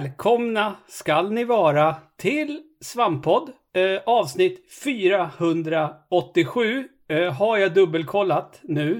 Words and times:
Välkomna 0.00 0.76
skall 0.88 1.32
ni 1.32 1.44
vara 1.44 1.96
till 2.16 2.62
Svampodd 2.80 3.52
Eh, 3.76 4.00
avsnitt 4.06 4.72
487 4.84 6.88
eh, 7.08 7.32
har 7.32 7.58
jag 7.58 7.74
dubbelkollat 7.74 8.60
nu. 8.62 8.96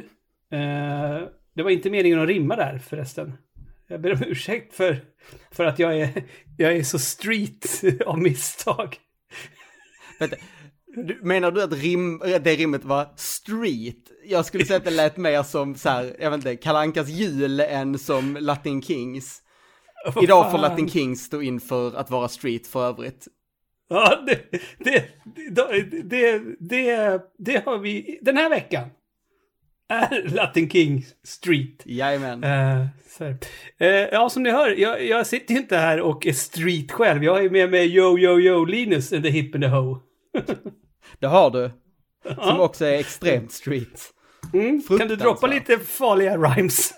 Eh, 0.52 1.28
det 1.54 1.62
var 1.62 1.70
inte 1.70 1.90
meningen 1.90 2.20
att 2.20 2.28
rimma 2.28 2.56
där 2.56 2.78
förresten. 2.78 3.32
Jag 3.88 4.00
ber 4.00 4.12
om 4.12 4.22
ursäkt 4.26 4.74
för, 4.74 5.04
för 5.50 5.64
att 5.64 5.78
jag 5.78 6.00
är, 6.00 6.24
jag 6.56 6.76
är 6.76 6.82
så 6.82 6.98
street 6.98 7.82
av 8.06 8.18
misstag. 8.18 8.96
Vänta, 10.18 10.36
du, 10.86 11.20
menar 11.22 11.50
du 11.50 11.62
att 11.62 11.72
rim, 11.72 12.18
det 12.18 12.56
rimmet 12.56 12.84
var 12.84 13.08
street? 13.16 14.10
Jag 14.24 14.46
skulle 14.46 14.64
säga 14.64 14.76
att 14.76 14.84
det 14.84 14.90
lät 14.90 15.16
mer 15.16 15.42
som 15.42 15.74
så 15.74 15.88
här, 15.88 16.16
jag 16.20 16.30
vet 16.30 16.38
inte, 16.38 16.56
Kalankas 16.56 17.08
jul 17.08 17.60
än 17.60 17.98
som 17.98 18.36
Latin 18.40 18.82
Kings. 18.82 19.42
Idag 20.22 20.50
får. 20.50 20.58
Latin 20.58 20.88
Kings 20.88 21.24
stå 21.24 21.42
inför 21.42 21.96
att 21.96 22.10
vara 22.10 22.28
street 22.28 22.66
för 22.66 22.88
övrigt. 22.88 23.28
Ja, 23.88 24.22
det, 24.26 24.50
det, 24.78 25.04
det, 26.04 26.42
det, 26.60 27.22
det, 27.38 27.64
har 27.66 27.78
vi 27.78 28.18
den 28.22 28.36
här 28.36 28.50
veckan. 28.50 28.88
Är 29.88 30.28
Latin 30.34 30.70
King 30.70 31.04
Street. 31.24 31.82
Jajamän. 31.84 32.42
Här. 32.42 32.88
Eh, 33.78 33.88
ja, 33.88 34.30
som 34.30 34.42
ni 34.42 34.50
hör, 34.50 34.70
jag, 34.80 35.06
jag 35.06 35.26
sitter 35.26 35.54
ju 35.54 35.60
inte 35.60 35.76
här 35.76 36.00
och 36.00 36.26
är 36.26 36.32
street 36.32 36.92
själv. 36.92 37.24
Jag 37.24 37.32
har 37.32 37.40
ju 37.40 37.50
med 37.50 37.70
mig 37.70 37.96
Yo 37.96 38.18
Yo 38.18 38.40
Yo 38.40 38.64
Linus 38.64 39.12
and 39.12 39.22
the 39.22 39.30
Hip 39.30 39.54
and 39.54 39.64
the 39.64 39.68
Ho. 39.70 39.98
Det 41.18 41.26
har 41.26 41.50
du. 41.50 41.70
Som 42.24 42.34
Ja. 42.38 42.58
också 42.58 42.84
är 42.84 42.98
extremt 42.98 43.52
street. 43.52 44.12
Mm, 44.52 44.82
kan 44.98 45.08
du 45.08 45.16
droppa 45.16 45.46
lite 45.46 45.78
farliga 45.78 46.36
rhymes? 46.36 46.92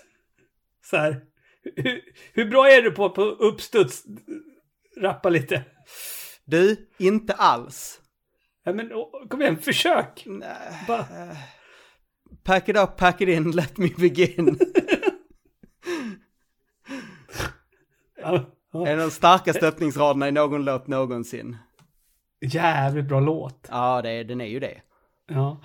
Så 0.85 0.97
här. 0.97 1.21
Hur, 1.75 2.01
hur 2.33 2.49
bra 2.49 2.69
är 2.69 2.81
du 2.81 2.91
på, 2.91 3.09
på 3.09 3.21
uppstuds? 3.21 4.03
Rappa 4.97 5.29
lite. 5.29 5.63
Du, 6.45 6.89
inte 6.97 7.33
alls. 7.33 8.01
Ja, 8.63 8.73
men 8.73 8.91
kom 9.29 9.41
igen, 9.41 9.57
försök. 9.57 10.23
Nej. 10.25 10.85
Bara, 10.87 11.05
Pack 12.43 12.69
it 12.69 12.77
up, 12.77 12.97
pack 12.97 13.21
it 13.21 13.29
in, 13.29 13.51
let 13.51 13.77
me 13.77 13.89
begin. 13.97 14.59
ja, 18.21 18.45
ja. 18.73 18.87
är 18.87 18.97
de 18.97 19.11
starkaste 19.11 19.67
öppningsraderna 19.67 20.27
i 20.27 20.31
någon 20.31 20.65
låt 20.65 20.87
någonsin. 20.87 21.57
Jävligt 22.41 23.05
bra 23.05 23.19
låt. 23.19 23.67
Ja, 23.71 24.01
det 24.01 24.23
den 24.23 24.41
är 24.41 24.45
ju 24.45 24.59
det. 24.59 24.81
Ja. 25.27 25.61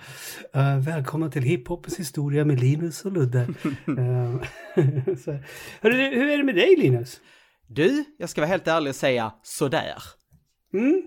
Uh, 0.55 0.79
välkomna 0.79 1.29
till 1.29 1.43
hiphopens 1.43 1.99
historia 1.99 2.45
med 2.45 2.59
Linus 2.59 3.05
och 3.05 3.11
Ludde. 3.11 3.39
uh. 3.87 4.41
Hörru, 5.81 6.15
hur 6.15 6.29
är 6.29 6.37
det 6.37 6.43
med 6.43 6.55
dig 6.55 6.75
Linus? 6.75 7.21
Du, 7.67 8.03
jag 8.17 8.29
ska 8.29 8.41
vara 8.41 8.49
helt 8.49 8.67
ärlig 8.67 8.89
och 8.89 8.95
säga 8.95 9.33
sådär. 9.43 9.97
Mm? 10.73 11.03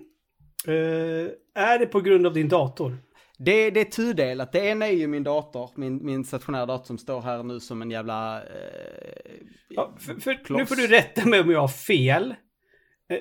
Eh, 0.67 1.31
är 1.63 1.79
det 1.79 1.85
på 1.85 2.01
grund 2.01 2.27
av 2.27 2.33
din 2.33 2.49
dator? 2.49 2.97
Det, 3.37 3.71
det 3.71 3.79
är 3.79 3.85
tudelat. 3.85 4.51
Det 4.51 4.59
ena 4.59 4.87
är 4.87 4.91
ju 4.91 5.07
min 5.07 5.23
dator, 5.23 5.69
min, 5.75 6.05
min 6.05 6.25
stationära 6.25 6.65
dator 6.65 6.85
som 6.85 6.97
står 6.97 7.21
här 7.21 7.43
nu 7.43 7.59
som 7.59 7.81
en 7.81 7.91
jävla... 7.91 8.43
Eh, 8.43 9.33
Ja, 9.75 9.95
för, 9.99 10.15
för, 10.15 10.53
nu 10.57 10.65
får 10.65 10.75
du 10.75 10.87
rätta 10.87 11.25
mig 11.25 11.39
om 11.39 11.51
jag 11.51 11.59
har 11.59 11.67
fel. 11.67 12.35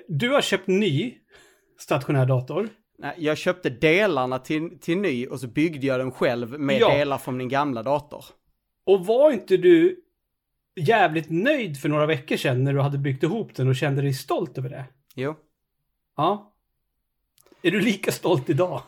Du 0.09 0.31
har 0.31 0.41
köpt 0.41 0.67
ny 0.67 1.15
stationär 1.79 2.27
dator. 2.27 2.69
Nej, 3.03 3.15
jag 3.19 3.39
köpte 3.39 3.71
delarna 3.71 4.39
till, 4.39 4.79
till 4.81 4.99
ny 4.99 5.27
och 5.27 5.41
så 5.41 5.47
byggde 5.47 5.87
jag 5.87 6.01
den 6.01 6.13
själv 6.13 6.61
med 6.61 6.81
Ja. 6.81 6.95
delar 6.95 7.19
från 7.19 7.37
min 7.37 7.49
gamla 7.49 7.83
dator. 7.83 8.25
Och 8.85 9.07
var 9.07 9.31
inte 9.31 9.57
du 9.57 10.01
jävligt 10.77 11.31
nöjd 11.31 11.81
för 11.81 11.89
några 11.89 12.07
veckor 12.07 12.37
sedan 12.37 12.65
när 12.65 12.73
du 12.73 12.81
hade 12.81 12.99
byggt 12.99 13.23
ihop 13.23 13.55
den 13.55 13.69
och 13.69 13.77
kände 13.77 14.03
dig 14.03 14.15
stolt 14.15 14.59
över 14.59 14.69
det? 14.71 14.85
Jo. 15.15 15.35
Ja. 16.17 16.53
Är 17.63 17.71
du 17.71 17.81
lika 17.81 18.13
stolt 18.13 18.51
idag? 18.51 18.83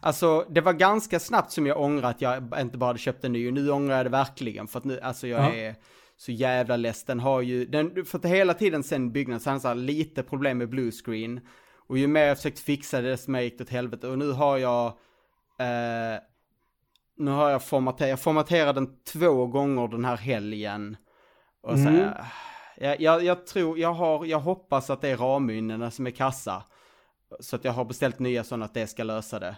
Alltså, 0.00 0.46
det 0.50 0.60
var 0.60 0.72
ganska 0.72 1.20
snabbt 1.20 1.52
som 1.52 1.66
jag 1.66 1.80
ångrade 1.80 2.08
att 2.08 2.20
jag 2.22 2.60
inte 2.60 2.78
bara 2.78 2.86
hade 2.86 2.98
köpt 2.98 3.24
en 3.24 3.32
ny 3.32 3.48
och 3.48 3.54
nu 3.54 3.70
ångrar 3.70 3.96
jag 3.96 4.06
det 4.06 4.10
verkligen 4.10 4.66
för 4.68 4.78
att 4.78 4.84
nu, 4.84 5.00
alltså 5.00 5.26
jag 5.26 5.40
Ja. 5.40 5.54
är 5.54 5.74
så 6.16 6.32
jävla 6.32 6.76
less. 6.76 7.04
Den 7.04 7.20
har 7.20 7.40
ju, 7.40 7.64
den, 7.64 8.04
för 8.04 8.18
att 8.18 8.24
hela 8.24 8.54
tiden 8.54 8.82
sen 8.82 9.12
byggnaden 9.12 9.40
så 9.40 9.60
så 9.60 9.68
här 9.68 9.74
lite 9.74 10.22
problem 10.22 10.58
med 10.58 10.68
blue 10.68 10.90
screen. 10.90 11.40
Och 11.88 11.98
ju 11.98 12.06
mer 12.06 12.24
jag 12.24 12.36
försökt 12.36 12.58
fixa 12.58 13.00
det, 13.00 13.10
desto 13.10 13.30
mer 13.30 13.40
gick 13.40 13.58
det 13.58 13.64
åt 13.64 13.70
helvete. 13.70 14.08
Och 14.08 14.18
nu 14.18 14.32
har 14.32 14.58
jag, 14.58 14.86
eh, 15.58 16.20
nu 17.16 17.30
har 17.30 17.50
jag 17.50 17.62
formaterat, 17.64 18.10
jag 18.10 18.20
formaterade 18.20 18.72
den 18.80 18.88
två 19.12 19.46
gånger 19.46 19.88
den 19.88 20.04
här 20.04 20.16
helgen. 20.16 20.96
Och 21.62 21.78
så, 21.78 21.88
Mm. 21.88 21.94
här, 21.96 22.24
jag, 22.76 23.00
jag, 23.00 23.24
jag 23.24 23.46
tror, 23.46 23.78
jag 23.78 23.92
har, 23.92 24.24
jag 24.26 24.40
hoppas 24.40 24.90
att 24.90 25.00
det 25.00 25.08
är 25.08 25.16
ramminnena 25.16 25.90
som 25.90 26.06
är 26.06 26.10
kassa. 26.10 26.62
Så 27.40 27.56
att 27.56 27.64
jag 27.64 27.72
har 27.72 27.84
beställt 27.84 28.18
nya 28.18 28.44
sådana 28.44 28.64
att 28.64 28.74
det 28.74 28.86
ska 28.86 29.04
lösa 29.04 29.38
det. 29.38 29.56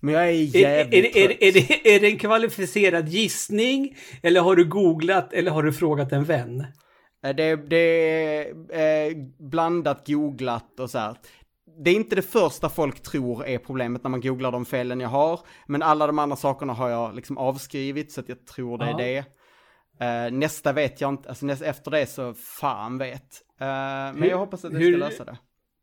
Men 0.00 0.14
jag 0.14 0.22
är 0.28 0.32
Är, 0.32 0.56
är, 0.56 0.60
jävligt 0.60 1.16
är, 1.16 1.20
är, 1.22 1.26
trött. 1.28 1.36
är, 1.40 1.52
det, 1.52 1.94
är 1.96 2.00
det 2.00 2.06
en 2.06 2.18
kvalificerad 2.18 3.08
gissning? 3.08 3.96
Eller 4.22 4.40
har 4.40 4.56
du 4.56 4.64
googlat 4.64 5.32
eller 5.32 5.50
har 5.50 5.62
du 5.62 5.72
frågat 5.72 6.12
en 6.12 6.24
vän? 6.24 6.66
Eh, 7.24 7.34
Det, 7.36 7.56
det 7.56 7.76
är 7.76 9.10
eh, 9.10 9.16
blandat, 9.38 10.06
googlat 10.06 10.80
och 10.80 10.90
så 10.90 10.98
här. 10.98 11.16
Det 11.84 11.90
är 11.90 11.94
inte 11.94 12.16
det 12.16 12.22
första 12.22 12.68
folk 12.68 13.02
tror 13.02 13.46
är 13.46 13.58
problemet 13.58 14.02
när 14.04 14.10
man 14.10 14.20
googlar 14.20 14.52
de 14.52 14.64
felen 14.64 15.00
jag 15.00 15.08
har. 15.08 15.40
Men 15.66 15.82
alla 15.82 16.06
de 16.06 16.18
andra 16.18 16.36
sakerna 16.36 16.72
har 16.72 16.88
jag 16.88 17.14
liksom 17.14 17.38
avskrivit 17.38 18.12
så 18.12 18.20
att 18.20 18.28
jag 18.28 18.46
tror 18.46 18.78
det 18.78 18.84
är 18.84 18.96
det. 18.98 19.24
Eh, 20.00 20.32
nästa 20.32 20.72
vet 20.72 21.00
jag 21.00 21.08
inte, 21.10 21.28
alltså 21.28 21.46
nästa, 21.46 21.66
efter 21.66 21.90
det 21.90 22.06
så 22.06 22.34
fan 22.34 22.98
vet. 22.98 23.42
Eh, 23.60 23.66
men 23.66 24.22
Hur- 24.22 24.30
jag 24.30 24.38
hoppas 24.38 24.64
att 24.64 24.72
hur- 24.72 24.92
ska 24.98 25.06
lösa 25.06 25.24
det. 25.24 25.38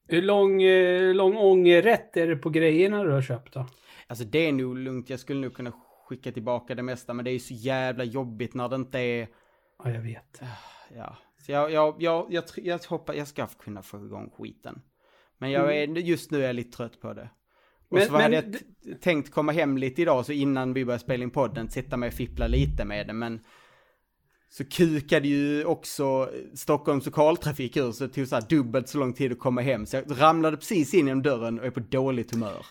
Hur 0.07 0.21
lång, 0.21 0.63
eh, 0.63 1.13
lång 1.15 1.37
ångerrätt 1.37 2.17
är 2.17 2.27
det 2.27 2.35
på 2.35 2.49
grejerna 2.49 3.03
du 3.03 3.11
har 3.11 3.21
köpt 3.21 3.53
då? 3.53 3.65
Alltså 4.07 4.25
det 4.25 4.47
är 4.47 4.51
nog 4.51 4.77
lugnt, 4.77 5.09
jag 5.09 5.19
skulle 5.19 5.41
nog 5.41 5.53
kunna 5.53 5.71
skicka 6.09 6.31
tillbaka 6.31 6.75
det 6.75 6.83
mesta. 6.83 7.13
Men 7.13 7.25
det 7.25 7.31
är 7.31 7.33
ju 7.33 7.39
så 7.39 7.53
jävla 7.53 8.03
jobbigt 8.03 8.53
när 8.53 8.69
det 8.69 8.75
inte 8.75 8.99
är, 8.99 9.27
Ja, 9.83 9.89
jag 9.91 10.01
vet. 10.01 10.41
Ja. 10.95 11.17
Så 11.45 11.51
jag, 11.51 11.71
jag, 11.71 11.95
jag, 11.99 12.27
jag, 12.29 12.43
jag 12.55 12.79
hoppas, 12.87 13.15
jag 13.15 13.27
ska 13.27 13.47
kunna 13.47 13.81
få 13.81 14.05
igång 14.05 14.29
skiten. 14.37 14.81
Men 15.37 15.51
jag 15.51 15.77
är, 15.77 15.87
just 15.87 16.31
nu 16.31 16.41
är 16.43 16.47
jag 16.47 16.55
lite 16.55 16.77
trött 16.77 17.01
på 17.01 17.13
det. 17.13 17.29
Och 17.89 17.97
Men- 17.97 18.07
så 18.07 18.13
hade 18.13 18.41
men 18.41 18.55
jag 18.81 19.01
tänkt 19.01 19.31
komma 19.31 19.51
hem 19.51 19.77
lite 19.77 20.01
idag, 20.01 20.25
så 20.25 20.31
innan 20.31 20.73
vi 20.73 20.85
börjar 20.85 20.99
spela 20.99 21.23
in 21.23 21.31
podden, 21.31 21.69
sitta 21.69 21.97
med 21.97 22.07
och 22.07 22.13
fippla 22.13 22.47
lite 22.47 22.85
med 22.85 23.07
det, 23.07 23.13
men 23.13 23.39
så 24.49 24.65
kukade 24.65 25.27
ju 25.27 25.65
också 25.65 26.29
Stockholms 26.55 27.05
lokaltrafik 27.05 27.77
ur, 27.77 27.91
så 27.91 28.07
det 28.07 28.13
tog 28.13 28.27
så 28.27 28.35
här 28.35 28.43
dubbelt 28.49 28.89
så 28.89 28.97
lång 28.97 29.13
tid 29.13 29.31
att 29.31 29.39
komma 29.39 29.61
hem. 29.61 29.85
Så 29.85 29.95
jag 29.95 30.21
ramlade 30.21 30.57
precis 30.57 30.93
in 30.93 31.07
genom 31.07 31.23
dörren 31.23 31.59
och 31.59 31.65
är 31.65 31.71
på 31.71 31.79
dåligt 31.79 32.31
humör. 32.31 32.65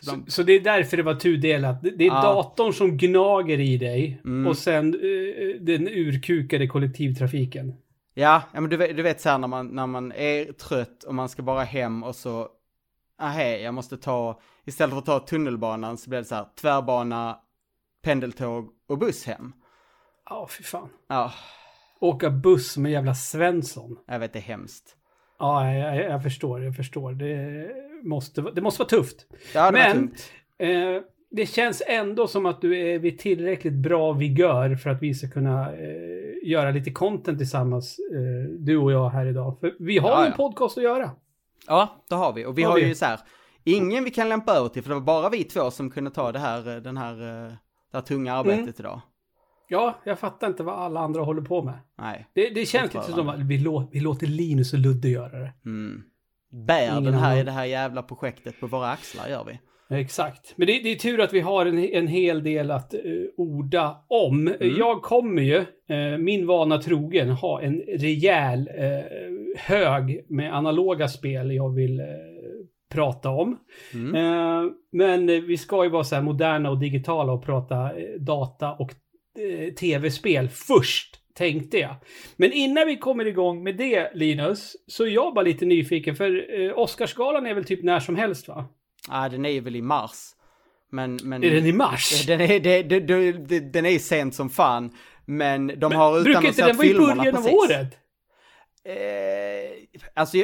Så 0.00 0.04
Så, 0.04 0.10
ibland, 0.12 0.32
så 0.32 0.42
det 0.42 0.52
är 0.52 0.60
därför 0.60 0.96
det 0.96 1.02
var 1.02 1.14
tudelat. 1.14 1.82
Det 1.82 1.90
det 1.90 2.04
är 2.04 2.08
Ja. 2.08 2.22
datorn 2.22 2.72
som 2.72 2.96
gnager 2.96 3.60
i 3.60 3.76
dig 3.78 4.20
Mm. 4.24 4.46
och 4.46 4.58
sen 4.58 4.94
eh, 4.94 5.60
den 5.60 5.88
urkukade 5.88 6.66
kollektivtrafiken. 6.66 7.74
ja, 8.14 8.42
ja, 8.54 8.60
men 8.60 8.70
du 8.70 8.76
vet, 8.76 8.96
du 8.96 9.02
vet 9.02 9.20
så 9.20 9.28
här 9.28 9.38
när 9.38 9.48
man, 9.48 9.66
när 9.66 9.86
man 9.86 10.12
är 10.12 10.52
trött 10.52 11.04
och 11.04 11.14
man 11.14 11.28
ska 11.28 11.42
bara 11.42 11.62
hem 11.64 12.02
och 12.02 12.16
så, 12.16 12.48
ahä, 13.18 13.58
jag 13.58 13.74
måste 13.74 13.96
ta, 13.96 14.40
istället 14.66 14.90
för 14.92 14.98
att 14.98 15.06
ta 15.06 15.18
tunnelbanan 15.20 15.98
så 15.98 16.10
blir 16.10 16.18
det 16.18 16.24
så 16.24 16.34
här 16.34 16.46
tvärbana, 16.60 17.38
pendeltåg 18.02 18.68
och 18.88 18.98
buss 18.98 19.24
hem. 19.26 19.52
Ja, 20.30 20.48
fy 20.58 20.62
fan. 20.64 20.88
Ja, 21.08 21.32
Åka 22.00 22.30
buss 22.30 22.76
med 22.76 22.92
jävla 22.92 23.14
Svensson. 23.14 23.96
jag 24.06 24.18
vet 24.18 24.32
det 24.32 24.38
är 24.38 24.40
hemskt. 24.42 24.94
Ja, 25.38 25.72
jag, 25.74 25.96
jag, 26.10 26.22
förstår, 26.22 26.64
jag 26.64 26.76
förstår. 26.76 27.12
Det 27.12 27.68
måste, 28.02 28.40
det 28.54 28.60
måste 28.60 28.78
vara 28.82 28.88
tufft. 28.88 29.26
Ja, 29.54 29.70
Men-. 29.72 30.12
Eh, 30.58 31.02
det 31.30 31.46
känns 31.46 31.82
ändå 31.86 32.26
som 32.26 32.46
att 32.46 32.60
du 32.60 32.78
är 32.78 32.98
vid 32.98 33.18
tillräckligt 33.18 33.72
bra 33.72 34.12
vigör 34.12 34.74
för 34.76 34.90
att 34.90 35.02
vi 35.02 35.14
ska 35.14 35.28
kunna 35.30 35.72
eh, 35.72 36.48
göra 36.48 36.70
lite 36.70 36.90
content 36.90 37.38
tillsammans, 37.38 37.98
eh, 38.12 38.50
du 38.58 38.76
och 38.76 38.92
jag 38.92 39.08
här 39.10 39.26
idag. 39.26 39.56
För 39.60 39.74
vi 39.78 39.98
har 39.98 40.10
Ja, 40.10 40.24
en 40.24 40.30
ja. 40.30 40.36
podcast 40.36 40.78
att 40.78 40.84
göra. 40.84 41.10
Ja, 41.66 42.04
det 42.08 42.14
har 42.14 42.32
vi. 42.32 42.44
Och 42.46 42.58
vi 42.58 42.62
Har 42.62 42.70
har, 42.70 42.78
vi. 42.78 42.86
ju 42.86 42.94
så 42.94 43.04
här, 43.04 43.20
ingen 43.64 44.04
vi 44.04 44.10
kan 44.10 44.28
lämpa 44.28 44.52
över 44.52 44.68
till, 44.68 44.82
för 44.82 44.88
det 44.90 44.94
var 44.94 45.02
bara 45.02 45.28
vi 45.28 45.44
två 45.44 45.70
som 45.70 45.90
kunde 45.90 46.10
ta 46.10 46.32
det 46.32 46.38
här, 46.38 46.76
eh, 46.76 46.82
den 46.82 46.96
här, 46.96 47.12
eh, 47.12 47.52
det 47.90 47.96
här 47.96 48.00
tunga 48.00 48.34
arbetet 48.34 48.58
Mm. 48.60 48.74
idag. 48.78 49.00
Ja, 49.68 49.98
jag 50.04 50.18
fattar 50.18 50.46
inte 50.46 50.62
vad 50.62 50.74
alla 50.74 51.00
andra 51.00 51.22
håller 51.22 51.42
på 51.42 51.62
med. 51.62 51.78
Nej. 51.98 52.26
Det, 52.32 52.50
det 52.50 52.66
känns 52.66 52.94
lite 52.94 53.12
som 53.12 53.28
att 53.28 53.40
vi, 53.40 53.58
lå, 53.58 53.88
vi 53.92 54.00
låter 54.00 54.26
Linus 54.26 54.72
och 54.72 54.78
Ludde 54.78 55.08
göra 55.08 55.38
det. 55.38 55.52
Mm. 55.64 56.02
Bär 56.66 56.90
Ingen 56.90 57.04
den 57.04 57.14
här, 57.14 57.32
annan. 57.32 57.44
det 57.44 57.52
här 57.52 57.64
jävla 57.64 58.02
projektet 58.02 58.60
på 58.60 58.66
våra 58.66 58.90
axlar 58.90 59.28
gör 59.28 59.44
vi. 59.44 59.58
Exakt. 59.90 60.54
Men 60.56 60.66
det, 60.66 60.78
det 60.82 60.92
är 60.92 60.96
tur 60.96 61.20
att 61.20 61.32
vi 61.32 61.40
har 61.40 61.66
en, 61.66 61.78
en 61.78 62.08
hel 62.08 62.42
del 62.42 62.70
att 62.70 62.94
uh, 62.94 63.26
orda 63.36 64.04
om. 64.08 64.48
Mm. 64.48 64.76
Jag 64.78 65.02
kommer 65.02 65.42
ju, 65.42 65.56
eh, 65.88 66.18
min 66.18 66.46
vana 66.46 66.78
trogen, 66.78 67.30
ha 67.30 67.62
en 67.62 67.80
rejäl 67.80 68.70
eh, 68.74 69.04
hög 69.56 70.24
med 70.28 70.54
analoga 70.54 71.08
spel 71.08 71.52
jag 71.52 71.74
vill 71.74 72.02
prata 72.90 73.30
om. 73.30 73.58
Mm. 73.94 74.72
Men 74.92 75.26
vi 75.26 75.56
ska 75.56 75.84
ju 75.84 75.90
vara 75.90 76.04
så 76.04 76.14
här 76.14 76.22
moderna 76.22 76.70
och 76.70 76.78
digitala 76.78 77.32
och 77.32 77.44
prata 77.44 77.90
data 78.18 78.72
och 78.72 78.94
tv-spel 79.76 80.48
först 80.48 81.18
tänkte 81.34 81.78
jag. 81.78 81.94
Men 82.36 82.52
innan 82.52 82.86
vi 82.86 82.96
kommer 82.96 83.26
igång 83.26 83.62
med 83.62 83.76
det, 83.76 84.10
Linus, 84.14 84.76
så 84.86 85.04
är 85.04 85.08
jag 85.08 85.34
bara 85.34 85.42
lite 85.42 85.64
nyfiken, 85.64 86.16
för 86.16 86.60
eh, 86.60 86.78
Oscarsgalan 86.78 87.46
är 87.46 87.54
väl 87.54 87.64
typ 87.64 87.82
när 87.82 88.00
som 88.00 88.16
helst, 88.16 88.48
va? 88.48 88.68
Ja, 89.08 89.24
ah, 89.24 89.28
den 89.28 89.44
är 89.44 89.60
väl 89.60 89.76
i 89.76 89.82
mars. 89.82 90.34
Men, 90.90 91.18
men... 91.22 91.44
Är 91.44 91.50
den 91.50 91.66
i 91.66 91.72
mars? 91.72 92.26
Den 92.26 92.40
är, 92.40 92.60
det, 92.60 92.82
det, 92.82 93.00
det, 93.00 93.60
den 93.60 93.86
är 93.86 93.98
sent 93.98 94.34
som 94.34 94.50
fan. 94.50 94.90
Men 95.24 95.66
de 95.66 95.88
men, 95.88 95.92
har 95.92 96.20
utannonserat 96.20 96.40
filmerna 96.40 96.44
precis. 96.44 96.44
Brukar 96.44 96.48
inte 96.48 96.66
den 96.66 96.76
vara 96.76 96.86
i 96.86 97.16
början 97.16 97.36
av 97.36 97.46
året? 97.46 97.98
Eh, 98.84 99.98
alltså, 100.14 100.36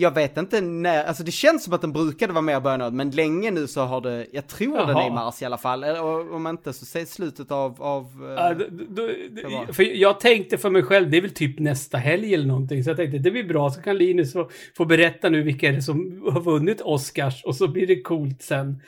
jag, 0.00 0.14
vet 0.14 0.36
inte 0.36 0.60
när, 0.60 1.04
alltså 1.04 1.22
det 1.22 1.30
känns 1.30 1.64
som 1.64 1.72
att 1.72 1.80
den 1.80 1.92
brukade 1.92 2.32
vara 2.32 2.42
mer 2.42 2.60
början 2.60 2.96
men 2.96 3.10
länge 3.10 3.50
nu 3.50 3.66
så 3.66 3.80
har 3.80 4.00
det, 4.00 4.26
jag 4.32 4.46
tror 4.46 4.76
Jaha. 4.76 4.86
den 4.86 4.96
är 4.96 5.06
i 5.06 5.10
mars 5.10 5.42
i 5.42 5.44
alla 5.44 5.58
fall, 5.58 5.84
eller 5.84 6.32
om 6.34 6.46
inte 6.46 6.72
så 6.72 6.84
säg 6.84 7.06
slutet 7.06 7.50
av, 7.50 7.82
av 7.82 8.34
ja, 8.36 8.54
då, 8.54 8.64
då, 8.88 9.72
För 9.72 9.82
jag 9.82 10.20
tänkte 10.20 10.58
för 10.58 10.70
mig 10.70 10.82
själv, 10.82 11.10
det 11.10 11.16
är 11.16 11.22
väl 11.22 11.30
typ 11.30 11.58
nästa 11.58 11.98
helg 11.98 12.34
eller 12.34 12.46
någonting, 12.46 12.84
så 12.84 12.90
jag 12.90 12.96
tänkte 12.96 13.18
det 13.18 13.30
blir 13.30 13.44
bra, 13.44 13.70
så 13.70 13.82
kan 13.82 13.96
Linus 13.96 14.32
få, 14.32 14.50
få 14.76 14.84
berätta 14.84 15.28
nu 15.28 15.42
vilka 15.42 15.68
är 15.68 15.72
det 15.72 15.82
som 15.82 16.22
har 16.32 16.40
vunnit 16.40 16.80
Oscars, 16.80 17.44
och 17.44 17.56
så 17.56 17.68
blir 17.68 17.86
det 17.86 18.02
coolt 18.02 18.42
sen 18.42 18.82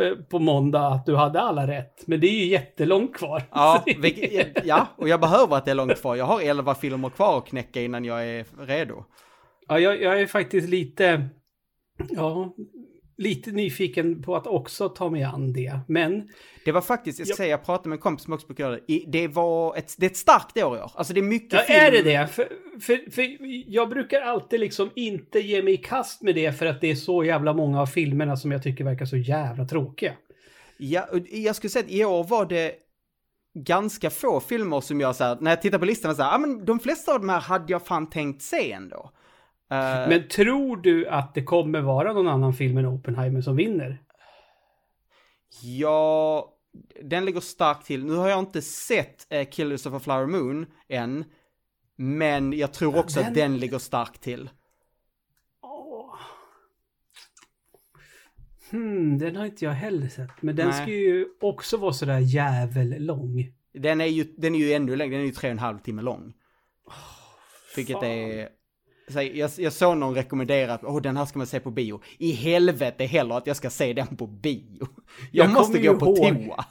eh, 0.00 0.24
på 0.30 0.38
måndag 0.38 0.86
att 0.86 1.06
du 1.06 1.16
hade 1.16 1.40
alla 1.40 1.66
rätt. 1.66 2.06
Men 2.06 2.20
det 2.20 2.26
är 2.26 2.44
ju 2.44 2.46
jättelångt 2.46 3.16
kvar. 3.16 3.42
Ja, 3.50 3.84
ja, 4.64 4.86
och 4.96 5.08
jag 5.08 5.20
behöver 5.20 5.56
att 5.56 5.64
det 5.64 5.70
är 5.70 5.74
långt 5.74 6.00
kvar. 6.00 6.16
Jag 6.16 6.24
har 6.24 6.40
elva 6.40 6.74
filmer 6.74 7.08
kvar 7.10 7.38
att 7.38 7.46
knäcka 7.46 7.82
innan 7.82 8.04
jag 8.04 8.26
är 8.26 8.46
redo. 8.66 9.04
Ja, 9.68 9.78
jag, 9.78 10.02
jag 10.02 10.20
är 10.20 10.26
faktiskt 10.26 10.68
lite... 10.68 11.28
Ja, 12.10 12.54
lite 13.18 13.50
nyfiken 13.50 14.22
på 14.22 14.36
att 14.36 14.46
också 14.46 14.88
ta 14.88 15.10
mig 15.10 15.22
an 15.22 15.52
det, 15.52 15.80
men... 15.88 16.28
Det 16.64 16.72
var 16.72 16.80
faktiskt, 16.80 17.18
jag 17.18 17.28
ska 17.28 17.36
säga, 17.36 17.50
jag 17.50 17.64
pratade 17.64 17.88
med 17.88 17.96
en 17.96 18.00
kompis 18.00 18.24
som 18.24 18.32
också 18.32 18.46
brukar 18.46 18.64
göra 18.64 18.78
det. 18.88 19.04
Det 19.06 19.28
var 19.28 19.76
ett, 19.76 19.94
det 19.98 20.06
är 20.06 20.10
ett 20.10 20.16
starkt 20.16 20.56
år 20.56 20.76
i 20.76 20.80
år. 20.80 20.92
Alltså 20.94 21.14
det 21.14 21.20
är 21.20 21.24
mycket 21.24 21.52
ja, 21.52 21.60
film. 21.60 21.78
är 21.80 21.90
det 21.90 22.02
det? 22.02 22.26
För, 22.26 22.48
för, 22.80 23.10
för 23.10 23.36
jag 23.72 23.88
brukar 23.88 24.20
alltid 24.20 24.60
liksom 24.60 24.90
inte 24.94 25.38
ge 25.38 25.62
mig 25.62 25.74
i 25.74 25.76
kast 25.76 26.22
med 26.22 26.34
det 26.34 26.52
för 26.52 26.66
att 26.66 26.80
det 26.80 26.90
är 26.90 26.94
så 26.94 27.24
jävla 27.24 27.52
många 27.52 27.80
av 27.80 27.86
filmerna 27.86 28.36
som 28.36 28.52
jag 28.52 28.62
tycker 28.62 28.84
verkar 28.84 29.04
så 29.06 29.16
jävla 29.16 29.64
tråkiga. 29.64 30.12
Ja, 30.76 31.08
jag 31.30 31.56
skulle 31.56 31.70
säga 31.70 31.84
att 31.84 31.90
i 31.90 32.04
år 32.04 32.24
var 32.24 32.46
det 32.46 32.72
ganska 33.54 34.10
få 34.10 34.40
filmer 34.40 34.80
som 34.80 35.00
jag 35.00 35.16
så 35.16 35.24
här, 35.24 35.38
när 35.40 35.50
jag 35.50 35.62
tittar 35.62 35.78
på 35.78 35.84
listan, 35.84 36.16
så 36.16 36.22
här, 36.22 36.32
ja 36.32 36.38
men 36.38 36.64
de 36.64 36.80
flesta 36.80 37.14
av 37.14 37.20
de 37.20 37.28
här 37.28 37.40
hade 37.40 37.72
jag 37.72 37.86
fan 37.86 38.10
tänkt 38.10 38.42
se 38.42 38.72
ändå. 38.72 39.10
Uh, 39.72 40.08
Men 40.08 40.28
tror 40.28 40.76
du 40.76 41.08
att 41.08 41.34
det 41.34 41.42
kommer 41.42 41.80
vara 41.80 42.12
någon 42.12 42.28
annan 42.28 42.52
film 42.52 42.76
än 42.78 42.86
Oppenheimer 42.86 43.40
som 43.40 43.56
vinner? 43.56 44.02
Ja, 45.62 46.54
den 47.02 47.24
ligger 47.24 47.40
starkt 47.40 47.86
till. 47.86 48.04
Nu 48.04 48.14
har 48.14 48.28
jag 48.28 48.38
inte 48.38 48.62
sett 48.62 49.26
uh, 49.34 49.44
Killers 49.44 49.86
of 49.86 49.94
a 49.94 50.00
Flower 50.00 50.26
Moon 50.26 50.66
än. 50.88 51.24
Men 51.96 52.52
jag 52.52 52.72
tror 52.72 52.98
också 52.98 53.20
den... 53.20 53.28
att 53.28 53.34
den 53.34 53.58
ligger 53.58 53.78
starkt 53.78 54.22
till. 54.22 54.50
Oh. 55.62 56.14
Hmm, 58.70 59.18
den 59.18 59.36
har 59.36 59.46
inte 59.46 59.64
jag 59.64 59.72
heller 59.72 60.08
sett. 60.08 60.30
Men 60.40 60.56
den 60.56 60.68
Nej. 60.68 60.82
ska 60.82 60.90
ju 60.90 61.26
också 61.40 61.76
vara 61.76 61.92
sådär 61.92 62.18
jävel 62.18 63.04
lång. 63.04 63.52
Den 63.72 64.00
är 64.00 64.06
ju, 64.06 64.24
den 64.36 64.54
är 64.54 64.58
ju 64.58 64.72
ännu 64.72 64.96
längre, 64.96 65.14
den 65.14 65.20
är 65.20 65.26
ju 65.26 65.32
tre 65.32 65.48
och 65.48 65.52
en 65.52 65.58
halv 65.58 65.78
timme 65.78 66.02
lång. 66.02 66.32
Oh, 66.84 66.92
Vilket 67.76 67.96
fan. 67.96 68.04
är 68.04 68.48
jag, 69.14 69.50
jag 69.58 69.72
såg 69.72 69.96
någon 69.96 70.14
rekommendera 70.14 70.74
att 70.74 70.84
oh, 70.84 71.00
den 71.02 71.16
här 71.16 71.24
ska 71.24 71.38
man 71.38 71.46
se 71.46 71.60
på 71.60 71.70
bio. 71.70 72.00
I 72.18 72.32
helvete 72.32 73.04
heller 73.04 73.34
att 73.34 73.46
jag 73.46 73.56
ska 73.56 73.70
se 73.70 73.92
den 73.92 74.16
på 74.16 74.26
bio. 74.26 74.86
Jag, 75.30 75.46
jag 75.46 75.52
måste 75.52 75.78
gå 75.78 75.94
på 75.94 76.16
toa. 76.16 76.64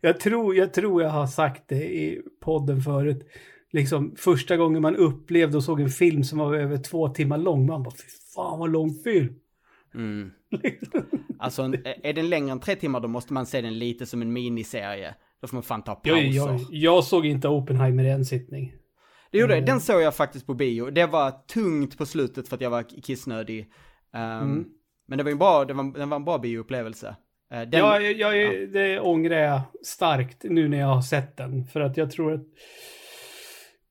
Jag 0.00 0.20
tror, 0.20 0.56
jag 0.56 0.74
tror 0.74 1.02
jag 1.02 1.10
har 1.10 1.26
sagt 1.26 1.68
det 1.68 1.84
i 1.84 2.22
podden 2.40 2.80
förut. 2.80 3.28
Liksom 3.72 4.14
första 4.16 4.56
gången 4.56 4.82
man 4.82 4.96
upplevde 4.96 5.56
och 5.56 5.64
såg 5.64 5.80
en 5.80 5.88
film 5.88 6.24
som 6.24 6.38
var 6.38 6.54
över 6.54 6.78
två 6.78 7.08
timmar 7.08 7.38
lång. 7.38 7.66
Man 7.66 7.82
bara, 7.82 7.94
fy 7.94 8.08
fan 8.34 8.58
vad 8.58 8.70
lång 8.70 8.94
film. 8.94 9.34
Mm. 9.94 10.30
alltså 11.38 11.62
är 12.02 12.12
den 12.12 12.28
längre 12.28 12.52
än 12.52 12.60
tre 12.60 12.76
timmar 12.76 13.00
då 13.00 13.08
måste 13.08 13.32
man 13.32 13.46
se 13.46 13.60
den 13.60 13.78
lite 13.78 14.06
som 14.06 14.22
en 14.22 14.32
miniserie. 14.32 15.14
Då 15.40 15.48
får 15.48 15.56
man 15.56 15.62
fan 15.62 15.82
ta 15.82 15.94
pauser. 15.94 16.20
Jag, 16.20 16.50
jag, 16.50 16.60
jag 16.70 17.04
såg 17.04 17.26
inte 17.26 17.48
Oppenheimer 17.48 18.04
i 18.04 18.10
en 18.10 18.24
sittning. 18.24 18.72
Det 19.30 19.38
gjorde 19.38 19.54
mm. 19.54 19.64
Den 19.64 19.80
såg 19.80 20.02
jag 20.02 20.14
faktiskt 20.14 20.46
på 20.46 20.54
bio. 20.54 20.90
Det 20.90 21.06
var 21.06 21.30
tungt 21.30 21.98
på 21.98 22.06
slutet 22.06 22.48
för 22.48 22.56
att 22.56 22.60
jag 22.60 22.70
var 22.70 23.02
kissnödig. 23.02 23.72
Um, 24.14 24.20
mm. 24.20 24.64
Men 25.06 25.18
det 25.18 25.24
var 25.24 25.30
en 25.30 25.38
bra, 25.38 25.64
det 25.64 25.74
var, 25.74 25.98
det 25.98 26.06
var 26.06 26.16
en 26.16 26.24
bra 26.24 26.38
bioupplevelse. 26.38 27.16
Uh, 27.54 27.60
den, 27.60 27.80
ja, 27.80 28.00
jag, 28.00 28.36
ja, 28.36 28.52
det 28.72 29.00
ångrar 29.00 29.38
jag 29.38 29.60
starkt 29.82 30.44
nu 30.44 30.68
när 30.68 30.80
jag 30.80 30.86
har 30.86 31.02
sett 31.02 31.36
den. 31.36 31.66
För 31.66 31.80
att 31.80 31.96
jag 31.96 32.10
tror 32.10 32.34
att 32.34 32.46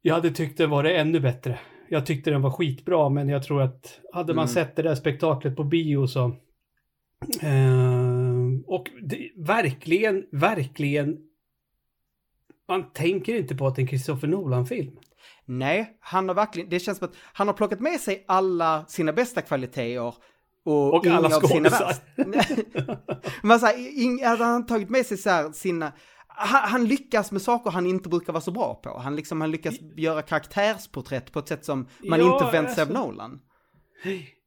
jag 0.02 0.16
hade 0.16 0.32
tyckt 0.32 0.58
det 0.58 0.68
var 0.68 0.84
det 0.84 0.98
ännu 0.98 1.20
bättre. 1.20 1.60
Jag 1.90 2.06
tyckte 2.06 2.32
den 2.32 2.42
var 2.42 2.52
skitbra, 2.52 3.10
men 3.10 3.30
jag 3.30 3.44
tror 3.44 3.62
att 3.62 4.00
hade 4.14 4.34
man 4.34 4.44
mm. 4.44 4.54
sett 4.54 4.76
det 4.76 4.82
där 4.82 4.96
spektaklet 4.96 5.56
på 5.56 5.64
bio 5.64 6.08
så... 6.08 6.26
Uh, 7.44 8.60
och 8.66 8.90
det, 9.02 9.32
verkligen, 9.38 10.26
verkligen 10.32 11.18
man 12.70 12.92
tänker 12.94 13.36
inte 13.36 13.56
på 13.56 13.68
att 13.68 13.76
det 13.76 13.80
är 13.80 13.84
en 13.84 13.88
Christopher 13.88 14.28
Nolan-film. 14.28 14.98
Nej, 15.52 15.98
han 16.00 16.28
har 16.28 16.36
verkligen, 16.36 16.70
det 16.70 16.80
känns 16.80 16.98
som 16.98 17.08
att 17.08 17.16
han 17.34 17.48
har 17.48 17.54
plockat 17.54 17.80
med 17.80 18.00
sig 18.00 18.26
alla 18.28 18.86
sina 18.88 19.14
bästa 19.14 19.42
kvaliteter 19.42 20.02
och, 20.64 20.94
och 20.94 21.08
alla 21.08 21.30
skådisar. 21.30 21.96
Men 23.48 23.60
så 23.60 23.66
här, 23.66 24.02
ing, 24.02 24.24
han 24.24 24.40
har 24.40 24.62
tagit 24.62 24.90
med 24.90 25.06
sig 25.06 25.18
så 25.18 25.30
här, 25.30 25.52
sina, 25.52 25.92
han, 26.28 26.70
han, 26.70 26.86
lyckas 26.86 27.32
med 27.32 27.42
saker 27.42 27.72
han 27.72 27.86
inte 27.86 28.10
brukar 28.10 28.34
vara 28.34 28.42
så 28.42 28.52
bra 28.52 28.76
på. 28.84 29.00
Han, 29.00 29.16
liksom, 29.16 29.42
han 29.42 29.52
lyckas 29.52 29.76
göra 29.96 30.22
karaktärsporträtt 30.22 31.32
på 31.32 31.40
ett 31.40 31.48
sätt 31.48 31.66
som 31.66 31.88
man 32.04 32.20
ja, 32.20 32.34
inte 32.34 32.46
förväntar 32.46 32.74
sig 32.74 32.82
alltså, 32.82 32.98
av 32.98 33.08
Nolan. 33.08 33.40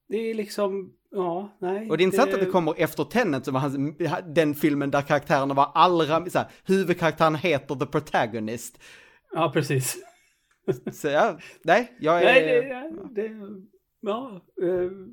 Det 0.08 0.30
är 0.30 0.34
liksom, 0.34 0.92
ja, 1.10 1.56
nej. 1.60 1.90
Och 1.90 1.96
det 1.96 2.02
är 2.02 2.04
intressant 2.04 2.30
det... 2.30 2.36
att 2.36 2.44
det 2.44 2.50
kommer 2.50 2.74
efter 2.76 3.04
Tenet 3.04 3.44
som 3.44 3.54
var 3.54 3.60
hans, 3.60 3.76
den 4.34 4.54
filmen 4.54 4.90
där 4.90 5.02
karaktärerna 5.02 5.54
var 5.54 5.70
allra, 5.74 6.30
så 6.30 6.38
här, 6.38 6.48
huvudkaraktären 6.64 7.34
heter 7.34 7.74
The 7.74 7.86
Protagonist. 7.86 8.78
Ja, 9.32 9.50
precis. 9.54 9.96
Så 10.92 11.08
ja, 11.08 11.38
nej, 11.62 11.96
jag 12.00 12.22
är... 12.22 12.24
Nej, 12.24 12.62
det, 13.10 13.22
det, 13.22 13.36
ja. 14.00 14.40
Uh, 14.62 15.08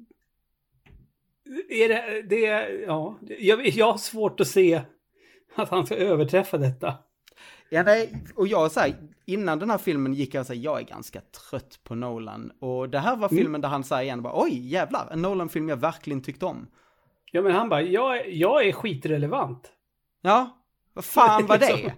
är 1.69 1.89
det, 1.89 2.21
det, 2.21 2.69
ja, 2.87 3.19
jag, 3.39 3.67
jag 3.67 3.91
har 3.91 3.97
svårt 3.97 4.39
att 4.39 4.47
se 4.47 4.81
att 5.55 5.69
han 5.69 5.85
ska 5.85 5.95
överträffa 5.95 6.57
detta. 6.57 6.93
Ja, 7.69 7.83
nej, 7.83 8.23
och 8.35 8.47
jag 8.47 8.71
säger, 8.71 8.95
innan 9.25 9.59
den 9.59 9.69
här 9.69 9.77
filmen 9.77 10.13
gick 10.13 10.33
jag 10.33 10.41
och 10.41 10.47
sa 10.47 10.53
jag 10.53 10.79
är 10.79 10.85
ganska 10.85 11.21
trött 11.21 11.79
på 11.83 11.95
Nolan. 11.95 12.51
Och 12.59 12.89
det 12.89 12.99
här 12.99 13.15
var 13.15 13.27
mm. 13.27 13.37
filmen 13.37 13.51
mm. 13.51 13.61
där 13.61 13.69
han 13.69 13.83
säger 13.83 14.03
igen, 14.03 14.21
bara, 14.21 14.43
oj 14.43 14.67
jävlar, 14.67 15.07
en 15.11 15.21
Nolan-film 15.21 15.69
jag 15.69 15.77
verkligen 15.77 16.21
tyckte 16.21 16.45
om. 16.45 16.67
Ja, 17.31 17.41
men 17.41 17.51
han 17.51 17.69
bara, 17.69 17.81
jag, 17.81 18.33
jag 18.33 18.67
är 18.67 18.71
skitrelevant. 18.71 19.71
Ja, 20.21 20.57
vad 20.93 21.05
fan 21.05 21.45
var 21.45 21.57
det? 21.57 21.93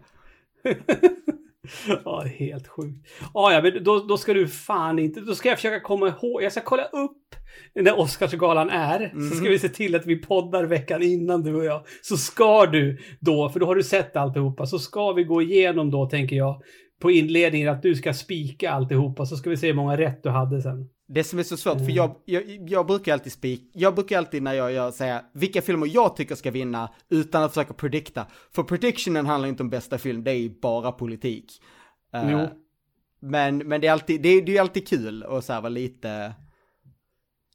ja, 2.05 2.21
helt 2.21 2.67
sjukt. 2.67 3.07
Ja, 3.33 3.53
ja, 3.53 3.61
men 3.61 3.83
då, 3.83 3.99
då 3.99 4.17
ska 4.17 4.33
du 4.33 4.47
fan 4.47 4.99
inte... 4.99 5.19
Då 5.21 5.35
ska 5.35 5.49
jag 5.49 5.57
försöka 5.57 5.79
komma 5.79 6.07
ihåg. 6.07 6.43
Jag 6.43 6.51
ska 6.51 6.61
kolla 6.61 6.83
upp 6.83 7.35
när 7.75 7.99
Oscarsgalan 7.99 8.69
är. 8.69 8.99
Mm. 8.99 9.29
Så 9.29 9.35
ska 9.35 9.49
vi 9.49 9.59
se 9.59 9.69
till 9.69 9.95
att 9.95 10.05
vi 10.05 10.15
poddar 10.15 10.63
veckan 10.63 11.03
innan 11.03 11.43
du 11.43 11.55
och 11.55 11.65
jag. 11.65 11.85
Så 12.01 12.17
ska 12.17 12.65
du 12.65 12.97
då, 13.19 13.49
för 13.49 13.59
då 13.59 13.65
har 13.65 13.75
du 13.75 13.83
sett 13.83 14.15
alltihopa, 14.15 14.65
så 14.65 14.79
ska 14.79 15.13
vi 15.13 15.23
gå 15.23 15.41
igenom 15.41 15.91
då, 15.91 16.05
tänker 16.05 16.35
jag, 16.35 16.61
på 17.01 17.11
inledningen 17.11 17.69
att 17.69 17.81
du 17.81 17.95
ska 17.95 18.13
spika 18.13 18.71
alltihopa. 18.71 19.25
Så 19.25 19.35
ska 19.37 19.49
vi 19.49 19.57
se 19.57 19.67
hur 19.67 19.73
många 19.73 19.97
rätt 19.97 20.23
du 20.23 20.29
hade 20.29 20.61
sen. 20.61 20.89
Det 21.13 21.23
som 21.23 21.39
är 21.39 21.43
så 21.43 21.57
svårt, 21.57 21.77
för 21.77 21.81
mm. 21.81 21.95
jag, 21.95 22.15
jag, 22.25 22.69
jag 22.69 22.87
brukar 22.87 23.13
alltid 23.13 23.31
spik, 23.31 23.71
jag 23.73 23.95
brukar 23.95 24.17
alltid 24.17 24.43
när 24.43 24.53
jag, 24.53 24.71
jag 24.71 24.93
säger 24.93 25.21
vilka 25.33 25.61
filmer 25.61 25.87
jag 25.93 26.15
tycker 26.15 26.35
ska 26.35 26.51
vinna 26.51 26.89
utan 27.09 27.43
att 27.43 27.51
försöka 27.51 27.73
predikta. 27.73 28.27
För 28.51 28.63
predictionen 28.63 29.25
handlar 29.25 29.49
inte 29.49 29.63
om 29.63 29.69
bästa 29.69 29.97
film, 29.97 30.23
det 30.23 30.31
är 30.31 30.35
ju 30.35 30.49
bara 30.49 30.91
politik. 30.91 31.61
Uh, 32.15 32.31
jo. 32.31 32.47
Men, 33.19 33.57
men 33.57 33.81
det 33.81 33.87
är 33.87 33.91
alltid, 33.91 34.21
det 34.21 34.29
är, 34.29 34.41
det 34.41 34.57
är 34.57 34.61
alltid 34.61 34.87
kul 34.87 35.23
att 35.23 35.45
så 35.45 35.53
här 35.53 35.61
vara 35.61 35.69
lite... 35.69 36.33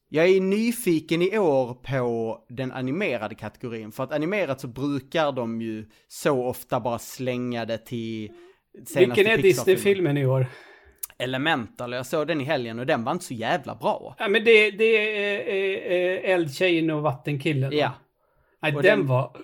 Jag 0.08 0.28
är 0.28 0.40
nyfiken 0.40 1.22
i 1.22 1.38
år 1.38 1.75
på 1.75 2.38
den 2.48 2.72
animerade 2.72 3.34
kategorin, 3.34 3.92
för 3.92 4.04
att 4.04 4.12
animerat 4.12 4.60
så 4.60 4.68
brukar 4.68 5.32
de 5.32 5.60
ju 5.60 5.90
så 6.08 6.46
ofta 6.46 6.80
bara 6.80 6.98
slänga 6.98 7.64
det 7.64 7.78
till 7.78 8.32
Vilken 8.96 9.26
är 9.26 9.38
Disney-filmen 9.38 10.16
i 10.16 10.26
år? 10.26 10.46
Elemental, 11.18 11.92
jag 11.92 12.06
såg 12.06 12.26
den 12.26 12.40
i 12.40 12.44
helgen 12.44 12.78
och 12.78 12.87
den 12.87 13.04
var 13.04 13.12
inte 13.12 13.25
så 13.25 13.35
jävla 13.35 13.75
bra. 13.75 14.16
Ja 14.18 14.28
men 14.28 14.44
det, 14.44 14.70
det 14.70 14.85
är, 14.85 15.40
är, 15.40 16.35
Eldtjejen 16.35 16.90
och 16.90 17.02
Vattenkillen. 17.02 17.73
Ja. 17.73 17.92
Nej, 18.62 18.73
den, 18.73 18.82
den, 18.82 19.06
var... 19.06 19.37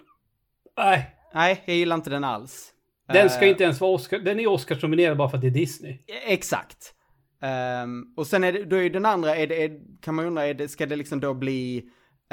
Nej. 0.77 1.17
Nej, 1.35 1.63
jag 1.65 1.77
gillar 1.77 1.97
inte 1.97 2.11
den 2.11 2.25
alls. 2.25 2.73
Den 3.13 3.31
ska 3.31 3.45
uh, 3.45 3.51
inte 3.51 3.65
ens 3.65 3.81
vara 3.81 3.91
Oscar, 3.91 4.19
den 4.19 4.41
är 4.41 4.47
Oscars-nominerad 4.47 5.17
bara 5.17 5.29
för 5.29 5.37
att 5.37 5.41
det 5.41 5.49
är 5.49 5.51
Disney. 5.51 5.99
Exakt. 6.27 6.95
Um, 7.85 8.15
och 8.17 8.27
sen 8.27 8.45
är 8.45 8.53
det, 8.53 8.65
då 8.65 8.77
är 8.77 8.91
den 8.91 9.07
andra, 9.07 9.37
är 9.37 9.47
det, 9.47 9.65
är, 9.65 9.81
kan 10.01 10.15
man 10.15 10.27
undra, 10.27 10.47
är 10.47 10.55
det, 10.55 10.69
ska 10.69 10.87
det 10.87 10.97
liksom 10.97 11.21
då 11.21 11.35
bli 11.35 11.83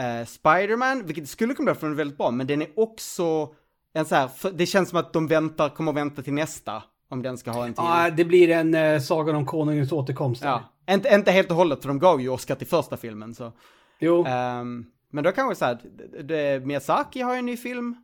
uh, 0.02 0.26
Spiderman, 0.26 1.06
vilket 1.06 1.30
skulle 1.30 1.54
kunna 1.54 1.74
bli 1.74 1.90
väldigt 1.90 2.18
bra, 2.18 2.32
men 2.32 2.48
den 2.48 2.62
är 2.62 2.80
också 2.80 3.54
en 3.94 4.06
så 4.06 4.16
här, 4.16 4.52
det 4.52 4.66
känns 4.66 4.90
som 4.90 5.00
att 5.00 5.14
de 5.14 5.28
väntar, 5.28 5.70
kommer 5.70 5.92
att 5.92 5.98
vänta 5.98 6.22
till 6.22 6.34
nästa 6.34 6.84
Om 7.10 7.22
den 7.22 7.38
ska 7.38 7.52
ha 7.52 7.66
en 7.66 7.74
till. 7.74 7.84
Ja, 7.84 8.10
det 8.10 8.26
blir 8.26 8.50
en 8.50 8.76
uh, 8.76 9.00
Sagan 9.00 9.36
om 9.36 9.46
Konungens 9.46 9.92
återkomst. 9.92 10.44
Ja. 10.44 10.64
Inte, 10.90 11.10
inte 11.16 11.32
helt 11.32 11.50
och 11.50 11.58
hållet, 11.58 11.82
för 11.82 11.88
de 11.88 12.00
gav 12.00 12.22
ju 12.22 12.30
Oscar 12.30 12.56
till 12.56 12.68
första 12.68 12.98
filmen 12.98 13.36
så. 13.36 13.52
Jo. 14.00 14.28
Um, 14.28 14.92
men 15.10 15.24
då 15.24 15.32
kanske 15.32 15.56
så 15.56 15.66
här, 15.66 15.80
det, 15.84 16.24
det, 16.24 16.66
Miyazaki 16.66 17.22
har 17.22 17.34
ju 17.34 17.40
en 17.40 17.46
ny 17.46 17.58
film. 17.58 17.96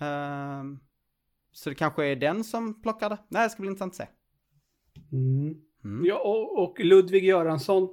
Um, 0.00 0.80
så 1.52 1.68
det 1.68 1.74
kanske 1.74 2.06
är 2.06 2.16
den 2.16 2.44
som 2.44 2.82
plockar 2.82 3.10
det. 3.10 3.18
Nej, 3.28 3.42
det 3.42 3.50
ska 3.50 3.60
bli 3.60 3.70
intressant 3.70 3.92
att 3.92 3.96
se. 3.96 4.06
Mm. 5.12 5.54
Mm. 5.84 6.04
Ja, 6.04 6.18
och, 6.18 6.62
och, 6.62 6.80
Ludvig 6.80 7.24
Göransson 7.24 7.88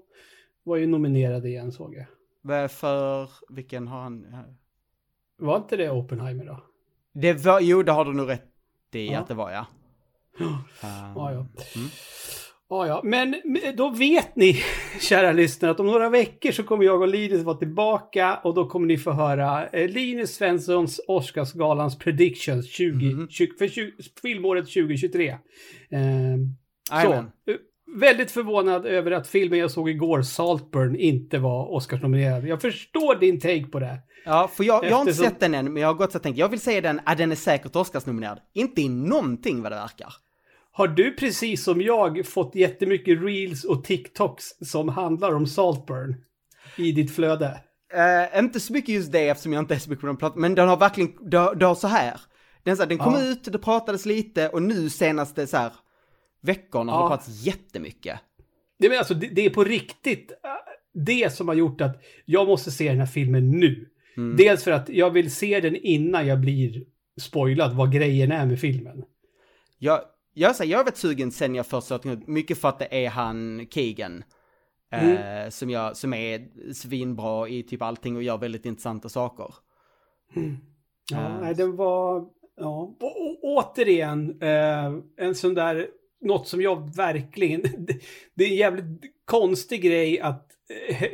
var 0.64 0.76
ju 0.76 0.88
nominerad 0.88 1.46
igen 1.46 1.72
såg 1.72 1.96
jag. 1.96 2.72
För 2.72 3.30
vilken 3.50 3.88
har 3.88 4.02
han? 4.02 4.28
Var 5.38 5.58
inte 5.58 5.78
det 5.78 5.90
Oppenheimer 5.90 6.46
då? 6.46 6.64
Det 7.14 7.46
var, 7.46 7.60
jo 7.60 7.84
det 7.84 7.92
har 7.92 8.06
du 8.06 8.14
nog 8.14 8.30
rätt 8.30 8.46
i 8.92 9.08
ja. 9.08 9.20
att 9.20 9.28
det 9.28 9.34
var 9.34 9.52
ja. 9.52 9.66
Ja, 11.16 11.32
ja. 11.32 11.48
Mm. 11.76 11.90
Ja, 12.70 12.88
ja, 12.88 13.02
men 13.04 13.36
då 13.76 13.90
vet 13.90 14.36
ni, 14.36 14.64
kära 15.00 15.32
lyssnare, 15.32 15.72
att 15.72 15.80
om 15.80 15.86
några 15.86 16.10
veckor 16.10 16.52
så 16.52 16.64
kommer 16.64 16.86
jag 16.86 17.02
och 17.02 17.08
Linus 17.08 17.44
vara 17.44 17.58
tillbaka 17.58 18.40
och 18.44 18.54
då 18.54 18.70
kommer 18.70 18.88
ni 18.88 18.98
få 18.98 19.12
höra 19.12 19.68
eh, 19.68 19.90
Linus 19.90 20.36
Svenssons 20.36 21.02
Oscarsgalans 21.08 21.98
predictions 21.98 22.70
20, 22.70 23.12
mm. 23.12 23.28
20, 23.30 23.58
för 23.58 23.68
20, 23.68 23.92
filmåret 24.22 24.66
2023. 24.66 25.30
Eh, 25.30 25.38
så, 27.04 27.26
väldigt 28.00 28.32
förvånad 28.32 28.86
över 28.86 29.12
att 29.12 29.28
filmen 29.28 29.60
jag 29.60 29.72
såg 29.72 29.90
igår, 29.90 30.22
Saltburn, 30.22 30.96
inte 30.96 31.38
var 31.40 31.74
Oscarsnominerad. 31.74 32.48
Jag 32.48 32.62
förstår 32.62 33.16
din 33.16 33.40
take 33.40 33.66
på 33.66 33.80
det. 33.80 34.00
Ja, 34.26 34.50
för 34.54 34.64
jag, 34.64 34.86
jag 34.86 34.92
har 34.92 35.02
inte 35.02 35.14
sett 35.14 35.40
den 35.40 35.56
än, 35.56 35.74
men 35.74 35.82
jag 35.82 35.90
har 35.90 35.94
gått 35.94 36.12
så 36.12 36.20
tänkt, 36.20 36.38
jag 36.38 36.50
vill 36.50 36.60
säga 36.60 36.82
den, 36.82 37.00
att 37.06 37.18
den 37.18 37.32
är 37.32 37.36
säkert 37.36 37.76
Oscarsnominerad. 37.76 38.40
Inte 38.54 38.82
i 38.82 38.90
någonting 38.90 39.62
vad 39.62 39.72
det 39.72 39.76
verkar. 39.76 40.14
Har 40.80 40.88
du 40.88 41.12
precis 41.12 41.64
som 41.64 41.82
jag 41.82 42.26
fått 42.26 42.56
jättemycket 42.56 43.22
reels 43.22 43.64
och 43.64 43.84
TikToks 43.84 44.46
som 44.62 44.90
handlar 44.90 45.36
om 45.36 45.48
Saltburn 45.48 46.16
i 46.78 46.92
ditt 46.92 47.16
flöde? 47.16 47.62
Uh, 47.96 48.40
inte 48.40 48.60
så 48.60 48.74
mycket 48.74 48.96
just 48.96 49.12
det 49.12 49.30
eftersom 49.30 49.54
jag 49.54 49.62
inte 49.62 49.76
är 49.76 49.80
så 49.80 49.90
mycket 49.90 50.02
på 50.02 50.08
den 50.08 50.18
plattan, 50.18 50.42
men 50.42 50.56
den 50.56 50.68
har 50.68 50.78
verkligen, 50.78 51.30
det 51.30 51.66
har 51.66 51.76
så 51.76 51.88
här. 51.88 52.22
Den, 52.64 52.78
så 52.78 52.82
här, 52.84 52.90
den 52.90 52.98
kom 52.98 53.14
ja. 53.14 53.26
ut, 53.26 53.44
det 53.44 53.60
pratades 53.60 54.06
lite 54.06 54.50
och 54.50 54.62
nu 54.62 54.90
senaste 54.90 55.48
så 55.48 55.58
här 55.58 55.72
veckorna 56.42 56.92
ja. 56.92 56.96
har 56.96 57.04
det 57.04 57.10
pratats 57.10 57.46
jättemycket. 57.46 58.20
Det, 58.80 58.90
men 58.90 58.98
alltså, 58.98 59.14
det, 59.14 59.28
det, 59.28 59.46
är 59.46 59.50
på 59.50 59.64
riktigt 59.64 60.32
äh, 60.32 60.50
det 60.94 61.34
som 61.34 61.48
har 61.48 61.56
gjort 61.56 61.82
att 61.82 62.02
jag 62.26 62.48
måste 62.48 62.72
se 62.72 62.90
den 62.90 63.00
här 63.00 63.06
filmen 63.06 63.52
nu. 63.52 63.90
Mm. 64.18 64.38
Dels 64.38 64.64
för 64.64 64.72
att 64.72 64.90
jag 64.90 65.10
vill 65.10 65.32
se 65.36 65.60
den 65.60 65.76
innan 65.76 66.28
jag 66.28 66.40
blir 66.40 66.84
spoilad 67.22 67.76
vad 67.76 67.94
grejen 67.94 68.32
är 68.32 68.46
med 68.46 68.60
filmen. 68.60 69.04
Jag, 69.78 70.02
jag, 70.40 70.56
så, 70.56 70.64
jag 70.64 70.78
har 70.78 70.86
varit 70.86 70.98
sugen 70.98 71.32
sen 71.32 71.56
jag 71.56 71.68
först 71.68 71.88
såg 71.88 72.28
mycket 72.28 72.58
för 72.58 72.70
att 72.70 72.80
det 72.80 73.06
är 73.06 73.10
han 73.10 73.68
Keegan. 73.70 74.24
Mm. 74.92 75.46
Eh, 75.46 75.50
som, 75.50 75.70
jag, 75.70 75.98
som 75.98 76.14
är 76.14 76.48
svinbra 76.74 77.48
i 77.50 77.64
typ 77.64 77.82
allting 77.82 78.16
och 78.16 78.24
gör 78.24 78.38
väldigt 78.38 78.66
intressanta 78.66 79.10
saker. 79.10 79.54
Mm. 80.36 80.58
Ja, 81.12 81.50
uh, 81.50 81.58
den 81.58 81.76
var, 81.76 82.26
ja, 82.58 82.96
och, 83.00 83.44
återigen, 83.44 84.42
eh, 84.42 84.94
en 85.18 85.36
sån 85.36 85.54
där, 85.54 85.88
något 86.22 86.48
som 86.48 86.62
jag 86.62 86.96
verkligen, 86.96 87.62
det, 87.78 88.00
det 88.34 88.44
är 88.44 88.50
en 88.50 88.56
jävligt 88.56 89.02
konstig 89.26 89.82
grej 89.82 90.20
att, 90.20 90.52
eh, 90.90 91.08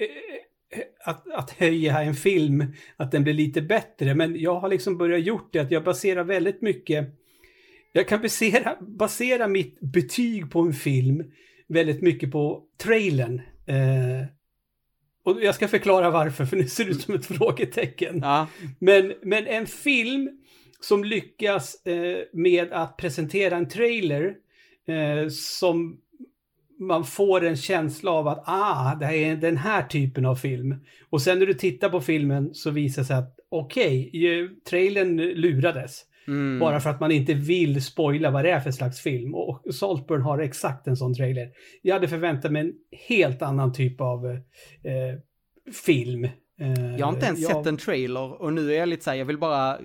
att, 1.05 1.31
att 1.31 1.51
höja 1.51 2.01
en 2.01 2.15
film, 2.15 2.65
att 2.97 3.11
den 3.11 3.23
blir 3.23 3.33
lite 3.33 3.61
bättre, 3.61 4.15
men 4.15 4.39
jag 4.39 4.59
har 4.59 4.69
liksom 4.69 4.97
börjat 4.97 5.23
gjort 5.23 5.49
det, 5.53 5.59
att 5.59 5.71
jag 5.71 5.83
baserar 5.83 6.23
väldigt 6.23 6.61
mycket 6.61 7.24
jag 7.95 8.07
kan 8.07 8.21
basera, 8.21 8.77
basera 8.81 9.47
mitt 9.47 9.79
betyg 9.79 10.51
på 10.51 10.59
en 10.59 10.73
film 10.73 11.23
väldigt 11.67 12.01
mycket 12.01 12.31
på 12.31 12.63
trailern. 12.77 13.41
Eh, 13.65 14.27
och 15.23 15.43
jag 15.43 15.55
ska 15.55 15.67
förklara 15.67 16.09
varför, 16.09 16.45
för 16.45 16.57
nu 16.57 16.67
ser 16.67 16.85
det 16.85 16.91
ut 16.91 17.01
som 17.01 17.15
ett 17.15 17.25
frågetecken. 17.25 18.19
Ja. 18.23 18.47
Men, 18.79 19.13
men 19.21 19.47
en 19.47 19.67
film 19.67 20.29
som 20.79 21.03
lyckas 21.03 21.85
eh, 21.85 22.17
med 22.33 22.73
att 22.73 22.97
presentera 22.97 23.57
en 23.57 23.69
trailer 23.69 24.35
eh, 24.87 25.29
som 25.29 25.97
man 26.79 27.05
får 27.05 27.45
en 27.45 27.57
känsla 27.57 28.11
av 28.11 28.27
att 28.27 28.43
ah, 28.45 28.95
det 28.95 29.05
här 29.05 29.13
är 29.13 29.35
den 29.35 29.57
här 29.57 29.83
typen 29.83 30.25
av 30.25 30.35
film. 30.35 30.75
Och 31.09 31.21
sen 31.21 31.39
när 31.39 31.45
du 31.45 31.53
tittar 31.53 31.89
på 31.89 32.01
filmen 32.01 32.53
så 32.53 32.71
visar 32.71 33.01
det 33.01 33.05
sig 33.05 33.15
att 33.15 33.39
okej, 33.49 34.09
okay, 34.09 34.55
trailern 34.69 35.17
lurades. 35.17 36.05
Mm. 36.27 36.59
Bara 36.59 36.79
för 36.79 36.89
att 36.89 36.99
man 36.99 37.11
inte 37.11 37.33
vill 37.33 37.83
spoila 37.83 38.31
vad 38.31 38.45
det 38.45 38.51
är 38.51 38.59
för 38.59 38.71
slags 38.71 39.01
film. 39.01 39.35
Och 39.35 39.75
Saltburn 39.75 40.21
har 40.21 40.39
exakt 40.39 40.87
en 40.87 40.97
sån 40.97 41.15
trailer. 41.15 41.51
Jag 41.81 41.93
hade 41.93 42.07
förväntat 42.07 42.51
mig 42.51 42.61
en 42.61 42.73
helt 43.07 43.41
annan 43.41 43.73
typ 43.73 44.01
av 44.01 44.25
eh, 44.25 45.71
film. 45.85 46.23
Eh, 46.59 46.95
jag 46.97 47.05
har 47.05 47.13
inte 47.13 47.25
ens 47.25 47.39
jag... 47.39 47.51
sett 47.51 47.65
en 47.65 47.77
trailer 47.77 48.41
och 48.41 48.53
nu 48.53 48.73
är 48.73 48.79
jag 48.79 48.89
lite 48.89 49.03
så 49.03 49.09
här, 49.09 49.17
jag 49.17 49.25
vill 49.25 49.37
bara... 49.37 49.79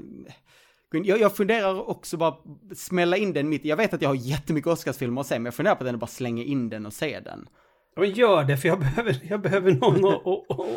Jag, 0.93 1.21
jag 1.21 1.37
funderar 1.37 1.89
också 1.89 2.17
bara 2.17 2.35
smälla 2.75 3.17
in 3.17 3.33
den 3.33 3.49
mitt, 3.49 3.65
jag 3.65 3.77
vet 3.77 3.95
att 3.95 4.03
jag 4.03 4.09
har 4.09 4.15
jättemycket 4.15 4.73
Oscarsfilmer 4.73 5.21
att 5.21 5.27
se, 5.27 5.35
men 5.35 5.45
jag 5.45 5.55
funderar 5.55 5.75
på 5.75 5.85
att 5.89 5.99
bara 5.99 6.07
slänga 6.07 6.45
in 6.45 6.69
den 6.69 6.87
och 6.87 6.93
se 6.93 7.21
den. 7.21 7.49
Ja, 7.95 8.01
men 8.01 8.11
gör 8.11 8.45
det, 8.45 8.57
för 8.57 8.69
jag 8.69 8.79
behöver, 8.81 9.21
jag 9.23 9.41
behöver 9.41 9.73
någon 9.73 10.05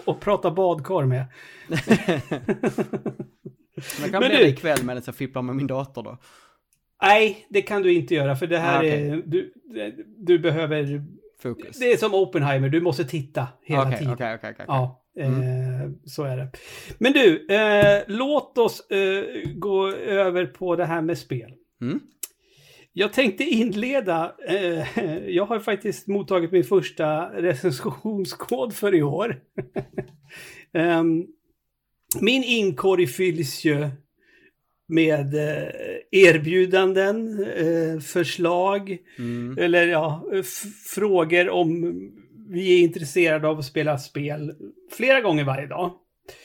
att 0.06 0.20
prata 0.20 0.52
badkar 0.52 1.06
med. 1.06 1.26
Jag 3.76 4.12
kan 4.12 4.20
men 4.20 4.30
bli 4.30 4.38
du... 4.38 4.48
ikväll 4.48 4.84
medan 4.84 5.04
jag 5.06 5.16
fipplar 5.16 5.42
med 5.42 5.56
min 5.56 5.68
dator 5.68 6.04
då. 6.04 6.18
Nej, 7.02 7.48
det 7.50 7.62
kan 7.62 7.82
du 7.82 7.94
inte 7.94 8.16
göra 8.16 8.36
för 8.36 8.48
det 8.48 8.58
här 8.58 8.76
ah, 8.76 8.80
okay. 8.80 9.10
är... 9.10 9.24
Du, 9.26 9.54
du 10.18 10.40
behöver... 10.40 11.04
Fokus. 11.42 11.80
Det 11.80 11.94
är 11.94 11.98
som 11.98 12.14
Oppenheimer, 12.14 12.70
du 12.70 12.82
måste 12.82 13.06
titta 13.06 13.48
hela 13.64 13.82
okay, 13.82 13.98
tiden. 13.98 14.14
Okej, 14.14 14.36
okej, 14.36 14.52
okej. 14.54 14.66
Ja, 14.68 15.04
mm. 15.20 15.42
eh, 15.42 15.92
så 16.06 16.24
är 16.24 16.38
det. 16.38 16.52
Men 16.98 17.14
du, 17.14 17.48
eh, 17.48 18.04
låt 18.08 18.58
oss 18.58 18.90
eh, 18.90 19.24
gå 19.56 19.92
över 19.92 20.46
på 20.46 20.76
det 20.76 20.86
här 20.86 21.02
med 21.02 21.18
spel. 21.18 21.54
Mm. 21.82 22.00
Jag 22.94 23.14
tänkte 23.14 23.44
inleda, 23.44 24.36
eh, 24.48 25.00
jag 25.28 25.46
har 25.46 25.60
faktiskt 25.60 26.08
mottagit 26.08 26.52
min 26.52 26.64
första 26.64 27.26
recensionskod 27.42 28.74
för 28.74 28.96
i 28.96 29.04
år. 29.04 29.42
um, 30.74 31.28
min 32.22 32.44
inkorg 32.44 33.08
fylls 33.08 33.66
ju 33.66 33.90
med 34.88 35.36
eh, 35.36 35.68
erbjudanden, 36.12 37.44
eh, 37.44 38.00
förslag 38.00 38.98
mm. 39.18 39.58
eller 39.58 39.88
ja, 39.88 40.26
frågor 40.96 41.50
om 41.50 41.94
vi 42.50 42.80
är 42.80 42.84
intresserade 42.84 43.48
av 43.48 43.60
att 43.60 43.66
spela 43.66 43.98
spel 43.98 44.56
flera 44.92 45.22
gånger 45.22 45.44
varje 45.44 45.68
dag. 45.68 45.92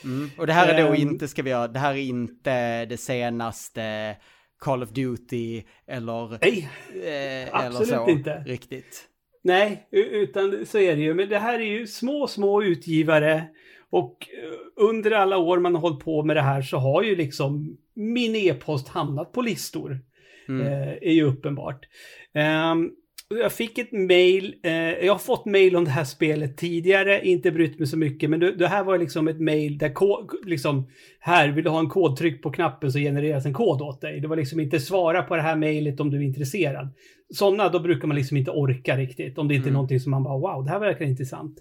Mm. 0.03 0.31
Och 0.37 0.47
det 0.47 0.53
här 0.53 0.73
är 0.73 0.83
då 0.83 0.89
um, 0.89 0.95
inte, 0.95 1.27
ska 1.27 1.43
vi 1.43 1.49
göra, 1.49 1.67
det 1.67 1.79
här 1.79 1.93
är 1.93 2.01
inte 2.01 2.85
det 2.85 2.97
senaste 2.97 4.15
Call 4.59 4.83
of 4.83 4.89
Duty 4.89 5.63
eller... 5.87 6.39
Nej, 6.41 6.69
eh, 7.03 7.55
absolut 7.55 7.91
eller 7.91 8.05
så, 8.05 8.09
inte. 8.09 8.43
Riktigt. 8.45 9.05
Nej, 9.43 9.87
utan 9.91 10.65
så 10.65 10.77
är 10.77 10.95
det 10.95 11.01
ju. 11.01 11.13
Men 11.13 11.29
det 11.29 11.39
här 11.39 11.59
är 11.59 11.79
ju 11.79 11.87
små, 11.87 12.27
små 12.27 12.63
utgivare 12.63 13.43
och 13.89 14.27
eh, 14.43 14.83
under 14.89 15.11
alla 15.11 15.37
år 15.37 15.59
man 15.59 15.75
har 15.75 15.81
hållit 15.81 16.03
på 16.05 16.23
med 16.23 16.35
det 16.35 16.41
här 16.41 16.61
så 16.61 16.77
har 16.77 17.03
ju 17.03 17.15
liksom 17.15 17.77
min 17.93 18.35
e-post 18.35 18.87
hamnat 18.87 19.31
på 19.31 19.41
listor. 19.41 19.99
Mm. 20.47 20.67
Eh, 20.67 20.89
är 21.01 21.11
ju 21.11 21.23
uppenbart. 21.23 21.85
Um, 22.73 22.91
jag 23.35 23.51
fick 23.51 23.77
ett 23.77 23.91
mail, 23.91 24.55
eh, 24.63 24.73
jag 24.73 25.13
har 25.13 25.19
fått 25.19 25.45
mail 25.45 25.75
om 25.75 25.85
det 25.85 25.91
här 25.91 26.03
spelet 26.03 26.57
tidigare, 26.57 27.27
inte 27.27 27.51
brytt 27.51 27.79
mig 27.79 27.87
så 27.87 27.97
mycket, 27.97 28.29
men 28.29 28.39
det, 28.39 28.51
det 28.51 28.67
här 28.67 28.83
var 28.83 28.97
liksom 28.97 29.27
ett 29.27 29.39
mail 29.39 29.77
där 29.77 29.93
kod, 29.93 30.31
liksom, 30.45 30.89
här 31.19 31.49
vill 31.49 31.63
du 31.63 31.69
ha 31.69 31.79
en 31.79 31.89
kod, 31.89 32.17
tryck 32.17 32.43
på 32.43 32.51
knappen 32.51 32.91
så 32.91 32.99
genereras 32.99 33.45
en 33.45 33.53
kod 33.53 33.81
åt 33.81 34.01
dig. 34.01 34.19
Det 34.19 34.27
var 34.27 34.35
liksom 34.35 34.59
inte 34.59 34.79
svara 34.79 35.23
på 35.23 35.35
det 35.35 35.41
här 35.41 35.55
mailet 35.55 35.99
om 35.99 36.09
du 36.09 36.17
är 36.17 36.21
intresserad. 36.21 36.89
Sådana, 37.33 37.69
då 37.69 37.79
brukar 37.79 38.07
man 38.07 38.17
liksom 38.17 38.37
inte 38.37 38.51
orka 38.51 38.97
riktigt, 38.97 39.37
om 39.37 39.47
det 39.47 39.55
inte 39.55 39.63
mm. 39.63 39.73
är 39.73 39.77
någonting 39.77 39.99
som 39.99 40.11
man 40.11 40.23
bara 40.23 40.37
wow, 40.37 40.65
det 40.65 40.71
här 40.71 40.79
verkar 40.79 41.05
intressant. 41.05 41.55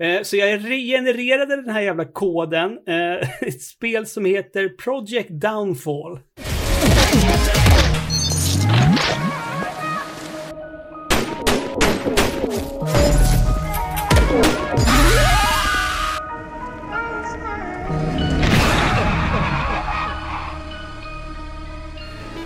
Eh, 0.00 0.22
så 0.22 0.36
jag 0.36 0.70
regenererade 0.70 1.56
den 1.56 1.70
här 1.70 1.80
jävla 1.80 2.04
koden. 2.04 2.78
Eh, 2.86 3.42
ett 3.48 3.62
spel 3.62 4.06
som 4.06 4.24
heter 4.24 4.68
Project 4.68 5.30
Downfall. 5.30 6.20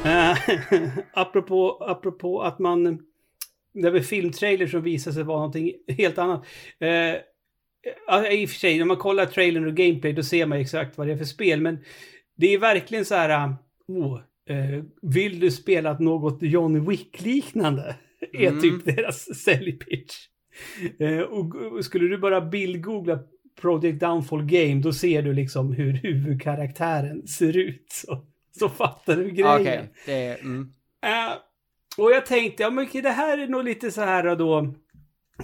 Eh, 0.05 0.37
apropå, 1.13 1.79
apropå 1.81 2.43
att 2.43 2.59
man... 2.59 2.99
Det 3.75 3.91
var 3.91 4.01
filmtrailer 4.01 4.67
som 4.67 4.83
visade 4.83 5.15
sig 5.15 5.23
vara 5.23 5.39
någonting 5.39 5.73
helt 5.89 6.19
annat. 6.19 6.45
Eh, 6.79 7.15
Ja, 8.07 8.29
i 8.29 8.47
och 8.47 8.51
för 8.51 8.57
sig, 8.59 8.79
när 8.79 8.85
man 8.85 8.97
kollar 8.97 9.27
trailern 9.27 9.67
och 9.67 9.75
gameplay 9.75 10.13
då 10.13 10.23
ser 10.23 10.47
man 10.47 10.59
exakt 10.59 10.99
vad 10.99 11.07
det 11.07 11.13
är 11.13 11.17
för 11.17 11.25
spel, 11.25 11.61
men 11.61 11.79
det 12.37 12.55
är 12.55 12.59
verkligen 12.59 13.05
så 13.05 13.15
här, 13.15 13.55
oh, 13.89 14.21
eh, 14.49 14.85
vill 15.03 15.41
du 15.41 15.51
spela 15.51 15.99
något 15.99 16.39
John 16.43 16.89
Wick-liknande? 16.89 17.97
Är 18.33 18.49
Mm. 18.49 18.61
typ 18.61 18.85
deras 18.97 19.39
säljpitch. 19.45 20.15
Eh, 21.01 21.19
och, 21.21 21.55
och 21.55 21.85
skulle 21.85 22.09
du 22.09 22.19
bara 22.19 22.41
bildgoogla 22.41 23.19
Project 23.61 24.01
Downfall 24.01 24.45
Game, 24.45 24.81
då 24.81 24.93
ser 24.93 25.23
du 25.23 25.33
liksom 25.33 25.73
hur 25.73 25.93
huvudkaraktären 25.93 27.27
ser 27.27 27.57
ut. 27.57 27.87
Så, 27.93 28.27
så 28.59 28.69
fattar 28.69 29.17
du 29.17 29.31
grejen. 29.31 29.61
Okej, 29.61 29.93
det 30.07 30.13
är... 30.13 30.39
Mm. 30.41 30.73
Eh, 31.05 31.33
och 31.99 32.13
jag 32.13 32.27
tänkte, 32.27 32.63
ja 32.63 32.71
men 32.71 32.89
det 32.93 33.09
här 33.11 33.39
är 33.39 33.47
nog 33.47 33.65
lite 33.65 33.91
så 33.91 34.01
här 34.01 34.37
då... 34.37 34.75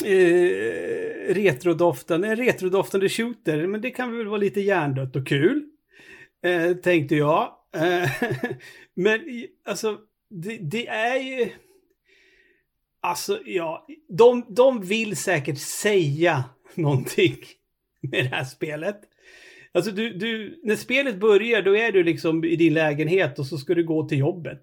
Eh, 0.05 1.35
retrodoften, 1.35 2.25
eh, 2.25 2.31
en 2.31 2.37
retrodoftande 2.37 3.09
shooter, 3.09 3.67
men 3.67 3.81
det 3.81 3.91
kan 3.91 4.19
väl 4.19 4.27
vara 4.27 4.39
lite 4.39 4.61
hjärndött 4.61 5.17
och 5.17 5.27
kul. 5.27 5.65
Eh, 6.45 6.73
tänkte 6.77 7.17
jag. 7.17 7.53
Eh, 7.77 8.11
men 8.95 9.21
alltså, 9.65 9.99
det, 10.31 10.57
det 10.57 10.87
är 10.89 11.17
ju... 11.17 11.51
Alltså, 13.01 13.41
ja, 13.45 13.87
de, 14.09 14.47
de 14.49 14.81
vill 14.81 15.17
säkert 15.17 15.59
säga 15.59 16.45
någonting 16.75 17.37
med 18.01 18.25
det 18.25 18.29
här 18.29 18.45
spelet. 18.45 19.01
Alltså, 19.73 19.91
du, 19.91 20.13
du, 20.13 20.61
när 20.63 20.77
spelet 20.77 21.21
börjar, 21.21 21.63
då 21.63 21.77
är 21.77 21.93
du 21.93 22.05
liksom 22.05 22.45
i 22.45 22.57
din 22.57 22.75
lägenhet 22.75 23.39
och 23.39 23.47
så 23.47 23.59
ska 23.59 23.75
du 23.75 23.85
gå 23.85 24.09
till 24.09 24.19
jobbet. 24.19 24.63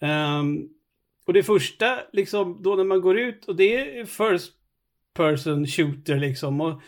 Um, 0.00 0.68
och 1.26 1.32
det 1.32 1.42
första, 1.42 1.98
liksom, 2.12 2.62
då 2.62 2.74
när 2.74 2.84
man 2.84 3.00
går 3.00 3.18
ut, 3.18 3.44
och 3.44 3.56
det 3.56 3.98
är 3.98 4.04
first 4.04 4.52
person 5.16 5.66
shooter 5.66 6.16
liksom. 6.16 6.60
Och 6.60 6.82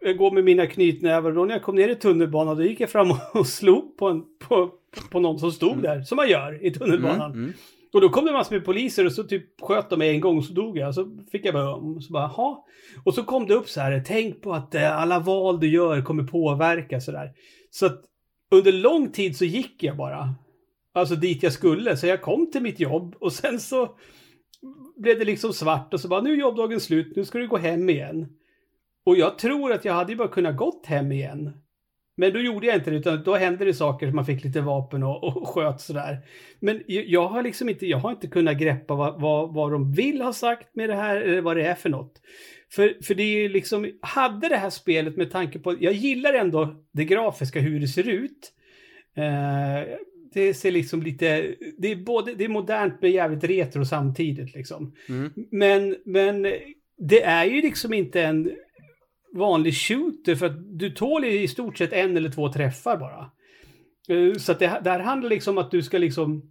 jag 0.00 0.16
går 0.16 0.30
med 0.30 0.44
mina 0.44 0.66
knytnävar 0.66 1.30
och 1.30 1.36
då 1.36 1.44
när 1.44 1.54
jag 1.54 1.62
kom 1.62 1.74
ner 1.74 1.88
i 1.88 1.94
tunnelbanan, 1.94 2.56
då 2.56 2.62
gick 2.62 2.80
jag 2.80 2.90
fram 2.90 3.10
och 3.34 3.46
slog 3.46 3.96
på, 3.96 4.08
en, 4.08 4.22
på, 4.48 4.70
på 5.10 5.20
någon 5.20 5.38
som 5.38 5.52
stod 5.52 5.82
där, 5.82 6.02
som 6.02 6.16
man 6.16 6.28
gör 6.28 6.66
i 6.66 6.70
tunnelbanan. 6.70 7.32
Mm, 7.32 7.44
mm. 7.44 7.52
Och 7.92 8.00
då 8.00 8.08
kom 8.08 8.24
det 8.24 8.32
massor 8.32 8.54
med 8.54 8.64
poliser 8.64 9.06
och 9.06 9.12
så 9.12 9.24
typ 9.24 9.60
sköt 9.60 9.90
de 9.90 9.98
mig 9.98 10.10
en 10.10 10.20
gång 10.20 10.38
och 10.38 10.44
så 10.44 10.52
dog 10.52 10.78
jag. 10.78 10.94
Så 10.94 11.18
fick 11.32 11.44
jag 11.44 11.54
bara, 11.54 11.74
och 11.74 12.04
så 12.04 12.12
bara, 12.12 12.26
ha. 12.26 12.66
Och 13.04 13.14
så 13.14 13.22
kom 13.22 13.46
det 13.46 13.54
upp 13.54 13.68
så 13.68 13.80
här, 13.80 14.02
tänk 14.06 14.42
på 14.42 14.52
att 14.52 14.74
eh, 14.74 15.00
alla 15.00 15.20
val 15.20 15.60
du 15.60 15.70
gör 15.70 16.02
kommer 16.02 16.22
påverka 16.22 17.00
sådär. 17.00 17.32
Så 17.70 17.86
att 17.86 18.04
under 18.50 18.72
lång 18.72 19.12
tid 19.12 19.36
så 19.36 19.44
gick 19.44 19.82
jag 19.82 19.96
bara. 19.96 20.34
Alltså 20.98 21.14
dit 21.14 21.42
jag 21.42 21.52
skulle. 21.52 21.96
Så 21.96 22.06
jag 22.06 22.22
kom 22.22 22.50
till 22.50 22.62
mitt 22.62 22.80
jobb 22.80 23.16
och 23.20 23.32
sen 23.32 23.60
så 23.60 23.96
blev 24.96 25.18
det 25.18 25.24
liksom 25.24 25.52
svart 25.52 25.94
och 25.94 26.00
så 26.00 26.08
bara, 26.08 26.20
nu 26.20 26.32
är 26.32 26.36
jobbdagen 26.36 26.80
slut, 26.80 27.16
nu 27.16 27.24
ska 27.24 27.38
du 27.38 27.48
gå 27.48 27.56
hem 27.56 27.90
igen. 27.90 28.26
Och 29.04 29.16
jag 29.16 29.38
tror 29.38 29.72
att 29.72 29.84
jag 29.84 29.94
hade 29.94 30.12
ju 30.12 30.18
bara 30.18 30.28
kunnat 30.28 30.56
gått 30.56 30.86
hem 30.86 31.12
igen. 31.12 31.52
Men 32.16 32.32
då 32.32 32.40
gjorde 32.40 32.66
jag 32.66 32.76
inte 32.76 32.90
det, 32.90 32.96
utan 32.96 33.22
då 33.24 33.36
hände 33.36 33.64
det 33.64 33.74
saker, 33.74 34.12
man 34.12 34.26
fick 34.26 34.44
lite 34.44 34.60
vapen 34.60 35.02
och, 35.02 35.24
och 35.24 35.48
sköt 35.48 35.80
sådär. 35.80 36.18
Men 36.60 36.82
jag, 36.86 37.28
har 37.28 37.42
liksom 37.42 37.68
inte, 37.68 37.86
jag 37.86 37.98
har 37.98 38.10
inte 38.10 38.26
kunnat 38.26 38.58
greppa 38.58 38.94
vad, 38.94 39.20
vad, 39.20 39.54
vad 39.54 39.72
de 39.72 39.92
vill 39.92 40.20
ha 40.20 40.32
sagt 40.32 40.76
med 40.76 40.88
det 40.88 40.94
här, 40.94 41.16
eller 41.16 41.40
vad 41.40 41.56
det 41.56 41.66
är 41.66 41.74
för 41.74 41.88
något. 41.88 42.12
För, 42.70 42.96
för 43.02 43.14
det 43.14 43.22
är 43.22 43.42
ju 43.42 43.48
liksom, 43.48 43.90
hade 44.02 44.48
det 44.48 44.56
här 44.56 44.70
spelet 44.70 45.16
med 45.16 45.30
tanke 45.30 45.58
på, 45.58 45.76
jag 45.80 45.92
gillar 45.92 46.32
ändå 46.32 46.74
det 46.92 47.04
grafiska, 47.04 47.60
hur 47.60 47.80
det 47.80 47.88
ser 47.88 48.08
ut. 48.08 48.52
Eh, 49.16 49.94
det 50.34 50.54
ser 50.54 50.70
liksom 50.70 51.02
lite, 51.02 51.54
det 51.78 51.92
är 51.92 51.96
både, 51.96 52.34
det 52.34 52.44
är 52.44 52.48
modernt 52.48 52.94
men 53.00 53.10
jävligt 53.12 53.44
retro 53.44 53.84
samtidigt 53.84 54.54
liksom. 54.54 54.94
Mm. 55.08 55.32
Men, 55.50 55.96
men 56.04 56.42
det 56.98 57.22
är 57.22 57.44
ju 57.44 57.62
liksom 57.62 57.94
inte 57.94 58.22
en 58.22 58.50
vanlig 59.34 59.74
shooter 59.74 60.34
för 60.34 60.46
att 60.46 60.78
du 60.78 60.90
tål 60.90 61.24
i 61.24 61.48
stort 61.48 61.78
sett 61.78 61.92
en 61.92 62.16
eller 62.16 62.30
två 62.30 62.52
träffar 62.52 62.96
bara. 62.96 63.30
Eh, 64.08 64.34
Så 64.34 64.52
att 64.52 64.58
det, 64.58 64.80
det 64.84 64.90
här 64.90 65.00
handlar 65.00 65.30
liksom 65.30 65.58
om 65.58 65.64
att 65.64 65.70
du 65.70 65.82
ska 65.82 65.98
liksom 65.98 66.42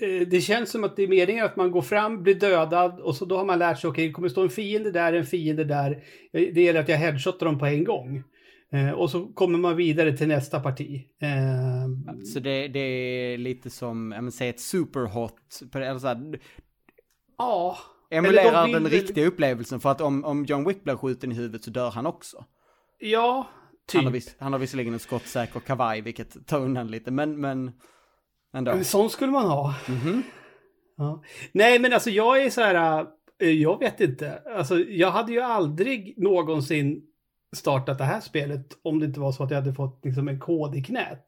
eh, 0.00 0.28
det 0.28 0.40
känns 0.40 0.70
som 0.70 0.84
att 0.84 0.96
det 0.96 1.02
är 1.02 1.08
meningen 1.08 1.44
att 1.44 1.56
man 1.56 1.70
går 1.70 1.82
fram, 1.82 2.22
blir 2.22 2.34
dödad 2.34 3.00
och 3.00 3.16
så 3.16 3.24
då 3.24 3.36
har 3.36 3.44
man 3.44 3.58
lärt 3.58 3.80
sig, 3.80 3.88
okej, 3.90 4.06
det 4.06 4.12
kommer 4.12 4.28
stå 4.28 4.42
en 4.42 4.50
fiende 4.50 4.90
där, 4.90 5.12
en 5.12 5.26
fiende 5.26 5.64
där. 5.64 5.90
Eh, 6.32 6.48
Det 6.54 6.62
gäller 6.62 6.80
att 6.80 6.88
jag 6.88 6.96
headshotar 6.98 7.46
dem 7.46 7.58
på 7.58 7.66
en 7.66 7.84
gång. 7.84 8.22
Eh, 8.72 8.90
och 8.90 9.10
så 9.10 9.26
kommer 9.26 9.58
man 9.58 9.76
vidare 9.76 10.16
till 10.16 10.28
nästa 10.28 10.60
parti. 10.60 11.04
Eh, 11.22 12.22
Så 12.24 12.40
det, 12.40 12.68
det 12.68 12.78
är 12.80 13.38
lite 13.38 13.70
som, 13.70 14.12
jag 14.12 14.18
menar, 14.22 14.30
säg 14.30 14.48
ett 14.48 14.60
superhot, 14.60 15.34
eller 15.74 15.98
så 15.98 16.06
här, 16.06 16.38
ja. 17.38 17.78
emulerar 18.10 18.66
de 18.66 18.72
den 18.72 18.82
väl- 18.82 18.92
riktiga 18.92 19.26
upplevelsen 19.26 19.80
för 19.80 19.90
att 19.90 20.00
om, 20.00 20.24
om 20.24 20.44
John 20.44 20.68
Wick 20.68 20.84
blir 20.84 20.96
skjuten 20.96 21.32
i 21.32 21.34
huvudet 21.34 21.64
så 21.64 21.70
dör 21.70 21.90
han 21.90 22.06
också. 22.06 22.44
Ja, 22.98 23.46
typ. 23.88 23.96
Han 23.98 24.04
har, 24.04 24.12
vis, 24.12 24.36
han 24.38 24.52
har 24.52 24.60
visserligen 24.60 24.92
en 24.92 24.98
skottsäker 24.98 25.60
kavaj 25.60 26.00
vilket 26.00 26.46
tar 26.46 26.60
undan 26.60 26.90
lite, 26.90 27.10
men, 27.10 27.40
men 27.40 27.72
ändå. 28.54 28.70
En 28.70 28.84
sån 28.84 29.10
skulle 29.10 29.32
man 29.32 29.46
ha. 29.46 29.74
Mhm. 29.88 30.22
Ja. 30.96 31.22
Nej, 31.52 31.78
men 31.78 31.92
alltså 31.92 32.10
jag 32.10 32.42
är 32.44 32.50
så 32.50 32.60
här, 32.60 33.06
eh, 33.40 33.50
jag 33.50 33.78
vet 33.78 34.00
inte. 34.00 34.42
Alltså 34.56 34.78
jag 34.78 35.10
hade 35.10 35.32
ju 35.32 35.40
aldrig 35.40 36.14
någonsin 36.18 37.02
startat 37.56 37.98
det 37.98 38.04
här 38.04 38.20
spelet 38.20 38.78
om 38.82 38.98
det 39.00 39.06
inte 39.06 39.20
var 39.20 39.32
så 39.32 39.42
att 39.44 39.50
jag 39.50 39.58
hade 39.60 39.74
fått 39.74 40.04
liksom 40.04 40.28
en 40.28 40.38
kod 40.40 40.76
i 40.76 40.82
knät. 40.82 41.24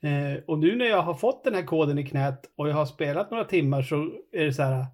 Eh, 0.00 0.42
och 0.46 0.58
nu 0.58 0.76
när 0.76 0.86
jag 0.86 1.02
har 1.02 1.14
fått 1.14 1.44
den 1.44 1.54
här 1.54 1.62
koden 1.62 1.98
i 1.98 2.06
knät 2.06 2.42
och 2.56 2.68
jag 2.68 2.74
har 2.74 2.86
spelat 2.86 3.30
några 3.30 3.44
timmar 3.44 3.82
så 3.82 4.10
är 4.32 4.44
det 4.44 4.52
så 4.52 4.62
här, 4.62 4.86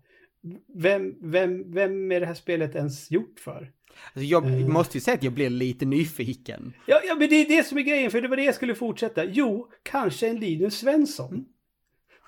vem, 0.74 1.14
vem, 1.20 1.72
vem 1.72 2.12
är 2.12 2.20
det 2.20 2.26
här 2.26 2.34
spelet 2.34 2.74
ens 2.74 3.10
gjort 3.10 3.40
för? 3.40 3.70
Alltså 4.14 4.26
jag 4.26 4.44
Eh. 4.60 4.68
måste 4.68 4.96
ju 4.96 5.00
säga 5.00 5.14
att 5.14 5.22
jag 5.22 5.32
blir 5.32 5.50
lite 5.50 5.84
nyfiken. 5.84 6.72
Ja, 6.86 7.00
ja, 7.08 7.14
men 7.14 7.28
det 7.28 7.34
är 7.36 7.48
det 7.56 7.66
som 7.66 7.78
är 7.78 7.82
grejen, 7.82 8.10
för 8.10 8.20
det 8.20 8.28
var 8.28 8.36
det 8.36 8.44
jag 8.44 8.54
skulle 8.54 8.74
fortsätta. 8.74 9.24
Jo, 9.24 9.68
kanske 9.82 10.28
en 10.28 10.40
Linus 10.40 10.78
Svensson. 10.78 11.44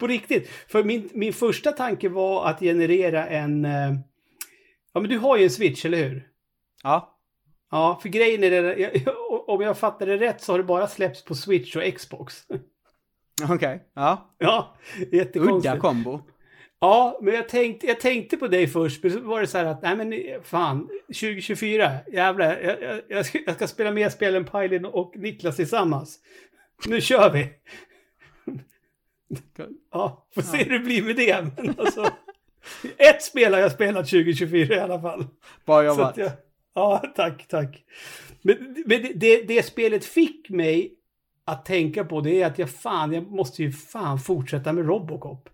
På 0.01 0.07
riktigt. 0.07 0.49
För 0.69 0.85
min, 0.85 1.09
min 1.15 1.33
första 1.33 1.73
tanke 1.73 2.09
var 2.09 2.47
att 2.47 2.61
generera 2.61 3.27
en... 3.27 3.65
Eh, 3.65 3.95
ja, 4.93 5.01
men 5.01 5.09
du 5.11 5.19
har 5.19 5.37
ju 5.37 5.45
en 5.45 5.51
Switch, 5.51 5.85
eller 5.85 5.99
hur? 6.09 6.29
Ja. 6.83 7.14
Ja, 7.75 7.99
för 8.03 8.09
grejen 8.09 8.45
är 8.45 8.51
det, 8.51 9.05
om 9.47 9.61
jag 9.61 9.79
fattar 9.79 10.07
det 10.07 10.17
rätt 10.17 10.41
så 10.41 10.53
har 10.53 10.59
det 10.59 10.65
bara 10.65 10.89
släppts 10.89 11.25
på 11.25 11.35
Switch 11.35 11.77
och 11.77 11.95
Xbox. 11.95 12.45
Okej. 13.51 13.83
Ja. 13.95 14.35
ja, 14.39 14.77
jättekonstigt. 15.13 15.75
Udda 15.75 15.81
kombo. 15.81 16.21
Ja, 16.81 17.19
men 17.23 17.35
jag 17.35 17.49
tänkte, 17.49 17.87
jag 17.87 18.01
tänkte 18.01 18.37
på 18.37 18.49
dig 18.49 18.67
först, 18.67 19.03
men 19.03 19.13
så 19.13 19.21
var 19.21 19.41
det 19.41 19.47
så 19.47 19.59
här 19.59 19.65
att, 19.65 19.83
nej 19.83 19.97
men 19.97 20.43
fan, 20.43 20.89
2024, 21.07 21.91
jävlar, 22.13 22.61
jag, 22.63 22.83
jag, 22.83 23.01
jag, 23.09 23.27
ska, 23.27 23.39
jag 23.47 23.55
ska 23.55 23.67
spela 23.67 23.91
mer 23.91 24.09
spel 24.09 24.35
än 24.35 24.45
Pajlin 24.45 24.85
och 24.85 25.13
Niklas 25.17 25.57
tillsammans. 25.57 26.19
Nu 26.87 27.01
kör 27.01 27.33
vi! 27.33 27.49
Ja, 29.93 30.27
får 30.35 30.43
se 30.43 30.65
hur 30.65 30.79
det 30.79 30.85
blir 30.85 31.03
med 31.03 31.17
det. 31.17 31.47
Men 31.57 31.75
alltså, 31.79 32.07
ett 32.97 33.23
spel 33.23 33.55
har 33.55 33.61
jag 33.61 33.73
spelat 33.73 34.09
2024 34.09 34.75
i 34.75 34.81
alla 34.81 35.01
fall. 35.01 35.27
Så 35.67 35.83
jobbat. 35.83 36.17
jag, 36.17 36.31
ja, 36.75 37.13
tack, 37.17 37.47
tack. 37.49 37.85
Men, 38.43 38.85
men 38.87 39.03
det, 39.15 39.43
det, 39.43 39.63
spelet 39.67 40.05
fick 40.05 40.51
mig 40.51 40.95
att 41.45 41.65
tänka 41.65 42.05
på 42.05 42.21
det 42.21 42.43
är 42.43 42.47
att 42.47 42.59
jag 42.59 42.71
fan, 42.71 43.13
jag 43.13 43.31
måste 43.31 43.63
ju 43.63 43.73
fan 43.73 44.19
fortsätta 44.19 44.73
med 44.73 44.87
Robocop. 44.87 45.49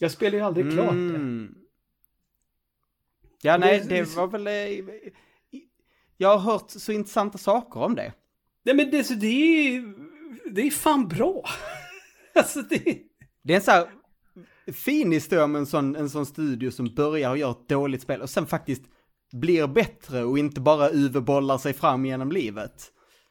Jag 0.00 0.10
spelar 0.10 0.38
ju 0.38 0.44
aldrig 0.44 0.72
klart 0.72 0.90
det. 0.90 0.94
Mm. 0.94 1.54
Ja, 3.42 3.56
nej, 3.56 3.84
det- 3.88 4.16
var 4.16 4.26
väl... 4.26 4.46
eh, 4.46 4.84
Jag 6.16 6.38
har 6.38 6.52
hört 6.52 6.70
så 6.70 6.92
intressanta 6.92 7.38
saker 7.38 7.80
om 7.80 7.94
det. 7.94 8.12
Nej 8.64 8.74
men 8.74 8.90
det, 8.90 9.04
så 9.04 9.14
det 9.14 9.26
är 9.26 9.94
det 10.50 10.62
är 10.66 10.70
fan 10.70 11.08
bra. 11.08 11.44
alltså 12.34 12.62
det 12.62 12.98
Det 13.42 13.52
är 13.52 13.56
en 13.56 13.62
så 13.62 13.70
här 13.70 13.88
fin 14.72 15.12
historia 15.12 15.44
om 15.44 15.56
en 15.56 15.66
sån, 15.66 15.96
en 15.96 16.10
sån 16.10 16.26
studio 16.26 16.70
som 16.70 16.94
börjar 16.94 17.30
och 17.30 17.38
gör 17.38 17.50
ett 17.50 17.68
dåligt 17.68 18.02
spel 18.02 18.20
och 18.22 18.30
sen 18.30 18.46
faktiskt 18.46 18.82
blir 19.32 19.66
bättre 19.66 20.24
och 20.24 20.38
inte 20.38 20.60
bara 20.60 20.90
UV-bollar 20.90 21.58
sig 21.58 21.72
fram 21.72 22.06
genom 22.06 22.32
livet. 22.32 22.72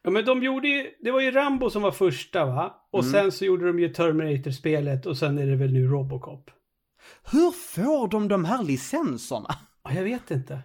Ja 0.04 0.10
men 0.12 0.26
de 0.26 0.44
gjorde 0.44 0.68
ju, 0.68 0.88
det 1.00 1.12
var 1.12 1.22
ju 1.22 1.32
Rambo 1.32 1.70
som 1.70 1.82
var 1.82 1.92
första 1.92 2.46
va? 2.46 2.76
Och 2.92 3.04
Mm. 3.04 3.12
sen 3.12 3.32
så 3.32 3.46
gjorde 3.46 3.68
de 3.68 3.80
ju 3.80 3.90
Terminator-spelet 3.90 5.06
och 5.06 5.18
sen 5.18 5.38
är 5.38 5.46
det 5.48 5.56
väl 5.56 5.74
nu 5.74 5.88
Robocop. 5.88 6.52
Hur 7.32 7.52
får 7.52 8.08
de 8.08 8.28
de 8.28 8.46
här 8.46 8.64
licenserna? 8.64 9.56
Ja, 9.84 9.94
jag 9.94 10.04
vet 10.04 10.32
inte. 10.32 10.60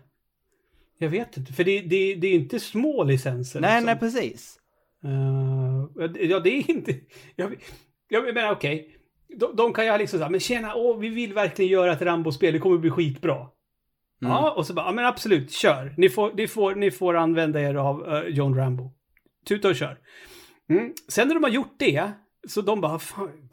Jag 0.99 1.09
vet 1.09 1.37
inte, 1.37 1.53
för 1.53 1.65
det, 1.65 1.81
det, 1.81 2.15
det 2.15 2.27
är 2.27 2.35
inte 2.35 2.61
små 2.61 3.05
licenser. 3.05 3.61
Nej, 3.61 3.71
liksom. 3.71 3.87
nej, 3.87 3.99
precis. 3.99 4.59
Eh, 5.05 6.23
ja, 6.29 6.41
det 6.41 6.51
är 6.51 6.71
inte... 6.71 6.95
Jag, 7.37 7.55
jag 8.09 8.35
menar, 8.35 8.53
okej. 8.53 8.93
De, 9.37 9.57
de 9.57 9.73
kan 9.73 9.85
ju 9.85 9.91
ha 9.91 9.99
liksom 9.99 10.19
säga, 10.19 10.31
men 10.31 10.41
tjena, 10.41 10.75
åh, 10.75 10.99
vi 10.99 11.09
vill 11.09 11.35
verkligen 11.35 11.71
göra 11.71 11.93
ett 11.93 12.03
Rambo-spel, 12.03 12.53
det 12.53 12.59
kommer 12.59 12.79
bli 12.79 12.91
skitbra. 12.91 13.47
Mm. 14.23 14.33
Ja, 14.33 14.51
och 14.51 14.67
så 14.67 14.75
bara, 14.75 14.87
ja 14.87 14.93
men 14.93 15.05
absolut, 15.05 15.53
kör. 15.53 15.95
Ni 15.97 16.09
får, 16.09 16.33
ni 16.35 16.49
får, 16.49 16.75
ni 16.75 16.91
får 16.91 17.17
använda 17.17 17.61
er 17.61 17.75
av 17.75 18.09
eh, 18.09 18.23
John 18.29 18.55
Rambo. 18.55 18.93
Tuta 19.49 19.69
och 19.69 19.77
kör. 19.77 19.99
Mm. 20.71 20.93
Sen 21.09 21.29
när 21.29 21.35
de 21.35 21.43
har 21.43 21.51
gjort 21.51 21.75
det, 21.79 22.11
så 22.49 22.61
de 22.61 22.81
bara, 22.81 22.99
fan. 22.99 23.49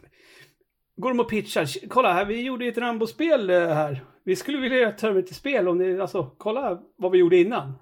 Går 0.97 1.09
de 1.09 1.19
och 1.19 1.29
pitchar, 1.29 1.87
kolla 1.87 2.13
här, 2.13 2.25
vi 2.25 2.41
gjorde 2.41 2.65
ett 2.65 2.77
Rambo-spel 2.77 3.49
eh, 3.49 3.67
här. 3.67 4.05
Vi 4.25 4.35
skulle 4.35 4.57
vilja 4.57 4.77
göra 4.77 4.89
ett 4.89 4.97
Terminator-spel 4.97 5.67
om 5.67 5.77
ni, 5.77 5.99
alltså, 5.99 6.35
kolla 6.37 6.79
vad 6.97 7.11
vi 7.11 7.17
gjorde 7.17 7.37
innan. 7.37 7.73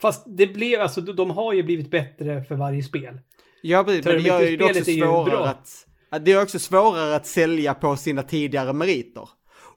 Fast 0.00 0.24
det 0.26 0.46
blev, 0.46 0.80
alltså 0.80 1.00
de 1.00 1.30
har 1.30 1.52
ju 1.52 1.62
blivit 1.62 1.90
bättre 1.90 2.44
för 2.44 2.54
varje 2.54 2.82
spel. 2.82 3.20
Ja, 3.62 3.84
precis, 3.84 4.04
men 4.04 4.14
det 4.14 4.20
gör 4.20 4.40
ju 4.40 4.56
det 4.56 4.64
också 4.64 4.90
ju 4.90 5.00
svårare 5.00 5.48
att 5.48 6.24
det 6.24 6.32
är 6.32 6.42
också 6.42 6.58
svårare 6.58 7.16
att 7.16 7.26
sälja 7.26 7.74
på 7.74 7.96
sina 7.96 8.22
tidigare 8.22 8.72
meriter. 8.72 9.28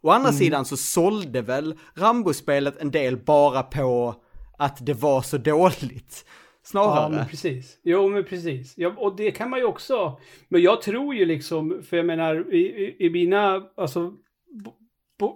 Å 0.04 0.10
andra 0.10 0.30
mm. 0.30 0.40
sidan 0.40 0.66
så 0.66 0.78
sålde 0.78 1.42
väl 1.42 1.76
Rambo-spelet 1.96 2.82
en 2.82 2.92
del 2.92 3.18
bara 3.18 3.64
på 3.64 4.16
att 4.58 4.86
det 4.86 4.94
var 4.94 5.22
så 5.22 5.38
dåligt. 5.38 6.26
Snarare. 6.64 7.04
Ja, 7.04 7.10
men 7.10 7.28
precis. 7.28 7.80
Jo, 7.84 8.10
men 8.10 8.24
precis. 8.24 8.74
Ja, 8.78 8.94
och 8.98 9.16
det 9.16 9.32
kan 9.32 9.50
man 9.50 9.60
ju 9.60 9.66
också. 9.66 10.20
Men 10.50 10.62
jag 10.62 10.82
tror 10.82 11.16
ju 11.16 11.26
liksom, 11.26 11.84
för 11.84 11.98
jag 11.98 12.06
menar 12.06 12.54
i, 12.54 12.58
i, 12.58 13.06
i 13.06 13.10
mina, 13.10 13.64
alltså 13.78 14.14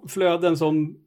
flöden 0.09 0.57
som, 0.57 0.97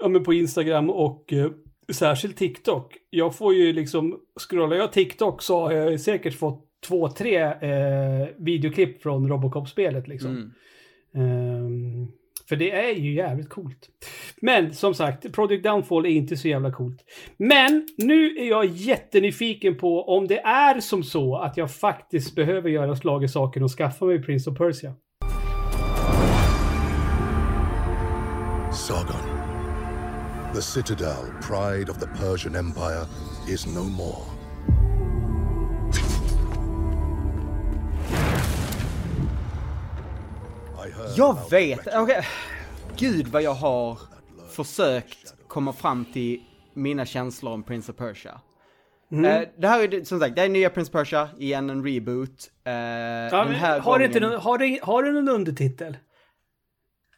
ja 0.00 0.08
men 0.08 0.24
på 0.24 0.34
Instagram 0.34 0.90
och 0.90 1.32
eh, 1.32 1.50
särskilt 1.92 2.36
TikTok. 2.36 2.96
Jag 3.10 3.36
får 3.36 3.54
ju 3.54 3.72
liksom, 3.72 4.20
scrollar 4.40 4.76
jag 4.76 4.92
TikTok 4.92 5.42
så 5.42 5.60
har 5.60 5.72
jag 5.72 6.00
säkert 6.00 6.38
fått 6.38 6.64
två, 6.86 7.08
tre 7.08 7.42
eh, 7.42 8.28
videoklipp 8.36 9.02
från 9.02 9.28
Robocop-spelet 9.28 10.08
liksom. 10.08 10.52
Mm. 11.14 11.64
Um, 11.64 12.12
för 12.48 12.56
det 12.56 12.70
är 12.70 12.94
ju 12.94 13.14
jävligt 13.14 13.48
coolt. 13.48 13.88
Men 14.42 14.74
som 14.74 14.94
sagt, 14.94 15.32
Project 15.32 15.64
Downfall 15.64 16.06
är 16.06 16.10
inte 16.10 16.36
så 16.36 16.48
jävla 16.48 16.72
coolt. 16.72 17.04
Men 17.36 17.88
nu 17.96 18.36
är 18.36 18.48
jag 18.48 18.64
jättenyfiken 18.66 19.78
på 19.78 20.02
om 20.02 20.26
det 20.26 20.40
är 20.40 20.80
som 20.80 21.02
så 21.02 21.36
att 21.36 21.56
jag 21.56 21.70
faktiskt 21.70 22.34
behöver 22.34 22.70
göra 22.70 22.96
slag 22.96 23.24
i 23.24 23.28
saken 23.28 23.62
och 23.62 23.70
skaffa 23.70 24.04
mig 24.04 24.22
Prince 24.22 24.50
of 24.50 24.58
Persia. 24.58 24.94
Sargon. 28.72 29.38
The 30.54 30.62
citadel, 30.62 31.24
pride 31.42 31.90
of 31.90 31.98
the 31.98 32.06
Persian 32.06 32.56
Empire, 32.56 33.06
is 33.48 33.66
no 33.66 33.84
more. 33.84 34.27
Jag 41.16 41.50
vet, 41.50 41.80
okej. 41.80 42.02
Okay. 42.02 42.22
Gud 42.96 43.26
vad 43.26 43.42
jag 43.42 43.54
har 43.54 43.98
försökt 44.50 45.34
komma 45.48 45.72
fram 45.72 46.04
till 46.04 46.42
mina 46.74 47.06
känslor 47.06 47.52
om 47.52 47.62
Prince 47.62 47.92
of 47.92 47.98
Persia. 47.98 48.40
Mm. 49.12 49.42
Uh, 49.42 49.48
det 49.58 49.68
här 49.68 49.94
är 49.94 50.04
som 50.04 50.20
sagt, 50.20 50.36
det 50.36 50.42
är 50.42 50.48
nya 50.48 50.70
Prince 50.70 50.90
of 50.90 50.92
Persia, 50.92 51.28
igen 51.38 51.70
en 51.70 51.84
reboot. 51.84 52.50
Uh, 52.66 52.72
ja, 52.72 53.44
den 53.44 53.54
här 53.54 53.80
har, 53.80 53.98
gången... 53.98 54.14
inte, 54.14 54.26
har, 54.26 54.58
det, 54.58 54.80
har 54.82 55.02
den 55.02 55.16
en 55.16 55.28
undertitel? 55.28 55.96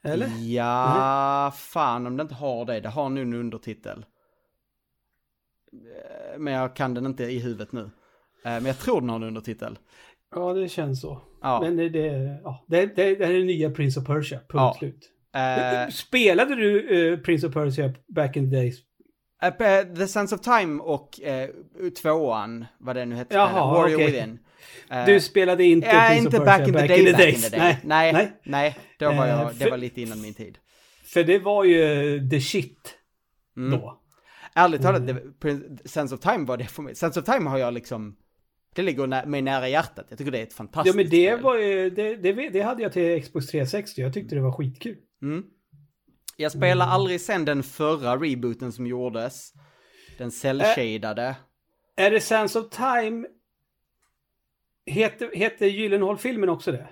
Eller? 0.03 0.29
Ja, 0.38 1.40
mm. 1.42 1.53
fan 1.53 2.07
om 2.07 2.16
det 2.16 2.22
inte 2.22 2.35
har 2.35 2.64
det. 2.64 2.81
Det 2.81 2.88
har 2.88 3.09
nu 3.09 3.22
en 3.22 3.35
undertitel. 3.35 4.07
Eh, 5.72 6.38
men 6.38 6.53
jag 6.53 6.76
kan 6.76 6.94
den 6.94 7.07
inte 7.07 7.24
i 7.24 7.38
huvudet 7.38 7.72
nu. 7.72 7.90
Men 8.42 8.66
jag 8.66 8.79
tror 8.79 9.00
den 9.00 9.11
har 9.11 9.16
en 9.16 9.22
undertitel. 9.22 9.79
Ja, 10.35 10.53
det 10.53 10.68
känns 10.68 11.00
så. 11.00 11.22
Ja. 11.42 11.61
Men 11.61 11.76
det, 11.76 11.88
ja, 12.44 12.64
det, 12.68 12.87
det, 12.87 13.14
det 13.14 13.24
är 13.24 13.33
det 13.33 13.44
nya 13.44 13.70
Prince 13.70 14.00
of 14.00 14.07
Persia, 14.07 14.38
punkt 14.38 14.53
ja. 14.53 14.76
slut. 14.79 15.11
Uh, 15.37 15.90
Spelade 15.90 16.55
du 16.55 16.88
uh, 16.88 17.20
Prince 17.20 17.46
of 17.46 17.55
Persia 17.55 17.92
back 18.09 18.37
in 18.37 18.50
the 18.50 18.57
days? 18.57 18.74
Uh, 19.42 19.94
the 19.94 20.09
Sense 20.09 20.35
of 20.35 20.40
Time 20.40 20.83
och 20.83 21.20
uh, 21.26 21.90
tvåan, 21.90 22.64
vad 22.79 22.96
det 22.96 23.07
nu 23.07 23.14
hette, 23.14 23.35
Jaha, 23.35 23.74
Warrior 23.74 23.96
okay. 23.96 24.07
Within. 24.07 24.38
du 25.07 25.20
spelade 25.20 25.64
inte 25.64 25.87
uh, 25.87 26.07
Prince 26.07 26.24
inte 26.24 26.38
of 26.38 26.44
Persia 26.44 26.48
back 26.48 26.68
in 26.68 26.74
the, 26.74 26.81
back 26.81 26.88
day, 26.88 26.98
in 27.00 27.05
the 27.07 27.12
days? 27.12 27.44
In 27.44 27.50
the 27.50 27.57
day. 27.57 27.76
Nej, 27.85 28.12
nej, 28.12 28.33
nej, 28.42 28.79
då 28.98 29.12
var 29.12 29.26
jag, 29.26 29.55
det 29.55 29.70
var 29.70 29.76
lite 29.76 30.00
innan 30.00 30.20
min 30.20 30.35
tid. 30.35 30.59
För 31.05 31.24
det 31.24 31.38
var 31.38 31.64
ju 31.64 32.29
the 32.31 32.40
shit 32.40 32.94
mm. 33.57 33.70
då. 33.70 34.00
Ärligt 34.55 34.83
talat, 34.83 35.03
mm. 35.03 35.79
Sense 35.85 36.14
of 36.14 36.20
Time 36.20 36.44
var 36.44 36.57
det 36.57 36.64
för 36.64 36.83
mig. 36.83 36.94
Sense 36.94 37.20
of 37.20 37.26
Time 37.26 37.50
har 37.50 37.59
jag 37.59 37.74
liksom 37.74 38.16
det 38.74 38.83
ligger 38.83 39.26
mig 39.26 39.42
nära 39.42 39.68
hjärtat. 39.68 40.06
Jag 40.09 40.18
tycker 40.18 40.33
det 40.33 40.38
är 40.38 40.42
ett 40.42 40.52
fantastiskt 40.52 40.94
Ja 40.96 41.02
men 41.02 41.11
det 41.11 41.33
spel. 41.33 41.42
var 41.42 41.59
ju, 41.59 41.90
det, 41.90 42.16
det, 42.16 42.48
det, 42.48 42.61
hade 42.61 42.83
jag 42.83 42.92
till 42.92 43.22
Xbox 43.22 43.46
360. 43.46 44.00
Jag 44.00 44.14
tyckte 44.14 44.35
det 44.35 44.40
var 44.40 44.52
skitkul. 44.52 44.96
Mm. 45.22 45.44
Jag 46.37 46.52
spelar 46.52 46.87
mm. 46.87 46.94
aldrig 46.94 47.20
sen 47.20 47.44
den 47.44 47.62
förra 47.62 48.16
rebooten 48.16 48.72
som 48.72 48.87
gjordes. 48.87 49.52
Den 50.18 50.30
cell-shadade. 50.30 51.37
Är, 51.96 52.06
är 52.06 52.11
det 52.11 52.20
Sense 52.20 52.59
of 52.59 52.70
Time? 52.70 53.26
Heter, 54.87 55.30
heter 55.35 55.66
Gyllenhaal-filmen 55.66 56.48
också 56.48 56.72
det? 56.72 56.88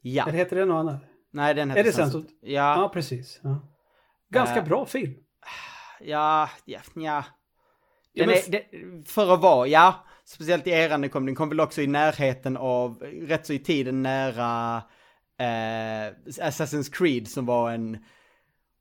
Ja. 0.00 0.28
Eller 0.28 0.38
heter 0.38 0.56
det 0.56 0.64
något 0.64 0.80
annat? 0.80 1.02
Nej, 1.32 1.54
den 1.54 1.70
heter 1.70 1.80
Är 1.80 1.84
det 1.84 1.92
Sense 1.92 2.18
of... 2.18 2.24
Ja. 2.40 2.80
Ja, 2.80 2.90
precis. 2.92 3.40
Ja. 3.42 3.68
Ganska 4.30 4.60
uh, 4.60 4.68
bra 4.68 4.86
film. 4.86 5.14
Ja, 6.00 6.50
ja, 6.64 6.80
ja. 6.94 7.24
Den 8.14 8.28
ja, 8.28 8.34
är, 8.34 8.50
det, 8.50 8.64
för 9.08 9.34
att 9.34 9.40
vara, 9.40 9.66
ja 9.66 10.04
speciellt 10.30 10.66
i 10.66 10.70
eran 10.70 11.00
den 11.00 11.10
kom, 11.10 11.26
den 11.26 11.34
kom 11.34 11.48
väl 11.48 11.60
också 11.60 11.82
i 11.82 11.86
närheten 11.86 12.56
av, 12.56 13.02
rätt 13.22 13.46
så 13.46 13.52
i 13.52 13.58
tiden 13.58 14.02
nära 14.02 14.76
eh, 15.38 16.14
Assassin's 16.26 16.92
Creed 16.92 17.28
som 17.28 17.46
var 17.46 17.70
en, 17.70 17.98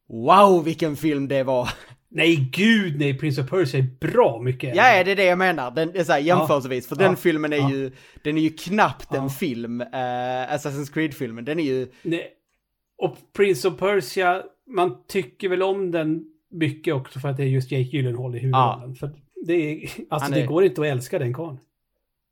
wow 0.08 0.64
vilken 0.64 0.96
film 0.96 1.28
det 1.28 1.44
var. 1.44 1.70
Nej 2.12 2.50
gud 2.52 3.00
nej, 3.00 3.18
Prince 3.18 3.42
of 3.42 3.50
Persia 3.50 3.80
är 3.80 4.12
bra 4.12 4.42
mycket. 4.42 4.76
Ja, 4.76 5.04
det 5.04 5.12
är 5.12 5.16
det 5.16 5.24
jag 5.24 5.38
menar. 5.38 5.72
Den 5.72 5.96
är 5.96 6.04
så 6.04 6.12
här, 6.12 6.20
jämförelsevis. 6.20 6.88
Ja, 6.90 6.96
för 6.96 7.04
ja, 7.04 7.08
den 7.08 7.18
filmen 7.18 7.54
är 7.54 7.58
ja. 7.58 7.72
ju, 7.72 7.92
den 8.24 8.38
är 8.38 8.42
ju 8.42 8.50
knappt 8.50 9.14
en 9.14 9.30
film. 9.30 9.82
Uh, 9.82 9.88
Assassin's 10.54 10.94
Creed-filmen, 10.94 11.46
den 11.46 11.60
är 11.60 11.64
ju... 11.64 11.88
Nej. 12.02 12.28
Och 12.98 13.18
Prince 13.36 13.68
of 13.68 13.78
Persia, 13.78 14.44
man 14.68 14.98
tycker 15.08 15.50
väl 15.50 15.62
om 15.62 15.92
den 15.92 16.24
mycket 16.52 16.94
också 16.94 17.20
för 17.20 17.30
att 17.30 17.38
det 17.38 17.44
är 17.44 17.48
just 17.48 17.72
Jake 17.72 17.98
Gyllenhaal 17.98 18.36
i 18.36 18.40
huvudrollen. 18.40 18.96
För 18.96 19.12
det, 19.46 19.54
är, 19.54 19.90
alltså, 20.10 20.32
är, 20.32 20.36
det 20.36 20.46
går 20.46 20.64
inte 20.64 20.82
att 20.82 20.88
älska 20.88 21.20
den 21.20 21.34
karln. 21.34 21.60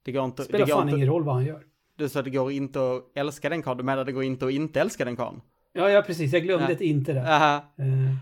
Det 0.05 0.11
går 0.11 0.25
inte. 0.25 0.43
Spelar 0.43 0.65
det 0.65 0.71
fan 0.71 0.87
inte, 0.87 0.97
ingen 0.97 1.09
roll 1.09 1.23
vad 1.23 1.35
han 1.35 1.45
gör. 1.45 1.63
Du 1.97 2.09
sa 2.09 2.19
att 2.19 2.25
det 2.25 2.31
går 2.31 2.51
inte 2.51 2.79
att 2.79 3.11
älska 3.15 3.49
den 3.49 3.61
karln. 3.61 3.77
Du 3.77 3.83
menar 3.83 4.01
att 4.01 4.05
det 4.05 4.11
går 4.11 4.23
inte 4.23 4.45
att 4.45 4.51
inte 4.51 4.81
älska 4.81 5.05
den 5.05 5.15
karln? 5.15 5.41
Ja, 5.73 5.89
ja 5.89 6.01
precis. 6.01 6.33
Jag 6.33 6.43
glömde 6.43 6.65
ja. 6.65 6.71
ett 6.71 6.81
inte 6.81 7.13
där. 7.13 7.25
Aha. 7.25 7.73
Uh, 7.79 8.13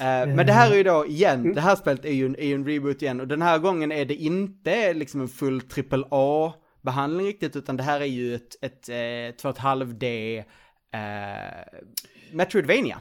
Uh, 0.00 0.34
men 0.34 0.46
det 0.46 0.52
här 0.52 0.70
är 0.70 0.76
ju 0.76 0.82
då, 0.82 1.06
igen, 1.06 1.40
mm. 1.40 1.54
det 1.54 1.60
här 1.60 1.76
spelet 1.76 2.04
är 2.04 2.12
ju, 2.12 2.26
en, 2.26 2.36
är 2.36 2.46
ju 2.46 2.54
en 2.54 2.66
reboot 2.66 3.02
igen 3.02 3.20
och 3.20 3.28
den 3.28 3.42
här 3.42 3.58
gången 3.58 3.92
är 3.92 4.04
det 4.04 4.14
inte 4.14 4.94
liksom 4.94 5.20
en 5.20 5.28
full 5.28 5.60
triple 5.60 6.04
A 6.10 6.54
behandling 6.82 7.26
riktigt 7.26 7.56
utan 7.56 7.76
det 7.76 7.82
här 7.82 8.00
är 8.00 8.04
ju 8.06 8.34
ett, 8.34 8.64
ett, 8.64 8.88
ett 8.88 9.42
2,5D 9.42 10.38
uh, 10.38 10.44
Metroidvania. 12.32 13.00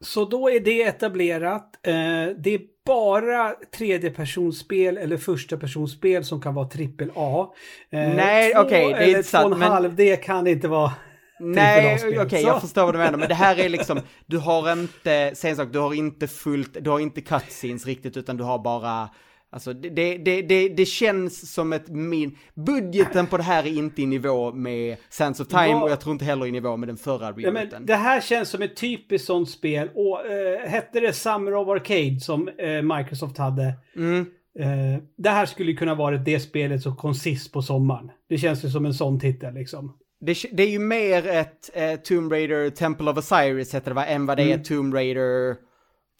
Så 0.00 0.24
då 0.24 0.50
är 0.50 0.60
det 0.60 0.82
etablerat. 0.82 1.80
Uh, 1.88 2.36
det 2.38 2.60
bara 2.86 3.54
tredjepersonsspel 3.76 4.96
eller 4.96 5.16
första 5.16 5.56
personspel 5.56 6.24
som 6.24 6.40
kan 6.40 6.54
vara 6.54 6.68
trippel 6.68 7.10
A. 7.14 7.54
Eh, 7.90 7.98
Nej, 7.98 8.52
okej, 8.56 8.86
okay, 8.86 8.98
det 8.98 9.04
är 9.04 9.16
inte 9.16 9.22
sant. 9.22 9.42
Två 9.42 9.56
och 9.56 9.62
en 9.62 9.70
halv, 9.70 9.88
men... 9.88 9.96
det 9.96 10.16
kan 10.16 10.46
inte 10.46 10.68
vara 10.68 10.92
Nej, 11.38 11.96
okej, 11.96 12.20
okay, 12.20 12.42
jag 12.42 12.60
förstår 12.60 12.84
vad 12.84 12.94
du 12.94 12.98
menar, 12.98 13.18
men 13.18 13.28
det 13.28 13.34
här 13.34 13.58
är 13.60 13.68
liksom, 13.68 14.00
du 14.26 14.38
har 14.38 14.72
inte, 14.72 15.32
säg 15.34 15.50
en 15.50 15.56
sak, 15.56 15.68
du 15.72 15.78
har 15.78 15.94
inte 15.94 16.28
fullt, 16.28 16.76
du 16.80 16.90
har 16.90 17.00
inte 17.00 17.20
cutscenes 17.20 17.86
riktigt, 17.86 18.16
utan 18.16 18.36
du 18.36 18.44
har 18.44 18.58
bara 18.58 19.08
Alltså 19.56 19.72
det, 19.72 20.18
det, 20.18 20.42
det, 20.42 20.68
det 20.68 20.84
känns 20.84 21.52
som 21.52 21.72
ett 21.72 21.88
min... 21.88 22.38
Budgeten 22.54 23.26
på 23.26 23.36
det 23.36 23.42
här 23.42 23.66
är 23.66 23.78
inte 23.78 24.02
i 24.02 24.06
nivå 24.06 24.52
med 24.52 24.96
Sands 25.08 25.40
of 25.40 25.48
Time 25.48 25.68
ja. 25.68 25.82
och 25.82 25.90
jag 25.90 26.00
tror 26.00 26.12
inte 26.12 26.24
heller 26.24 26.46
i 26.46 26.50
nivå 26.52 26.76
med 26.76 26.88
den 26.88 26.96
förra 26.96 27.28
rebooten. 27.28 27.68
Ja, 27.70 27.78
det 27.80 27.94
här 27.94 28.20
känns 28.20 28.48
som 28.48 28.62
ett 28.62 28.76
typiskt 28.76 29.26
sånt 29.26 29.50
spel. 29.50 29.90
Och, 29.94 30.26
äh, 30.26 30.68
hette 30.68 31.00
det 31.00 31.12
Summer 31.12 31.54
of 31.54 31.68
Arcade 31.68 32.20
som 32.20 32.48
äh, 32.48 32.96
Microsoft 32.96 33.38
hade? 33.38 33.72
Mm. 33.96 34.26
Äh, 34.58 35.02
det 35.16 35.30
här 35.30 35.46
skulle 35.46 35.72
kunna 35.72 35.94
vara 35.94 36.16
det 36.16 36.40
spelet 36.40 36.82
som 36.82 36.96
kom 36.96 37.14
sist 37.14 37.52
på 37.52 37.62
sommaren. 37.62 38.10
Det 38.28 38.38
känns 38.38 38.64
ju 38.64 38.70
som 38.70 38.86
en 38.86 38.94
sån 38.94 39.20
titel 39.20 39.54
liksom. 39.54 39.96
Det, 40.20 40.36
det 40.52 40.62
är 40.62 40.70
ju 40.70 40.78
mer 40.78 41.26
ett 41.26 41.70
eh, 41.74 41.96
Tomb 41.96 42.32
Raider 42.32 42.70
Temple 42.70 43.10
of 43.10 43.18
Osiris 43.18 43.74
heter 43.74 43.90
det 43.90 43.94
va, 43.94 44.06
än 44.06 44.26
vad 44.26 44.36
det 44.36 44.42
mm. 44.42 44.60
är 44.60 44.64
Tomb 44.64 44.94
Raider 44.94 45.56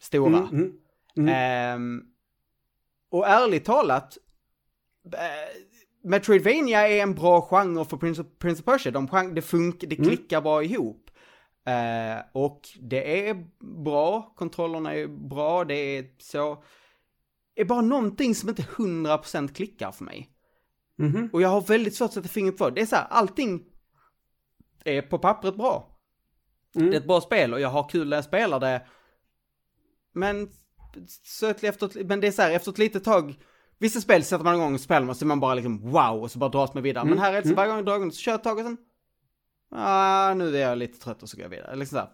stora. 0.01 0.37
Mm, 0.37 0.71
mm, 1.17 1.29
mm. 1.29 1.75
Um, 1.75 2.03
och 3.09 3.27
ärligt 3.27 3.65
talat, 3.65 4.17
äh, 5.13 5.19
Metroidvania 6.03 6.87
är 6.87 7.03
en 7.03 7.15
bra 7.15 7.41
genre 7.41 7.85
för 7.85 7.97
Prince 7.97 8.21
of, 8.21 8.27
Prince 8.39 8.61
of 8.61 8.65
Persia. 8.65 8.91
De, 8.91 9.33
det 9.35 9.41
funkar, 9.41 9.87
det 9.87 9.99
mm. 9.99 10.09
klickar 10.09 10.41
bra 10.41 10.63
ihop. 10.63 11.09
Uh, 11.67 12.23
och 12.33 12.61
det 12.81 13.29
är 13.29 13.47
bra, 13.83 14.33
kontrollerna 14.35 14.93
är 14.93 15.07
bra, 15.07 15.65
det 15.65 15.73
är 15.73 16.05
så. 16.19 16.63
Det 17.55 17.61
är 17.61 17.65
bara 17.65 17.81
någonting 17.81 18.35
som 18.35 18.49
inte 18.49 18.61
100% 18.61 19.53
klickar 19.53 19.91
för 19.91 20.05
mig. 20.05 20.29
Mm 20.99 21.11
-hmm. 21.11 21.31
Och 21.31 21.41
jag 21.41 21.49
har 21.49 21.61
väldigt 21.61 21.95
svårt 21.95 22.07
att 22.07 22.13
sätta 22.13 22.27
fingret 22.27 22.57
på 22.57 22.69
det. 22.69 22.81
är 22.81 22.85
så 22.85 22.95
här, 22.95 23.07
allting 23.09 23.63
är 24.83 25.01
på 25.01 25.19
pappret 25.19 25.55
bra. 25.55 25.99
Mm. 26.75 26.89
Det 26.89 26.95
är 26.95 26.99
ett 26.99 27.07
bra 27.07 27.21
spel 27.21 27.53
och 27.53 27.59
jag 27.59 27.69
har 27.69 27.89
kul 27.89 28.09
när 28.09 28.17
jag 28.17 28.23
spelar 28.23 28.59
det. 28.59 28.87
Men 30.13 30.49
så 31.23 31.47
efter, 31.47 32.03
men 32.03 32.19
det 32.19 32.27
är 32.27 32.31
så 32.31 32.41
här, 32.41 32.51
efter 32.51 32.71
ett 32.71 32.77
litet 32.77 33.03
tag, 33.03 33.35
vissa 33.79 34.01
spel 34.01 34.23
sätter 34.23 34.43
man 34.43 34.55
igång 34.55 34.73
och 34.73 34.81
spelar 34.81 35.09
och 35.09 35.17
så 35.17 35.25
är 35.25 35.27
man 35.27 35.39
bara 35.39 35.53
liksom 35.53 35.91
wow 35.91 36.21
och 36.21 36.31
så 36.31 36.39
bara 36.39 36.49
dras 36.49 36.73
man 36.73 36.83
vidare. 36.83 37.01
Mm. 37.01 37.09
Men 37.09 37.19
här 37.19 37.33
är 37.33 37.35
det 37.35 37.41
så 37.41 37.47
mm. 37.47 37.55
varje 37.55 37.69
gång 37.69 37.77
jag 37.77 37.85
drar 37.85 37.95
igång 37.95 38.11
så 38.11 38.17
kör 38.17 38.31
jag 38.31 38.37
ett 38.39 38.43
tag 38.43 38.57
och 38.57 38.63
sen, 38.63 38.77
ah, 39.71 40.33
nu 40.33 40.57
är 40.57 40.61
jag 40.61 40.77
lite 40.77 40.99
trött 40.99 41.23
och 41.23 41.29
så 41.29 41.37
går 41.37 41.43
jag 41.43 41.49
vidare. 41.49 41.75
Liksom 41.75 41.99
så. 41.99 42.09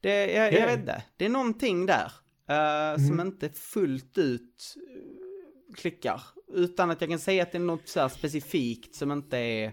Det, 0.00 0.32
jag, 0.32 0.52
jag 0.52 0.66
vet 0.66 0.78
inte, 0.78 1.02
det 1.16 1.24
är 1.24 1.28
någonting 1.28 1.86
där 1.86 2.12
uh, 2.50 2.56
mm. 2.56 3.06
som 3.06 3.20
inte 3.20 3.48
fullt 3.48 4.18
ut 4.18 4.74
klickar. 5.76 6.22
Utan 6.54 6.90
att 6.90 7.00
jag 7.00 7.10
kan 7.10 7.18
säga 7.18 7.42
att 7.42 7.52
det 7.52 7.58
är 7.58 7.62
något 7.62 7.88
så 7.88 8.08
specifikt 8.08 8.94
som 8.94 9.12
inte 9.12 9.38
är 9.38 9.72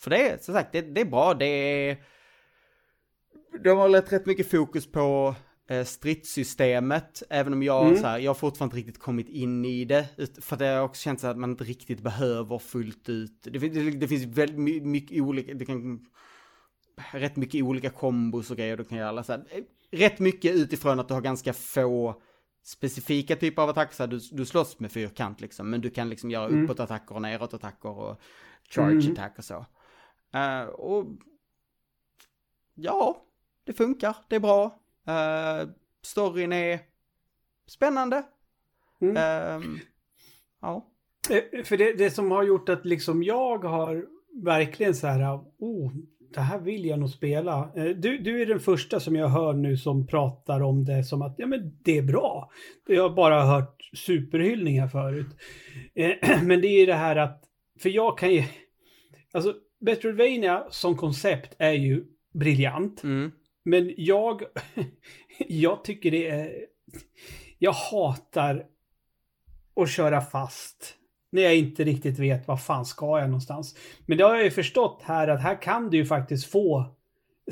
För 0.00 0.10
det 0.10 0.30
är, 0.30 0.38
som 0.38 0.54
sagt, 0.54 0.72
det, 0.72 0.80
det 0.80 1.00
är 1.00 1.04
bra, 1.04 1.34
det 1.34 1.46
är... 1.46 1.96
De 3.64 3.78
har 3.78 3.88
lagt 3.88 4.12
rätt 4.12 4.26
mycket 4.26 4.50
fokus 4.50 4.92
på 4.92 5.00
eh, 5.28 5.45
stridssystemet, 5.84 7.22
även 7.30 7.52
om 7.52 7.62
jag, 7.62 7.86
Mm. 7.86 7.96
så 8.00 8.06
här, 8.06 8.18
jag 8.18 8.30
har 8.30 8.34
fortfarande 8.34 8.76
inte 8.76 8.88
riktigt 8.88 9.02
kommit 9.02 9.28
in 9.28 9.64
i 9.64 9.84
det. 9.84 10.08
För 10.40 10.56
det 10.56 10.66
har 10.66 10.80
också 10.82 11.02
känts 11.02 11.24
att 11.24 11.38
man 11.38 11.50
inte 11.50 11.64
riktigt 11.64 12.00
behöver 12.00 12.58
fullt 12.58 13.08
ut. 13.08 13.42
Det, 13.42 13.58
det, 13.58 13.90
det 13.90 14.08
finns 14.08 14.24
väldigt 14.24 14.58
my- 14.58 14.80
mycket 14.80 15.22
olika, 15.22 15.54
det 15.54 15.64
kan... 15.66 16.06
Rätt 17.12 17.36
mycket 17.36 17.62
olika 17.64 17.90
kombos 17.90 18.50
och 18.50 18.56
grejer 18.56 18.76
du 18.76 18.84
kan 18.84 18.98
göra. 18.98 19.22
Så 19.24 19.32
här, 19.32 19.44
eh, 19.50 19.62
rätt 19.98 20.18
mycket 20.18 20.54
utifrån 20.54 21.00
att 21.00 21.08
du 21.08 21.14
har 21.14 21.20
ganska 21.20 21.52
få 21.52 22.22
specifika 22.62 23.36
typer 23.36 23.62
av 23.62 23.68
attacker. 23.68 23.94
Så 23.94 24.02
här, 24.02 24.08
du, 24.08 24.18
du 24.32 24.46
slåss 24.46 24.78
med 24.80 24.92
fyrkant 24.92 25.40
liksom, 25.40 25.70
men 25.70 25.80
du 25.80 25.90
kan 25.90 26.08
liksom 26.08 26.30
göra 26.30 26.48
Mm. 26.48 26.64
uppåtattacker 26.64 27.14
och 27.14 27.22
neråtattacker 27.22 27.88
och 27.88 28.20
charge 28.70 29.08
Mm. 29.10 29.30
och 29.38 29.44
så. 29.44 29.66
Eh, 30.34 30.62
och 30.64 31.06
ja, 32.74 33.22
det 33.64 33.72
funkar, 33.72 34.16
det 34.28 34.36
är 34.36 34.40
bra. 34.40 34.80
Uh, 35.08 35.70
storyn 36.02 36.52
är 36.52 36.80
spännande. 37.66 38.22
Mm. 39.00 39.16
Ehm, 39.16 39.78
ja. 40.62 40.86
Eh, 41.30 41.64
För 41.64 41.76
det, 41.76 41.92
det 41.92 42.10
som 42.10 42.30
har 42.30 42.42
gjort 42.42 42.68
att 42.68 42.84
liksom 42.84 43.22
jag 43.22 43.64
har 43.64 44.06
verkligen 44.44 44.94
så 44.94 45.06
här, 45.06 45.34
oh, 45.58 45.92
det 46.34 46.40
här 46.40 46.58
vill 46.58 46.84
jag 46.84 46.98
nog 46.98 47.10
spela. 47.10 47.70
Eh, 47.76 47.84
Du, 47.84 48.18
du 48.18 48.42
är 48.42 48.46
den 48.46 48.60
första 48.60 49.00
som 49.00 49.16
jag 49.16 49.28
hör 49.28 49.52
nu 49.52 49.76
som 49.76 50.06
pratar 50.06 50.60
om 50.62 50.84
det 50.84 51.04
som 51.04 51.22
att 51.22 51.34
ja, 51.38 51.46
men 51.46 51.78
det 51.82 51.98
är 51.98 52.02
bra. 52.02 52.50
Jag 52.86 53.02
har 53.02 53.16
bara 53.16 53.42
hört 53.42 53.90
superhyllningar 54.06 54.88
förut. 54.88 55.26
Eh, 55.94 56.42
Men 56.42 56.60
det 56.60 56.68
är 56.68 56.80
ju 56.80 56.86
det 56.86 56.94
här 56.94 57.16
att, 57.16 57.42
för 57.82 57.88
jag 57.88 58.18
kan 58.18 58.34
ju, 58.34 58.44
alltså 59.32 59.54
Metroidvania 59.80 60.64
som 60.70 60.96
koncept 60.96 61.56
är 61.58 61.72
ju 61.72 62.04
briljant. 62.34 63.02
Mm. 63.02 63.32
Men 63.66 63.94
jag, 63.96 64.42
jag 65.38 65.84
tycker 65.84 66.10
det 66.10 66.28
är, 66.28 66.50
jag 67.58 67.72
hatar 67.72 68.66
att 69.76 69.90
köra 69.90 70.20
fast 70.20 70.94
när 71.32 71.42
jag 71.42 71.56
inte 71.56 71.84
riktigt 71.84 72.18
vet 72.18 72.48
vad 72.48 72.62
fan 72.62 72.86
ska 72.86 73.18
jag 73.18 73.28
någonstans. 73.28 73.76
Men 74.06 74.18
det 74.18 74.24
har 74.24 74.34
jag 74.34 74.44
ju 74.44 74.50
förstått 74.50 75.02
här 75.04 75.28
att 75.28 75.40
här 75.42 75.62
kan 75.62 75.90
du 75.90 75.96
ju 75.96 76.06
faktiskt 76.06 76.50
få 76.50 76.94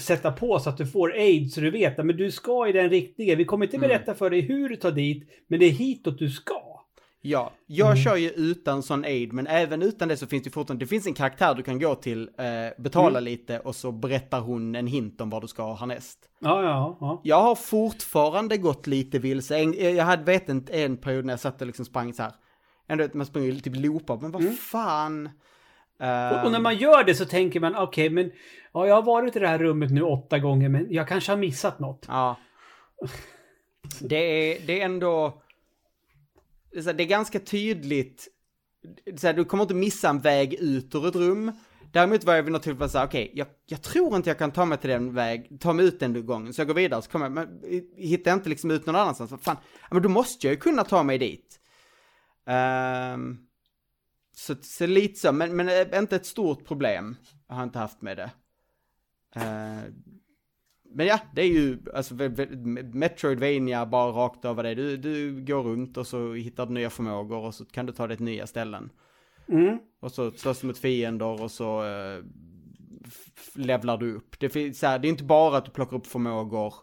sätta 0.01 0.33
på 0.33 0.59
så 0.59 0.71
att 0.71 0.77
du 0.79 0.87
får 0.87 1.13
aid 1.13 1.53
så 1.53 1.61
du 1.61 1.71
vet 1.71 1.99
att 1.99 2.07
men 2.07 2.17
du 2.17 2.31
ska 2.31 2.69
i 2.69 2.73
den 2.73 2.91
riktningen. 2.91 3.39
Vi 3.39 3.45
kommer 3.45 3.67
inte 3.67 3.77
Mm. 3.77 3.89
berätta 3.89 4.15
för 4.15 4.31
dig 4.31 4.41
hur 4.41 4.69
du 4.69 4.77
tar 4.77 4.93
dit, 4.93 5.31
men 5.47 5.61
det 5.61 5.67
är 5.67 5.71
hitåt 5.71 6.19
du 6.19 6.31
ska. 6.31 6.64
Ja, 7.27 7.53
jag 7.67 7.87
Mm. 7.91 7.97
kör 8.05 8.17
ju 8.17 8.29
utan 8.31 8.83
sån 8.83 9.05
aid, 9.05 9.33
men 9.33 9.47
även 9.47 9.83
utan 9.83 10.09
det 10.09 10.17
så 10.17 10.27
finns 10.27 10.45
det 10.45 10.51
fortfarande, 10.51 10.85
det 10.85 10.89
finns 10.89 11.07
en 11.07 11.15
karaktär 11.15 11.55
du 11.55 11.63
kan 11.63 11.79
gå 11.81 11.95
till, 11.95 12.29
eh, 12.39 12.83
betala 12.83 13.19
Mm. 13.19 13.25
lite 13.25 13.59
och 13.59 13.75
så 13.77 13.93
berättar 13.93 14.41
hon 14.41 14.75
en 14.75 14.87
hint 14.87 15.21
om 15.21 15.31
vad 15.31 15.43
du 15.43 15.49
ska 15.49 15.75
härnäst. 15.75 16.19
Ja, 16.41 16.63
ja, 16.63 16.97
ja. 17.01 17.21
Jag 17.25 17.41
har 17.43 17.55
fortfarande 17.55 18.57
gått 18.57 18.87
lite 18.87 19.19
vilse. 19.19 19.59
En- 19.59 19.95
Jag 19.97 20.05
hade 20.05 20.23
vet 20.25 20.49
inte 20.49 20.73
en 20.83 20.97
period 20.97 21.25
när 21.25 21.33
jag 21.33 21.41
satt 21.41 21.61
och 21.61 21.67
liksom 21.67 21.85
sprang 21.85 22.13
så 22.15 22.23
här. 22.23 22.33
Ändå 22.89 23.09
man 23.13 23.27
springer 23.27 23.53
typ 23.61 23.77
loopar, 23.77 24.19
men 24.21 24.31
vad 24.31 24.43
Mm. 24.43 24.55
fan. 24.55 25.27
Och, 25.99 26.45
och 26.45 26.53
när 26.53 26.61
man 26.61 26.77
gör 26.77 27.05
det 27.05 27.15
så 27.15 27.25
tänker 27.25 27.61
man 27.61 27.77
okej, 27.77 28.11
men 28.11 28.31
ja, 28.73 28.87
jag 28.87 28.95
har 28.95 29.03
varit 29.03 29.37
i 29.37 29.39
det 29.39 29.49
här 29.49 29.59
rummet 29.59 29.91
nu 29.91 30.03
åtta 30.03 30.39
gånger, 30.39 30.69
men 30.69 30.87
jag 30.91 31.09
kanske 31.09 31.33
har 31.33 31.37
missat 31.37 31.79
något. 31.79 32.05
Ja. 32.09 32.37
Det 34.01 34.17
är, 34.17 34.67
det 34.67 34.81
är 34.81 34.85
ändå... 34.85 35.41
Det 36.75 37.03
är, 37.03 37.07
ganska 37.07 37.41
tydligt. 37.41 38.29
Så 39.17 39.27
här, 39.27 39.35
du 39.35 39.45
kommer 39.45 39.63
inte 39.63 39.75
missa 39.75 40.09
en 40.09 40.21
väg 40.21 40.55
ut 40.55 40.95
ur 40.95 41.09
ett 41.09 41.17
rum. 41.17 41.53
Däremot 41.93 42.25
var 42.25 42.35
jag 42.35 42.43
vid 42.43 42.53
något 42.53 42.63
tillfälle 42.63 42.89
såhär, 42.89 43.07
okej, 43.07 43.31
jag, 43.35 43.47
jag 43.67 43.83
tror 43.83 44.17
inte 44.17 44.31
jag 44.31 44.39
kan 44.39 44.51
ta 44.51 44.65
mig 44.65 44.79
till 44.79 44.91
den 44.91 45.15
väg, 45.15 45.61
ta 45.61 45.73
mig 45.73 45.87
ut 45.87 46.01
den 46.01 46.27
gången. 46.27 46.55
Så 46.55 46.61
jag 46.61 46.69
går 46.69 46.75
vidare, 46.75 47.03
så 47.03 47.11
kommer 47.11 47.27
jag, 47.27 47.33
men 47.33 47.61
hittar 47.97 48.31
jag 48.31 48.39
inte 48.39 48.49
liksom 48.49 48.71
ut 48.71 48.87
någon 48.87 48.97
annanstans. 48.97 49.31
Vad 49.31 49.43
fan, 49.43 49.57
men 49.91 50.03
då 50.03 50.09
måste 50.09 50.47
jag 50.47 50.55
ju 50.55 50.61
kunna 50.61 50.85
ta 50.85 51.03
mig 51.03 51.19
dit. 51.19 51.61
Um, 53.15 53.47
så, 54.37 54.55
så 54.63 54.87
lite 54.87 55.21
så, 55.21 55.33
men, 55.33 55.57
men 55.57 55.69
eh, 55.69 55.99
inte 55.99 56.17
ett 56.17 56.27
stort 56.27 56.65
problem. 56.65 57.17
Jag 57.49 57.55
har 57.55 57.63
inte 57.63 57.79
haft 57.79 58.03
med 58.03 58.17
det. 58.17 58.31
Eh, 59.35 59.83
men 60.95 61.07
ja, 61.07 61.19
det 61.35 61.43
är 61.43 61.47
ju 61.47 61.79
alltså 61.95 62.15
Metroidvania 62.93 63.87
bara 63.87 64.11
rakt 64.13 64.45
över 64.45 64.63
det. 64.63 64.75
Du, 64.75 64.97
du 64.97 65.45
går 65.45 65.63
runt 65.63 65.97
och 65.97 66.07
så 66.07 66.33
hittar 66.33 66.67
du 66.67 66.73
nya 66.73 66.91
förmågor 66.91 67.39
och 67.39 67.55
så 67.55 67.65
kan 67.65 67.87
du 67.87 67.93
ta 67.93 68.07
dig 68.07 68.17
till 68.17 68.25
nya 68.27 68.47
ställen. 68.47 68.91
Mm. 69.49 69.79
Och 70.01 70.13
så 70.13 70.31
slåss 70.31 70.61
du 70.61 70.67
mot 70.67 70.79
fiender 70.79 71.43
och 71.43 71.51
så 71.51 71.83
f- 73.07 73.51
levlar 73.55 73.97
du 73.99 74.15
upp. 74.15 74.39
Det, 74.41 74.49
finns, 74.49 74.79
så 74.79 74.87
här, 74.87 74.99
det 74.99 75.09
är 75.09 75.11
inte 75.11 75.25
bara 75.25 75.57
att 75.57 75.65
du 75.65 75.71
plockar 75.71 75.97
upp 75.97 76.07
förmågor, 76.07 76.75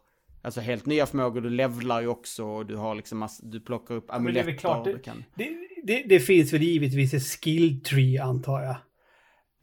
alltså 0.41 0.62
helt 0.62 0.86
nya 0.86 1.06
förmågor, 1.06 1.41
du 1.41 1.50
levlar 1.50 2.02
ju 2.02 2.08
också 2.08 2.45
och 2.45 2.65
du 2.65 2.76
har 2.76 2.95
liksom 2.95 3.17
mass, 3.17 3.39
du 3.43 3.60
plockar 3.60 3.95
upp 3.95 4.06
men 4.08 4.24
det 4.24 4.30
amuletter. 4.30 4.52
klart, 4.52 4.86
det- 4.86 5.00
kan... 5.00 5.24
Det, 5.36 5.50
det, 5.84 6.04
det 6.10 6.19
finns 6.19 6.54
väl 6.54 6.62
givetvis 6.63 7.13
ett 7.13 7.24
skill 7.43 7.84
tree 7.84 8.21
antar 8.24 8.62
jag. 8.62 8.76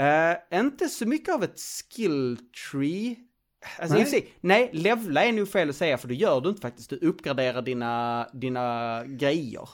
Eh, 0.01 0.61
inte 0.61 0.89
så 0.89 1.07
mycket 1.09 1.35
av 1.35 1.43
ett 1.45 1.61
skill 1.61 2.37
tree. 2.73 3.17
Alltså 3.79 3.95
Nej. 3.95 4.03
nej. 4.03 4.11
Sig, 4.11 4.33
nej, 4.41 4.71
levla 4.73 5.25
är 5.25 5.33
nog 5.33 5.49
fel 5.49 5.69
att 5.69 5.77
säga 5.77 5.99
för 5.99 6.09
det 6.09 6.15
gör 6.15 6.41
du 6.41 6.49
inte 6.49 6.61
faktiskt. 6.63 6.91
Du 6.91 6.97
uppgraderar 6.97 7.63
dina, 7.63 8.27
dina 8.33 9.03
grejer. 9.07 9.69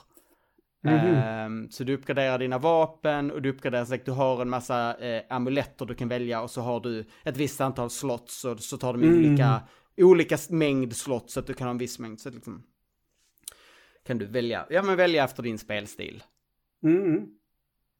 Mhm. 0.83 0.93
Ehm, 0.93 1.69
så 1.71 1.83
du 1.83 1.93
uppgraderar 1.93 2.39
dina 2.39 2.57
vapen 2.57 3.31
och 3.31 3.41
du 3.41 3.49
uppgraderar, 3.49 3.85
så 3.85 3.93
att 3.95 4.05
du 4.05 4.11
har 4.11 4.41
en 4.41 4.49
massa 4.49 4.97
eh, 4.97 5.23
amuletter 5.29 5.85
du 5.85 5.95
kan 5.95 6.07
välja 6.09 6.41
och 6.41 6.51
så 6.51 6.61
har 6.61 6.79
du 6.79 7.05
ett 7.23 7.37
visst 7.37 7.61
antal 7.61 7.89
slots 7.89 8.45
och 8.45 8.59
så 8.59 8.77
tar 8.77 8.93
de 8.93 9.03
Mm. 9.03 9.17
olika, 9.17 9.61
olika 9.97 10.37
mängd 10.49 10.95
slots 10.95 11.33
så 11.33 11.39
att 11.39 11.47
du 11.47 11.53
kan 11.53 11.67
ha 11.67 11.71
en 11.71 11.77
viss 11.77 11.99
mängd. 11.99 12.19
Så 12.19 12.29
liksom, 12.29 12.63
kan 14.05 14.17
du 14.17 14.25
välja, 14.25 14.65
ja 14.69 14.81
men 14.83 14.95
välja 14.97 15.23
efter 15.23 15.43
din 15.43 15.57
spelstil. 15.57 16.23
Mm. 16.83 17.25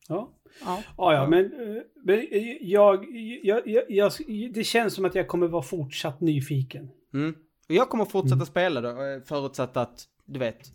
Ja. 0.07 0.31
Ja. 0.65 0.83
Ja, 0.97 1.13
ja, 1.13 1.27
men, 1.29 1.45
eh, 1.45 1.81
men 2.03 2.19
eh, 2.19 2.57
jag, 2.61 3.05
jag, 3.43 3.67
jag, 3.67 3.83
jag, 3.89 4.11
det 4.53 4.63
känns 4.63 4.93
som 4.93 5.05
att 5.05 5.15
jag 5.15 5.27
kommer 5.27 5.47
vara 5.47 5.63
fortsatt 5.63 6.21
nyfiken. 6.21 6.89
Mm. 7.13 7.35
Och 7.69 7.75
jag 7.75 7.89
kommer 7.89 8.05
fortsätta 8.05 8.35
Mm. 8.35 8.45
spela 8.45 8.81
då, 8.81 8.89
eh, 8.89 9.21
förutsatt 9.25 9.77
att, 9.77 10.07
du 10.25 10.39
vet, 10.39 10.71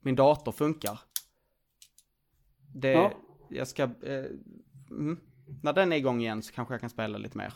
min 0.00 0.14
dator 0.14 0.52
funkar. 0.52 1.00
Det, 2.74 2.90
Ja. 2.92 3.12
jag 3.50 3.68
ska, 3.68 3.82
eh, 3.82 4.24
mm. 4.90 5.18
när 5.62 5.72
den 5.72 5.92
är 5.92 5.96
igång 5.96 6.20
igen 6.20 6.42
så 6.42 6.52
kanske 6.52 6.74
jag 6.74 6.80
kan 6.80 6.90
spela 6.90 7.18
lite 7.18 7.38
mer. 7.38 7.52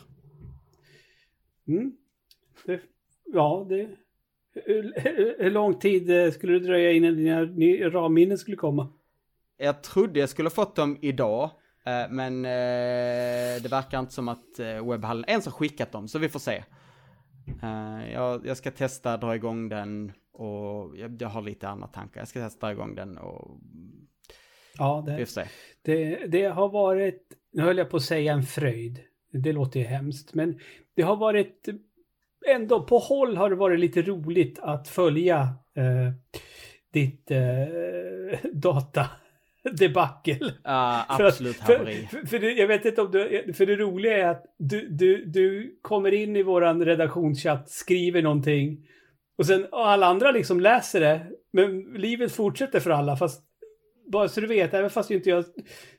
Mm. 1.67 1.97
Det, 2.65 2.81
ja, 3.33 3.65
det... 3.69 3.89
Hur, 4.65 4.93
hur 5.43 5.51
lång 5.51 5.79
tid 5.79 6.33
skulle 6.33 6.53
det 6.53 6.59
dröja 6.59 6.91
innan 6.91 7.15
dina 7.15 7.45
RAM-minnen 7.89 8.37
skulle 8.37 8.57
komma? 8.57 8.93
Jag 9.57 9.83
trodde 9.83 10.19
jag 10.19 10.29
skulle 10.29 10.49
fått 10.49 10.75
dem 10.75 10.97
idag, 11.01 11.43
eh, 11.85 12.09
men 12.09 12.45
eh, 12.45 13.61
det 13.61 13.67
verkar 13.71 13.99
inte 13.99 14.13
som 14.13 14.27
att 14.27 14.59
eh, 14.59 14.89
webbhallen 14.89 15.25
ens 15.27 15.45
har 15.45 15.51
skickat 15.51 15.91
dem, 15.91 16.07
så 16.07 16.19
vi 16.19 16.29
får 16.29 16.39
se. 16.39 16.63
Jag, 18.13 18.45
jag 18.45 18.57
ska 18.57 18.71
testa 18.71 19.17
dra 19.17 19.35
igång 19.35 19.69
den 19.69 20.11
och 20.33 20.97
jag, 20.97 21.21
jag 21.21 21.29
har 21.29 21.41
lite 21.41 21.67
andra 21.67 21.87
tankar. 21.87 22.21
Jag 22.21 22.27
ska 22.27 22.39
testa 22.39 22.65
dra 22.65 22.73
igång 22.73 22.95
den 22.95 23.17
och 23.17 23.59
Ja, 24.77 25.03
vi 25.07 25.11
det, 25.11 25.25
får 25.25 25.25
se. 25.25 25.47
det, 25.81 26.25
det 26.27 26.43
har 26.45 26.69
varit, 26.69 27.23
nu 27.53 27.63
höll 27.63 27.77
jag 27.77 27.89
på 27.89 27.97
att 27.97 28.03
säga 28.03 28.33
en 28.33 28.43
fröjd. 28.43 28.99
Det 29.31 29.51
låter 29.53 29.79
ju 29.79 29.85
hemskt, 29.85 30.33
men 30.33 30.59
det 30.95 31.01
har 31.01 31.15
varit 31.15 31.69
ändå 32.47 32.83
på 32.83 32.97
håll 32.97 33.37
har 33.37 33.49
det 33.49 33.55
varit 33.55 33.79
lite 33.79 34.01
roligt 34.01 34.59
att 34.59 34.87
följa 34.87 35.39
eh, 35.75 36.11
ditt 36.93 37.31
eh, 37.31 38.39
data 38.53 39.09
debacle. 39.77 40.45
Uh, 40.45 40.51
För 40.63 40.69
att- 41.13 41.19
absolut 41.21 41.55
För, 41.55 41.77
haveri. 41.77 42.07
för, 42.11 42.27
för 42.27 42.39
det, 42.39 42.51
jag 42.51 42.67
vet 42.67 42.85
inte 42.85 43.01
om 43.01 43.11
du, 43.11 43.53
för 43.53 43.65
det 43.65 43.75
roliga 43.75 44.17
är 44.17 44.27
att 44.31 44.43
du, 44.59 44.87
du, 44.89 45.25
du 45.25 45.79
kommer 45.81 46.13
in 46.13 46.35
i 46.35 46.43
våran 46.43 46.85
redaktionschatt, 46.85 47.69
skriver 47.69 48.21
någonting 48.21 48.77
och 49.37 49.45
sen 49.45 49.65
och 49.65 49.87
alla 49.89 50.05
andra 50.07 50.31
liksom 50.31 50.59
läser 50.59 50.99
det, 50.99 51.21
men 51.53 51.81
livet 51.81 52.31
fortsätter 52.31 52.79
för 52.79 52.89
alla 52.89 53.17
fast 53.17 53.43
bara 54.11 54.27
så 54.27 54.41
du 54.41 54.47
vet, 54.47 54.73
även 54.73 54.89
fast 54.89 55.11
inte 55.11 55.29
jag 55.29 55.45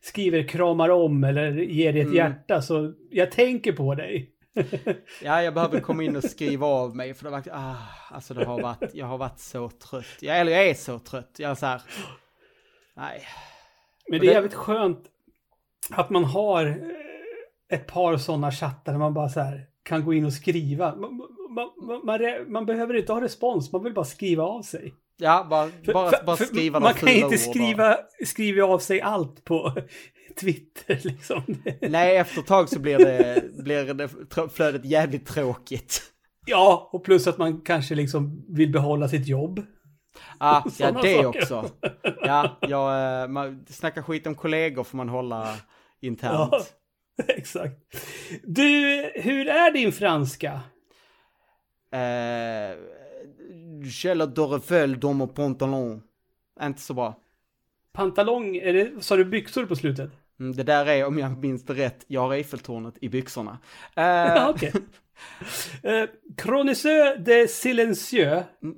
skriver 0.01 0.49
kramar 0.49 0.89
om 0.89 1.25
eller 1.25 1.53
ger 1.53 1.93
dig 1.93 2.01
ett 2.03 2.07
Mm. 2.07 2.17
hjärta 2.17 2.63
så 2.63 2.93
jag 3.11 3.31
tänker 3.31 3.73
på 3.73 3.95
dig. 3.95 4.33
Ja, 5.23 5.43
jag 5.43 5.55
behöver 5.55 5.81
komma 5.81 6.03
in 6.05 6.17
och 6.17 6.25
skriva 6.25 6.67
av 6.67 6.97
mig 6.97 7.15
för 7.15 7.25
det 7.25 7.31
har 7.31 7.37
varit, 7.39 7.49
ah, 7.53 7.77
alltså 8.11 8.35
det 8.35 8.45
har 8.45 8.61
varit, 8.63 8.91
jag 8.95 9.07
har 9.07 9.19
varit 9.19 9.39
så 9.41 9.69
trött. 9.71 10.07
Jag, 10.21 10.41
eller 10.41 10.53
jag 10.53 10.69
är 10.69 10.75
så 10.75 10.99
trött. 10.99 11.37
Jag 11.39 11.51
är 11.51 11.55
så 11.55 11.67
här, 11.67 11.81
nej. 12.97 13.21
Men 14.11 14.21
det 14.21 14.27
är 14.27 14.33
jävligt 14.33 14.55
skönt 14.55 15.05
att 15.91 16.11
man 16.11 16.25
har 16.25 16.67
eh, 16.67 17.77
ett 17.79 17.87
par 17.87 18.17
sådana 18.17 18.53
chattar 18.53 18.93
där 18.93 18.99
man 18.99 19.15
bara 19.15 19.29
så 19.29 19.41
här 19.41 19.67
kan 19.83 20.05
gå 20.05 20.15
in 20.15 20.25
och 20.25 20.33
skriva. 20.33 20.97
Man, 20.97 21.17
man, 21.51 21.71
man, 22.05 22.53
man, 22.53 22.67
behöver 22.67 22.95
inte 22.95 23.13
ha 23.13 23.21
respons, 23.21 23.73
man 23.73 23.85
vill 23.85 23.95
bara 23.95 24.05
skriva 24.05 24.45
av 24.45 24.63
sig. 24.63 24.95
Ja, 25.17 25.47
bara, 25.51 25.69
För- 25.85 25.93
bara, 25.93 26.11
för- 26.11 26.25
bara 26.25 26.37
för 26.37 26.45
skriva 26.45 26.81
Man 26.81 26.95
kan 26.95 27.09
inte 27.09 27.39
skriva, 27.39 27.97
skriva 28.25 28.67
av 28.67 28.79
sig 28.79 29.01
allt 29.01 29.45
på 29.45 29.73
Twitter 30.41 31.01
liksom. 31.05 31.43
Nej, 31.81 32.17
efter 32.17 32.41
ett 32.41 32.47
tag 32.47 32.69
så 32.69 32.79
blir 32.79 32.99
det, 32.99 33.43
blir 33.65 33.95
det 33.95 34.09
flödet 34.49 34.85
jävligt 34.85 35.27
tråkigt. 35.27 36.03
Ja, 36.47 36.91
och 36.93 37.05
plus 37.05 37.27
att 37.27 37.39
man 37.39 37.61
kanske 37.61 37.95
liksom 37.95 38.45
vill 38.49 38.73
behålla 38.73 39.09
sitt 39.09 39.29
jobb. 39.29 39.67
Ah, 40.39 40.63
ja, 40.79 40.91
det 40.91 41.23
saker. 41.23 41.27
också. 41.27 41.71
Ja, 42.23 42.59
ja, 42.61 43.23
eh, 43.23 43.29
man 43.29 43.67
snackar 43.69 44.03
skit 44.03 44.27
om 44.27 44.35
kollegor 44.35 44.85
får 44.85 44.97
man 44.97 45.09
hålla 45.09 45.55
internt. 46.01 46.53
Ja, 47.17 47.25
exakt. 47.29 47.77
Du, 48.43 48.65
hur 49.15 49.49
är 49.49 49.73
din 49.73 49.93
franska? 49.93 50.61
Eh, 51.91 52.79
Källa 53.91 54.27
Dorefel, 54.27 55.01
Domo 55.01 55.27
Pantalon. 55.27 56.03
Inte 56.63 56.81
så 56.81 56.95
bra. 56.95 57.15
Pantalong, 57.93 58.57
är 58.57 58.73
det, 58.73 59.05
sa 59.05 59.17
du 59.17 59.25
byxor 59.25 59.67
på 59.67 59.77
slutet? 59.77 60.11
Mm, 60.41 60.57
det 60.57 60.63
där 60.63 60.87
är, 60.87 61.05
om 61.07 61.19
jag 61.19 61.39
minns 61.39 61.65
det 61.65 61.75
rätt, 61.75 62.05
jag 62.07 62.21
har 62.21 62.33
Eiffeltornet 62.35 62.95
i 63.01 63.09
byxorna. 63.09 63.59
Uh, 63.99 64.49
Okej. 64.49 64.73
Okay. 65.83 66.03
uh, 66.03 66.09
Chroniseux 66.43 67.25
de 67.25 67.49
Silencieux. 67.49 68.45
Mm. 68.63 68.77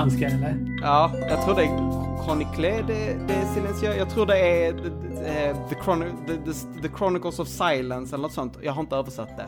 Franska 0.00 0.26
eller? 0.26 0.78
Ja, 0.82 1.12
jag 1.28 1.44
tror 1.44 1.54
det 1.54 1.62
är 1.62 2.24
Chronicle 2.24 2.82
de, 2.82 3.14
de 3.14 3.54
Silencieux. 3.54 3.96
Jag 3.98 4.10
tror 4.10 4.26
det 4.26 4.38
är 4.38 4.74
uh, 4.74 5.68
the, 5.68 5.74
Chron 5.84 6.04
the, 6.26 6.36
the, 6.36 6.82
the, 6.82 6.96
Chronicles 6.98 7.38
of 7.38 7.48
Silence 7.48 8.14
eller 8.14 8.22
något 8.22 8.32
sånt. 8.32 8.58
Jag 8.62 8.72
har 8.72 8.82
inte 8.82 8.96
översatt 8.96 9.36
det. 9.36 9.46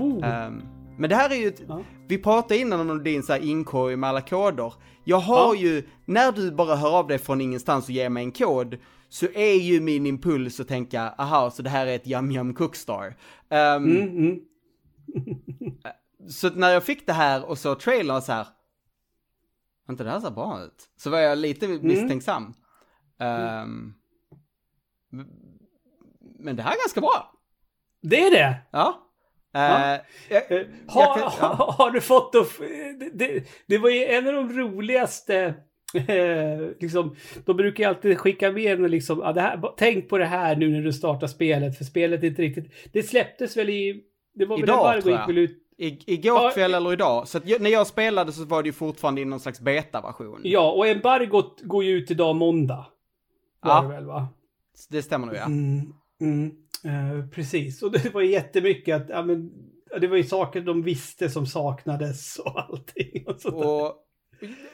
Um, 0.00 0.62
men 0.98 1.10
det 1.10 1.16
här 1.16 1.30
är 1.30 1.34
ju, 1.34 1.48
ett, 1.48 1.62
ja. 1.68 1.82
vi 2.08 2.18
pratade 2.18 2.60
innan 2.60 2.90
om 2.90 3.04
din 3.04 3.22
så 3.22 3.32
här 3.32 3.40
inkorg 3.40 3.96
med 3.96 4.10
alla 4.10 4.20
koder. 4.20 4.74
Jag 5.04 5.18
har 5.18 5.54
ja. 5.54 5.60
ju, 5.60 5.88
när 6.04 6.32
du 6.32 6.50
bara 6.50 6.76
hör 6.76 6.98
av 6.98 7.06
dig 7.06 7.18
från 7.18 7.40
ingenstans 7.40 7.84
och 7.84 7.90
ger 7.90 8.08
mig 8.08 8.24
en 8.24 8.32
kod, 8.32 8.76
så 9.08 9.26
är 9.34 9.54
ju 9.54 9.80
min 9.80 10.06
impuls 10.06 10.60
att 10.60 10.68
tänka, 10.68 11.14
aha, 11.18 11.50
så 11.50 11.62
det 11.62 11.70
här 11.70 11.86
är 11.86 11.96
ett 11.96 12.06
Yum 12.06 12.30
Yum 12.30 12.54
Cookstar. 12.54 13.06
Um, 13.50 13.56
mm, 13.56 14.08
mm. 14.08 14.40
så 16.28 16.50
när 16.50 16.70
jag 16.70 16.84
fick 16.84 17.06
det 17.06 17.12
här 17.12 17.44
och 17.44 17.58
så 17.58 17.74
trailern 17.74 18.22
så 18.22 18.32
här, 18.32 18.46
inte 19.90 20.04
det 20.04 20.10
här 20.10 20.20
ser 20.20 20.30
bra 20.30 20.64
ut. 20.64 20.88
Så 20.96 21.10
var 21.10 21.18
jag 21.18 21.38
lite 21.38 21.66
mm. 21.66 21.86
misstänksam. 21.86 22.54
Mm. 23.18 23.62
Um, 23.62 23.94
men 26.38 26.56
det 26.56 26.62
här 26.62 26.72
är 26.72 26.76
ganska 26.76 27.00
bra. 27.00 27.32
Det 28.02 28.22
är 28.22 28.30
det? 28.30 28.56
Ja. 28.70 29.08
Ja. 29.52 29.94
Uh, 29.94 30.00
jag, 30.30 30.42
jag, 30.50 30.66
ha, 30.88 31.14
kan, 31.14 31.32
ja. 31.40 31.74
Har 31.78 31.90
du 31.90 32.00
fått 32.00 32.32
då, 32.32 32.46
det, 33.12 33.44
det, 33.66 33.78
var 33.78 33.90
ju 33.90 34.04
en 34.04 34.28
av 34.28 34.32
de 34.32 34.52
roligaste 34.52 35.54
Eh, 35.94 36.68
liksom, 36.80 37.16
de 37.44 37.56
brukar 37.56 37.88
alltid 37.88 38.18
skicka 38.18 38.52
med 38.52 38.72
en 38.72 38.90
liksom, 38.90 39.18
det 39.18 39.40
här, 39.40 39.60
tänk 39.76 40.08
på 40.08 40.18
det 40.18 40.24
här 40.24 40.56
nu 40.56 40.68
när 40.68 40.82
du 40.82 40.92
startar 40.92 41.26
spelet, 41.26 41.78
för 41.78 41.84
spelet 41.84 42.22
är 42.22 42.26
inte 42.26 42.42
riktigt... 42.42 42.72
Det 42.92 43.02
släpptes 43.02 43.56
väl 43.56 43.70
i... 43.70 44.04
Det 44.34 44.46
var 44.46 44.58
idag, 44.58 44.92
väl 44.92 45.02
tror 45.02 45.14
jag. 45.14 45.28
Gick 45.28 45.38
ut, 45.38 45.61
I, 45.82 45.98
igår 46.06 46.52
kväll 46.52 46.70
ja, 46.70 46.76
eller 46.76 46.92
idag. 46.92 47.28
Så 47.28 47.40
jag, 47.44 47.60
när 47.60 47.70
jag 47.70 47.86
spelade 47.86 48.32
så 48.32 48.44
var 48.44 48.62
det 48.62 48.68
ju 48.68 48.72
fortfarande 48.72 49.20
i 49.20 49.24
någon 49.24 49.40
slags 49.40 49.60
beta-version. 49.60 50.40
Ja, 50.44 50.72
och 50.72 50.86
embargot 50.86 51.60
går 51.62 51.84
ju 51.84 51.90
ut 51.90 52.10
idag 52.10 52.36
måndag. 52.36 52.86
ja, 53.62 53.82
det, 53.82 53.88
väl, 53.88 54.06
va? 54.06 54.28
det 54.90 55.02
stämmer 55.02 55.26
nog 55.26 55.36
ja. 55.36 55.44
Mm, 55.44 55.94
mm, 56.20 56.50
eh, 56.84 57.28
precis, 57.28 57.82
och 57.82 57.92
det 57.92 58.14
var 58.14 58.22
jättemycket 58.22 59.02
att, 59.02 59.08
ja 59.08 59.22
men, 59.22 59.50
det 60.00 60.06
var 60.06 60.16
ju 60.16 60.24
saker 60.24 60.60
de 60.60 60.82
visste 60.82 61.30
som 61.30 61.46
saknades 61.46 62.38
och 62.38 62.60
allting. 62.60 63.24
Och, 63.26 63.46
och 63.46 63.94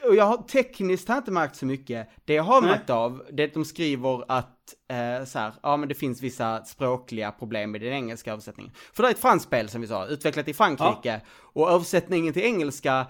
och 0.08 0.14
jag 0.14 0.24
har 0.24 0.36
tekniskt 0.36 1.08
har 1.08 1.16
inte 1.16 1.30
märkt 1.30 1.56
så 1.56 1.66
mycket. 1.66 2.08
Det 2.24 2.34
jag 2.34 2.42
har 2.42 2.62
märkt 2.62 2.90
av, 2.90 3.22
det 3.32 3.42
är 3.42 3.46
att 3.46 3.54
de 3.54 3.64
skriver 3.64 4.24
att, 4.28 4.74
eh, 4.88 5.24
så 5.24 5.38
här, 5.38 5.54
ja 5.62 5.76
men 5.76 5.88
det 5.88 5.94
finns 5.94 6.22
vissa 6.22 6.64
språkliga 6.64 7.32
problem 7.32 7.70
med 7.70 7.80
den 7.80 7.92
engelska 7.92 8.32
översättningen. 8.32 8.72
För 8.92 9.02
det 9.02 9.08
är 9.08 9.10
ett 9.10 9.18
franskt 9.18 9.46
spel 9.46 9.68
som 9.68 9.80
vi 9.80 9.86
sa, 9.86 10.06
utvecklat 10.06 10.48
i 10.48 10.54
Frankrike. 10.54 10.98
Ja. 11.02 11.20
Och 11.62 11.70
översättningen 11.70 12.32
till 12.32 12.42
engelska 12.42 13.06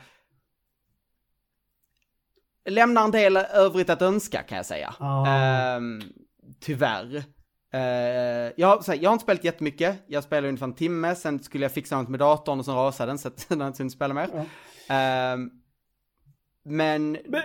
lämnar 2.64 3.04
en 3.04 3.10
del 3.10 3.36
övrigt 3.36 3.90
att 3.90 4.02
önska 4.02 4.42
kan 4.42 4.56
jag 4.56 4.66
säga. 4.66 4.94
Oh. 5.00 5.28
Eh, 5.28 5.80
tyvärr. 6.60 7.24
Uh, 7.74 8.52
jag, 8.56 8.82
här, 8.86 8.98
jag 9.02 9.10
har 9.10 9.12
inte 9.12 9.22
spelat 9.22 9.44
jättemycket, 9.44 9.96
jag 10.06 10.24
spelade 10.24 10.48
ungefär 10.48 10.66
en 10.66 10.74
timme, 10.74 11.14
sen 11.14 11.42
skulle 11.42 11.64
jag 11.64 11.72
fixa 11.72 12.00
något 12.00 12.08
med 12.08 12.20
datorn 12.20 12.58
och 12.58 12.64
sen 12.64 12.74
rasade 12.74 13.10
den 13.10 13.18
så 13.18 13.28
att 13.28 13.48
den 13.48 13.62
inte 13.62 13.90
spela 13.90 14.14
mer. 14.14 14.28
Uh, 14.28 15.48
men, 16.68 17.18
men 17.26 17.42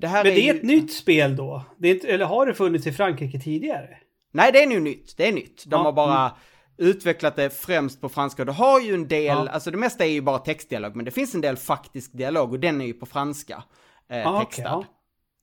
det 0.00 0.06
här 0.06 0.24
men 0.24 0.32
är 0.32 0.36
det 0.36 0.42
är 0.42 0.52
ju... 0.52 0.58
ett 0.58 0.64
nytt 0.64 0.92
spel 0.92 1.36
då? 1.36 1.64
Inte, 1.82 2.08
eller 2.08 2.24
har 2.24 2.46
det 2.46 2.54
funnits 2.54 2.86
i 2.86 2.92
Frankrike 2.92 3.40
tidigare? 3.40 3.88
Nej, 4.32 4.52
det 4.52 4.62
är 4.62 4.66
nu 4.66 4.80
nytt. 4.80 5.16
Det 5.16 5.28
är 5.28 5.32
nytt. 5.32 5.64
De 5.66 5.76
ja. 5.76 5.82
har 5.82 5.92
bara 5.92 6.20
mm. 6.20 6.90
utvecklat 6.90 7.36
det 7.36 7.50
främst 7.50 8.00
på 8.00 8.08
franska. 8.08 8.44
Det 8.44 8.52
har 8.52 8.80
ju 8.80 8.94
en 8.94 9.08
del, 9.08 9.24
ja. 9.24 9.48
alltså 9.48 9.70
det 9.70 9.76
mesta 9.76 10.04
är 10.04 10.10
ju 10.10 10.20
bara 10.20 10.38
textdialog, 10.38 10.96
men 10.96 11.04
det 11.04 11.10
finns 11.10 11.34
en 11.34 11.40
del 11.40 11.56
faktisk 11.56 12.12
dialog 12.12 12.52
och 12.52 12.60
den 12.60 12.80
är 12.80 12.86
ju 12.86 12.92
på 12.92 13.06
franska. 13.06 13.62
Eh, 14.10 14.26
ah, 14.26 14.40
textad. 14.40 14.76
Okay, 14.76 14.90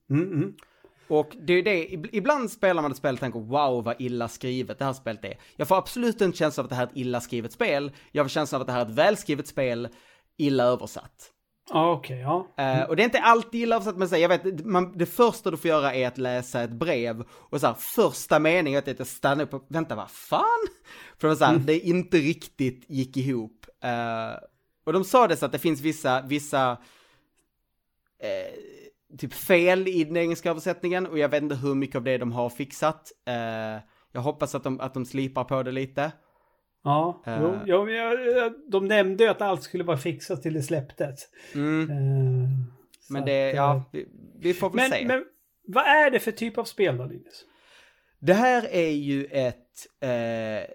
ja. 0.08 0.14
mm, 0.14 0.32
mm. 0.32 0.54
Och 1.08 1.36
det 1.46 1.52
är 1.52 1.62
det, 1.62 1.84
ibland 2.12 2.50
spelar 2.50 2.82
man 2.82 2.90
ett 2.90 2.96
spel 2.96 3.14
och 3.14 3.20
tänker 3.20 3.40
wow 3.40 3.84
vad 3.84 4.00
illa 4.00 4.28
skrivet 4.28 4.78
det 4.78 4.84
här 4.84 4.92
spelet 4.92 5.24
är. 5.24 5.38
Jag 5.56 5.68
får 5.68 5.76
absolut 5.76 6.20
inte 6.20 6.38
känslan 6.38 6.62
av 6.62 6.66
att 6.66 6.70
det 6.70 6.76
här 6.76 6.82
är 6.82 6.86
ett 6.86 6.96
illa 6.96 7.20
skrivet 7.20 7.52
spel. 7.52 7.92
Jag 8.12 8.24
får 8.24 8.28
känslan 8.28 8.56
av 8.56 8.60
att 8.60 8.66
det 8.66 8.72
här 8.72 8.80
är 8.80 8.86
ett 8.86 8.98
välskrivet 8.98 9.46
spel, 9.46 9.88
illa 10.36 10.64
översatt. 10.64 11.32
Ah, 11.70 11.92
okay, 11.92 12.18
ja. 12.18 12.46
Uh, 12.60 12.88
och 12.88 12.96
det 12.96 13.02
är 13.02 13.04
inte 13.04 13.20
alltid 13.20 13.62
illa 13.62 13.76
översatt, 13.76 13.96
men 13.96 14.08
så, 14.08 14.16
jag 14.16 14.28
vet, 14.28 14.64
man, 14.64 14.98
det 14.98 15.06
första 15.06 15.50
du 15.50 15.56
får 15.56 15.68
göra 15.68 15.94
är 15.94 16.06
att 16.06 16.18
läsa 16.18 16.62
ett 16.62 16.70
brev 16.70 17.24
och 17.30 17.60
så 17.60 17.66
här, 17.66 17.74
första 17.74 18.38
meningen 18.38 18.78
att 18.78 18.98
jag 18.98 19.06
stannar 19.06 19.44
upp 19.44 19.54
och 19.54 19.66
vänta, 19.68 19.94
vad 19.94 20.10
fan? 20.10 20.66
För 21.18 21.28
det 21.28 21.34
var 21.34 21.36
så 21.36 21.44
här, 21.44 21.54
mm. 21.54 21.66
det 21.66 21.78
inte 21.78 22.16
riktigt 22.16 22.84
gick 22.88 23.16
ihop. 23.16 23.66
Uh, 23.84 24.38
och 24.84 24.92
de 24.92 25.04
sa 25.04 25.28
det 25.28 25.36
så 25.36 25.46
att 25.46 25.52
det 25.52 25.58
finns 25.58 25.80
vissa, 25.80 26.22
vissa 26.22 26.72
uh, 26.72 26.76
typ 29.18 29.34
fel 29.34 29.88
i 29.88 30.04
den 30.04 30.16
engelska 30.16 30.50
översättningen 30.50 31.06
och 31.06 31.18
jag 31.18 31.28
vet 31.28 31.42
inte 31.42 31.54
hur 31.54 31.74
mycket 31.74 31.96
av 31.96 32.04
det 32.04 32.18
de 32.18 32.32
har 32.32 32.50
fixat. 32.50 33.12
jag 34.12 34.20
hoppas 34.20 34.54
att 34.54 34.64
de, 34.64 34.80
att 34.80 34.94
de 34.94 35.04
slipar 35.04 35.44
på 35.44 35.62
det 35.62 35.72
lite. 35.72 36.12
Ja, 36.86 37.22
uh, 37.28 37.62
jo, 37.66 37.88
jo, 37.88 37.90
jag, 37.90 38.52
de 38.68 38.88
nämnde 38.88 39.24
ju 39.24 39.30
att 39.30 39.42
allt 39.42 39.62
skulle 39.62 39.84
vara 39.84 39.96
fixat 39.96 40.42
till 40.42 40.54
det 40.54 40.62
släpptes. 40.62 41.28
Mm. 41.54 41.90
Uh, 41.90 42.48
men 43.10 43.24
det, 43.24 43.48
att, 43.48 43.56
ja, 43.56 43.84
vi, 43.92 44.08
vi, 44.40 44.54
får 44.54 44.70
väl 44.70 44.76
men, 44.76 44.90
se. 44.90 45.04
Men 45.06 45.24
vad 45.66 45.84
är 45.84 46.10
det 46.10 46.18
för 46.18 46.32
typ 46.32 46.58
av 46.58 46.64
spel 46.64 46.96
då, 46.96 47.04
Linus? 47.04 47.44
Det 48.18 48.34
här 48.34 48.68
är 48.70 48.90
ju 48.90 49.24
ett 49.24 49.86
eh, 50.00 50.74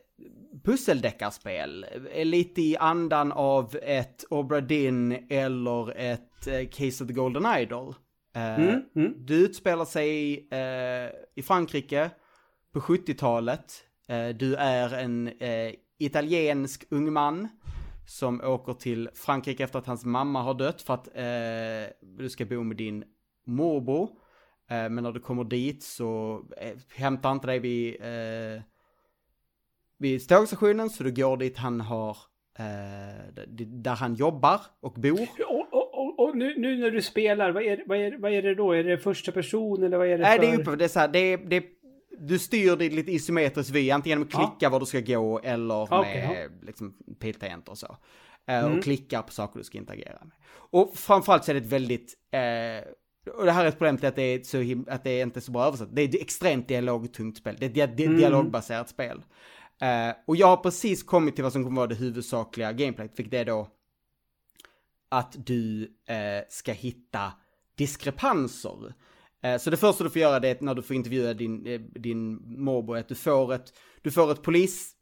pusseldeckarspel. 0.64 1.86
Lite 2.16 2.62
i 2.62 2.78
andan 2.78 3.32
av 3.32 3.78
ett 3.84 4.24
Obra 4.30 4.62
Dinn 4.62 5.28
eller 5.30 5.98
ett 5.98 6.48
eh, 6.48 6.68
Case 6.72 7.04
of 7.04 7.08
the 7.08 7.14
Golden 7.14 7.46
Idol. 7.58 7.96
Eh, 8.36 8.60
mm, 8.60 8.82
mm. 8.96 9.14
Du 9.18 9.46
utspelar 9.46 9.86
sig 9.86 10.34
eh, 10.52 11.10
i 11.36 11.42
Frankrike 11.44 12.10
på 12.74 12.80
70-talet. 12.80 13.84
Eh, 14.08 14.30
du 14.30 14.56
är 14.56 14.94
en 14.94 15.28
eh, 15.28 15.74
italiensk 16.06 16.86
ung 16.90 17.14
man 17.14 17.48
som 18.08 18.42
åker 18.42 18.74
till 18.74 19.10
Frankrike 19.14 19.64
efter 19.64 19.80
att 19.80 19.88
hans 19.88 20.06
mamma 20.06 20.42
har 20.42 20.54
dött 20.54 20.82
för 20.82 20.94
att 20.94 21.08
eh, 21.08 21.94
du 22.02 22.30
ska 22.30 22.46
bo 22.46 22.64
med 22.64 22.78
din 22.78 23.04
morbror. 23.46 24.10
Eh, 24.70 24.90
men 24.90 25.04
när 25.04 25.12
du 25.12 25.20
kommer 25.20 25.44
dit 25.44 25.84
så 25.84 26.42
eh, 26.58 26.78
hämtar 26.96 27.32
inte 27.32 27.48
dig 27.48 27.60
vid, 27.60 28.02
eh, 28.02 28.62
vid 29.98 30.28
tågstationen 30.28 30.90
så 30.90 31.04
du 31.04 31.12
går 31.12 31.38
dit 31.38 31.58
han 31.58 31.82
har, 31.82 32.18
eh, 32.60 33.44
där 33.66 33.96
han 33.96 34.16
jobbar 34.16 34.62
och 34.80 34.94
bor. 34.94 35.28
Och, 35.50 35.74
och, 35.74 36.00
och, 36.00 36.20
och 36.20 36.38
nu, 36.38 36.60
nu, 36.60 36.78
när 36.78 36.92
du 36.92 37.02
spelar, 37.02 37.52
vad 37.52 37.64
är, 37.64 37.84
vad, 37.86 37.98
är, 37.98 38.18
vad 38.18 38.32
är 38.32 38.42
det 38.42 38.56
då? 38.56 38.72
Är 38.72 38.84
det 38.84 38.98
första 38.98 39.32
person 39.32 39.84
eller 39.84 39.98
vad 39.98 40.08
är 40.08 40.18
det 40.18 40.24
Nej, 40.24 40.40
för? 40.40 40.46
det 40.46 40.54
är 40.54 40.60
uppe, 40.60 40.76
det 40.76 40.84
är 40.84 40.88
så 40.90 41.00
här, 41.00 41.08
det 41.08 41.20
är, 41.20 41.38
det 41.38 41.56
är 41.56 41.64
du 42.20 42.40
styr 42.40 42.76
det 42.76 42.90
lite 42.90 43.12
isometriskt 43.12 43.72
vy, 43.72 43.92
antingen 43.92 44.20
med 44.20 44.26
att 44.26 44.34
klicka 44.34 44.56
ja. 44.60 44.70
var 44.70 44.80
du 44.80 44.86
ska 44.86 45.00
gå 45.00 45.40
eller 45.40 45.84
okay, 45.84 46.28
med 46.28 46.44
ja. 46.44 46.66
liksom, 46.66 46.94
piltangenter 47.20 47.72
och 47.72 47.78
så. 47.78 47.98
Uh, 48.50 48.56
mm. 48.56 48.78
Och 48.78 48.84
klicka 48.84 49.22
på 49.22 49.32
saker 49.32 49.60
du 49.60 49.64
ska 49.64 49.78
interagera 49.78 50.20
med. 50.22 50.36
Och 50.54 50.92
framförallt 50.96 51.46
så 51.46 51.52
är 51.52 51.56
det 51.56 51.62
ett 51.62 51.72
väldigt, 51.72 52.14
uh, 52.34 53.34
och 53.34 53.46
det 53.46 53.52
här 53.52 53.66
är 53.66 53.70
ett 53.70 53.78
problem 53.78 53.98
till 53.98 54.08
att 54.08 54.16
det 54.16 54.22
är, 54.22 54.44
så 54.44 54.92
att 54.92 55.04
det 55.04 55.10
är 55.10 55.24
inte 55.24 55.42
så 55.42 55.52
bra 55.52 55.66
översatt. 55.66 55.96
Det 55.96 56.02
är 56.02 56.08
ett 56.08 56.22
extremt 56.22 56.68
dialogtungt 56.68 57.38
spel. 57.38 57.56
Det 57.60 57.78
är 57.78 57.88
ett 57.88 57.98
di 57.98 58.06
mm. 58.06 58.18
dialogbaserat 58.18 58.90
spel. 58.90 59.18
Uh, 59.84 60.16
och 60.28 60.36
jag 60.36 60.48
har 60.48 60.58
precis 60.58 61.04
kommit 61.04 61.36
till 61.36 61.44
vad 61.44 61.54
som 61.54 61.64
kommer 61.64 61.82
vara 61.82 61.88
det 61.88 61.96
huvudsakliga 61.96 62.74
gameplayet, 62.74 63.20
vilket 63.20 63.34
är 63.34 63.46
då 63.46 63.68
att 65.12 65.36
du 65.46 65.84
eh, 66.08 66.44
ska 66.50 66.72
hitta 66.72 67.32
diskrepanser. 67.76 68.94
Eh, 69.42 69.58
så 69.58 69.70
det 69.70 69.78
första 69.78 70.04
du 70.04 70.10
får 70.10 70.22
göra 70.22 70.40
det 70.40 70.50
är 70.50 70.58
när 70.60 70.76
du 70.76 70.82
får 70.82 70.96
intervjua 70.96 71.34
din, 71.34 71.68
eh, 71.68 71.80
din 71.80 72.34
morbror, 72.64 72.98
att 72.98 73.08
du 73.08 73.16
får 73.16 73.54
ett, 73.54 73.74
du 74.02 74.12
får 74.12 74.32
ett, 74.32 74.42
polis, 74.42 74.96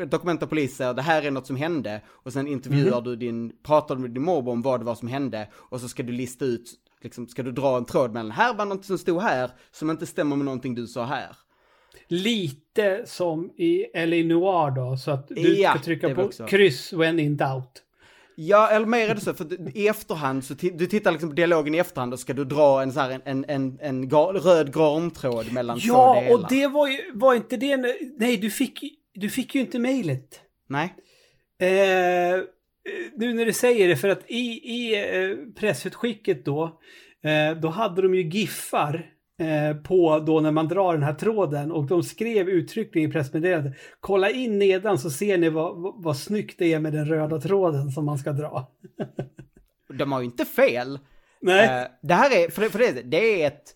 ett 0.00 0.10
dokument 0.10 0.42
av 0.42 0.46
polisen, 0.46 0.96
det 0.96 1.02
här 1.02 1.22
är 1.22 1.30
något 1.30 1.46
som 1.46 1.56
hände, 1.56 2.00
och 2.08 2.32
sen 2.32 2.46
intervjuar 2.48 2.98
mm. 2.98 3.04
du 3.04 3.16
din, 3.16 3.52
pratar 3.62 3.94
du 3.94 4.00
med 4.00 4.10
din 4.10 4.22
morbror 4.22 4.52
om 4.52 4.62
vad 4.62 4.80
det 4.80 4.84
var 4.84 4.94
som 4.94 5.08
hände, 5.08 5.48
och 5.54 5.80
så 5.80 5.88
ska 5.88 6.02
du 6.02 6.12
lista 6.12 6.44
ut, 6.44 6.74
liksom, 7.02 7.28
ska 7.28 7.42
du 7.42 7.52
dra 7.52 7.76
en 7.76 7.84
tråd 7.84 8.12
mellan, 8.12 8.30
här 8.30 8.54
var 8.54 8.66
något 8.66 8.84
som 8.84 8.98
stod 8.98 9.22
här, 9.22 9.50
som 9.70 9.90
inte 9.90 10.06
stämmer 10.06 10.36
med 10.36 10.44
någonting 10.44 10.74
du 10.74 10.86
sa 10.86 11.04
här. 11.04 11.36
Lite 12.08 13.02
som 13.06 13.50
i 13.56 13.84
L.A. 13.94 14.16
Noir 14.16 14.70
då, 14.70 14.96
så 14.96 15.10
att 15.10 15.28
du 15.28 15.60
ja, 15.60 15.70
ska 15.70 15.82
trycka 15.82 16.14
på 16.14 16.30
kryss 16.48 16.92
when 16.92 17.18
in 17.18 17.36
doubt. 17.36 17.82
Ja, 18.36 18.68
eller 18.68 18.86
mer 18.86 19.08
är 19.08 19.14
det 19.14 19.20
så, 19.20 19.34
för 19.34 19.76
i 19.76 19.88
efterhand 19.88 20.44
så 20.44 20.54
du 20.54 20.86
tittar 20.86 21.12
liksom 21.12 21.28
på 21.28 21.34
dialogen 21.34 21.74
i 21.74 21.78
efterhand 21.78 22.12
och 22.12 22.20
ska 22.20 22.32
du 22.32 22.44
dra 22.44 22.82
en 22.82 22.92
så 22.92 23.00
här, 23.00 23.20
en, 23.24 23.44
en, 23.48 23.78
en 23.80 24.08
gar, 24.08 24.32
röd 24.32 24.74
garntråd 24.74 25.52
mellan 25.52 25.78
ja, 25.82 25.94
två 25.94 26.20
delar. 26.20 26.30
Ja, 26.30 26.36
och 26.36 26.48
det 26.48 26.66
var 26.66 26.88
ju, 26.88 26.98
var 27.14 27.34
inte 27.34 27.56
det, 27.56 27.76
nej 28.18 28.36
du 28.36 28.50
fick, 28.50 28.80
du 29.14 29.30
fick 29.30 29.54
ju 29.54 29.60
inte 29.60 29.78
mejlet. 29.78 30.40
Nej. 30.68 30.94
Eh, 31.58 32.40
nu 33.16 33.34
när 33.34 33.46
du 33.46 33.52
säger 33.52 33.88
det, 33.88 33.96
för 33.96 34.08
att 34.08 34.30
i, 34.30 34.60
i 34.72 34.94
eh, 34.94 35.36
pressutskicket 35.60 36.44
då, 36.44 36.80
eh, 37.24 37.56
då 37.56 37.68
hade 37.68 38.02
de 38.02 38.14
ju 38.14 38.22
giffar 38.22 39.13
på 39.84 40.18
då 40.18 40.40
när 40.40 40.50
man 40.50 40.68
drar 40.68 40.92
den 40.92 41.02
här 41.02 41.14
tråden 41.14 41.72
och 41.72 41.86
de 41.86 42.02
skrev 42.02 42.48
uttryckligen 42.48 43.10
i 43.10 43.12
pressmeddelandet 43.12 43.74
kolla 44.00 44.30
in 44.30 44.58
nedan 44.58 44.98
så 44.98 45.10
ser 45.10 45.38
ni 45.38 45.48
vad, 45.48 46.02
vad, 46.02 46.16
snyggt 46.16 46.58
det 46.58 46.72
är 46.72 46.80
med 46.80 46.92
den 46.92 47.06
röda 47.06 47.40
tråden 47.40 47.90
som 47.90 48.04
man 48.04 48.18
ska 48.18 48.32
dra. 48.32 48.72
de 49.98 50.12
har 50.12 50.20
ju 50.20 50.26
inte 50.26 50.44
fel. 50.44 50.98
Nej. 51.40 51.82
Uh, 51.82 51.88
det 52.02 52.14
här 52.14 52.44
är, 52.44 52.50
för, 52.50 52.68
för 52.68 52.78
det, 52.78 53.02
det 53.02 53.42
är 53.42 53.46
ett, 53.46 53.74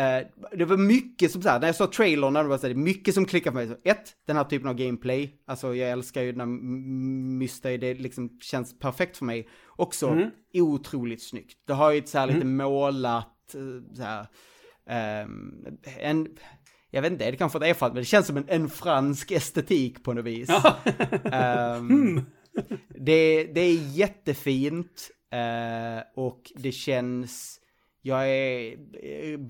uh, 0.00 0.58
det 0.58 0.64
var 0.64 0.76
mycket 0.76 1.30
som 1.30 1.42
så 1.42 1.48
här, 1.48 1.60
när 1.60 1.68
jag 1.68 1.76
såg 1.76 1.92
trailern, 1.92 2.34
det 2.34 2.42
var 2.42 2.58
så 2.58 2.66
här, 2.66 2.74
mycket 2.74 3.14
som 3.14 3.24
klickade 3.24 3.54
för 3.54 3.66
mig. 3.66 3.76
Så, 3.76 3.90
ett, 3.90 4.12
den 4.26 4.36
här 4.36 4.44
typen 4.44 4.68
av 4.68 4.74
gameplay, 4.74 5.42
alltså 5.46 5.74
jag 5.74 5.90
älskar 5.90 6.22
ju 6.22 6.32
när 6.32 6.46
Mystery, 6.46 7.76
det 7.76 7.94
liksom 7.94 8.38
känns 8.40 8.78
perfekt 8.78 9.16
för 9.16 9.24
mig. 9.24 9.48
Också 9.68 10.08
mm. 10.08 10.30
otroligt 10.54 11.22
snyggt. 11.22 11.58
Det 11.66 11.72
har 11.72 11.92
ju 11.92 11.98
ett 11.98 12.08
så 12.08 12.18
här 12.18 12.24
mm. 12.24 12.36
lite 12.36 12.46
målat, 12.46 13.54
så 13.96 14.02
här, 14.02 14.20
um, 14.20 14.26
en, 15.98 16.28
jag 16.94 17.02
vet 17.02 17.12
inte, 17.12 17.30
det 17.30 17.36
kanske 17.36 17.58
inte 17.58 17.68
är 17.68 17.74
för 17.74 17.86
men 17.86 17.96
det 17.96 18.04
känns 18.04 18.26
som 18.26 18.36
en, 18.36 18.44
en 18.48 18.68
fransk 18.68 19.30
estetik 19.30 20.04
på 20.04 20.12
något 20.12 20.24
vis. 20.24 20.50
um, 21.78 22.20
det, 22.88 23.44
det 23.44 23.60
är 23.60 23.96
jättefint 23.96 25.10
uh, 25.34 26.24
och 26.24 26.52
det 26.54 26.72
känns, 26.72 27.60
jag 28.02 28.28
är 28.30 28.76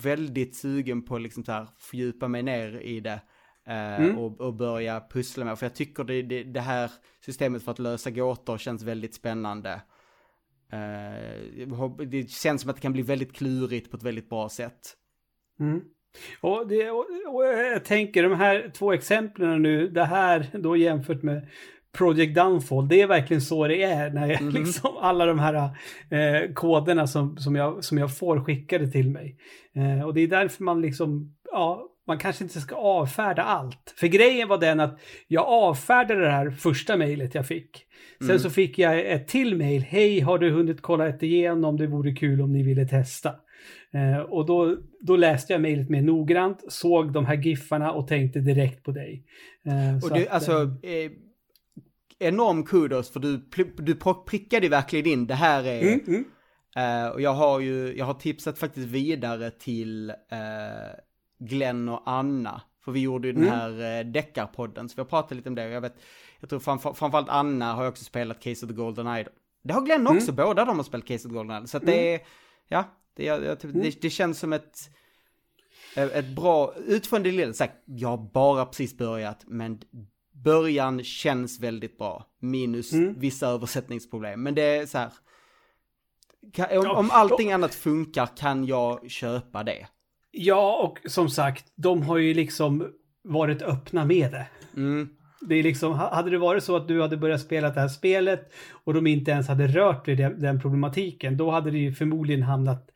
väldigt 0.03 0.57
sugen 0.57 1.03
på 1.05 1.19
liksom 1.19 1.45
så 1.45 1.53
här 1.53 1.69
fördjupa 1.79 2.29
mig 2.29 2.43
ner 2.43 2.81
i 2.81 3.01
det. 3.01 3.21
Uh, 3.69 3.75
mm. 3.75 4.19
och, 4.19 4.41
och, 4.41 4.55
börja 4.55 5.03
pussla 5.11 5.45
med, 5.45 5.59
för 5.59 5.67
jag 5.67 5.75
tycker 5.75 6.05
det, 6.05 6.23
det, 6.23 6.43
det, 6.43 6.61
här 6.61 6.91
systemet 7.25 7.63
för 7.63 7.73
att 7.73 7.79
lösa 7.79 8.11
gåtor 8.11 8.59
känns 8.59 8.83
väldigt 8.83 9.15
spännande. 9.15 9.83
Uh, 10.73 11.91
det 12.07 12.31
känns 12.31 12.61
som 12.61 12.71
att 12.71 12.77
det 12.77 12.83
kan 12.83 12.93
bli 12.93 13.03
väldigt 13.03 13.33
klurigt 13.33 13.91
på 13.91 13.97
ett 13.97 14.03
väldigt 14.03 14.29
bra 14.29 14.49
sätt. 14.49 14.97
Mm. 15.63 15.81
Och, 16.41 16.69
det, 16.69 16.91
och, 16.91 17.07
och, 17.35 17.45
jag 17.45 17.85
tänker 17.85 18.23
de 18.23 18.35
här 18.35 18.71
två 18.75 18.93
exemplen 18.93 19.63
nu, 19.63 19.89
det 19.89 20.05
här 20.05 20.47
då 20.53 20.77
jämfört 20.77 21.23
med 21.23 21.49
Project 21.93 22.35
Downfall, 22.35 22.89
det 22.89 23.01
är 23.01 23.07
verkligen 23.07 23.41
så 23.41 23.69
det 23.69 23.83
är 23.83 24.11
när 24.11 24.29
jag, 24.29 24.41
mm. 24.41 24.55
liksom 24.55 24.97
alla 25.01 25.27
de 25.27 25.39
här 25.39 25.55
eh, 26.11 26.53
koderna 26.55 27.07
som, 27.07 27.37
som, 27.37 27.57
jag, 27.57 27.85
som 27.85 27.99
jag 27.99 28.19
får 28.19 28.45
skickade 28.45 28.91
till 28.91 29.11
mig. 29.11 29.37
Eh, 29.77 30.07
och 30.07 30.15
det 30.15 30.21
är 30.21 30.29
därför 30.29 30.65
man 30.65 30.83
liksom, 30.83 31.35
ja, 31.53 31.89
man 32.07 32.19
kanske 32.19 32.45
inte 32.45 32.61
ska 32.61 32.75
avfärda 32.75 33.43
allt. 33.43 33.95
För 33.97 34.07
grejen 34.07 34.49
var 34.49 34.59
den 34.59 34.81
att 34.81 35.01
jag 35.29 35.45
avfärdade 35.47 36.21
det 36.21 36.31
här 36.31 36.51
första 36.51 36.97
mejlet 36.97 37.35
jag 37.35 37.47
fick. 37.47 37.87
Sen 38.19 38.31
mm. 38.31 38.39
så 38.39 38.51
fick 38.51 38.79
jag 38.79 39.13
ett 39.13 39.29
till 39.29 39.57
mejl. 39.57 39.83
Hej, 39.83 40.21
har 40.21 40.39
du 40.39 40.51
hunnit 40.51 40.83
kolla 40.83 41.09
ett 41.09 41.23
igenom? 41.23 41.77
Det 41.77 41.87
vore 41.87 42.13
kul 42.13 42.41
om 42.41 42.53
ni 42.53 42.63
ville 42.63 42.87
testa. 42.87 43.35
Eh, 43.93 44.19
och 44.19 44.47
då, 44.47 44.77
då 45.01 45.17
läste 45.17 45.53
jag 45.53 45.63
mejlet 45.63 45.91
mer 45.91 46.03
noggrant, 46.03 46.65
såg 46.69 47.13
de 47.13 47.27
här 47.27 47.37
giffarna 47.37 47.93
och 47.93 48.09
tänkte 48.09 48.41
direkt 48.41 48.83
på 48.85 48.91
dig. 48.91 49.25
Eh, 49.67 50.05
och 50.05 50.17
du, 50.17 50.27
att, 50.27 50.35
alltså, 50.35 50.53
eh, 50.83 51.13
enorm 52.19 52.65
kudos 52.65 53.11
för 53.11 53.21
du, 53.21 53.37
du 53.77 53.95
prickade 54.27 54.69
verkligen 54.69 55.07
in, 55.07 55.27
det 55.27 55.35
här 55.35 55.65
är... 55.65 55.83
Mm, 55.83 56.01
mm. 56.07 56.25
Uh, 56.77 57.09
och 57.09 57.21
jag 57.21 57.35
har 57.35 57.61
ju, 57.61 57.97
jag 57.97 58.05
har 58.05 58.15
tipsat 58.15 58.59
faktiskt 58.59 58.89
vidare 58.89 59.51
till 59.51 60.11
uh, 60.11 60.95
Glenn 61.39 61.89
och 61.89 62.03
Anna. 62.07 62.63
För 62.85 62.93
vi 62.93 63.01
gjorde 63.01 63.29
ju 63.29 63.33
den 63.33 63.43
mm. 63.43 63.55
här 63.55 64.01
uh, 64.05 64.13
deckarpodden, 64.13 64.89
så 64.89 64.95
vi 64.97 65.01
har 65.01 65.07
pratat 65.07 65.37
lite 65.37 65.49
om 65.49 65.55
det. 65.55 65.69
Jag 65.69 65.81
vet, 65.81 65.95
jag 66.41 66.51
tror 66.51 66.61
framför, 66.61 66.93
framförallt 66.93 67.29
Anna 67.29 67.73
har 67.73 67.89
också 67.89 68.05
spelat 68.05 68.41
Case 68.41 68.67
of 68.67 68.71
the 68.71 68.77
Golden 68.77 69.17
Idol. 69.17 69.33
Det 69.65 69.75
har 69.75 69.83
Glenn 69.83 70.07
också, 70.07 70.33
mm. 70.33 70.47
båda 70.47 70.65
de 70.65 70.77
har 70.77 70.85
spelat 70.85 71.07
Case 71.07 71.29
of 71.29 71.33
the 71.33 71.37
Golden 71.37 71.57
Idol. 71.57 71.69
Så 71.69 71.77
att 71.77 71.87
det 71.87 72.09
mm. 72.09 72.15
är, 72.15 72.27
ja, 72.69 72.85
det, 73.15 73.25
jag, 73.25 73.61
typ, 73.61 73.71
mm. 73.71 73.83
det, 73.83 74.03
det, 74.03 74.11
känns 74.11 74.39
som 74.39 74.53
ett, 74.53 74.91
ett 75.95 76.29
bra, 76.29 76.75
utifrån 76.87 77.23
det 77.23 77.31
lilla 77.31 77.53
sagt, 77.53 77.75
jag 77.85 78.09
har 78.09 78.31
bara 78.33 78.67
precis 78.67 78.97
börjat, 78.97 79.45
men 79.47 79.81
början 80.33 81.05
känns 81.05 81.61
väldigt 81.61 81.99
bra. 81.99 82.27
Minus 82.39 82.93
mm. 82.93 83.15
vissa 83.19 83.47
översättningsproblem, 83.47 84.43
men 84.43 84.55
det 84.55 84.63
är 84.63 84.87
så 84.87 84.99
här, 84.99 85.13
kan, 86.53 86.79
om, 86.79 86.87
om 86.87 87.11
allting 87.11 87.53
annat 87.53 87.75
funkar 87.75 88.29
kan 88.37 88.67
jag 88.67 89.11
köpa 89.11 89.63
det. 89.63 89.87
Ja, 90.31 90.83
och 90.83 91.11
som 91.11 91.31
sagt, 91.31 91.73
de 91.75 92.03
har 92.03 92.17
ju 92.17 92.35
liksom 92.35 92.93
varit 93.25 93.63
öppna 93.63 94.05
med 94.05 94.31
det. 94.31 94.47
Mm. 94.77 95.09
Det 95.49 95.55
är 95.55 95.63
liksom, 95.63 95.93
hade 95.93 96.31
det 96.31 96.39
varit 96.39 96.65
så 96.65 96.77
att 96.77 96.89
du 96.89 97.03
hade 97.03 97.17
börjat 97.17 97.41
spela 97.41 97.71
det 97.71 97.81
här 97.81 97.89
spelet 97.89 98.53
och 98.85 98.95
de 98.95 99.07
inte 99.07 99.31
ens 99.31 99.49
hade 99.49 99.67
rört 99.67 100.09
vid 100.09 100.19
den, 100.19 100.41
den 100.41 100.61
problematiken, 100.61 101.37
då 101.37 101.51
hade 101.51 101.71
det 101.71 101.79
ju 101.79 101.93
förmodligen 101.93 102.43
hamnat 102.43 102.89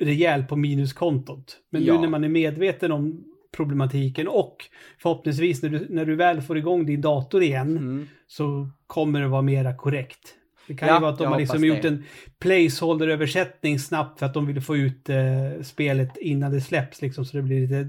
rejält 0.00 0.48
på 0.48 0.56
minuskontot. 0.56 1.56
Men 1.70 1.84
ja. 1.84 1.94
nu 1.94 2.00
när 2.00 2.08
man 2.08 2.24
är 2.24 2.28
medveten 2.28 2.92
om 2.92 3.24
problematiken 3.56 4.28
och 4.28 4.56
förhoppningsvis 4.98 5.62
när 5.62 5.70
du, 5.70 5.86
när 5.90 6.04
du 6.04 6.14
väl 6.14 6.42
får 6.42 6.58
igång 6.58 6.86
din 6.86 7.00
dator 7.00 7.42
igen 7.42 7.76
mm. 7.76 8.08
så 8.26 8.68
kommer 8.86 9.20
det 9.20 9.28
vara 9.28 9.42
mera 9.42 9.76
korrekt. 9.76 10.34
Det 10.66 10.74
kan 10.74 10.88
ja, 10.88 10.94
ju 10.94 11.00
vara 11.00 11.12
att 11.12 11.18
de 11.18 11.26
har 11.26 11.38
liksom 11.38 11.64
gjort 11.64 11.84
en 11.84 12.04
placeholder-översättning 12.38 13.78
snabbt 13.78 14.18
för 14.18 14.26
att 14.26 14.34
de 14.34 14.46
vill 14.46 14.60
få 14.60 14.76
ut 14.76 15.08
eh, 15.08 15.62
spelet 15.62 16.16
innan 16.16 16.52
det 16.52 16.60
släpps 16.60 17.02
liksom 17.02 17.24
så 17.24 17.36
det 17.36 17.42
blir 17.42 17.60
lite 17.60 17.88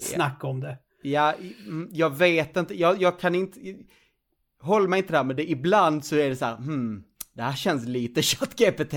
snack 0.00 0.44
om 0.44 0.60
det. 0.60 0.78
Ja, 1.02 1.34
jag 1.90 2.16
vet 2.16 2.56
inte, 2.56 2.80
jag, 2.80 3.02
jag 3.02 3.20
kan 3.20 3.34
inte, 3.34 3.60
håll 4.60 4.88
mig 4.88 4.98
inte 4.98 5.12
där, 5.12 5.24
men 5.24 5.36
det, 5.36 5.50
ibland 5.50 6.04
så 6.04 6.16
är 6.16 6.28
det 6.28 6.36
så 6.36 6.44
här, 6.44 6.56
hmm, 6.56 7.04
det 7.32 7.42
här 7.42 7.52
känns 7.56 7.86
lite 7.86 8.22
ChatGPT. 8.22 8.94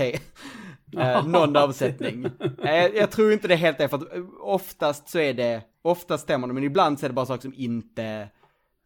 eh, 0.98 1.26
någon 1.26 1.56
avsättning. 1.56 2.26
Eh, 2.64 2.86
jag 2.86 3.10
tror 3.10 3.32
inte 3.32 3.48
det 3.48 3.56
helt 3.56 3.80
är, 3.80 3.88
för 3.88 3.96
att 3.96 4.14
eh, 4.16 4.22
oftast 4.40 5.08
så 5.08 5.18
är 5.18 5.34
det, 5.34 5.62
oftast 5.82 6.24
stämmer 6.24 6.46
det, 6.48 6.54
men 6.54 6.64
ibland 6.64 7.00
så 7.00 7.06
är 7.06 7.08
det 7.08 7.14
bara 7.14 7.26
saker 7.26 7.42
som 7.42 7.54
inte 7.54 8.28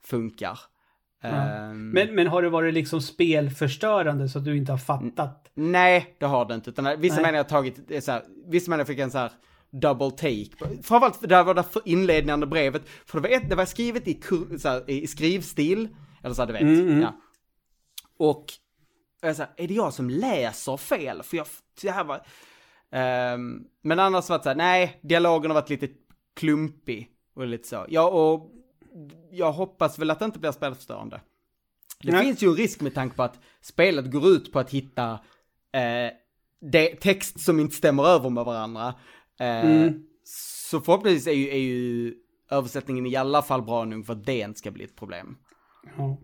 funkar. 0.04 0.58
Mm. 1.22 1.90
men, 1.90 2.14
men 2.14 2.26
har 2.26 2.42
det 2.42 2.48
varit 2.48 2.74
liksom 2.74 3.00
spelförstörande 3.00 4.28
så 4.28 4.38
att 4.38 4.44
du 4.44 4.56
inte 4.56 4.72
har 4.72 4.78
fattat? 4.78 5.50
Nej, 5.54 6.16
det 6.18 6.26
har 6.26 6.44
det 6.44 6.54
inte. 6.54 6.70
Utan 6.70 7.00
vissa 7.00 7.20
människor 7.20 7.36
har 7.36 7.44
tagit, 7.44 8.04
så 8.04 8.12
här, 8.12 8.22
vissa 8.46 8.70
människor 8.70 8.86
fick 8.86 8.98
en 8.98 9.10
så 9.10 9.18
här 9.18 9.32
double 9.70 10.10
take. 10.10 10.80
Framförallt, 10.82 11.28
det 11.28 11.42
var 11.42 11.54
det 11.54 11.64
inledande 11.84 12.46
brevet, 12.46 12.82
för 13.06 13.20
det 13.20 13.28
var, 13.28 13.36
ett, 13.36 13.50
det 13.50 13.56
var 13.56 13.64
skrivet 13.64 14.08
i, 14.08 14.20
så 14.58 14.68
här, 14.68 14.90
i 14.90 15.06
skrivstil, 15.06 15.88
eller 16.22 16.34
så 16.34 16.42
här, 16.42 16.46
du 16.46 16.52
vet. 16.52 16.62
Mm, 16.62 16.88
mm. 16.88 17.00
Ja. 17.00 17.20
Och 18.18 18.44
jag 19.20 19.36
sa, 19.36 19.46
är 19.56 19.68
det 19.68 19.74
jag 19.74 19.92
som 19.92 20.10
läser 20.10 20.76
fel? 20.76 21.22
För 21.22 21.36
jag, 21.36 21.46
det 21.82 21.90
här 21.90 22.04
var... 22.04 22.16
Um, 23.34 23.64
men 23.82 23.98
annars 23.98 24.28
var 24.28 24.38
det 24.38 24.44
så 24.44 24.48
här, 24.48 24.56
nej, 24.56 25.00
dialogen 25.02 25.50
har 25.50 25.60
varit 25.60 25.70
lite 25.70 25.88
klumpig 26.36 27.10
och 27.34 27.46
lite 27.46 27.68
så. 27.68 27.86
Ja, 27.88 28.08
och 28.08 28.52
jag 29.30 29.52
hoppas 29.52 29.98
väl 29.98 30.10
att 30.10 30.18
det 30.18 30.24
inte 30.24 30.38
blir 30.38 30.52
spelförstörande. 30.52 31.20
Det 32.02 32.12
nej. 32.12 32.24
finns 32.24 32.42
ju 32.42 32.48
en 32.48 32.56
risk 32.56 32.80
med 32.80 32.94
tanke 32.94 33.16
på 33.16 33.22
att 33.22 33.38
spelet 33.60 34.10
går 34.10 34.28
ut 34.28 34.52
på 34.52 34.58
att 34.58 34.70
hitta 34.70 35.10
eh, 35.72 36.12
det, 36.60 36.96
text 37.00 37.40
som 37.40 37.60
inte 37.60 37.74
stämmer 37.74 38.04
över 38.06 38.30
med 38.30 38.44
varandra. 38.44 38.94
Eh, 39.40 39.66
mm. 39.66 40.02
Så 40.24 40.80
förhoppningsvis 40.80 41.26
är 41.26 41.32
ju, 41.32 41.48
är 41.48 41.58
ju 41.58 42.14
översättningen 42.50 43.06
i 43.06 43.16
alla 43.16 43.42
fall 43.42 43.62
bra 43.62 43.84
nog 43.84 44.06
för 44.06 44.12
att 44.12 44.26
det 44.26 44.38
inte 44.38 44.58
ska 44.58 44.70
bli 44.70 44.84
ett 44.84 44.96
problem. 44.96 45.36
Ja. 45.96 46.18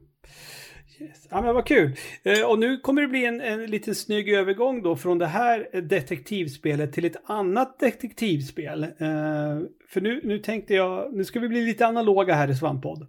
Yes. 1.00 1.26
Ja 1.30 1.42
men 1.42 1.54
vad 1.54 1.66
kul. 1.66 1.96
Eh, 2.22 2.50
och 2.50 2.58
nu 2.58 2.78
kommer 2.78 3.02
det 3.02 3.08
bli 3.08 3.24
en, 3.24 3.40
en 3.40 3.66
liten 3.66 3.94
snygg 3.94 4.28
övergång 4.28 4.82
då 4.82 4.96
från 4.96 5.18
det 5.18 5.26
här 5.26 5.80
detektivspelet 5.80 6.92
till 6.92 7.04
ett 7.04 7.16
annat 7.24 7.78
detektivspel. 7.78 8.82
Eh, 8.82 8.88
för 9.88 10.00
nu, 10.00 10.20
nu 10.24 10.38
tänkte 10.38 10.74
jag, 10.74 11.14
nu 11.14 11.24
ska 11.24 11.40
vi 11.40 11.48
bli 11.48 11.64
lite 11.64 11.86
analoga 11.86 12.34
här 12.34 12.50
i 12.50 12.54
Svamppodd. 12.54 13.06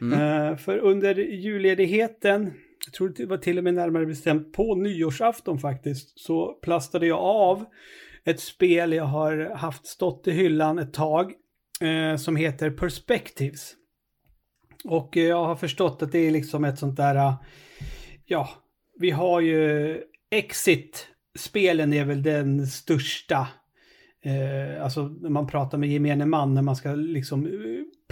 Mm. 0.00 0.20
Eh, 0.20 0.56
för 0.56 0.78
under 0.78 1.14
julledigheten, 1.14 2.52
tror 2.96 3.12
det 3.16 3.26
var 3.26 3.36
till 3.36 3.58
och 3.58 3.64
med 3.64 3.74
närmare 3.74 4.06
bestämt 4.06 4.52
på 4.52 4.74
nyårsafton 4.74 5.58
faktiskt, 5.58 6.20
så 6.20 6.52
plastade 6.52 7.06
jag 7.06 7.18
av 7.18 7.64
ett 8.24 8.40
spel 8.40 8.92
jag 8.92 9.04
har 9.04 9.54
haft 9.54 9.86
stått 9.86 10.28
i 10.28 10.32
hyllan 10.32 10.78
ett 10.78 10.92
tag 10.92 11.32
eh, 11.80 12.16
som 12.16 12.36
heter 12.36 12.70
Perspectives. 12.70 13.74
Och 14.84 15.16
eh, 15.16 15.24
jag 15.24 15.44
har 15.44 15.56
förstått 15.56 16.02
att 16.02 16.12
det 16.12 16.18
är 16.18 16.30
liksom 16.30 16.64
ett 16.64 16.78
sånt 16.78 16.96
där, 16.96 17.14
eh, 17.14 17.34
ja, 18.24 18.48
vi 18.98 19.10
har 19.10 19.40
ju 19.40 20.00
Exit-spelen 20.30 21.92
är 21.92 22.04
väl 22.04 22.22
den 22.22 22.66
största, 22.66 23.48
eh, 24.24 24.84
alltså 24.84 25.02
när 25.02 25.30
man 25.30 25.46
pratar 25.46 25.78
med 25.78 25.88
gemene 25.88 26.26
man 26.26 26.54
när 26.54 26.62
man 26.62 26.76
ska 26.76 26.94
liksom 26.94 27.46
eh, 27.46 27.52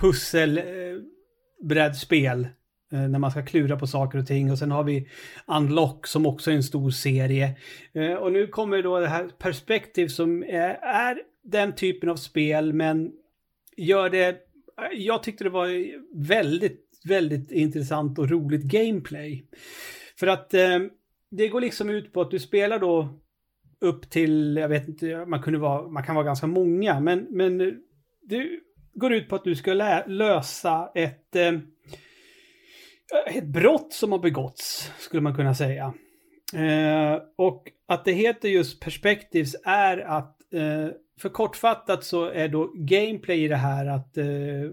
pussel, 0.01 0.59
eh, 0.59 0.65
brädspel 1.63 2.49
Eh, 2.93 3.09
när 3.09 3.19
man 3.19 3.31
ska 3.31 3.45
klura 3.45 3.77
på 3.77 3.87
saker 3.87 4.19
och 4.19 4.27
ting. 4.27 4.51
Och 4.51 4.59
sen 4.59 4.71
har 4.71 4.85
vi 4.85 5.09
Unlock 5.47 6.07
som 6.07 6.27
också 6.27 6.51
är 6.51 6.55
en 6.55 6.63
stor 6.63 6.91
serie. 6.91 7.57
Eh, 7.93 8.15
och 8.15 8.33
nu 8.33 8.47
kommer 8.47 8.83
då 8.83 9.01
det 9.01 9.09
här 9.09 9.29
Perspective 9.39 10.09
som 10.09 10.43
är, 10.43 10.79
är 10.83 11.23
den 11.43 11.75
typen 11.75 12.09
av 12.09 12.17
spel 12.17 12.73
men 12.73 13.13
gör 13.77 14.11
det... 14.11 14.37
Jag 14.93 15.23
tyckte 15.23 15.45
det 15.45 15.51
var 15.51 15.69
väldigt, 16.15 16.81
väldigt 17.05 17.51
intressant 17.51 18.19
och 18.19 18.31
roligt 18.31 18.63
gameplay. 18.63 19.45
För 20.19 20.27
att 20.27 20.55
eh, 20.55 20.79
det 21.31 21.49
går 21.49 21.61
liksom 21.61 21.91
ut 21.91 22.13
på 22.13 22.21
att 22.21 22.31
du 22.31 22.39
spelar 22.39 22.79
då 22.79 23.09
upp 23.81 24.11
till, 24.11 24.57
jag 24.57 24.69
vet 24.69 24.89
inte, 24.89 25.25
man, 25.27 25.43
kunde 25.43 25.59
vara, 25.59 25.89
man 25.89 26.05
kan 26.05 26.15
vara 26.15 26.25
ganska 26.25 26.47
många, 26.47 27.01
men, 27.01 27.27
men 27.31 27.59
det 28.23 28.49
går 28.95 29.13
ut 29.13 29.29
på 29.29 29.37
att 29.37 29.45
du 29.45 29.55
ska 29.55 29.75
lösa 30.07 30.91
ett, 30.95 31.37
eh, 31.37 31.53
ett 33.27 33.47
brott 33.47 33.93
som 33.93 34.13
har 34.13 34.19
begåtts, 34.19 34.93
skulle 34.99 35.23
man 35.23 35.35
kunna 35.35 35.55
säga. 35.55 35.95
Eh, 36.55 37.19
och 37.37 37.69
att 37.89 38.05
det 38.05 38.13
heter 38.13 38.49
just 38.49 38.81
Perspectives 38.81 39.57
är 39.65 39.99
att 39.99 40.53
eh, 40.53 40.89
för 41.21 41.29
kortfattat 41.29 42.05
så 42.05 42.25
är 42.25 42.49
då 42.49 42.73
gameplay 42.75 43.45
i 43.45 43.49
det 43.49 43.57
här 43.57 43.87
att 43.87 44.17
eh, 44.17 44.27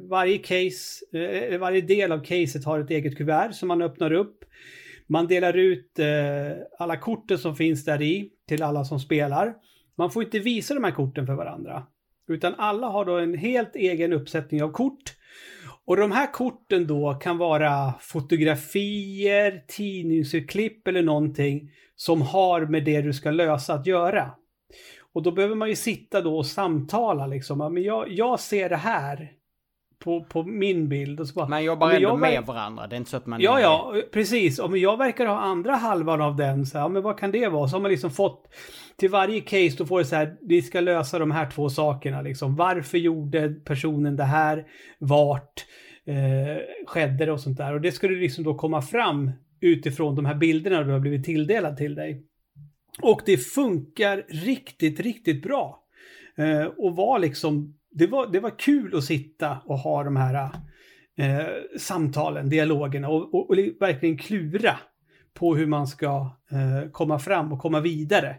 varje 0.10 0.38
case, 0.38 1.18
eh, 1.18 1.60
varje 1.60 1.82
del 1.82 2.12
av 2.12 2.24
caset 2.24 2.66
har 2.66 2.80
ett 2.80 2.90
eget 2.90 3.18
kuvert 3.18 3.54
som 3.54 3.68
man 3.68 3.82
öppnar 3.82 4.14
upp. 4.14 4.46
Man 5.08 5.28
delar 5.28 5.58
ut 5.58 6.00
eh, 6.00 6.08
alla 6.80 6.98
korten 6.98 7.38
som 7.38 7.56
finns 7.56 7.86
där 7.86 8.02
i 8.02 8.30
till 8.48 8.64
alla 8.64 8.86
som 8.86 9.00
spelar. 9.00 9.54
Man 9.98 10.12
får 10.12 10.24
inte 10.24 10.40
visa 10.40 10.74
de 10.74 10.84
här 10.84 10.92
korten 10.92 11.26
för 11.26 11.34
varandra. 11.34 11.84
Utan 12.28 12.56
alla 12.58 12.88
har 12.88 13.06
då 13.06 13.18
en 13.18 13.38
helt 13.38 13.76
egen 13.76 14.14
uppsättning 14.14 14.64
av 14.64 14.72
kort. 14.72 15.16
Och 15.90 15.98
de 15.98 16.12
här 16.12 16.32
korten 16.32 16.88
då 16.88 17.14
kan 17.14 17.38
vara 17.38 17.94
fotografier, 18.00 19.64
tidningsurklipp 19.68 20.88
eller 20.88 21.02
någonting 21.04 21.72
som 21.96 22.22
har 22.22 22.66
med 22.66 22.86
det 22.86 23.02
du 23.02 23.14
ska 23.14 23.32
lösa 23.32 23.74
att 23.74 23.86
göra. 23.86 24.32
Och 25.14 25.24
då 25.24 25.32
behöver 25.32 25.56
man 25.56 25.70
ju 25.70 25.76
sitta 25.76 26.22
då 26.22 26.38
och 26.38 26.46
samtala 26.46 27.28
liksom. 27.28 27.74
Men 27.74 27.84
jag, 27.84 28.12
jag 28.12 28.40
ser 28.40 28.70
det 28.70 28.76
här 28.76 29.32
på, 30.04 30.24
på 30.24 30.43
min 30.43 30.89
bild. 30.89 31.20
Och 31.20 31.28
så 31.28 31.34
bara, 31.34 31.47
man 31.47 31.64
jobbar 31.64 31.91
ändå 31.91 32.18
med 32.18 32.43
varandra, 32.45 32.88
det 32.88 32.95
är 32.95 32.97
inte 32.97 33.10
så 33.10 33.18
att 33.18 33.26
man... 33.26 33.41
Ja, 33.41 33.60
är... 33.60 33.64
ja, 33.64 33.95
precis. 34.14 34.60
Om 34.60 34.78
jag 34.78 34.97
verkar 34.97 35.26
ha 35.26 35.39
andra 35.39 35.76
halvan 35.76 36.22
av 36.22 36.36
den, 36.36 36.66
så 36.66 36.78
ja, 36.78 36.88
men 36.88 37.02
vad 37.02 37.20
kan 37.20 37.32
det 37.32 37.47
vara? 37.47 37.68
Så 37.68 37.76
har 37.76 37.82
man 37.82 37.91
liksom 37.91 38.12
fått, 38.12 38.47
till 38.97 39.10
varje 39.10 39.41
case 39.41 39.76
då 39.78 39.86
får 39.86 40.00
det 40.00 40.06
så 40.06 40.16
här, 40.16 40.38
vi 40.41 40.62
ska 40.62 40.80
lösa 40.80 41.20
de 41.20 41.32
här 41.32 41.52
två 41.52 41.70
sakerna 41.70 42.22
liksom. 42.22 42.56
Varför 42.56 42.97
gjorde 42.97 43.50
personen 43.50 44.16
det 44.16 44.24
här? 44.24 44.66
Vart 45.00 45.66
eh, 46.06 46.86
skedde 46.88 47.26
det 47.26 47.32
och 47.32 47.39
sånt 47.39 47.58
där? 47.58 47.74
Och 47.74 47.82
det 47.82 47.91
skulle 47.91 48.20
liksom 48.20 48.43
då 48.43 48.56
komma 48.56 48.82
fram 48.82 49.32
utifrån 49.62 50.16
de 50.16 50.26
här 50.26 50.36
bilderna 50.36 50.84
du 50.84 50.91
har 50.91 51.00
blivit 51.00 51.26
tilldelad 51.26 51.78
till 51.78 51.95
dig. 51.95 52.26
Och 53.02 53.22
det 53.26 53.38
funkar 53.38 54.24
riktigt, 54.30 55.00
riktigt 55.00 55.43
bra. 55.43 55.84
Eh, 56.38 56.66
och 56.66 56.95
var 56.95 57.20
liksom 57.20 57.78
det 57.92 58.08
var, 58.08 58.28
det 58.28 58.40
var 58.40 58.60
kul 58.60 58.98
att 58.98 59.04
sitta 59.04 59.58
och 59.66 59.78
ha 59.78 60.04
de 60.04 60.16
här 60.16 60.50
eh, 61.18 61.48
samtalen, 61.78 62.50
dialogerna 62.50 63.10
och, 63.10 63.34
och, 63.34 63.50
och, 63.50 63.58
verkligen 63.80 64.18
klura 64.18 64.80
på 65.34 65.56
hur 65.56 65.66
man 65.66 65.88
ska 65.88 66.38
eh, 66.52 66.90
komma 66.92 67.20
fram 67.20 67.54
och 67.54 67.60
komma 67.60 67.80
vidare. 67.80 68.36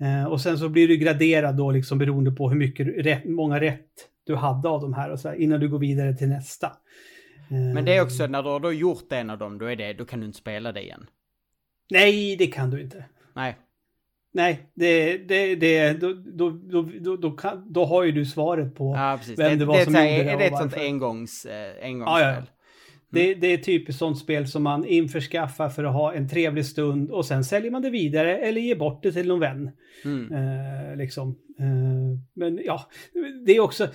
Eh, 0.00 0.24
och 0.24 0.40
sen 0.40 0.58
så 0.58 0.68
blir 0.68 0.88
du 0.88 0.96
graderad 0.96 1.56
då 1.56 1.70
liksom 1.70 1.98
beroende 1.98 2.30
på 2.30 2.48
hur 2.48 2.56
mycket 2.56 3.06
rätt, 3.06 3.24
många 3.24 3.60
rätt 3.60 3.86
du 4.24 4.34
hade 4.34 4.68
av 4.68 4.80
de 4.80 4.94
här 4.94 5.10
och 5.10 5.20
så 5.20 5.28
här, 5.28 5.36
innan 5.36 5.60
du 5.60 5.68
går 5.68 5.78
vidare 5.78 6.16
till 6.16 6.28
nästa. 6.28 6.72
Men 7.74 7.84
det 7.84 7.96
är 7.96 8.02
också 8.02 8.26
när 8.26 8.42
du 8.42 8.48
har 8.48 8.60
då 8.60 8.72
gjort 8.72 9.12
en 9.12 9.30
av 9.30 9.38
dem, 9.38 9.58
då, 9.58 9.66
är 9.66 9.76
det, 9.76 9.92
då 9.92 10.04
kan 10.04 10.20
du 10.20 10.26
inte 10.26 10.38
spela 10.38 10.72
det 10.72 10.82
igen. 10.82 11.06
Nej, 11.90 12.36
det 12.36 12.46
kan 12.46 12.70
du 12.70 12.82
inte. 12.82 13.04
Nej. 13.34 13.56
Nej, 14.32 14.70
det, 14.74 15.18
det, 15.18 15.54
det, 15.54 15.92
då, 15.92 16.12
då, 16.12 16.50
då, 17.00 17.16
då, 17.16 17.30
kan, 17.30 17.72
då 17.72 17.84
har 17.84 18.04
ju 18.04 18.12
du 18.12 18.26
svaret 18.26 18.74
på 18.74 18.94
ja, 18.96 19.18
vem 19.36 19.58
det, 19.58 19.64
var 19.64 19.78
det 19.78 19.84
som 19.84 19.94
gjorde 19.94 20.04
det. 20.04 20.30
Är 20.30 20.38
det 20.38 20.44
ett 20.44 20.58
sånt 20.58 20.76
engångs, 20.76 21.46
eh, 21.46 21.84
engångsspel? 21.84 22.22
Ja, 22.22 22.34
ja. 22.34 22.42
Det, 23.12 23.34
det, 23.34 23.46
är 23.46 23.58
typiskt 23.58 23.98
sånt 23.98 24.18
spel 24.18 24.48
som 24.48 24.62
man 24.62 24.84
införskaffar 24.84 25.68
för 25.68 25.84
att 25.84 25.92
ha 25.92 26.14
en 26.14 26.28
trevlig 26.28 26.66
stund 26.66 27.10
och 27.10 27.26
sen 27.26 27.44
säljer 27.44 27.70
man 27.70 27.82
det 27.82 27.90
vidare 27.90 28.38
eller 28.38 28.60
ger 28.60 28.76
bort 28.76 29.02
det 29.02 29.12
till 29.12 29.28
någon 29.28 29.40
vän. 29.40 29.70
Mm. 30.04 30.32
Eh, 30.32 30.96
liksom. 30.96 31.28
Eh, 31.58 32.18
men 32.34 32.60
ja, 32.64 32.90
det 33.46 33.56
är 33.56 33.60
också... 33.60 33.88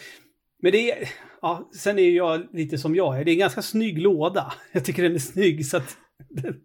Men 0.62 0.72
det 0.72 0.92
är... 0.92 1.10
Ja, 1.42 1.70
sen 1.76 2.00
är 2.00 2.10
jag 2.10 2.48
lite 2.54 2.78
som 2.78 2.96
jag 2.96 3.20
är. 3.20 3.26
Det 3.26 3.32
är 3.32 3.34
en 3.34 3.40
ganska 3.40 3.62
snygg 3.62 4.00
låda. 4.00 4.54
Jag 4.72 4.86
tycker 4.86 5.04
den 5.04 5.16
är 5.16 5.20
snygg 5.20 5.66
så 5.66 5.78
att... 5.78 5.98
Den, 6.30 6.56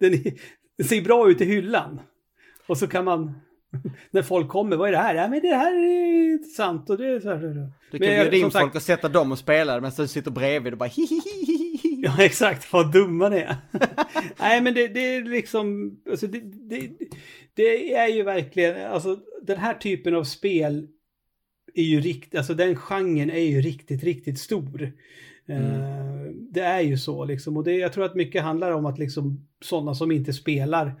den, 0.00 0.14
är, 0.14 0.32
den 0.78 0.86
ser 0.86 1.02
bra 1.02 1.30
ut 1.30 1.40
i 1.40 1.44
hyllan. 1.44 2.00
Och 2.66 2.78
så 2.78 2.86
kan 2.86 3.04
man, 3.04 3.34
när 4.10 4.22
folk 4.22 4.48
kommer, 4.48 4.76
vad 4.76 4.88
är 4.88 4.92
det 4.92 4.98
här? 4.98 5.14
Ja 5.14 5.28
men 5.28 5.40
det 5.40 5.54
här 5.54 5.74
är 5.74 6.32
intressant 6.32 6.90
och 6.90 6.98
det 6.98 7.06
är 7.06 7.20
så 7.20 7.28
här. 7.28 7.70
Du 7.90 7.98
kan 7.98 8.08
bjuda 8.08 8.36
in 8.36 8.50
folk 8.50 8.74
och 8.74 8.82
sätta 8.82 9.08
dem 9.08 9.32
och 9.32 9.38
spela 9.38 9.74
medan 9.74 9.92
du 9.96 10.08
sitter 10.08 10.30
bredvid 10.30 10.72
och 10.72 10.78
bara 10.78 10.88
hihihihi. 10.88 11.68
Ja 12.04 12.22
exakt, 12.22 12.72
vad 12.72 12.92
dumma 12.92 13.28
ni 13.28 13.36
är. 13.36 13.56
Nej 14.38 14.60
men 14.60 14.74
det, 14.74 14.88
det, 14.88 15.00
är 15.00 15.22
liksom, 15.22 15.96
alltså 16.10 16.26
det, 16.26 16.40
det, 16.40 16.90
det, 17.54 17.94
är 17.94 18.08
ju 18.08 18.22
verkligen, 18.22 18.86
alltså 18.86 19.18
den 19.42 19.58
här 19.58 19.74
typen 19.74 20.14
av 20.14 20.24
spel 20.24 20.88
är 21.74 21.82
ju 21.82 22.00
riktigt, 22.00 22.38
alltså 22.38 22.54
den 22.54 22.76
genren 22.76 23.30
är 23.30 23.44
ju 23.44 23.60
riktigt, 23.60 24.04
riktigt 24.04 24.38
stor. 24.38 24.92
Mm. 25.48 25.62
Uh, 25.62 26.30
det 26.50 26.60
är 26.60 26.80
ju 26.80 26.98
så 26.98 27.24
liksom 27.24 27.56
och 27.56 27.64
det, 27.64 27.72
jag 27.72 27.92
tror 27.92 28.04
att 28.04 28.14
mycket 28.14 28.42
handlar 28.42 28.70
om 28.70 28.86
att 28.86 28.98
liksom 28.98 29.48
sådana 29.60 29.94
som 29.94 30.12
inte 30.12 30.32
spelar 30.32 30.94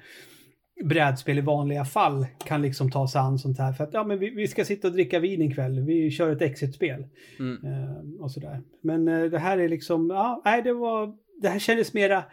brädspel 0.84 1.38
i 1.38 1.40
vanliga 1.40 1.84
fall 1.84 2.26
kan 2.46 2.62
liksom 2.62 2.90
ta 2.90 3.08
sig 3.08 3.20
an 3.20 3.38
sånt 3.38 3.58
här. 3.58 3.72
För 3.72 3.84
att 3.84 3.94
ja, 3.94 4.04
men 4.04 4.18
vi, 4.18 4.30
vi 4.30 4.48
ska 4.48 4.64
sitta 4.64 4.88
och 4.88 4.94
dricka 4.94 5.18
vin 5.18 5.42
ikväll. 5.42 5.80
Vi 5.80 6.10
kör 6.10 6.32
ett 6.32 6.42
exit-spel. 6.42 7.04
Mm. 7.38 7.64
Uh, 7.64 8.22
och 8.22 8.30
sådär. 8.30 8.60
Men 8.80 9.08
uh, 9.08 9.30
det 9.30 9.38
här 9.38 9.58
är 9.58 9.68
liksom, 9.68 10.10
ja, 10.10 10.42
nej 10.44 10.62
det 10.62 10.72
var, 10.72 11.14
det 11.42 11.48
här 11.48 11.58
kändes 11.58 11.94
mera 11.94 12.24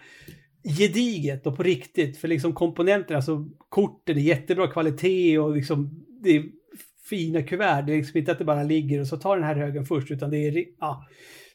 gediget 0.77 1.47
och 1.47 1.57
på 1.57 1.63
riktigt. 1.63 2.17
För 2.17 2.27
liksom 2.27 2.53
komponenterna, 2.53 3.15
alltså 3.15 3.45
korten 3.69 4.17
är 4.17 4.21
jättebra 4.21 4.67
kvalitet 4.67 5.39
och 5.39 5.55
liksom 5.55 6.05
det 6.23 6.29
är 6.29 6.43
fina 7.09 7.43
kuvert. 7.43 7.81
Det 7.81 7.93
är 7.93 7.97
liksom 7.97 8.17
inte 8.17 8.31
att 8.31 8.39
det 8.39 8.45
bara 8.45 8.63
ligger 8.63 8.99
och 8.99 9.07
så 9.07 9.17
tar 9.17 9.35
den 9.35 9.45
här 9.45 9.55
högen 9.55 9.85
först 9.85 10.11
utan 10.11 10.29
det 10.29 10.37
är, 10.37 10.65
ja, 10.79 11.05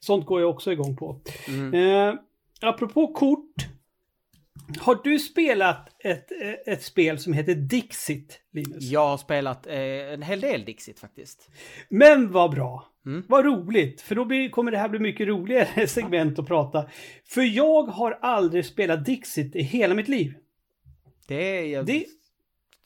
sånt 0.00 0.26
går 0.26 0.40
jag 0.40 0.50
också 0.50 0.72
igång 0.72 0.96
på. 0.96 1.20
Mm. 1.48 1.74
Uh, 1.74 2.14
apropå 2.62 3.06
kort 3.06 3.73
har 4.78 5.00
du 5.04 5.18
spelat 5.18 5.88
ett, 5.98 6.28
ett 6.66 6.82
spel 6.82 7.18
som 7.18 7.32
heter 7.32 7.54
Dixit, 7.54 8.40
Linus? 8.52 8.84
Jag 8.84 9.08
har 9.08 9.16
spelat 9.16 9.66
eh, 9.66 9.74
en 10.12 10.22
hel 10.22 10.40
del 10.40 10.64
Dixit 10.64 11.00
faktiskt. 11.00 11.50
Men 11.88 12.32
vad 12.32 12.50
bra! 12.50 12.90
Mm. 13.06 13.24
Vad 13.28 13.44
roligt, 13.44 14.00
för 14.00 14.14
då 14.14 14.24
blir, 14.24 14.48
kommer 14.48 14.70
det 14.72 14.78
här 14.78 14.88
bli 14.88 14.98
mycket 14.98 15.28
roligare 15.28 15.86
segment 15.88 16.38
att 16.38 16.46
prata. 16.46 16.90
För 17.24 17.42
jag 17.42 17.82
har 17.82 18.18
aldrig 18.22 18.66
spelat 18.66 19.04
Dixit 19.04 19.56
i 19.56 19.62
hela 19.62 19.94
mitt 19.94 20.08
liv. 20.08 20.34
Det 21.26 21.58
är... 21.58 21.64
Jag 21.64 21.86
det... 21.86 22.06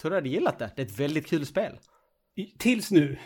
tror 0.01 0.11
du 0.11 0.17
hade 0.17 0.29
gillat 0.29 0.59
det. 0.59 0.71
Det 0.77 0.83
är 0.83 0.87
ett 0.87 1.01
väldigt 1.01 1.27
kul 1.27 1.47
spel. 1.47 1.73
Tills 2.59 2.91
nu. 2.91 3.19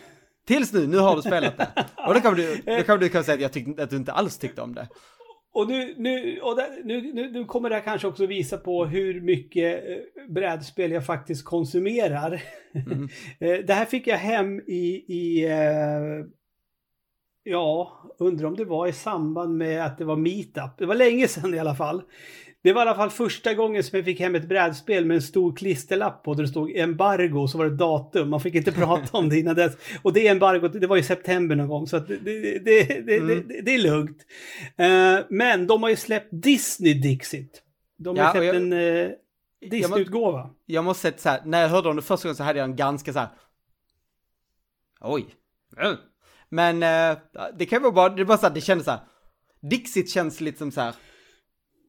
Tills 0.46 0.72
nu, 0.72 0.86
nu 0.86 0.98
har 0.98 1.16
du 1.16 1.22
spelat 1.22 1.58
det. 1.58 1.68
Och 2.06 2.14
då 2.14 2.20
kan 2.20 2.34
du, 2.34 2.62
då 2.66 2.82
kan 2.82 3.00
du 3.00 3.08
kunna 3.08 3.24
säga 3.24 3.34
att, 3.34 3.40
jag 3.40 3.52
tyck, 3.52 3.78
att 3.78 3.90
du 3.90 3.96
inte 3.96 4.12
alls 4.12 4.38
tyckte 4.38 4.62
om 4.62 4.74
det. 4.74 4.88
Och, 5.54 5.68
nu, 5.68 5.94
nu, 5.98 6.40
och 6.40 6.56
där, 6.56 6.84
nu, 6.84 7.12
nu, 7.12 7.30
nu, 7.30 7.44
kommer 7.44 7.68
det 7.68 7.74
här 7.74 7.82
kanske 7.82 8.08
också 8.08 8.26
visa 8.26 8.58
på 8.58 8.84
hur 8.84 9.20
mycket 9.20 9.84
eh, 9.88 10.26
brädspel 10.28 10.92
jag 10.92 11.06
faktiskt 11.06 11.44
konsumerar. 11.44 12.42
Mm. 12.74 13.08
Eh, 13.40 13.58
det 13.66 13.74
här 13.74 13.84
fick 13.84 14.06
jag 14.06 14.16
hem 14.16 14.60
i, 14.60 15.04
i 15.08 15.44
eh, 15.44 16.26
ja, 17.42 17.92
undrar 18.18 18.46
om 18.46 18.56
det 18.56 18.64
var 18.64 18.86
i 18.86 18.92
samband 18.92 19.56
med 19.56 19.86
att 19.86 19.98
det 19.98 20.04
var 20.04 20.16
meetup. 20.16 20.78
Det 20.78 20.86
var 20.86 20.94
länge 20.94 21.28
sedan 21.28 21.54
i 21.54 21.58
alla 21.58 21.74
fall. 21.74 22.02
Det 22.62 22.72
var 22.72 22.86
i 22.86 22.88
alla 22.88 22.96
fall 22.96 23.10
första 23.10 23.54
gången 23.54 23.84
som 23.84 23.96
jag 23.96 24.04
fick 24.04 24.20
hem 24.20 24.34
ett 24.34 24.48
brädspel 24.48 25.06
med 25.06 25.14
en 25.14 25.22
stor 25.22 25.56
klisterlapp 25.56 26.22
på 26.24 26.34
där 26.34 26.42
det 26.42 26.48
stod 26.48 26.76
embargo 26.76 27.42
och 27.42 27.50
så 27.50 27.58
var 27.58 27.64
det 27.64 27.76
datum. 27.76 28.30
Man 28.30 28.40
fick 28.40 28.54
inte 28.54 28.72
prata 28.82 29.18
om 29.18 29.28
det 29.28 29.38
innan 29.38 29.54
dess. 29.54 29.76
Och 30.02 30.12
det 30.12 30.28
embargot, 30.28 30.80
det 30.80 30.86
var 30.86 30.96
i 30.96 31.02
september 31.02 31.56
någon 31.56 31.68
gång 31.68 31.86
så 31.86 31.96
att 31.96 32.08
det, 32.08 32.16
det, 32.16 32.84
det, 32.84 33.16
mm. 33.16 33.48
det, 33.48 33.60
det 33.60 33.74
är 33.74 33.78
lugnt. 33.78 34.18
Uh, 34.80 35.26
men 35.30 35.66
de 35.66 35.82
har 35.82 35.90
ju 35.90 35.96
släppt 35.96 36.28
Disney 36.30 36.94
Dixit. 36.94 37.62
De 37.98 38.16
Ja, 38.16 38.22
har 38.22 38.28
och 38.28 38.32
släppt 38.36 38.46
jag- 38.46 38.56
en 38.56 38.72
eh, 38.72 39.10
Disney-utgåva. 39.70 40.50
Jag 40.66 40.84
måste 40.84 41.02
säga 41.02 41.14
så 41.18 41.28
här, 41.28 41.42
när 41.44 41.62
jag 41.62 41.68
hörde 41.68 41.88
om 41.88 41.96
det 41.96 42.02
första 42.02 42.28
gången 42.28 42.36
så 42.36 42.42
hade 42.42 42.58
jag 42.58 42.64
en 42.68 42.76
ganska 42.76 43.12
så 43.12 43.18
här. 43.18 43.28
Oj. 45.00 45.26
Mm. 45.76 45.96
Men 46.48 46.82
eh, 46.82 47.18
det 47.58 47.66
kan 47.66 47.82
vara 47.82 47.92
bara, 47.92 48.08
det 48.08 48.24
bara 48.24 48.38
så 48.38 48.46
här, 48.46 48.54
det 48.54 48.60
kändes 48.60 48.84
så 48.84 48.90
här. 48.90 49.00
Dixit 49.60 50.10
känns 50.10 50.40
lite 50.40 50.58
som 50.58 50.70
så 50.70 50.80
här. 50.80 50.94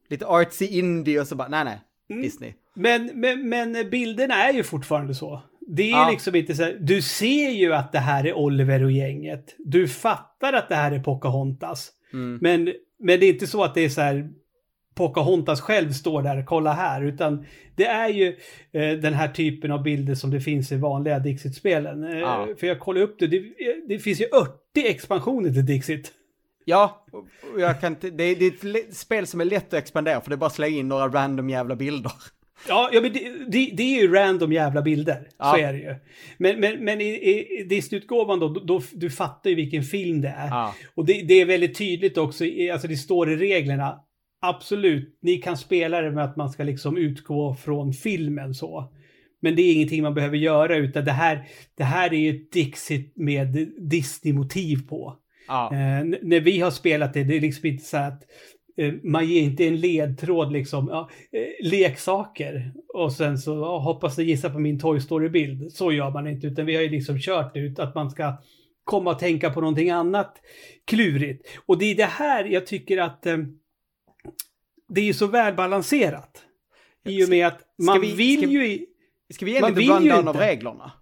Lite 0.08 0.26
artsy 0.26 0.66
indie 0.66 1.20
och 1.20 1.26
så 1.26 1.34
bara, 1.36 1.48
nej 1.48 1.64
nej, 1.64 1.80
Mm. 2.10 2.22
Disney. 2.22 2.52
Men, 2.74 3.10
men, 3.14 3.48
men 3.48 3.90
bilderna 3.90 4.34
är 4.34 4.52
ju 4.52 4.62
fortfarande 4.62 5.14
så. 5.14 5.42
Det 5.68 5.82
är 5.82 5.90
Ja. 5.90 6.08
liksom 6.10 6.34
inte 6.34 6.54
så 6.54 6.62
här, 6.62 6.76
du 6.80 7.02
ser 7.02 7.50
ju 7.50 7.74
att 7.74 7.92
det 7.92 7.98
här 7.98 8.26
är 8.26 8.34
Oliver 8.34 8.84
och 8.84 8.92
gänget. 8.92 9.54
Du 9.58 9.88
fattar 9.88 10.52
att 10.52 10.68
det 10.68 10.74
här 10.74 10.92
är 10.92 10.98
Pocahontas. 10.98 11.90
Mm. 12.12 12.38
Men, 12.42 12.72
men 12.98 13.20
det 13.20 13.26
är 13.26 13.32
inte 13.32 13.46
så 13.46 13.64
att 13.64 13.74
det 13.74 13.80
är 13.84 13.88
så 13.88 14.00
här 14.00 14.30
Pocahontas 14.94 15.60
själv 15.60 15.90
står 15.92 16.22
där, 16.22 16.44
kolla 16.46 16.72
här, 16.72 17.02
utan 17.04 17.46
det 17.76 17.86
är 17.86 18.08
ju 18.08 18.28
eh, 18.72 18.92
den 18.98 19.14
här 19.14 19.28
typen 19.28 19.70
av 19.72 19.82
bilder 19.82 20.14
som 20.14 20.30
det 20.30 20.40
finns 20.40 20.72
i 20.72 20.76
vanliga 20.76 21.18
Dixit-spelen. 21.18 22.04
Eh, 22.04 22.18
Ja. 22.18 22.48
För 22.60 22.66
jag 22.66 22.80
kollade 22.80 23.04
upp 23.04 23.16
det, 23.18 23.26
det, 23.26 23.42
det 23.88 23.98
finns 23.98 24.20
ju 24.20 24.24
80 24.26 24.86
expansioner 24.86 25.50
till 25.50 25.66
Dixit. 25.66 26.12
Ja, 26.64 27.06
jag 27.58 27.80
kan 27.80 27.96
det, 28.00 28.24
är- 28.24 28.36
det 28.36 28.46
är 28.46 28.76
ett 28.76 28.96
spel 28.96 29.26
som 29.26 29.40
är 29.40 29.44
lätt 29.44 29.66
att 29.66 29.74
expandera 29.74 30.20
för 30.20 30.30
det 30.30 30.34
är 30.34 30.38
bara 30.38 30.46
att 30.46 30.54
slänga 30.54 30.76
in 30.78 30.88
några 30.88 31.08
random 31.08 31.50
jävla 31.50 31.76
bilder. 31.76 32.12
Ja, 32.68 32.90
ja 32.92 33.00
men 33.00 33.12
det, 33.12 33.32
det, 33.48 33.70
det 33.76 33.82
är 33.82 34.02
ju 34.02 34.12
random 34.12 34.52
jävla 34.52 34.82
bilder. 34.82 35.28
Ja. 35.38 35.52
Så 35.52 35.58
är 35.58 35.72
det 35.72 35.78
ju. 35.78 35.94
Men, 36.38 36.60
men, 36.60 36.84
men 36.84 37.00
i, 37.00 37.04
i, 37.04 37.64
Disney-utgåvan 37.68 38.40
då, 38.40 38.48
då, 38.48 38.60
då, 38.60 38.82
du 38.92 39.10
fattar 39.10 39.50
ju 39.50 39.56
vilken 39.56 39.82
film 39.82 40.20
det 40.20 40.28
är. 40.28 40.48
Ja. 40.48 40.74
Och 40.94 41.04
det, 41.06 41.12
det 41.22 41.34
är 41.34 41.46
väldigt 41.46 41.78
tydligt 41.78 42.18
också, 42.18 42.44
alltså 42.72 42.88
det 42.88 42.96
står 42.96 43.32
i 43.32 43.36
reglerna. 43.36 44.00
Absolut, 44.40 45.18
ni 45.22 45.36
kan 45.36 45.56
spela 45.56 46.00
det 46.00 46.10
med 46.10 46.24
att 46.24 46.36
man 46.36 46.50
ska 46.50 46.62
liksom 46.62 46.96
utgå 46.96 47.54
från 47.54 47.92
filmen 47.92 48.54
så. 48.54 48.92
Men 49.42 49.56
det 49.56 49.62
är 49.62 49.72
ingenting 49.74 50.02
man 50.02 50.14
behöver 50.14 50.36
göra 50.36 50.76
utan 50.76 51.04
det 51.04 51.12
här, 51.12 51.46
det 51.76 51.84
här 51.84 52.14
är 52.14 52.18
ju 52.18 52.30
ett 52.36 52.52
Dixit 52.52 53.12
med 53.16 53.68
Disney-motiv 53.78 54.88
på. 54.88 55.16
Ja. 55.48 55.70
Eh, 55.72 56.04
när 56.22 56.40
vi 56.40 56.60
har 56.60 56.70
spelat 56.70 57.14
det, 57.14 57.24
det 57.24 57.36
är 57.36 57.40
liksom 57.40 57.66
inte 57.66 57.84
så 57.84 57.96
att 57.96 58.22
eh, 58.76 58.92
man 59.02 59.26
ger 59.28 59.40
inte 59.42 59.64
en 59.66 59.76
ledtråd 59.80 60.52
liksom, 60.52 60.88
ja, 60.88 61.10
eh, 61.32 61.70
leksaker 61.70 62.72
och 62.94 63.12
sen 63.12 63.38
så 63.38 63.50
ja, 63.50 63.78
hoppas 63.78 64.18
ni 64.18 64.24
gissa 64.24 64.50
på 64.50 64.58
min 64.58 64.80
Toy 64.80 65.00
Story-bild. 65.00 65.72
Så 65.72 65.92
gör 65.92 66.10
man 66.10 66.26
inte, 66.26 66.46
utan 66.46 66.66
vi 66.66 66.74
har 66.74 66.82
ju 66.82 66.88
liksom 66.88 67.18
kört 67.18 67.56
ut 67.56 67.78
att 67.78 67.94
man 67.94 68.10
ska 68.10 68.36
komma 68.84 69.10
och 69.10 69.18
tänka 69.18 69.50
på 69.50 69.60
någonting 69.60 69.90
annat 69.90 70.36
klurigt. 70.84 71.48
Och 71.66 71.78
det 71.78 71.84
är 71.84 71.94
det 71.94 72.04
här 72.04 72.44
jag 72.44 72.66
tycker 72.66 72.98
att 72.98 73.26
eh, 73.26 73.38
det 74.88 75.08
är 75.08 75.12
så 75.12 75.26
välbalanserat. 75.26 76.42
I 77.08 77.24
och 77.24 77.28
med 77.28 77.46
att 77.46 77.60
man 77.82 78.00
vi- 78.00 78.12
vill 78.14 78.38
ska- 78.38 78.50
ju... 78.50 78.86
Ska 79.34 79.44
vi 79.44 79.50
ge 79.50 79.56
en 79.56 79.62
Man 79.62 79.74
liten 79.74 79.96
rundown 79.96 80.28
av 80.28 80.36
reglerna? 80.36 80.92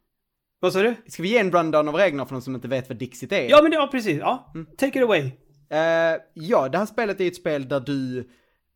Vad 0.62 0.72
sa 0.72 0.82
du? 0.82 0.94
Ska 1.06 1.22
vi 1.22 1.28
ge 1.28 1.38
en 1.38 1.52
rundown 1.52 1.88
av 1.88 1.94
reglerna 1.94 2.26
för 2.26 2.34
de 2.34 2.42
som 2.42 2.54
inte 2.54 2.68
vet 2.68 2.88
vad 2.88 2.98
Dixit 2.98 3.32
är? 3.32 3.50
Ja, 3.50 3.62
men 3.62 3.70
det, 3.70 3.76
ja, 3.76 3.88
precis. 3.92 4.18
Ja, 4.20 4.50
Mm. 4.54 4.66
take 4.78 4.98
it 4.98 5.04
away. 5.04 5.20
Eh, 5.70 6.20
ja, 6.34 6.68
det 6.68 6.78
här 6.78 6.86
spelet 6.86 7.20
är 7.20 7.26
ett 7.26 7.36
spel 7.36 7.68
där 7.68 7.80
du 7.80 8.28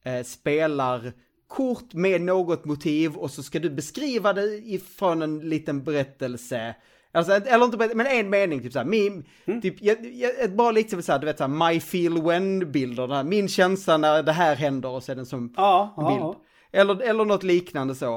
eh, 0.04 0.22
spelar 0.24 1.12
kort 1.48 1.94
med 1.94 2.20
något 2.20 2.64
motiv 2.64 3.14
och 3.16 3.30
så 3.30 3.42
ska 3.42 3.58
du 3.58 3.70
beskriva 3.70 4.32
det 4.32 4.42
ifrån 4.56 5.22
en 5.22 5.38
liten 5.40 5.84
berättelse. 5.84 6.74
Alltså, 7.12 7.32
eller 7.32 7.64
inte 7.64 7.76
berättelse, 7.76 7.96
men 8.04 8.06
en 8.06 8.30
mening, 8.30 8.62
typ 8.62 8.72
såhär, 8.72 8.86
min, 8.86 9.24
Mm. 9.46 9.60
typ, 9.60 9.82
jag, 9.82 10.06
jag, 10.14 10.40
ett 10.40 10.52
bra 10.56 10.72
såhär, 10.72 11.18
du 11.18 11.26
vet 11.26 11.38
såhär, 11.38 11.70
my 11.72 11.80
feel 11.80 12.22
when-bilder, 12.22 13.08
där, 13.08 13.24
min 13.24 13.48
känsla 13.48 13.96
när 13.96 14.22
det 14.22 14.32
här 14.32 14.56
händer 14.56 14.88
och 14.88 15.02
så 15.02 15.12
är 15.12 15.16
den 15.16 15.26
som 15.26 15.54
Ja, 15.56 15.94
ja, 15.96 16.08
bild. 16.08 16.20
ja. 16.20 16.36
Eller, 16.72 17.02
eller 17.02 17.24
något 17.24 17.42
liknande 17.42 17.94
så. 17.94 18.16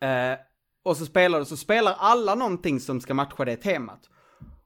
Eh, 0.00 0.38
och 0.86 0.96
så 0.96 1.06
spelar 1.06 1.38
du, 1.38 1.44
så 1.44 1.56
spelar 1.56 1.94
alla 1.98 2.34
någonting 2.34 2.80
som 2.80 3.00
ska 3.00 3.14
matcha 3.14 3.44
det 3.44 3.56
temat. 3.56 4.00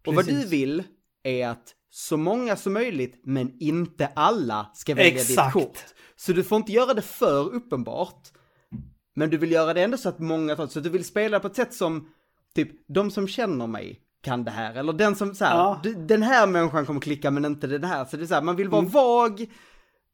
Och 0.07 0.14
vad 0.14 0.27
du 0.27 0.33
Precis. 0.33 0.51
vill 0.53 0.83
är 1.23 1.49
att 1.49 1.75
så 1.91 2.16
många 2.16 2.57
som 2.57 2.73
möjligt, 2.73 3.21
men 3.25 3.57
inte 3.61 4.07
alla, 4.14 4.71
ska 4.75 4.95
välja 4.95 5.12
Exakt. 5.21 5.55
ditt 5.55 5.62
kort. 5.64 5.79
Så 6.16 6.33
du 6.33 6.45
får 6.45 6.57
inte 6.57 6.73
göra 6.73 6.95
det 6.95 7.03
för 7.03 7.55
uppenbart. 7.55 8.29
Men 9.14 9.31
du 9.31 9.37
vill 9.39 9.51
göra 9.53 9.75
det 9.75 9.83
ändå 9.83 9.97
så 9.97 10.09
att 10.09 10.18
många 10.18 10.57
tar 10.57 10.66
Så 10.66 10.81
du 10.81 10.89
vill 10.89 11.05
spela 11.05 11.41
på 11.41 11.47
ett 11.47 11.57
sätt 11.57 11.75
som, 11.75 12.09
typ, 12.55 12.71
de 12.89 13.11
som 13.11 13.29
känner 13.29 13.66
mig 13.66 14.01
kan 14.23 14.45
det 14.45 14.51
här. 14.51 14.75
Eller 14.75 14.93
den 14.93 15.16
som, 15.16 15.35
så 15.35 15.45
här, 15.45 15.57
Ja. 15.57 15.81
"Du- 15.83 15.95
den 15.95 16.23
här 16.23 16.47
människan 16.47 16.87
kommer 16.87 17.01
klicka 17.01 17.31
men 17.31 17.45
inte 17.45 17.66
den 17.66 17.85
här. 17.85 18.05
Så 18.05 18.16
det 18.16 18.23
är 18.25 18.27
så 18.27 18.35
här, 18.35 18.43
man 18.43 18.57
vill 18.57 18.68
vara 18.68 18.81
Mm. 18.81 18.93
vag, 18.93 19.47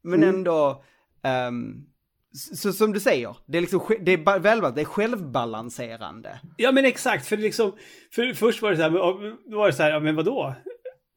men 0.03 0.23
Mm. 0.23 0.35
ändå, 0.35 0.83
ehm, 1.23 1.75
så, 2.33 2.73
som 2.73 2.93
du 2.93 2.99
säger, 2.99 3.37
det 3.45 3.57
är 3.57 3.61
liksom, 3.61 3.81
det 4.01 4.13
är 4.13 4.39
välvalt, 4.39 4.75
det 4.75 4.81
är 4.81 4.85
självbalanserande. 4.85 6.39
Ja 6.57 6.71
men 6.71 6.85
exakt, 6.85 7.27
för 7.27 7.37
liksom, 7.37 7.71
för 8.11 8.33
först 8.33 8.61
var 8.61 8.71
det 8.71 8.77
så 8.77 8.83
här, 8.83 8.89
då 9.51 9.57
var 9.57 9.67
det 9.67 9.73
så 9.73 9.83
här, 9.83 9.91
ja 9.91 9.99
men 9.99 10.15
vadå? 10.15 10.53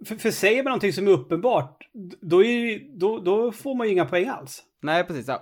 För, 0.07 0.17
för 0.17 0.31
säger 0.31 0.63
man 0.63 0.71
någonting 0.71 0.93
som 0.93 1.07
är 1.09 1.11
uppenbart, 1.13 1.79
då, 2.21 2.45
är, 2.45 2.81
då, 2.99 3.19
då 3.19 3.53
får 3.53 3.75
man 3.75 3.87
ju 3.87 3.93
inga 3.93 4.05
poäng 4.05 4.29
alls. 4.29 4.63
Nej, 4.83 5.05
precis. 5.05 5.29
Här. 5.29 5.41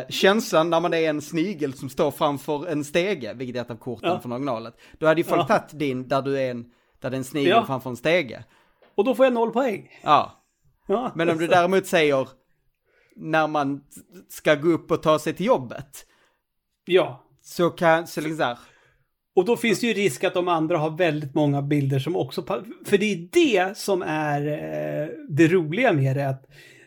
Eh, 0.00 0.08
känslan 0.08 0.70
när 0.70 0.80
man 0.80 0.94
är 0.94 1.10
en 1.10 1.20
snigel 1.22 1.72
som 1.74 1.88
står 1.88 2.10
framför 2.10 2.66
en 2.68 2.84
stege, 2.84 3.34
vilket 3.34 3.56
är 3.56 3.60
ett 3.60 3.70
av 3.70 3.76
korten 3.76 4.08
Ja. 4.10 4.20
från 4.20 4.32
originalet, 4.32 4.74
då 4.98 5.06
hade 5.06 5.20
ju 5.20 5.24
folk 5.24 5.40
Ja. 5.40 5.44
tagit 5.58 5.78
din 5.78 6.08
där 6.08 6.22
du 6.22 6.38
är 6.40 6.50
en, 6.50 6.64
där 7.00 7.10
det 7.10 7.16
är 7.16 7.18
en 7.18 7.24
snigel 7.24 7.50
Ja. 7.50 7.64
framför 7.66 7.90
en 7.90 7.96
stege. 7.96 8.44
Och 8.94 9.04
då 9.04 9.14
får 9.14 9.26
jag 9.26 9.32
noll 9.32 9.50
poäng. 9.52 9.88
Ja, 10.02 10.44
Ja. 10.86 11.12
men 11.14 11.28
om 11.30 11.38
du 11.38 11.46
däremot 11.46 11.86
säger 11.86 12.28
när 13.16 13.48
man 13.48 13.84
ska 14.28 14.54
gå 14.54 14.68
upp 14.68 14.90
och 14.90 15.02
ta 15.02 15.18
sig 15.18 15.32
till 15.32 15.46
jobbet, 15.46 16.06
Ja. 16.84 17.24
så 17.40 17.70
kan, 17.70 18.06
så 18.06 18.20
liksom 18.20 18.36
så 18.36 18.44
här, 18.44 18.58
Och 19.34 19.44
då 19.44 19.56
finns 19.56 19.80
det 19.80 19.86
ju 19.86 19.92
risk 19.92 20.24
att 20.24 20.34
de 20.34 20.48
andra 20.48 20.78
har 20.78 20.90
väldigt 20.90 21.34
många 21.34 21.62
bilder 21.62 21.98
som 21.98 22.16
också... 22.16 22.42
För 22.84 22.98
det 22.98 23.12
är 23.12 23.28
det 23.32 23.78
som 23.78 24.02
är 24.06 24.46
eh, 24.46 25.08
det 25.28 25.48
roliga 25.48 25.92
med 25.92 26.16
det. 26.16 26.28
Att 26.28 26.46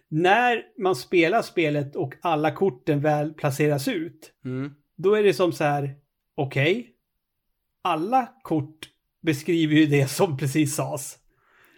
när 0.10 0.62
man 0.78 0.96
spelar 0.96 1.42
spelet 1.42 1.96
och 1.96 2.14
alla 2.22 2.52
korten 2.52 3.02
väl 3.02 3.34
placeras 3.34 3.88
ut, 3.88 4.34
mm, 4.46 4.74
då 4.98 5.14
är 5.16 5.24
det 5.24 5.34
som 5.34 5.52
så 5.52 5.64
här, 5.64 5.96
okej, 6.36 6.92
alla 7.82 8.30
kort 8.44 8.90
beskriver 9.22 9.76
ju 9.76 9.86
det 9.86 10.08
som 10.08 10.38
precis 10.38 10.76
sades. 10.76 11.18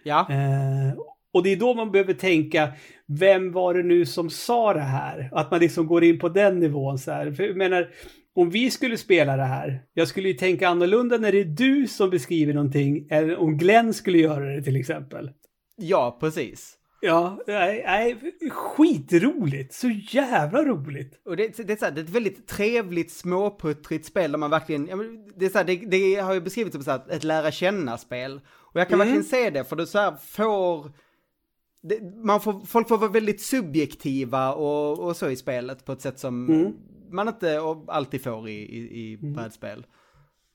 ja, 0.04 0.26
Eh, 0.30 0.94
och 1.38 1.44
det 1.44 1.52
är 1.52 1.56
då 1.56 1.74
man 1.74 1.90
behöver 1.92 2.14
tänka, 2.14 2.68
vem 3.06 3.52
var 3.52 3.74
det 3.74 3.82
nu 3.82 4.06
som 4.06 4.30
sa 4.30 4.74
det 4.74 4.80
här? 4.80 5.28
Att 5.32 5.50
man 5.50 5.60
liksom 5.60 5.86
går 5.86 6.04
in 6.04 6.18
på 6.18 6.28
den 6.28 6.60
nivån 6.60 6.98
så 6.98 7.10
här. 7.12 7.32
För 7.32 7.42
jag 7.42 7.56
menar, 7.56 7.88
om 8.34 8.50
vi 8.50 8.70
skulle 8.70 8.96
spela 8.96 9.36
det 9.36 9.44
här, 9.44 9.82
jag 9.94 10.08
skulle 10.08 10.28
ju 10.28 10.34
tänka 10.34 10.68
annorlunda 10.68 11.18
när 11.18 11.32
det 11.32 11.40
är 11.40 11.44
du 11.44 11.86
som 11.86 12.10
beskriver 12.10 12.54
någonting, 12.54 13.06
än 13.10 13.36
om 13.36 13.58
Glenn 13.58 13.94
skulle 13.94 14.18
göra 14.18 14.44
det 14.56 14.62
till 14.62 14.76
exempel. 14.76 15.30
ja, 15.76 16.16
precis. 16.20 16.74
Ja, 17.00 17.38
nej, 17.46 17.82
nej, 17.86 18.16
skitroligt. 18.50 19.74
Så 19.74 19.88
jävla 20.10 20.64
roligt. 20.64 21.20
Och 21.24 21.36
det, 21.36 21.56
det, 21.56 21.72
är 21.72 21.76
så 21.76 21.84
här, 21.84 21.92
det 21.92 22.00
är 22.00 22.04
ett 22.04 22.10
väldigt 22.10 22.46
trevligt, 22.48 23.10
småputtrigt 23.12 24.06
spel 24.06 24.32
där 24.32 24.38
man 24.38 24.50
verkligen, 24.50 24.86
det, 25.36 25.46
är 25.46 25.50
så 25.50 25.58
här, 25.58 25.64
det, 25.64 25.76
det 25.76 26.14
har 26.14 26.34
ju 26.34 26.40
beskrivits 26.40 26.74
som 26.74 26.84
så 26.84 26.90
här, 26.90 27.00
ett 27.10 27.24
lära 27.24 27.50
känna-spel. 27.50 28.40
Och 28.46 28.80
jag 28.80 28.88
kan 28.88 29.00
Mm. 29.00 29.06
verkligen 29.08 29.24
se 29.44 29.50
det, 29.50 29.64
för 29.64 29.76
du 29.76 29.86
så 29.86 29.98
här 29.98 30.16
får, 30.28 30.92
det, 31.88 32.00
man 32.24 32.40
får, 32.40 32.66
folk 32.66 32.88
får 32.88 32.98
vara 32.98 33.10
väldigt 33.10 33.40
subjektiva 33.40 34.54
och, 34.54 34.98
och 34.98 35.16
så 35.16 35.30
i 35.30 35.36
spelet 35.36 35.84
på 35.84 35.92
ett 35.92 36.00
sätt 36.00 36.18
som 36.18 36.48
Mm. 36.48 36.72
man 37.10 37.28
inte 37.28 37.60
alltid 37.86 38.22
får 38.22 38.48
i, 38.48 38.52
i, 38.52 39.12
i 39.12 39.16
brädspel. 39.16 39.86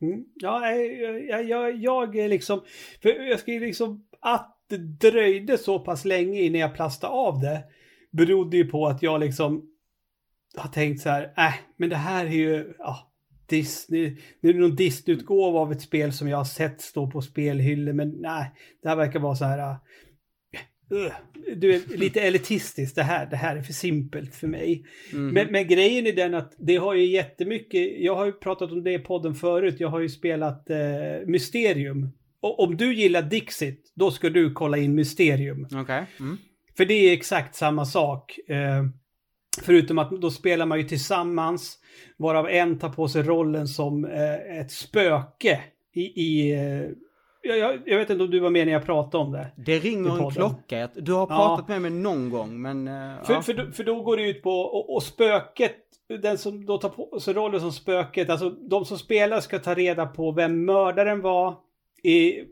Mm. 0.01 0.23
Ja, 0.35 0.71
jag, 0.71 1.43
jag, 1.49 1.75
jag 1.75 2.15
är 2.15 2.27
liksom, 2.29 2.61
för 3.01 3.09
jag 3.09 3.39
ska 3.39 3.51
ju 3.53 3.59
liksom, 3.59 4.05
att 4.19 4.57
det 4.69 4.77
dröjde 4.77 5.57
så 5.57 5.79
pass 5.79 6.05
länge 6.05 6.41
innan 6.41 6.61
jag 6.61 6.75
plastade 6.75 7.13
av 7.13 7.39
det, 7.39 7.63
berodde 8.11 8.57
ju 8.57 8.65
på 8.65 8.87
att 8.87 9.03
jag 9.03 9.19
liksom 9.19 9.69
har 10.57 10.69
tänkt 10.69 11.01
så 11.01 11.09
här, 11.09 11.23
äh, 11.37 11.53
men 11.77 11.89
det 11.89 11.95
här 11.95 12.25
är 12.25 12.29
ju, 12.29 12.73
ja, 12.77 13.09
Disney, 13.49 14.17
det 14.41 14.49
är 14.49 14.53
någon 14.53 14.75
Disney-utgåva 14.75 15.59
av 15.59 15.71
ett 15.71 15.81
spel 15.81 16.13
som 16.13 16.27
jag 16.27 16.37
har 16.37 16.45
sett 16.45 16.81
stå 16.81 17.11
på 17.11 17.21
spelhyllor, 17.21 17.93
men 17.93 18.09
nej, 18.09 18.51
det 18.81 18.89
här 18.89 18.95
verkar 18.95 19.19
vara 19.19 19.35
så 19.35 19.45
här, 19.45 19.57
äh, 19.59 19.75
du 21.55 21.73
är 21.73 21.97
lite 21.97 22.21
elitistiskt, 22.21 22.95
det 22.95 23.03
här, 23.03 23.25
det 23.25 23.35
här 23.35 23.55
är 23.55 23.61
för 23.61 23.73
simpelt 23.73 24.35
för 24.35 24.47
mig. 24.47 24.85
Mhm. 25.13 25.27
Men, 25.29 25.47
men 25.51 25.67
grejen 25.67 26.07
är 26.07 26.13
den 26.13 26.33
att 26.33 26.53
det 26.57 26.75
har 26.75 26.93
ju 26.93 27.05
jättemycket, 27.05 28.01
jag 28.01 28.15
har 28.15 28.25
ju 28.25 28.31
pratat 28.31 28.71
om 28.71 28.83
det 28.83 28.93
i 28.93 28.99
podden 28.99 29.35
förut, 29.35 29.75
jag 29.79 29.89
har 29.89 29.99
ju 29.99 30.09
spelat 30.09 30.69
eh, 30.69 30.77
Mysterium. 31.25 32.09
Och 32.39 32.59
om 32.59 32.77
du 32.77 32.95
gillar 32.95 33.21
Dixit, 33.21 33.91
då 33.95 34.11
ska 34.11 34.29
du 34.29 34.53
kolla 34.53 34.77
in 34.77 34.95
Mysterium. 34.95 35.67
Okej. 35.73 36.05
Mm. 36.19 36.37
För 36.77 36.85
det 36.85 36.93
är 36.93 37.13
exakt 37.13 37.55
samma 37.55 37.85
sak. 37.85 38.39
Eh, 38.47 38.85
förutom 39.61 39.99
att 39.99 40.11
då 40.21 40.31
spelar 40.31 40.65
man 40.65 40.77
ju 40.77 40.83
tillsammans, 40.83 41.77
varav 42.17 42.49
en 42.49 42.79
tar 42.79 42.89
på 42.89 43.07
sig 43.07 43.23
rollen 43.23 43.67
som 43.67 44.05
eh, 44.05 44.59
ett 44.59 44.71
spöke 44.71 45.61
i, 45.93 46.01
i, 46.01 46.51
eh, 46.51 46.89
jag, 47.43 47.57
jag, 47.57 47.79
jag 47.85 47.97
vet 47.97 48.09
inte 48.09 48.23
om 48.23 48.31
du 48.31 48.39
var 48.39 48.49
med 48.49 48.67
när 48.67 48.73
jag 48.73 48.85
pratade 48.85 49.23
om 49.23 49.31
det. 49.31 49.47
Det 49.55 49.79
ringer 49.79 50.25
en 50.25 50.31
klocka. 50.31 50.89
Du 50.95 51.13
har 51.13 51.25
pratat 51.25 51.65
ja. 51.67 51.73
med 51.73 51.81
mig 51.81 51.91
någon 51.91 52.29
gång, 52.29 52.61
men... 52.61 52.87
Uh, 52.87 53.23
för, 53.23 53.33
ja. 53.33 53.41
för, 53.41 53.71
för, 53.71 53.83
då 53.83 54.01
går 54.01 54.17
det 54.17 54.29
ut 54.29 54.41
på, 54.41 54.59
och, 54.59 54.95
och 54.95 55.03
spöket, 55.03 55.75
den 56.21 56.37
som 56.37 56.65
då 56.65 56.77
tar 56.77 56.89
på 56.89 57.19
sig 57.19 57.33
rollen 57.33 57.61
som 57.61 57.71
spöket, 57.71 58.29
alltså 58.29 58.49
de 58.49 58.85
som 58.85 58.97
spelar 58.97 59.39
ska 59.39 59.59
ta 59.59 59.73
reda 59.73 60.05
på 60.05 60.31
vem 60.31 60.65
mördaren 60.65 61.21
var, 61.21 61.55
i, 62.03 62.43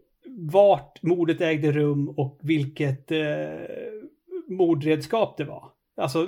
vart 0.51 1.01
mordet 1.01 1.41
ägde 1.41 1.71
rum 1.71 2.09
och 2.09 2.39
vilket 2.41 3.11
eh, 3.11 3.19
mordredskap 4.47 5.37
det 5.37 5.43
var. 5.43 5.69
Alltså 5.97 6.27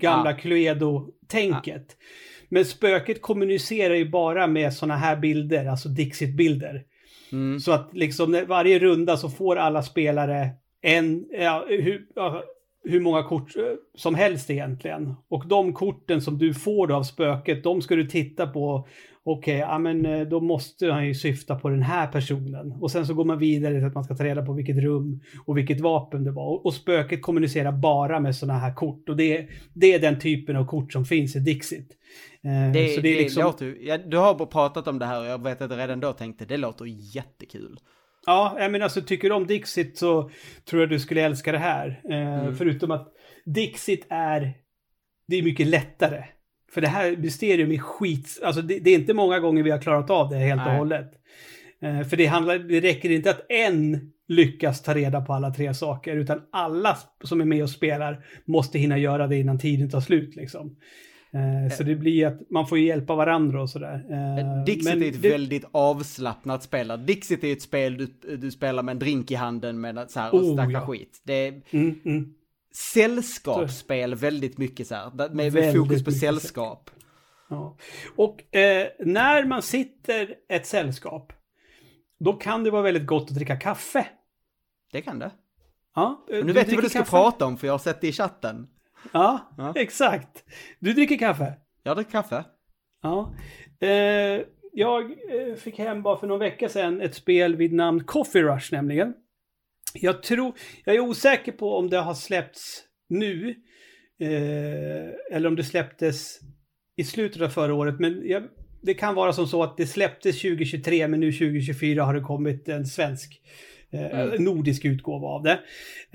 gamla 0.00 0.30
ja. 0.30 0.36
Cluedo-tänket. 0.36 1.96
Ja. 1.98 2.06
Men 2.48 2.64
spöket 2.64 3.22
kommunicerar 3.22 3.94
ju 3.94 4.10
bara 4.10 4.46
med 4.46 4.74
sådana 4.74 4.96
här 4.96 5.16
bilder, 5.16 5.66
alltså 5.66 5.88
Dixit-bilder. 5.88 6.84
Mm. 7.32 7.60
Så 7.60 7.72
att 7.72 7.90
liksom 7.92 8.44
varje 8.48 8.78
runda 8.78 9.16
så 9.16 9.28
får 9.28 9.56
alla 9.56 9.82
spelare 9.82 10.50
en, 10.82 11.24
ja, 11.30 11.64
hur, 11.68 12.06
ja, 12.14 12.42
hur 12.84 13.00
många 13.00 13.22
kort 13.22 13.56
eh, 13.56 13.62
som 13.94 14.14
helst 14.14 14.50
egentligen. 14.50 15.14
Och 15.28 15.48
de 15.48 15.72
korten 15.72 16.20
som 16.20 16.38
du 16.38 16.54
får 16.54 16.86
då 16.86 16.94
av 16.94 17.02
spöket, 17.02 17.64
de 17.64 17.82
ska 17.82 17.96
du 17.96 18.06
titta 18.06 18.46
på. 18.46 18.86
Okej, 19.24 19.56
okay, 19.56 19.70
ja 19.70 19.78
men 19.78 20.06
eh, 20.06 20.20
då 20.28 20.40
måste 20.40 20.92
han 20.92 21.06
ju 21.06 21.14
syfta 21.14 21.58
på 21.58 21.68
den 21.68 21.82
här 21.82 22.06
personen. 22.06 22.72
Och 22.80 22.90
sen 22.90 23.06
så 23.06 23.14
går 23.14 23.24
man 23.24 23.38
vidare 23.38 23.74
till 23.74 23.86
att 23.86 23.94
man 23.94 24.04
ska 24.04 24.14
ta 24.14 24.24
reda 24.24 24.46
på 24.46 24.52
vilket 24.52 24.78
rum 24.78 25.20
och 25.46 25.58
vilket 25.58 25.80
vapen 25.80 26.24
det 26.24 26.30
var. 26.30 26.66
Och 26.66 26.74
spöket 26.74 27.22
kommunicerar 27.22 27.72
bara 27.72 28.20
med 28.20 28.36
sådana 28.36 28.58
här 28.58 28.74
kort. 28.74 29.08
Och 29.08 29.16
det, 29.16 29.48
det 29.74 29.94
är 29.94 29.98
den 29.98 30.20
typen 30.20 30.56
av 30.56 30.66
kort 30.66 30.92
som 30.92 31.04
finns 31.04 31.36
i 31.36 31.38
Dixit. 31.38 31.96
Eh, 32.44 32.72
det, 32.72 32.88
så 32.88 33.00
det, 33.00 33.08
är 33.08 33.16
liksom... 33.16 33.40
det 33.40 33.46
låter, 33.46 33.76
ja, 33.80 33.98
du 33.98 34.16
har 34.16 34.46
pratat 34.46 34.88
om 34.88 34.98
det 34.98 35.06
här 35.06 35.20
och 35.20 35.26
jag 35.26 35.42
vet 35.42 35.62
att 35.62 35.70
jag 35.70 35.78
redan 35.78 36.00
då 36.00 36.12
tänkte 36.12 36.44
det 36.44 36.56
låter 36.56 36.84
jättekul. 37.14 37.78
Ja, 38.26 38.56
jag 38.58 38.72
menar 38.72 38.84
alltså 38.84 39.00
tycker 39.02 39.28
du 39.28 39.34
om 39.34 39.46
Dixit 39.46 39.98
så 39.98 40.30
tror 40.64 40.82
jag 40.82 40.90
du 40.90 41.00
skulle 41.00 41.22
älska 41.22 41.52
det 41.52 41.58
här. 41.58 42.00
Eh, 42.10 42.40
mm. 42.40 42.56
Förutom 42.56 42.90
att 42.90 43.12
Dixit 43.44 44.06
är, 44.10 44.52
det 45.28 45.36
är 45.36 45.42
mycket 45.42 45.66
lättare. 45.66 46.24
För 46.72 46.80
det 46.80 46.88
här 46.88 47.16
mysterium 47.16 47.72
är 47.72 47.78
skit, 47.78 48.40
alltså 48.42 48.62
det, 48.62 48.78
det 48.78 48.90
är 48.90 48.94
inte 48.94 49.14
många 49.14 49.40
gånger 49.40 49.62
vi 49.62 49.70
har 49.70 49.78
klarat 49.78 50.10
av 50.10 50.28
det 50.28 50.36
helt 50.36 50.62
Nej. 50.64 50.72
och 50.72 50.78
hållet. 50.78 51.12
Eh, 51.82 52.02
för 52.02 52.16
det, 52.16 52.26
handlar, 52.26 52.58
det 52.58 52.80
räcker 52.80 53.10
inte 53.10 53.30
att 53.30 53.46
en 53.48 54.12
lyckas 54.28 54.82
ta 54.82 54.94
reda 54.94 55.20
på 55.20 55.32
alla 55.32 55.50
tre 55.50 55.74
saker, 55.74 56.16
utan 56.16 56.40
alla 56.52 56.98
som 57.24 57.40
är 57.40 57.44
med 57.44 57.62
och 57.62 57.70
spelar 57.70 58.24
måste 58.44 58.78
hinna 58.78 58.98
göra 58.98 59.26
det 59.26 59.36
innan 59.36 59.58
tiden 59.58 59.90
tar 59.90 60.00
slut 60.00 60.36
liksom. 60.36 60.76
Eh, 61.34 61.76
så 61.76 61.82
det 61.82 61.94
blir 61.94 62.26
att 62.26 62.50
man 62.50 62.66
får 62.66 62.78
hjälpa 62.78 63.14
varandra 63.14 63.62
och 63.62 63.70
sådär. 63.70 64.04
Eh, 64.10 64.64
Dixit 64.64 64.84
men 64.84 65.02
är 65.02 65.08
ett 65.08 65.22
det... 65.22 65.30
väldigt 65.30 65.64
avslappnat 65.72 66.62
spel. 66.62 67.06
Dixit 67.06 67.44
är 67.44 67.52
ett 67.52 67.62
spel 67.62 67.96
du, 67.96 68.36
du 68.36 68.50
spelar 68.50 68.82
med 68.82 68.92
en 68.92 68.98
drink 68.98 69.30
i 69.30 69.34
handen 69.34 69.80
med 69.80 70.10
så 70.10 70.20
här 70.20 70.34
och 70.34 70.42
oh, 70.42 70.72
ja. 70.72 70.86
skit. 70.86 71.22
Det 71.24 71.32
är 71.32 71.62
mm, 71.70 72.00
mm. 72.04 72.34
sällskapsspel 72.94 74.14
väldigt 74.14 74.58
mycket 74.58 74.86
så 74.86 74.94
här, 74.94 75.34
med, 75.34 75.52
med 75.52 75.74
fokus 75.74 76.04
på 76.04 76.10
sällskap. 76.10 76.90
Ja. 77.48 77.76
Och 78.16 78.56
eh, 78.56 78.86
när 78.98 79.44
man 79.44 79.62
sitter 79.62 80.34
ett 80.48 80.66
sällskap, 80.66 81.32
då 82.18 82.32
kan 82.32 82.64
det 82.64 82.70
vara 82.70 82.82
väldigt 82.82 83.06
gott 83.06 83.30
att 83.30 83.34
dricka 83.34 83.56
kaffe. 83.56 84.06
Det 84.92 85.02
kan 85.02 85.18
det. 85.18 85.30
Ja, 85.94 86.26
nu 86.28 86.52
vet 86.52 86.68
du 86.68 86.74
vad 86.74 86.84
du 86.84 86.88
ska 86.88 86.98
kaffe? 86.98 87.10
prata 87.10 87.46
om 87.46 87.56
för 87.56 87.66
jag 87.66 87.74
har 87.74 87.78
sett 87.78 88.00
det 88.00 88.08
i 88.08 88.12
chatten. 88.12 88.66
Ja, 89.12 89.54
ja, 89.58 89.72
exakt. 89.76 90.44
Du 90.78 90.92
dricker 90.92 91.18
kaffe? 91.18 91.52
Jag 91.82 91.96
dricker 91.96 92.10
kaffe. 92.10 92.44
Ja. 93.02 93.34
Eh, 93.80 94.40
jag 94.72 95.02
eh, 95.02 95.54
fick 95.56 95.78
hem 95.78 96.02
bara 96.02 96.16
för 96.16 96.26
någon 96.26 96.38
vecka 96.38 96.68
sedan 96.68 97.00
ett 97.00 97.14
spel 97.14 97.56
vid 97.56 97.72
namn 97.72 98.04
Coffee 98.04 98.42
Rush 98.42 98.72
nämligen. 98.72 99.14
Jag 99.94 100.22
tror, 100.22 100.54
jag 100.84 100.96
är 100.96 101.00
osäker 101.00 101.52
på 101.52 101.76
om 101.76 101.90
det 101.90 101.98
har 101.98 102.14
släppts 102.14 102.84
nu. 103.08 103.54
Eh, 104.20 105.36
eller 105.36 105.46
om 105.46 105.56
det 105.56 105.64
släpptes 105.64 106.40
i 106.96 107.04
slutet 107.04 107.42
av 107.42 107.48
förra 107.48 107.74
året. 107.74 108.00
Men 108.00 108.22
jag, 108.24 108.42
det 108.82 108.94
kan 108.94 109.14
vara 109.14 109.32
som 109.32 109.46
så 109.46 109.62
att 109.62 109.76
det 109.76 109.86
släpptes 109.86 110.42
2023 110.42 111.08
men 111.08 111.20
nu 111.20 111.32
2024 111.32 112.04
har 112.04 112.14
det 112.14 112.20
kommit 112.20 112.68
en 112.68 112.86
svensk, 112.86 113.40
eh, 113.90 114.20
mm. 114.20 114.44
nordisk 114.44 114.84
utgåva 114.84 115.28
av 115.28 115.42
det. 115.42 115.60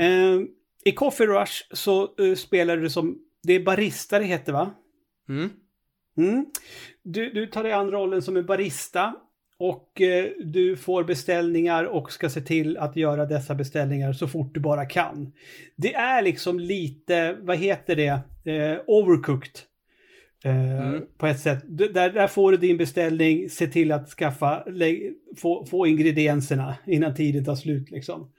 Eh, 0.04 0.40
i 0.88 0.92
Coffee 0.92 1.28
Rush 1.28 1.64
så 1.72 2.16
uh, 2.20 2.36
spelar 2.36 2.78
du 2.78 2.90
som, 2.90 3.18
det 3.44 3.54
är 3.54 3.64
barista 3.64 4.20
det 4.20 4.26
heter 4.26 4.54
va? 4.54 4.74
Mm. 5.30 5.50
Mm. 6.18 6.46
Du, 7.04 7.30
du 7.30 7.48
tar 7.48 7.64
dig 7.64 7.72
an 7.72 7.92
rollen 7.92 8.22
som 8.22 8.38
en 8.38 8.46
barista 8.46 9.16
och 9.60 10.02
eh, 10.02 10.26
du 10.40 10.78
får 10.78 11.04
beställningar 11.04 11.84
och 11.84 12.12
ska 12.12 12.30
se 12.30 12.42
till 12.42 12.78
att 12.78 12.96
göra 12.96 13.26
dessa 13.26 13.56
beställningar 13.56 14.14
så 14.14 14.28
fort 14.28 14.54
du 14.54 14.60
bara 14.60 14.86
kan. 14.86 15.34
Det 15.76 15.94
är 15.94 16.22
liksom 16.22 16.60
lite, 16.60 17.38
vad 17.42 17.58
heter 17.58 17.96
det, 17.96 18.20
eh, 18.54 18.80
overcooked. 18.88 19.60
Mm. 20.44 21.02
På 21.18 21.28
ett 21.28 21.40
sätt. 21.40 21.64
Där, 21.68 22.10
där 22.10 22.28
får 22.28 22.52
du 22.52 22.58
din 22.58 22.78
beställning, 22.78 23.50
se 23.50 23.68
till 23.68 23.92
att 23.92 24.10
skaffa, 24.10 24.64
få, 25.38 25.66
få 25.66 25.88
ingredienserna 25.88 26.76
innan 26.86 27.16
tiden 27.16 27.46
tar 27.46 27.56
slut 27.56 27.92
liksom. 27.92 28.32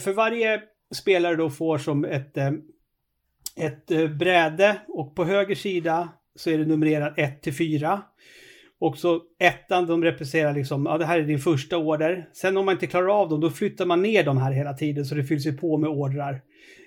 För 0.00 0.12
varje 0.12 0.62
spelare 0.94 1.36
då 1.36 1.50
får 1.50 1.78
som 1.78 2.04
ett, 2.04 2.36
eh, 2.36 2.50
ett 3.56 3.90
eh, 3.90 4.08
bräde 4.08 4.80
och 4.88 5.14
på 5.14 5.24
höger 5.24 5.54
sida 5.54 6.08
så 6.36 6.50
är 6.50 6.58
det 6.58 6.66
numrerat 6.66 7.18
1 7.18 7.42
till 7.42 7.54
4. 7.54 8.02
Och 8.80 8.98
så 8.98 9.22
ettan, 9.38 9.86
de 9.86 10.04
representerar 10.04 10.54
liksom, 10.54 10.86
ja 10.86 10.98
det 10.98 11.04
här 11.04 11.18
är 11.18 11.22
din 11.22 11.38
första 11.38 11.78
order. 11.78 12.28
Sen 12.32 12.56
om 12.56 12.66
man 12.66 12.74
inte 12.74 12.86
klarar 12.86 13.20
av 13.20 13.28
dem, 13.28 13.40
då 13.40 13.50
flyttar 13.50 13.86
man 13.86 14.02
ner 14.02 14.24
de 14.24 14.38
här 14.38 14.52
hela 14.52 14.72
tiden 14.72 15.04
så 15.04 15.14
det 15.14 15.24
fylls 15.24 15.46
ju 15.46 15.52
på 15.52 15.78
med 15.78 15.90
ordrar. 15.90 16.40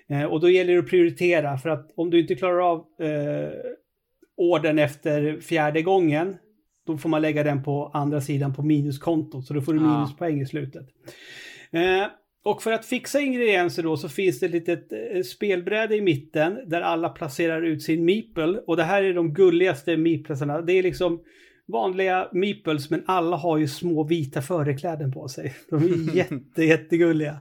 Eh, 0.08 0.24
och 0.24 0.40
då 0.40 0.50
gäller 0.50 0.72
det 0.72 0.78
att 0.78 0.88
prioritera 0.88 1.58
för 1.58 1.68
att 1.68 1.92
om 1.96 2.10
du 2.10 2.20
inte 2.20 2.34
klarar 2.34 2.70
av 2.70 2.78
eh, 2.78 3.50
orden 4.36 4.78
efter 4.78 5.40
fjärde 5.40 5.82
gången, 5.82 6.36
då 6.86 6.98
får 6.98 7.08
man 7.08 7.22
lägga 7.22 7.42
den 7.42 7.62
på 7.62 7.90
andra 7.94 8.20
sidan 8.20 8.54
på 8.54 8.62
minuskontot, 8.62 9.46
så 9.46 9.54
då 9.54 9.60
får 9.60 9.72
du 9.72 9.80
minuspoäng 9.80 10.40
i 10.40 10.46
slutet. 10.46 10.86
Eh, 11.70 12.06
och 12.46 12.62
för 12.62 12.72
att 12.72 12.86
fixa 12.86 13.20
ingredienser 13.20 13.82
då 13.82 13.96
så 13.96 14.08
finns 14.08 14.40
det 14.40 14.46
ett 14.46 14.52
litet 14.52 14.92
eh, 14.92 15.22
spelbräde 15.22 15.96
i 15.96 16.00
mitten 16.00 16.58
där 16.66 16.80
alla 16.80 17.08
placerar 17.08 17.62
ut 17.62 17.82
sin 17.82 18.04
meeple. 18.04 18.58
Och 18.66 18.76
det 18.76 18.82
här 18.82 19.02
är 19.02 19.14
de 19.14 19.34
gulligaste 19.34 19.96
meeplesarna. 19.96 20.60
Det 20.60 20.72
är 20.72 20.82
liksom 20.82 21.20
vanliga 21.66 22.28
meeples 22.32 22.90
men 22.90 23.02
alla 23.06 23.36
har 23.36 23.58
ju 23.58 23.68
små 23.68 24.04
vita 24.04 24.42
förekläden 24.42 25.12
på 25.12 25.28
sig. 25.28 25.54
De 25.70 25.76
är 25.76 26.14
jätte, 26.16 26.64
jättegulliga. 26.64 27.40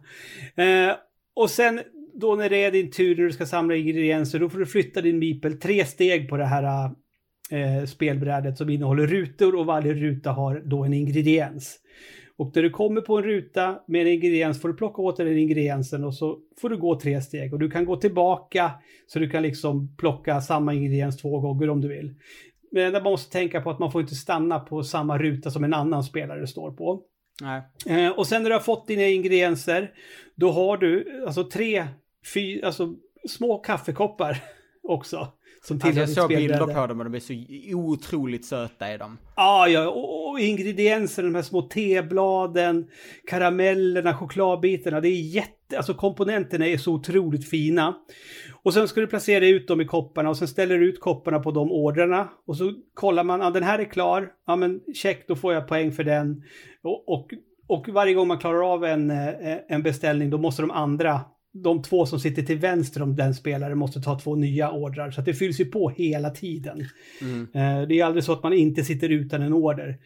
Eh, 0.55 0.95
och 1.35 1.49
sen 1.49 1.81
då 2.13 2.35
när 2.35 2.49
det 2.49 2.63
är 2.63 2.71
din 2.71 2.91
tur 2.91 3.15
när 3.17 3.23
du 3.23 3.31
ska 3.31 3.45
samla 3.45 3.75
ingredienser 3.75 4.39
då 4.39 4.49
får 4.49 4.59
du 4.59 4.65
flytta 4.65 5.01
din 5.01 5.19
meeple 5.19 5.51
tre 5.51 5.85
steg 5.85 6.29
på 6.29 6.37
det 6.37 6.45
här 6.45 6.91
eh, 7.51 7.85
spelbrädet 7.85 8.57
som 8.57 8.69
innehåller 8.69 9.07
rutor 9.07 9.55
och 9.55 9.65
varje 9.65 9.93
ruta 9.93 10.31
har 10.31 10.61
då 10.65 10.83
en 10.83 10.93
ingrediens. 10.93 11.79
Och 12.37 12.51
när 12.55 12.63
du 12.63 12.69
kommer 12.69 13.01
på 13.01 13.17
en 13.17 13.23
ruta 13.23 13.79
med 13.87 14.01
en 14.01 14.07
ingrediens 14.07 14.61
får 14.61 14.69
du 14.69 14.75
plocka 14.75 15.01
åt 15.01 15.17
den 15.17 15.37
ingrediensen 15.37 16.03
och 16.03 16.13
så 16.13 16.39
får 16.61 16.69
du 16.69 16.77
gå 16.77 16.99
tre 16.99 17.21
steg. 17.21 17.53
Och 17.53 17.59
du 17.59 17.71
kan 17.71 17.85
gå 17.85 17.95
tillbaka 17.95 18.71
så 19.07 19.19
du 19.19 19.29
kan 19.29 19.43
liksom 19.43 19.95
plocka 19.97 20.41
samma 20.41 20.73
ingrediens 20.73 21.17
två 21.17 21.39
gånger 21.39 21.69
om 21.69 21.81
du 21.81 21.87
vill. 21.87 22.15
Men 22.71 22.91
man 22.91 23.03
måste 23.03 23.31
tänka 23.31 23.61
på 23.61 23.69
att 23.69 23.79
man 23.79 23.91
får 23.91 24.01
inte 24.01 24.15
stanna 24.15 24.59
på 24.59 24.83
samma 24.83 25.17
ruta 25.17 25.51
som 25.51 25.63
en 25.63 25.73
annan 25.73 26.03
spelare 26.03 26.47
står 26.47 26.71
på. 26.71 27.01
Eh, 27.85 28.09
och 28.09 28.27
sen 28.27 28.43
när 28.43 28.49
du 28.49 28.55
har 28.55 28.61
fått 28.61 28.87
dina 28.87 29.07
ingredienser, 29.07 29.91
då 30.35 30.51
har 30.51 30.77
du 30.77 31.23
alltså 31.25 31.43
tre, 31.43 31.87
fyra, 32.33 32.67
alltså 32.67 32.93
små 33.29 33.57
kaffekoppar 33.57 34.43
också. 34.83 35.27
Som 35.67 35.79
alltså 35.83 35.99
jag 35.99 36.09
såg 36.09 36.29
bilder 36.29 36.73
på 36.73 36.87
dem 36.87 36.99
och 36.99 37.05
de 37.05 37.15
är 37.15 37.19
så 37.19 37.33
otroligt 37.75 38.45
söta 38.45 38.87
är 38.87 38.97
de. 38.97 39.17
Ah, 39.35 39.67
ja, 39.67 39.89
och, 39.89 40.29
och 40.29 40.39
ingredienser, 40.39 41.23
de 41.23 41.35
här 41.35 41.41
små 41.41 41.61
tebladen, 41.61 42.87
karamellerna, 43.27 44.13
chokladbitarna. 44.13 45.01
Det 45.01 45.07
är 45.07 45.21
jätte, 45.21 45.77
alltså 45.77 45.93
komponenterna 45.93 46.67
är 46.67 46.77
så 46.77 46.93
otroligt 46.93 47.49
fina. 47.49 47.95
Och 48.63 48.73
sen 48.73 48.87
ska 48.87 49.01
du 49.01 49.07
placera 49.07 49.47
ut 49.47 49.67
dem 49.67 49.81
i 49.81 49.85
kopparna 49.85 50.29
och 50.29 50.37
sen 50.37 50.47
ställer 50.47 50.77
du 50.77 50.89
ut 50.89 50.99
kopparna 50.99 51.39
på 51.39 51.51
de 51.51 51.71
ordrarna. 51.71 52.29
Och 52.47 52.57
så 52.57 52.73
kollar 52.93 53.23
man, 53.23 53.39
ja 53.39 53.49
den 53.49 53.63
här 53.63 53.79
är 53.79 53.85
klar, 53.85 54.31
ja 54.47 54.55
men 54.55 54.81
check, 54.93 55.27
då 55.27 55.35
får 55.35 55.53
jag 55.53 55.67
poäng 55.67 55.91
för 55.91 56.03
den. 56.03 56.43
Och, 56.83 57.09
och, 57.09 57.27
och 57.67 57.89
varje 57.89 58.13
gång 58.13 58.27
man 58.27 58.37
klarar 58.37 58.73
av 58.73 58.85
en, 58.85 59.11
eh, 59.11 59.57
en 59.67 59.83
beställning 59.83 60.29
då 60.29 60.37
måste 60.37 60.61
de 60.61 60.71
andra 60.71 61.21
de 61.63 61.81
två 61.81 62.05
som 62.05 62.19
sitter 62.19 62.41
till 62.41 62.57
vänster 62.57 63.01
om 63.01 63.15
den 63.15 63.33
spelaren 63.33 63.77
måste 63.77 64.01
ta 64.01 64.19
två 64.19 64.35
nya 64.35 64.71
ordrar. 64.71 65.11
Så 65.11 65.21
det 65.21 65.33
fylls 65.33 65.59
ju 65.59 65.65
på 65.65 65.89
hela 65.89 66.29
tiden. 66.29 66.85
Mm. 67.21 67.41
Eh, 67.41 67.87
det 67.87 67.99
är 67.99 68.05
aldrig 68.05 68.23
så 68.23 68.33
att 68.33 68.43
man 68.43 68.53
inte 68.53 68.83
sitter 68.83 69.09
utan 69.09 69.41
en 69.41 69.53
order. 69.53 69.97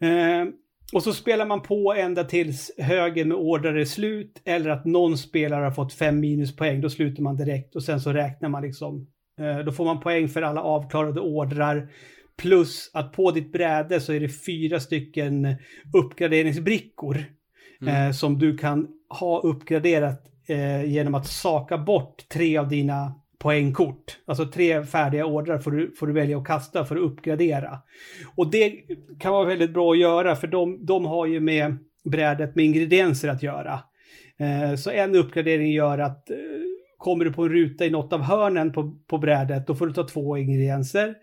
Eh, 0.00 0.44
och 0.92 1.02
så 1.02 1.12
spelar 1.12 1.46
man 1.46 1.62
på 1.62 1.94
ända 1.94 2.24
tills 2.24 2.70
högen 2.78 3.28
med 3.28 3.36
ordrar 3.36 3.74
är 3.74 3.84
slut 3.84 4.42
eller 4.44 4.70
att 4.70 4.84
någon 4.84 5.18
spelare 5.18 5.64
har 5.64 5.70
fått 5.70 5.92
fem 5.92 6.20
minuspoäng. 6.20 6.80
Då 6.80 6.90
slutar 6.90 7.22
man 7.22 7.36
direkt 7.36 7.76
och 7.76 7.82
sen 7.82 8.00
så 8.00 8.12
räknar 8.12 8.48
man 8.48 8.62
liksom. 8.62 9.06
Eh, 9.40 9.58
då 9.58 9.72
får 9.72 9.84
man 9.84 10.00
poäng 10.00 10.28
för 10.28 10.42
alla 10.42 10.62
avklarade 10.62 11.20
ordrar. 11.20 11.88
Plus 12.36 12.90
att 12.94 13.12
på 13.12 13.30
ditt 13.30 13.52
bräde 13.52 14.00
så 14.00 14.12
är 14.12 14.20
det 14.20 14.28
fyra 14.28 14.80
stycken 14.80 15.56
uppgraderingsbrickor 15.94 17.24
Mm. 17.80 18.12
Som 18.12 18.38
du 18.38 18.56
kan 18.56 18.88
ha 19.08 19.40
uppgraderat 19.40 20.24
eh, 20.48 20.84
genom 20.84 21.14
att 21.14 21.26
saka 21.26 21.78
bort 21.78 22.28
tre 22.28 22.58
av 22.58 22.68
dina 22.68 23.14
poängkort. 23.38 24.18
Alltså 24.26 24.46
tre 24.46 24.84
färdiga 24.84 25.26
ordrar 25.26 25.58
får 25.58 25.70
du, 25.70 25.94
får 25.98 26.06
du 26.06 26.12
välja 26.12 26.38
att 26.38 26.46
kasta 26.46 26.84
för 26.84 26.96
att 26.96 27.02
uppgradera. 27.02 27.78
Och 28.36 28.50
det 28.50 28.72
kan 29.20 29.32
vara 29.32 29.44
väldigt 29.44 29.74
bra 29.74 29.92
att 29.92 29.98
göra 29.98 30.36
för 30.36 30.46
de, 30.46 30.86
de 30.86 31.04
har 31.04 31.26
ju 31.26 31.40
med 31.40 31.76
brädet 32.04 32.54
med 32.54 32.64
ingredienser 32.64 33.28
att 33.28 33.42
göra. 33.42 33.80
Eh, 34.38 34.76
så 34.76 34.90
en 34.90 35.14
uppgradering 35.14 35.72
gör 35.72 35.98
att 35.98 36.30
eh, 36.30 36.36
kommer 36.98 37.24
du 37.24 37.32
på 37.32 37.42
en 37.42 37.48
ruta 37.48 37.86
i 37.86 37.90
något 37.90 38.12
av 38.12 38.20
hörnen 38.20 38.72
på, 38.72 38.96
på 39.06 39.18
brädet, 39.18 39.66
då 39.66 39.74
får 39.74 39.86
du 39.86 39.92
ta 39.92 40.08
två 40.08 40.36
ingredienser. 40.36 41.14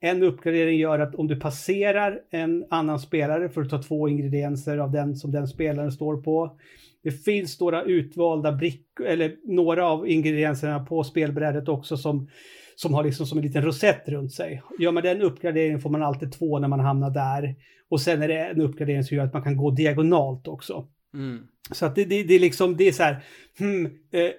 En 0.00 0.22
uppgradering 0.22 0.78
gör 0.78 0.98
att 0.98 1.14
om 1.14 1.26
du 1.26 1.40
passerar 1.40 2.20
en 2.30 2.64
annan 2.70 2.98
spelare 2.98 3.48
får 3.48 3.62
du 3.62 3.68
ta 3.68 3.82
två 3.82 4.08
ingredienser 4.08 4.78
av 4.78 4.92
den 4.92 5.16
som 5.16 5.32
den 5.32 5.48
spelaren 5.48 5.92
står 5.92 6.22
på. 6.22 6.56
Det 7.02 7.10
finns 7.10 7.60
några 7.60 7.82
utvalda 7.82 8.52
brickor, 8.52 9.06
eller 9.06 9.36
några 9.44 9.86
av 9.86 10.08
ingredienserna 10.08 10.84
på 10.84 11.04
spelbrädet 11.04 11.68
också 11.68 11.96
som, 11.96 12.30
som 12.76 12.94
har 12.94 13.04
liksom 13.04 13.26
som 13.26 13.38
en 13.38 13.44
liten 13.44 13.62
rosett 13.62 14.08
runt 14.08 14.32
sig. 14.32 14.62
Gör 14.78 14.92
man 14.92 15.02
den 15.02 15.22
uppgraderingen 15.22 15.80
får 15.80 15.90
man 15.90 16.02
alltid 16.02 16.32
två 16.32 16.58
när 16.58 16.68
man 16.68 16.80
hamnar 16.80 17.10
där. 17.10 17.54
Och 17.88 18.00
sen 18.00 18.22
är 18.22 18.28
det 18.28 18.38
en 18.38 18.60
uppgradering 18.60 19.04
som 19.04 19.16
gör 19.16 19.24
att 19.24 19.32
man 19.32 19.42
kan 19.42 19.56
gå 19.56 19.70
diagonalt 19.70 20.48
också. 20.48 20.86
Mm. 21.14 21.46
Så 21.70 21.86
att 21.86 21.94
det, 21.94 22.04
det, 22.04 22.22
det, 22.22 22.34
är 22.34 22.38
liksom, 22.38 22.76
det 22.76 22.88
är 22.88 22.92
så 22.92 23.02
här, 23.02 23.24
hmm, 23.58 23.86
eh, 24.10 24.30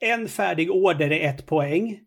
en 0.00 0.28
färdig 0.28 0.70
order 0.70 1.12
är 1.12 1.28
ett 1.28 1.46
poäng. 1.46 2.00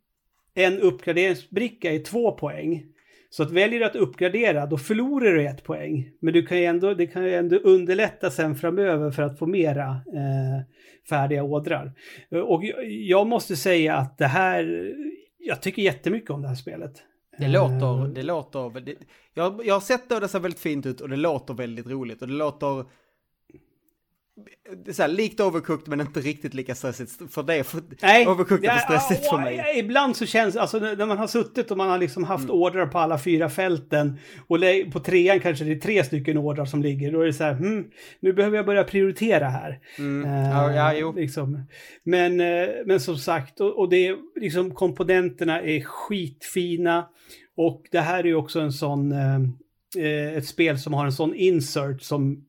En 0.54 0.80
uppgraderingsbricka 0.80 1.91
är 1.91 2.00
två 2.00 2.32
poäng. 2.32 2.86
Så 3.30 3.43
att 3.43 3.51
väljer 3.51 3.80
du 3.80 3.86
att 3.86 3.95
uppgradera, 3.95 4.65
då 4.65 4.77
förlorar 4.77 5.32
du 5.32 5.47
ett 5.47 5.63
poäng. 5.63 6.09
Men 6.19 6.34
du 6.34 6.45
kan 6.45 6.57
ju 6.57 6.65
ändå, 6.65 6.93
det 6.93 7.07
kan 7.07 7.23
ju 7.23 7.36
ändå 7.36 7.55
underlätta 7.55 8.32
sen 8.32 8.55
framöver 8.55 9.11
för 9.11 9.23
att 9.23 9.39
få 9.39 9.45
mera 9.45 9.89
eh, 9.89 10.65
färdiga 11.09 11.43
ådrar. 11.43 11.93
Och 12.45 12.63
jag 12.86 13.27
måste 13.27 13.55
säga 13.55 13.95
att 13.95 14.17
det 14.17 14.25
här, 14.25 14.93
jag 15.38 15.61
tycker 15.61 15.82
jättemycket 15.82 16.30
om 16.30 16.41
det 16.41 16.47
här 16.47 16.55
spelet. 16.55 17.03
Det 17.38 17.47
låter, 17.47 18.13
det 18.15 18.23
låter, 18.23 18.80
det, 18.80 18.95
jag, 19.34 19.61
jag 19.65 19.73
har 19.73 19.82
sett 19.82 20.09
det 20.09 20.15
och 20.15 20.21
det 20.21 20.27
ser 20.27 20.39
väldigt 20.39 20.59
fint 20.59 20.86
ut 20.86 21.01
och 21.01 21.09
det 21.09 21.15
låter 21.15 21.53
väldigt 21.53 21.88
roligt 21.88 22.21
och 22.21 22.27
det 22.27 22.34
låter 22.34 22.86
det 24.86 24.92
är 24.92 24.94
så 24.94 25.02
här, 25.02 25.10
likt 25.10 25.40
overcooked 25.40 25.88
men 25.88 26.02
inte 26.02 26.20
riktigt 26.20 26.54
lika 26.54 26.76
stressigt. 26.76 27.34
För 27.34 27.44
det 27.44 27.64
för, 27.64 27.82
Nej, 28.02 28.28
overcooked 28.28 28.70
är 28.70 28.78
för 28.78 28.80
stressigt 28.80 29.22
ja, 29.24 29.32
för 29.32 29.44
mig. 29.44 29.80
Ibland 29.80 30.18
så 30.18 30.26
känns 30.26 30.56
alltså 30.56 30.80
när 30.80 31.06
man 31.06 31.18
har 31.18 31.28
suttit 31.28 31.72
och 31.72 31.78
man 31.78 31.90
har 31.90 31.98
liksom 31.98 32.24
haft 32.24 32.44
mm. 32.44 32.56
ordrar 32.56 32.86
på 32.86 33.00
alla 33.00 33.20
fyra 33.20 33.50
fälten 33.50 34.20
och 34.48 34.58
på 34.92 35.00
trean 35.00 35.40
kanske 35.40 35.66
det 35.66 35.72
är 35.72 35.80
tre 35.80 36.04
stycken 36.04 36.38
ordrar 36.38 36.66
som 36.66 36.82
ligger. 36.82 37.12
Då 37.12 37.22
är 37.22 37.26
det 37.26 37.34
så 37.34 37.44
här, 37.44 37.54
hmm, 37.54 37.86
nu 38.20 38.34
behöver 38.34 38.58
jag 38.58 38.66
börja 38.66 38.84
prioritera 38.84 39.50
här. 39.50 39.80
Mm. 39.98 40.26
Uh, 40.26 40.50
ja, 40.50 40.74
ja, 40.74 40.94
jo. 40.94 41.14
Liksom. 41.14 41.64
Men, 42.04 42.42
uh, 42.42 42.70
men 42.86 43.00
som 43.00 43.18
sagt, 43.18 43.60
och, 43.60 43.80
och 43.80 43.90
det 43.90 44.08
är 44.08 44.16
liksom 44.36 44.76
komponenterna 44.76 45.62
är 45.62 45.82
skitfina. 45.82 47.08
Och 47.58 47.84
det 47.92 48.00
här 48.00 48.20
är 48.20 48.28
ju 48.28 48.36
också 48.36 48.60
en 48.60 48.72
sån, 48.72 49.12
uh, 49.12 50.38
ett 50.38 50.48
spel 50.48 50.80
som 50.80 50.94
har 50.94 51.06
en 51.06 51.12
sån 51.12 51.36
insert 51.36 52.02
som 52.02 52.46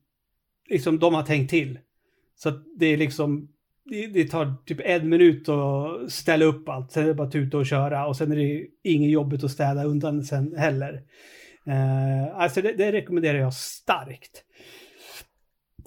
liksom 0.71 0.99
de 0.99 1.13
har 1.13 1.23
tänkt 1.23 1.49
till. 1.49 1.79
Så 2.35 2.49
att 2.49 2.63
det 2.75 2.85
är 2.85 2.97
liksom, 2.97 3.47
det, 3.85 4.07
det, 4.07 4.27
tar 4.27 4.53
typ 4.65 4.79
en 4.83 5.09
minut 5.09 5.49
att 5.49 6.11
ställa 6.11 6.45
upp 6.45 6.69
allt, 6.69 6.91
sen 6.91 7.03
är 7.03 7.07
det 7.07 7.13
bara 7.13 7.31
tuta 7.31 7.57
och 7.57 7.65
köra 7.65 8.07
och 8.07 8.17
sen 8.17 8.31
är 8.31 8.35
det 8.35 8.67
inget 8.83 9.11
jobbigt 9.11 9.43
att 9.43 9.51
städa 9.51 9.83
undan 9.83 10.23
sen 10.23 10.55
heller. 10.57 10.93
Uh, 11.67 12.41
alltså 12.41 12.61
det, 12.61 12.73
det, 12.73 12.91
rekommenderar 12.91 13.37
jag 13.37 13.53
starkt. 13.53 14.43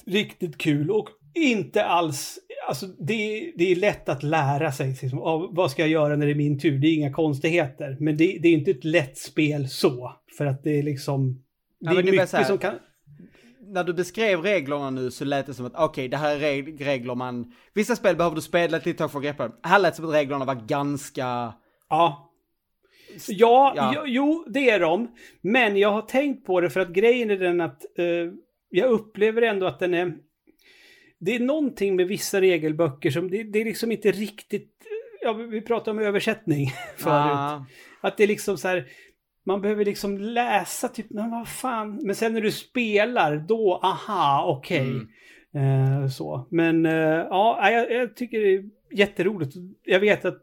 Riktigt 0.06 0.58
kul 0.58 0.90
och 0.90 1.08
inte 1.34 1.84
alls, 1.84 2.38
alltså 2.68 2.86
det, 2.86 3.52
det 3.56 3.72
är 3.72 3.76
lätt 3.76 4.08
att 4.08 4.22
lära 4.22 4.72
sig. 4.72 4.98
Liksom, 5.02 5.18
av, 5.18 5.54
vad 5.54 5.70
ska 5.70 5.82
jag 5.82 5.88
göra 5.88 6.16
när 6.16 6.26
det 6.26 6.32
är 6.32 6.36
min 6.36 6.58
tur? 6.58 6.78
Det 6.78 6.86
är 6.86 6.94
inga 6.94 7.12
konstigheter. 7.12 7.96
Men 8.00 8.16
det, 8.16 8.38
det 8.42 8.48
är 8.48 8.52
inte 8.52 8.70
ett 8.70 8.84
lätt 8.84 9.18
spel 9.18 9.68
så. 9.68 10.16
För 10.38 10.46
att 10.46 10.64
det 10.64 10.78
är 10.78 10.82
liksom, 10.82 11.44
det 11.80 11.92
ja, 11.94 11.98
är 11.98 12.02
mycket 12.02 12.46
som 12.46 12.58
kan 12.58 12.74
när 13.66 13.84
du 13.84 13.92
beskrev 13.94 14.42
reglerna 14.42 14.90
nu 14.90 15.10
så 15.10 15.24
lät 15.24 15.46
det 15.46 15.54
som 15.54 15.66
att 15.66 15.74
okej, 15.74 15.84
okay, 15.84 16.08
det 16.08 16.16
här 16.16 16.42
är 16.42 16.62
regler 16.62 17.14
man... 17.14 17.52
Vissa 17.74 17.96
spel 17.96 18.16
behöver 18.16 18.36
du 18.36 18.42
spela 18.42 18.76
ett 18.76 18.86
litet 18.86 18.98
tag 18.98 19.12
för 19.12 19.18
att 19.18 19.24
greppa 19.24 19.52
Här 19.62 19.78
lät 19.78 19.92
det 19.92 19.96
som 19.96 20.08
att 20.08 20.14
reglerna 20.14 20.44
var 20.44 20.66
ganska... 20.66 21.54
Ja. 21.88 22.30
Ja, 23.28 23.72
ja. 23.76 24.04
Jo, 24.06 24.44
det 24.48 24.70
är 24.70 24.80
de. 24.80 25.14
Men 25.40 25.76
jag 25.76 25.90
har 25.90 26.02
tänkt 26.02 26.46
på 26.46 26.60
det 26.60 26.70
för 26.70 26.80
att 26.80 26.88
grejen 26.88 27.30
är 27.30 27.36
den 27.36 27.60
att 27.60 27.82
uh, 27.98 28.32
jag 28.70 28.90
upplever 28.90 29.42
ändå 29.42 29.66
att 29.66 29.78
den 29.78 29.94
är... 29.94 30.14
Det 31.18 31.34
är 31.34 31.40
någonting 31.40 31.96
med 31.96 32.06
vissa 32.06 32.40
regelböcker 32.40 33.10
som 33.10 33.30
det, 33.30 33.42
det 33.42 33.60
är 33.60 33.64
liksom 33.64 33.92
inte 33.92 34.12
riktigt... 34.12 34.70
Ja, 35.20 35.32
vi 35.32 35.60
pratade 35.60 35.90
om 35.90 36.06
översättning 36.06 36.66
förut. 36.96 37.36
Ah. 37.36 37.64
Att 38.00 38.16
det 38.16 38.22
är 38.22 38.28
liksom 38.28 38.58
så 38.58 38.68
här 38.68 38.86
man 39.44 39.60
behöver 39.60 39.84
liksom 39.84 40.18
läsa 40.18 40.88
typ, 40.88 41.06
men 41.10 41.30
vad 41.30 41.48
fan. 41.48 42.00
Men 42.02 42.14
sen 42.14 42.32
när 42.32 42.40
du 42.40 42.52
spelar, 42.52 43.36
då, 43.36 43.80
aha, 43.82 44.44
okej. 44.58 44.80
Okay. 44.80 45.00
Mm. 45.54 46.02
Eh, 46.02 46.08
så. 46.08 46.46
Men 46.50 46.86
eh, 46.86 47.26
ja, 47.30 47.70
jag, 47.70 47.92
jag, 47.92 48.16
tycker 48.16 48.40
det 48.40 48.54
är 48.54 48.64
jätteroligt. 48.92 49.54
Jag 49.82 50.00
vet 50.00 50.24
att 50.24 50.42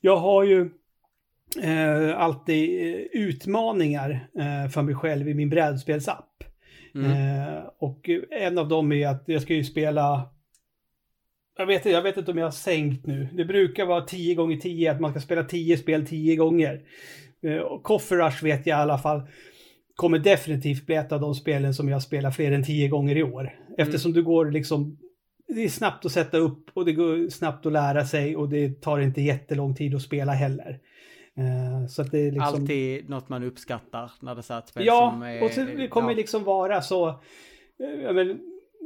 jag 0.00 0.16
har 0.16 0.44
ju 0.44 0.70
eh, 1.62 2.20
alltid 2.20 2.94
eh, 2.94 3.00
utmaningar 3.12 4.28
eh, 4.38 4.70
för 4.70 4.82
mig 4.82 4.94
själv 4.94 5.28
i 5.28 5.34
min 5.34 5.50
brädspelsapp. 5.50 6.44
Mm. 6.94 7.10
Eh, 7.10 7.62
och 7.78 8.10
en 8.30 8.58
av 8.58 8.68
dem 8.68 8.92
är 8.92 9.08
att 9.08 9.24
jag 9.26 9.42
ska 9.42 9.54
ju 9.54 9.64
spela 9.64 10.28
jag 11.58 11.66
vet, 11.66 11.84
jag 11.84 12.02
vet 12.02 12.16
inte 12.16 12.30
om 12.30 12.38
jag 12.38 12.46
har 12.46 12.50
sänkt 12.50 13.06
nu. 13.06 13.28
Det 13.32 13.44
brukar 13.44 13.86
vara 13.86 14.00
10 14.00 14.34
gånger 14.34 14.56
10 14.56 14.92
att 14.92 15.00
man 15.00 15.10
ska 15.10 15.20
spela 15.20 15.44
10 15.44 15.76
spel 15.76 16.06
10 16.06 16.36
gånger. 16.36 16.82
Eh, 17.46 17.80
Coffee 17.82 18.16
Rush 18.16 18.44
vet 18.44 18.66
jag 18.66 18.78
i 18.78 18.82
alla 18.82 18.98
fall 18.98 19.22
kommer 19.96 20.18
definitivt 20.18 20.86
bli 20.86 20.94
ett 20.94 21.12
av 21.12 21.20
de 21.20 21.34
spelen 21.34 21.74
som 21.74 21.88
jag 21.88 22.02
spelar 22.02 22.30
fler 22.30 22.52
än 22.52 22.64
tio 22.64 22.88
gånger 22.88 23.16
i 23.16 23.22
år. 23.22 23.54
Eftersom 23.78 24.10
mm. 24.10 24.22
du 24.22 24.26
går 24.26 24.50
liksom, 24.50 24.98
det 25.48 25.64
är 25.64 25.68
snabbt 25.68 26.06
att 26.06 26.12
sätta 26.12 26.38
upp 26.38 26.70
och 26.74 26.84
det 26.84 26.92
går 26.92 27.30
snabbt 27.30 27.66
att 27.66 27.72
lära 27.72 28.04
sig 28.04 28.36
och 28.36 28.48
det 28.48 28.80
tar 28.80 28.98
inte 28.98 29.20
jättelång 29.20 29.74
tid 29.74 29.94
att 29.94 30.02
spela 30.02 30.32
heller. 30.32 30.78
Uh, 31.38 31.86
så 31.88 32.02
att 32.02 32.10
det 32.10 32.18
är 32.18 32.32
liksom... 32.32 32.62
Alltid 32.62 33.08
något 33.08 33.28
man 33.28 33.42
uppskattar 33.42 34.12
när 34.20 34.34
det 34.34 34.50
är 34.50 34.58
ett 34.58 34.68
spel 34.68 34.86
ja, 34.86 35.10
som 35.12 35.22
är... 35.22 35.44
och 35.44 35.50
så 35.50 35.60
det 35.60 35.88
kommer 35.88 36.10
ja. 36.10 36.16
liksom 36.16 36.44
vara 36.44 36.82
så, 36.82 37.08
eh, 37.08 38.02
jag 38.02 38.14
men, 38.14 38.38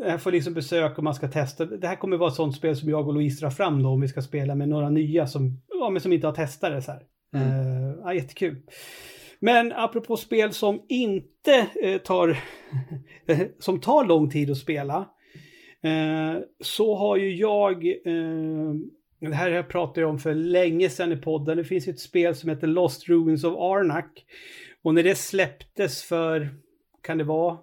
jag 0.05 0.23
får 0.23 0.33
liksom 0.33 0.55
besök 0.55 0.99
och 0.99 1.05
man 1.05 1.15
ska 1.15 1.29
testa. 1.29 1.65
Det 1.65 1.87
här 1.87 1.97
kommer 1.97 2.17
vara 2.17 2.29
ett 2.29 2.35
sånt 2.35 2.57
spel 2.57 2.77
som 2.77 2.89
jag 2.89 3.09
och 3.09 3.15
Louise 3.15 3.41
drar 3.41 3.51
fram 3.51 3.83
då 3.83 3.89
om 3.89 4.01
vi 4.01 4.09
ska 4.09 4.23
spela 4.23 4.55
med 4.55 4.69
några 4.69 4.91
nya 4.91 5.27
som, 5.27 5.61
ja, 5.81 5.91
men 5.91 6.03
som 6.03 6.13
inte 6.13 6.27
har 6.27 6.35
testat 6.35 6.73
det 6.73 6.83
så 6.83 6.93
här. 6.93 7.03
Mm. 7.35 7.49
Uh, 7.49 7.99
ja, 8.05 8.15
jättekul. 8.15 8.57
Men 9.41 9.73
apropå 9.73 10.17
spel 10.17 10.53
som 10.53 10.83
inte 10.89 11.67
eh, 11.83 11.99
tar, 11.99 12.39
som 13.59 13.81
tar 13.81 14.05
lång 14.05 14.31
tid 14.31 14.51
att 14.51 14.57
spela. 14.57 15.11
eh, 15.83 16.43
så 16.61 16.97
har 16.97 17.17
ju 17.17 17.35
jag, 17.35 17.87
eh, 17.87 18.75
det 19.21 19.35
här 19.35 19.51
jag 19.51 19.69
pratade 19.69 20.01
jag 20.01 20.11
om 20.11 20.19
för 20.19 20.35
länge 20.35 20.91
sedan 20.91 21.13
i 21.13 21.17
podden. 21.17 21.57
Det 21.57 21.65
finns 21.65 21.89
ju 21.89 21.91
ett 21.91 22.01
spel 22.01 22.35
som 22.35 22.51
heter 22.51 22.67
Lost 22.67 23.09
Ruins 23.09 23.45
of 23.45 23.57
Arnak. 23.57 24.25
Och 24.83 24.95
när 24.95 25.03
det 25.03 25.15
släpptes 25.15 26.03
för, 26.03 26.49
kan 27.03 27.19
det 27.19 27.25
vara 27.25 27.59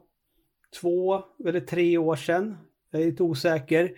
två 0.82 1.24
eller 1.48 1.60
tre 1.60 1.98
år 1.98 2.16
sedan? 2.16 2.58
Jag 2.92 3.02
är 3.02 3.06
lite 3.06 3.24
osäker. 3.24 3.92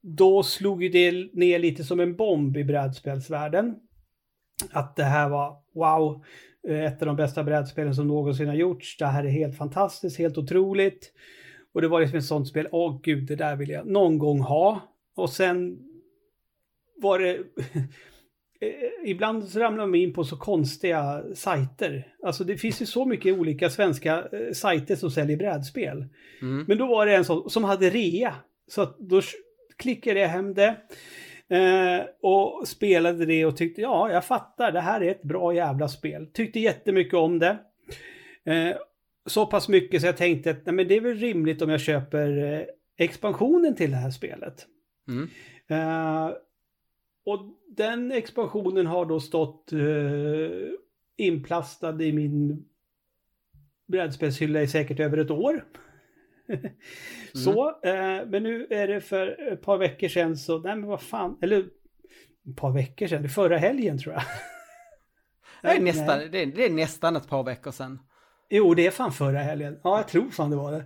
Då 0.00 0.42
slog 0.42 0.92
det 0.92 1.32
ner 1.32 1.58
lite 1.58 1.84
som 1.84 2.00
en 2.00 2.16
bomb 2.16 2.56
i 2.56 2.64
brädspelsvärlden 2.64 3.74
att 4.70 4.96
det 4.96 5.04
här 5.04 5.28
var 5.28 5.56
wow, 5.74 6.24
eh, 6.68 6.84
ett 6.84 7.02
av 7.02 7.06
de 7.06 7.16
bästa 7.16 7.44
brädspelen 7.44 7.94
som 7.94 8.08
någonsin 8.08 8.48
har 8.48 8.54
gjorts. 8.54 8.96
Det 8.98 9.06
här 9.06 9.24
är 9.24 9.28
helt 9.28 9.56
fantastiskt, 9.56 10.18
helt 10.18 10.38
otroligt. 10.38 11.12
Och 11.72 11.80
det 11.80 11.88
var 11.88 12.00
liksom 12.00 12.18
ett 12.18 12.24
sånt 12.24 12.48
spel, 12.48 12.68
åh 12.72 13.00
gud, 13.02 13.26
det 13.26 13.36
där 13.36 13.56
vill 13.56 13.70
jag 13.70 13.86
någon 13.86 14.18
gång 14.18 14.40
ha. 14.40 14.80
Och 15.16 15.30
sen 15.30 15.78
var 16.96 17.18
det... 17.18 17.38
Eh, 18.60 19.10
ibland 19.10 19.44
så 19.44 19.58
ramlar 19.58 19.86
man 19.86 19.94
in 19.94 20.12
på 20.12 20.24
så 20.24 20.36
konstiga 20.36 21.24
sajter. 21.34 22.14
Alltså 22.22 22.44
det 22.44 22.56
finns 22.56 22.82
ju 22.82 22.86
så 22.86 23.04
mycket 23.04 23.38
olika 23.38 23.70
svenska 23.70 24.28
eh, 24.32 24.52
sajter 24.52 24.96
som 24.96 25.10
säljer 25.10 25.36
brädspel. 25.36 26.04
Mm. 26.42 26.64
Men 26.68 26.78
då 26.78 26.86
var 26.86 27.06
det 27.06 27.14
en 27.14 27.24
sån 27.24 27.50
som 27.50 27.64
hade 27.64 27.90
rea. 27.90 28.34
Så 28.68 28.94
då 28.98 29.20
klickade 29.76 30.20
jag 30.20 30.28
hem 30.28 30.54
det. 30.54 30.76
Eh, 31.54 32.06
och 32.20 32.68
spelade 32.68 33.26
det 33.26 33.46
och 33.46 33.56
tyckte 33.56 33.80
ja, 33.80 34.10
jag 34.10 34.24
fattar, 34.24 34.72
det 34.72 34.80
här 34.80 35.00
är 35.00 35.10
ett 35.10 35.22
bra 35.22 35.54
jävla 35.54 35.88
spel. 35.88 36.26
Tyckte 36.32 36.60
jättemycket 36.60 37.14
om 37.14 37.38
det. 37.38 37.58
Eh, 38.44 38.76
så 39.26 39.46
pass 39.46 39.68
mycket 39.68 40.00
så 40.00 40.06
jag 40.06 40.16
tänkte 40.16 40.50
att 40.50 40.66
nej, 40.66 40.74
men 40.74 40.88
det 40.88 40.96
är 40.96 41.00
väl 41.00 41.16
rimligt 41.16 41.62
om 41.62 41.70
jag 41.70 41.80
köper 41.80 42.52
eh, 42.52 42.60
expansionen 42.96 43.74
till 43.74 43.90
det 43.90 43.96
här 43.96 44.10
spelet. 44.10 44.66
Mm. 45.08 45.28
Eh, 45.68 46.32
och 47.26 47.38
den 47.68 48.12
expansionen 48.12 48.86
har 48.86 49.06
då 49.06 49.20
stått 49.20 49.72
eh, 49.72 49.78
inplastad 51.16 52.02
i 52.02 52.12
min 52.12 52.64
brädspelshylla 53.86 54.62
i 54.62 54.68
säkert 54.68 55.00
över 55.00 55.18
ett 55.18 55.30
år. 55.30 55.64
Så, 57.32 57.68
eh, 57.68 58.26
men 58.26 58.42
nu 58.42 58.66
är 58.70 58.88
det 58.88 59.00
för 59.00 59.52
ett 59.52 59.62
par 59.62 59.78
veckor 59.78 60.08
sedan 60.08 60.36
så, 60.36 60.58
nej 60.58 60.76
men 60.76 60.88
vad 60.88 61.02
fan, 61.02 61.38
eller 61.42 61.58
ett 62.50 62.56
par 62.56 62.72
veckor 62.72 63.06
sedan, 63.06 63.22
det 63.22 63.26
är 63.26 63.30
förra 63.30 63.58
helgen 63.58 63.98
tror 63.98 64.14
jag. 64.14 64.22
Det 65.62 65.70
är, 65.70 65.80
nästan, 65.80 66.18
det, 66.18 66.42
är, 66.42 66.46
det 66.46 66.64
är 66.64 66.70
nästan 66.70 67.16
ett 67.16 67.28
par 67.28 67.44
veckor 67.44 67.70
sedan. 67.70 68.00
Jo, 68.50 68.74
det 68.74 68.86
är 68.86 68.90
fan 68.90 69.12
förra 69.12 69.38
helgen. 69.38 69.80
Ja, 69.84 69.96
jag 69.96 70.08
tror 70.08 70.30
fan 70.30 70.50
det 70.50 70.56
var 70.56 70.72
det. 70.72 70.84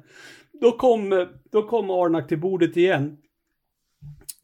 Då 0.53 0.73
kom, 0.73 1.29
då 1.53 1.69
kom 1.69 1.91
Arnak 1.91 2.29
till 2.29 2.39
bordet 2.39 2.77
igen. 2.77 3.19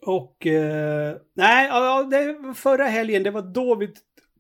Och 0.07 0.47
eh, 0.47 1.17
nej, 1.35 1.67
ja, 1.69 2.03
det 2.03 2.55
förra 2.55 2.85
helgen, 2.85 3.23
det 3.23 3.31
var 3.31 3.43
då 3.43 3.75
vi 3.75 3.95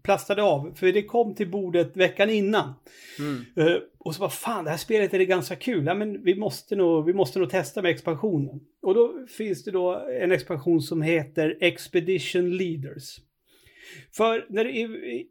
plastade 0.05 0.43
av. 0.43 0.73
För 0.75 0.93
det 0.93 1.03
kom 1.03 1.35
till 1.35 1.51
bordet 1.51 1.97
veckan 1.97 2.31
innan. 2.31 2.75
Mm. 3.19 3.45
Eh, 3.57 3.79
och 3.99 4.15
så 4.15 4.21
bara 4.21 4.31
fan, 4.31 4.65
det 4.65 4.71
här 4.71 4.77
spelet 4.77 5.15
är 5.15 5.19
det 5.19 5.27
ganska 5.27 5.57
kul. 5.57 5.87
Ja, 5.87 5.95
men 5.95 6.23
vi 6.25 6.35
måste, 6.35 6.77
nog, 6.77 7.07
vi 7.07 7.13
måste 7.13 7.39
nog 7.39 7.51
testa 7.51 7.83
med 7.83 7.91
expansionen. 7.91 8.61
Och 8.83 8.95
då 8.95 9.27
finns 9.39 9.65
det 9.65 9.71
då 9.71 10.07
en 10.21 10.33
expansion 10.33 10.81
som 10.81 11.03
heter 11.03 11.59
Expedition 11.61 12.57
Leaders. 12.57 13.19
För 14.17 14.47
när 14.49 14.67
i, 14.67 14.83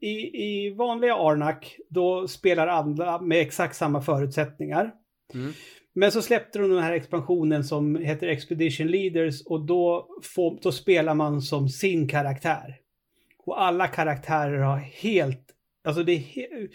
i, 0.01 0.43
i 0.43 0.69
vanliga 0.69 1.15
Arnak, 1.15 1.77
då 1.89 2.27
spelar 2.27 2.67
alla 2.67 3.21
med 3.21 3.41
exakt 3.41 3.75
samma 3.75 4.01
förutsättningar. 4.01 4.91
Mm. 5.33 5.53
Men 5.95 6.11
så 6.11 6.21
släppte 6.21 6.59
de 6.59 6.69
den 6.69 6.83
här 6.83 6.93
expansionen 6.93 7.63
som 7.63 7.95
heter 7.95 8.27
Expedition 8.27 8.87
Leaders 8.87 9.41
och 9.45 9.65
då, 9.65 10.07
får, 10.23 10.59
då 10.61 10.71
spelar 10.71 11.13
man 11.13 11.41
som 11.41 11.69
sin 11.69 12.07
karaktär. 12.07 12.82
Och 13.45 13.61
alla 13.61 13.87
karaktärer 13.87 14.59
har 14.59 14.77
helt, 14.77 15.45
alltså 15.83 16.03
det 16.03 16.11
är 16.11 16.17
he, 16.19 16.67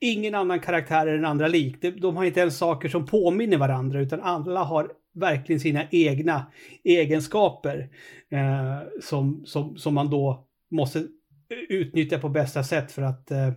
Ingen 0.00 0.34
annan 0.34 0.60
karaktär 0.60 1.06
är 1.06 1.12
den 1.12 1.24
andra 1.24 1.48
lik. 1.48 1.80
De, 1.80 1.90
de 1.90 2.16
har 2.16 2.24
inte 2.24 2.40
ens 2.40 2.58
saker 2.58 2.88
som 2.88 3.06
påminner 3.06 3.56
varandra 3.56 4.00
utan 4.00 4.20
alla 4.20 4.64
har 4.64 4.92
verkligen 5.14 5.60
sina 5.60 5.84
egna 5.90 6.46
egenskaper 6.84 7.88
eh, 8.30 9.00
som, 9.00 9.42
som, 9.46 9.76
som 9.76 9.94
man 9.94 10.10
då 10.10 10.46
måste 10.70 11.06
utnyttja 11.68 12.18
på 12.18 12.28
bästa 12.28 12.64
sätt 12.64 12.92
för 12.92 13.02
att 13.02 13.30
eh, 13.30 13.52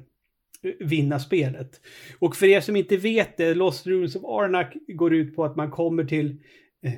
vinna 0.79 1.19
spelet. 1.19 1.81
Och 2.19 2.35
för 2.35 2.45
er 2.45 2.61
som 2.61 2.75
inte 2.75 2.97
vet 2.97 3.37
det, 3.37 3.53
Lost 3.53 3.87
Rules 3.87 4.15
of 4.15 4.23
Arnak 4.23 4.73
går 4.87 5.13
ut 5.13 5.35
på 5.35 5.45
att 5.45 5.55
man 5.55 5.71
kommer 5.71 6.03
till 6.03 6.41
eh, 6.85 6.93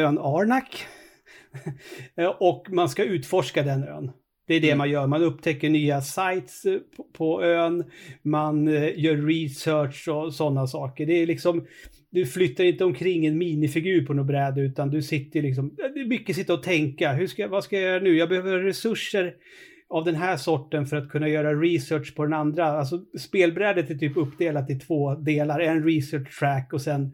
ön 0.00 0.18
Arnak 0.18 0.86
och 2.38 2.66
man 2.70 2.88
ska 2.88 3.04
utforska 3.04 3.62
den 3.62 3.84
ön. 3.84 4.10
Det 4.46 4.54
är 4.54 4.60
det 4.60 4.66
Mm. 4.66 4.78
man 4.78 4.90
gör. 4.90 5.06
Man 5.06 5.22
upptäcker 5.22 5.70
nya 5.70 6.00
sites 6.00 6.64
eh, 6.64 6.78
på, 6.96 7.04
på 7.12 7.42
ön, 7.42 7.84
man 8.22 8.68
eh, 8.68 8.98
gör 8.98 9.16
research 9.16 10.08
och 10.08 10.34
sådana 10.34 10.66
saker. 10.66 11.06
Det 11.06 11.22
är 11.22 11.26
liksom, 11.26 11.66
du 12.10 12.26
flyttar 12.26 12.64
inte 12.64 12.84
omkring 12.84 13.26
en 13.26 13.38
minifigur 13.38 14.06
på 14.06 14.14
något 14.14 14.26
bräde 14.26 14.60
utan 14.60 14.90
du 14.90 15.02
sitter 15.02 15.42
liksom, 15.42 15.74
det 15.76 16.00
är 16.00 16.06
mycket 16.06 16.36
sitta 16.36 16.54
och 16.54 16.62
tänka. 16.62 17.12
Hur 17.12 17.26
ska, 17.26 17.48
vad 17.48 17.64
ska 17.64 17.76
jag 17.76 17.84
göra 17.84 18.02
nu? 18.02 18.16
Jag 18.16 18.28
behöver 18.28 18.58
resurser 18.58 19.34
av 19.88 20.04
den 20.04 20.14
här 20.14 20.36
sorten 20.36 20.86
för 20.86 20.96
att 20.96 21.08
kunna 21.10 21.28
göra 21.28 21.54
research 21.54 22.14
på 22.14 22.24
den 22.24 22.32
andra. 22.32 22.66
Alltså 22.66 23.00
spelbrädet 23.18 23.90
är 23.90 23.94
typ 23.94 24.16
uppdelat 24.16 24.70
i 24.70 24.74
två 24.74 25.14
delar. 25.14 25.60
En 25.60 25.84
research 25.84 26.38
track 26.38 26.72
och 26.72 26.82
sen 26.82 27.12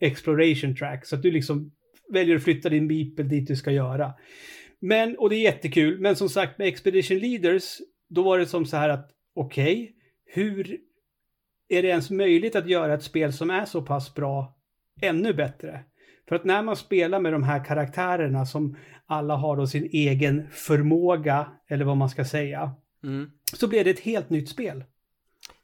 exploration 0.00 0.76
track. 0.76 1.06
Så 1.06 1.16
att 1.16 1.22
du 1.22 1.30
liksom 1.30 1.72
väljer 2.10 2.36
att 2.36 2.44
flytta 2.44 2.68
din 2.68 2.88
beeple 2.88 3.24
dit 3.24 3.48
du 3.48 3.56
ska 3.56 3.70
göra. 3.70 4.12
Men, 4.80 5.18
och 5.18 5.30
det 5.30 5.36
är 5.36 5.40
jättekul, 5.42 6.00
men 6.00 6.16
som 6.16 6.28
sagt 6.28 6.58
med 6.58 6.68
Expedition 6.68 7.18
Leaders, 7.18 7.78
då 8.08 8.22
var 8.22 8.38
det 8.38 8.46
som 8.46 8.66
så 8.66 8.76
här 8.76 8.88
att 8.88 9.10
okej, 9.34 9.92
hur 10.24 10.78
är 11.68 11.82
det 11.82 11.88
ens 11.88 12.10
möjligt 12.10 12.56
att 12.56 12.68
göra 12.68 12.94
ett 12.94 13.02
spel 13.02 13.32
som 13.32 13.50
är 13.50 13.64
så 13.64 13.82
pass 13.82 14.14
bra 14.14 14.56
ännu 15.00 15.32
bättre? 15.34 15.84
För 16.28 16.36
att 16.36 16.44
när 16.44 16.62
man 16.62 16.76
spelar 16.76 17.20
med 17.20 17.32
de 17.32 17.42
här 17.42 17.64
karaktärerna 17.64 18.46
som 18.46 18.76
alla 19.06 19.36
har 19.36 19.56
då 19.56 19.66
sin 19.66 19.88
egen 19.92 20.46
förmåga, 20.50 21.52
eller 21.68 21.84
vad 21.84 21.96
man 21.96 22.10
ska 22.10 22.24
säga, 22.24 22.72
Mm. 23.04 23.30
så 23.54 23.68
blir 23.68 23.84
det 23.84 23.90
ett 23.90 24.00
helt 24.00 24.30
nytt 24.30 24.48
spel. 24.48 24.84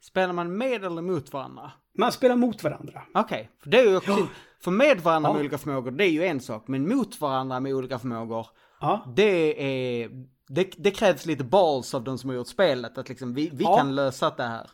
Spelar 0.01 0.33
man 0.33 0.57
med 0.57 0.83
eller 0.83 1.01
mot 1.01 1.33
varandra? 1.33 1.71
Man 1.97 2.11
spelar 2.11 2.35
mot 2.35 2.63
varandra. 2.63 3.01
Okej, 3.13 3.49
för 3.63 3.69
det 3.69 3.79
är 3.79 3.89
ju 3.89 3.97
också... 3.97 4.27
För 4.63 4.71
med 4.71 5.01
varandra 5.01 5.29
Ja. 5.29 5.33
med 5.33 5.39
olika 5.39 5.57
förmågor, 5.57 5.91
det 5.91 6.05
är 6.05 6.09
ju 6.09 6.23
en 6.25 6.41
sak. 6.41 6.67
Men 6.67 6.89
mot 6.95 7.21
varandra 7.21 7.59
med 7.59 7.73
olika 7.73 7.99
förmågor, 7.99 8.47
Ja, 8.81 9.13
det 9.15 9.63
är... 10.03 10.09
Det, 10.49 10.71
det 10.77 10.91
krävs 10.91 11.25
lite 11.25 11.43
balls 11.43 11.93
av 11.93 12.03
de 12.03 12.17
som 12.17 12.29
har 12.29 12.37
gjort 12.37 12.47
spelet. 12.47 12.97
Att 12.97 13.09
liksom, 13.09 13.33
vi, 13.33 13.49
vi 13.53 13.63
Ja. 13.63 13.77
kan 13.77 13.95
lösa 13.95 14.33
det 14.37 14.43
här. 14.43 14.69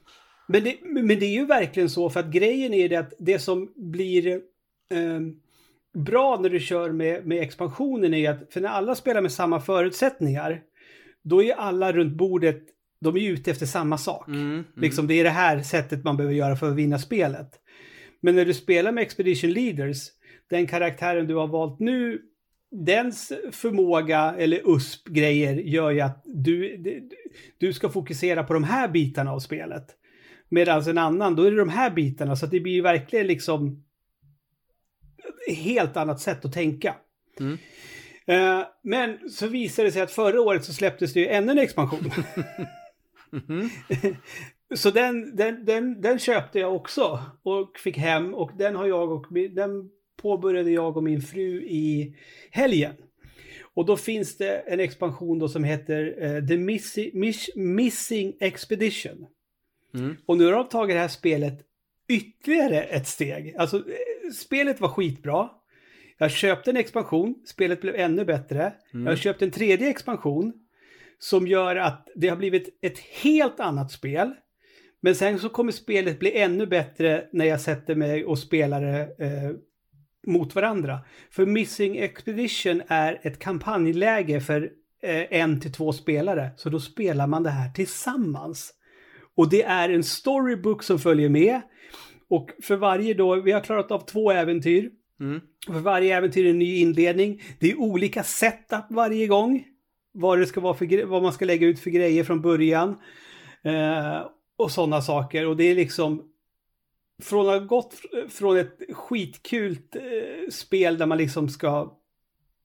Men 0.48 0.64
det, 0.64 0.78
men 0.82 1.08
det 1.08 1.26
är 1.26 1.34
ju 1.34 1.46
verkligen 1.46 1.90
så 1.90 2.10
för 2.10 2.20
att 2.20 2.26
grejen 2.32 2.74
är 2.74 2.90
det 2.90 2.96
att 2.96 3.14
det 3.20 3.40
som 3.40 3.74
blir 3.76 4.28
eh, 4.28 5.20
bra 6.04 6.38
när 6.42 6.50
du 6.50 6.60
kör 6.60 6.92
med, 6.92 7.26
med 7.28 7.42
expansionen 7.42 8.14
är 8.14 8.30
att 8.32 8.54
för 8.54 8.62
när 8.62 8.70
alla 8.70 8.96
spelar 8.96 9.22
med 9.22 9.32
samma 9.32 9.60
förutsättningar 9.60 10.62
då 11.24 11.44
är 11.44 11.54
alla 11.56 11.92
runt 11.92 12.14
bordet, 12.18 12.62
de 13.04 13.18
är 13.18 13.30
ute 13.30 13.52
efter 13.52 13.66
samma 13.66 13.98
sak. 13.98 14.28
Mm, 14.28 14.42
mm. 14.42 14.64
Liksom 14.76 15.08
det 15.08 15.14
är 15.14 15.24
det 15.24 15.30
här 15.30 15.62
sättet 15.62 16.04
man 16.04 16.18
behöver 16.18 16.36
göra 16.36 16.56
för 16.56 16.70
att 16.70 16.76
vinna 16.76 17.00
spelet. 17.00 17.50
Men 18.22 18.36
när 18.36 18.46
du 18.46 18.54
spelar 18.54 18.92
med 18.92 19.02
Expedition 19.02 19.52
Leaders, 19.52 20.08
den 20.50 20.68
karaktären 20.68 21.28
du 21.28 21.36
har 21.36 21.48
valt 21.48 21.80
nu, 21.80 22.22
dens 22.72 23.34
förmåga 23.52 24.36
eller 24.38 24.76
USP-grejer 24.76 25.56
gör 25.56 25.92
ju 25.92 26.02
att 26.02 26.22
du, 26.26 26.78
du, 27.58 27.74
ska 27.74 27.90
fokusera 27.90 28.44
på 28.44 28.54
de 28.54 28.64
här 28.64 28.88
bitarna 28.88 29.32
av 29.32 29.40
spelet. 29.40 29.86
Medan 30.50 30.82
en 30.82 30.98
annan, 30.98 31.36
då 31.36 31.44
är 31.44 31.52
det 31.52 31.58
de 31.58 31.70
här 31.70 31.90
bitarna. 31.90 32.36
Så 32.36 32.46
det 32.46 32.60
blir 32.60 32.74
ju 32.74 32.82
verkligen 32.82 33.28
liksom 33.28 33.84
helt 35.56 35.98
annat 35.98 36.22
sätt 36.22 36.46
att 36.46 36.54
tänka. 36.54 36.96
Mm. 37.40 37.58
Eh, 38.26 38.66
men 38.84 39.30
så 39.30 39.48
visade 39.48 39.88
det 39.88 39.92
sig 39.92 40.02
att 40.02 40.12
förra 40.12 40.42
året 40.42 40.66
så 40.66 40.74
släpptes 40.74 41.14
det 41.14 41.20
ju 41.20 41.28
ännu 41.28 41.52
en 41.52 41.58
expansion. 41.58 42.12
Mhm. 43.34 43.70
Så 44.76 44.92
den, 44.92 45.36
den, 45.36 45.66
den, 45.66 46.02
den 46.02 46.20
köpte 46.20 46.60
jag 46.60 46.76
också 46.76 47.20
och 47.44 47.78
fick 47.78 47.98
hem 47.98 48.34
och 48.34 48.52
den 48.58 48.76
har 48.76 48.88
jag 48.88 49.12
och 49.12 49.26
den 49.52 49.90
påbörjade 50.22 50.72
jag 50.72 50.98
och 50.98 51.04
min 51.04 51.22
fru 51.22 51.62
i 51.64 52.16
helgen. 52.52 52.94
Och 53.74 53.86
då 53.86 53.98
finns 53.98 54.38
det 54.38 54.58
en 54.58 54.80
expansion 54.80 55.40
då 55.40 55.48
som 55.48 55.64
heter 55.64 56.16
eh, 56.20 56.48
The 56.48 56.58
Missi, 56.58 57.12
Miss, 57.14 57.50
Missing 57.56 58.38
Expedition. 58.40 59.26
Mm. 59.94 60.16
Och 60.26 60.38
nu 60.38 60.46
har 60.46 60.52
de 60.52 60.68
tagit 60.68 60.96
det 60.96 61.00
här 61.00 61.08
spelet 61.08 61.60
ytterligare 62.08 62.84
ett 62.84 63.08
steg. 63.08 63.56
Alltså, 63.58 63.78
eh, 63.78 64.32
spelet 64.34 64.82
var 64.82 64.90
skitbra. 64.90 65.50
Jag 66.18 66.32
köpte 66.32 66.70
en 66.70 66.78
expansion, 66.78 67.36
spelet 67.46 67.82
blev 67.82 67.96
ännu 67.96 68.26
bättre. 68.26 68.74
Mm. 68.94 69.06
Jag 69.06 69.12
har 69.12 69.18
köpt 69.18 69.42
en 69.42 69.52
tredje 69.52 69.90
expansion 69.90 70.54
som 71.24 71.48
gör 71.48 71.76
att 71.76 72.08
det 72.16 72.28
har 72.28 72.36
blivit 72.36 72.80
ett 72.82 73.00
helt 73.00 73.60
annat 73.60 73.92
spel. 73.92 74.32
Men 75.02 75.16
sen 75.16 75.40
så 75.40 75.50
kommer 75.50 75.72
spelet 75.72 76.20
bli 76.20 76.38
ännu 76.38 76.66
bättre 76.66 77.28
när 77.32 77.46
jag 77.46 77.62
sätter 77.62 77.96
mig 77.96 78.26
och 78.26 78.40
spelar 78.40 78.82
det 78.82 79.00
eh, 79.02 79.52
mot 80.28 80.56
varandra. 80.56 81.00
För 81.32 81.46
Missing 81.46 81.98
Expedition 81.98 82.82
är 82.88 83.20
ett 83.22 83.40
kampanjläge 83.40 84.42
för 84.42 84.62
eh, 85.04 85.42
en 85.42 85.62
till 85.62 85.74
två 85.74 85.94
spelare. 85.94 86.50
Så 86.58 86.70
då 86.70 86.80
spelar 86.80 87.28
man 87.28 87.44
det 87.44 87.50
här 87.50 87.72
tillsammans. 87.72 88.74
Och 89.36 89.50
det 89.50 89.64
är 89.64 89.90
en 89.90 90.04
storybook 90.04 90.84
som 90.84 91.00
följer 91.00 91.30
med. 91.30 91.62
Och 92.30 92.50
för 92.64 92.76
varje 92.76 93.14
då, 93.14 93.36
vi 93.36 93.52
har 93.52 93.62
klarat 93.62 93.92
av 93.92 94.06
två 94.06 94.32
äventyr. 94.32 94.90
Mm. 95.20 95.42
För 95.68 95.80
varje 95.80 96.18
äventyr 96.18 96.46
är 96.46 96.50
en 96.50 96.60
ny 96.60 96.78
inledning. 96.78 97.42
Det 97.60 97.72
är 97.72 97.80
olika 97.80 98.24
setup 98.24 98.86
varje 98.90 99.28
gång. 99.28 99.66
Vad, 100.14 100.40
det 100.40 100.46
ska 100.46 100.62
vara 100.62 100.74
för, 100.74 101.06
vad 101.06 101.24
man 101.24 101.34
ska 101.34 101.46
lägga 101.46 101.68
ut 101.68 101.80
för 101.80 101.90
grejer 101.90 102.24
från 102.24 102.42
början. 102.42 102.96
Eh, 103.64 104.28
och 104.56 104.72
sådana 104.72 105.02
saker. 105.02 105.48
Och 105.48 105.58
det 105.58 105.64
är 105.64 105.76
liksom 105.76 106.24
från 107.22 107.50
att 107.50 107.60
ha 107.62 107.68
gått 107.68 107.96
från 108.30 108.58
ett 108.58 108.80
skitkult 108.94 109.96
eh, 109.96 110.50
spel 110.52 110.98
där 110.98 111.06
man 111.06 111.18
liksom 111.18 111.50
ska 111.50 111.98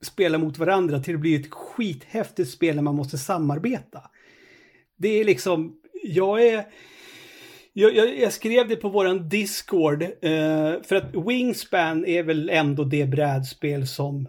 spela 0.03 0.38
mot 0.38 0.59
varandra 0.59 1.01
till 1.01 1.14
att 1.14 1.20
bli 1.20 1.34
ett 1.34 1.51
skithäftigt 1.51 2.51
spel 2.51 2.76
där 2.76 2.82
man 2.82 2.94
måste 2.94 3.18
samarbeta. 3.18 4.03
Det 4.96 5.09
är 5.09 5.24
liksom, 5.24 5.80
jag 6.03 6.46
är... 6.46 6.66
Jag, 7.72 7.96
jag, 7.96 8.18
jag 8.18 8.32
skrev 8.32 8.68
det 8.68 8.76
på 8.76 8.88
våran 8.88 9.28
Discord, 9.28 10.03
eh, 10.03 10.82
för 10.82 10.94
att 10.94 11.14
Wingspan 11.28 12.05
är 12.05 12.22
väl 12.22 12.51
ändå 12.51 12.84
det 12.84 13.07
brädspel 13.07 13.86
som 13.86 14.28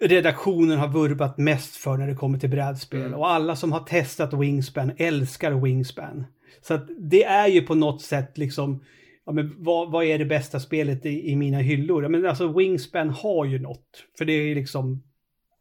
redaktionen 0.00 0.78
har 0.78 0.88
vurbat 0.88 1.38
mest 1.38 1.76
för 1.76 1.96
när 1.96 2.06
det 2.06 2.14
kommer 2.14 2.38
till 2.38 2.50
brädspel. 2.50 3.00
Mm. 3.00 3.14
Och 3.14 3.30
alla 3.30 3.56
som 3.56 3.72
har 3.72 3.80
testat 3.80 4.32
Wingspan 4.32 4.92
älskar 4.96 5.52
Wingspan. 5.52 6.24
Så 6.60 6.74
att 6.74 6.88
det 6.98 7.24
är 7.24 7.46
ju 7.46 7.62
på 7.62 7.74
något 7.74 8.02
sätt 8.02 8.38
liksom, 8.38 8.84
ja 9.26 9.32
men 9.32 9.54
vad, 9.58 9.90
vad 9.90 10.04
är 10.04 10.18
det 10.18 10.24
bästa 10.24 10.60
spelet 10.60 11.06
i, 11.06 11.30
i 11.30 11.36
mina 11.36 11.58
hyllor? 11.58 12.02
Ja, 12.02 12.08
men 12.08 12.26
alltså 12.26 12.58
Wingspan 12.58 13.10
har 13.10 13.44
ju 13.44 13.58
något. 13.58 14.04
För 14.18 14.24
det 14.24 14.32
är 14.32 14.54
liksom, 14.54 15.02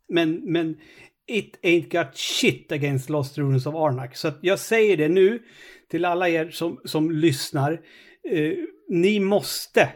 men, 0.10 0.52
men 0.52 0.78
it 1.28 1.60
ain't 1.64 1.92
got 1.92 2.18
shit 2.18 2.72
against 2.72 3.10
Lost 3.10 3.38
Runes 3.38 3.66
of 3.66 3.76
Arnak. 3.76 4.16
Så 4.16 4.28
att 4.28 4.38
jag 4.42 4.60
säger 4.60 4.98
det 4.98 5.10
nu 5.10 5.40
till 5.92 6.06
alla 6.06 6.30
er 6.30 6.50
som, 6.50 6.82
som 6.86 7.12
lyssnar. 7.12 7.72
Eh, 8.32 8.54
ni 8.90 9.20
måste 9.20 9.90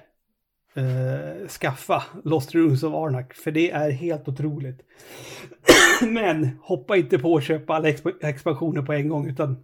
eh, 0.74 1.48
skaffa 1.48 2.04
Lost 2.24 2.56
Runes 2.56 2.84
of 2.84 2.94
Arnak, 2.94 3.34
för 3.34 3.52
det 3.52 3.72
är 3.72 3.92
helt 3.92 4.28
otroligt. 4.28 4.80
Men 6.10 6.50
hoppa 6.62 6.98
inte 6.98 7.20
på 7.20 7.38
att 7.38 7.44
köpa 7.44 7.74
alla 7.74 7.90
exp 7.90 8.08
expansioner 8.22 8.82
på 8.82 8.94
en 8.94 9.10
gång, 9.10 9.30
utan 9.30 9.64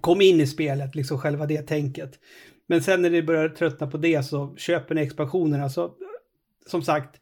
kom 0.00 0.20
in 0.20 0.40
i 0.40 0.46
spelet, 0.46 0.94
liksom 0.94 1.18
själva 1.18 1.46
det 1.46 1.62
tänket. 1.62 2.18
Men 2.66 2.82
sen 2.82 3.02
när 3.02 3.10
ni 3.10 3.22
börjar 3.22 3.48
tröttna 3.48 3.86
på 3.86 3.96
det 3.96 4.22
så 4.22 4.54
köper 4.56 4.94
ni 4.94 5.00
expansionerna. 5.00 5.68
Så 5.68 5.94
som 6.66 6.82
sagt, 6.82 7.20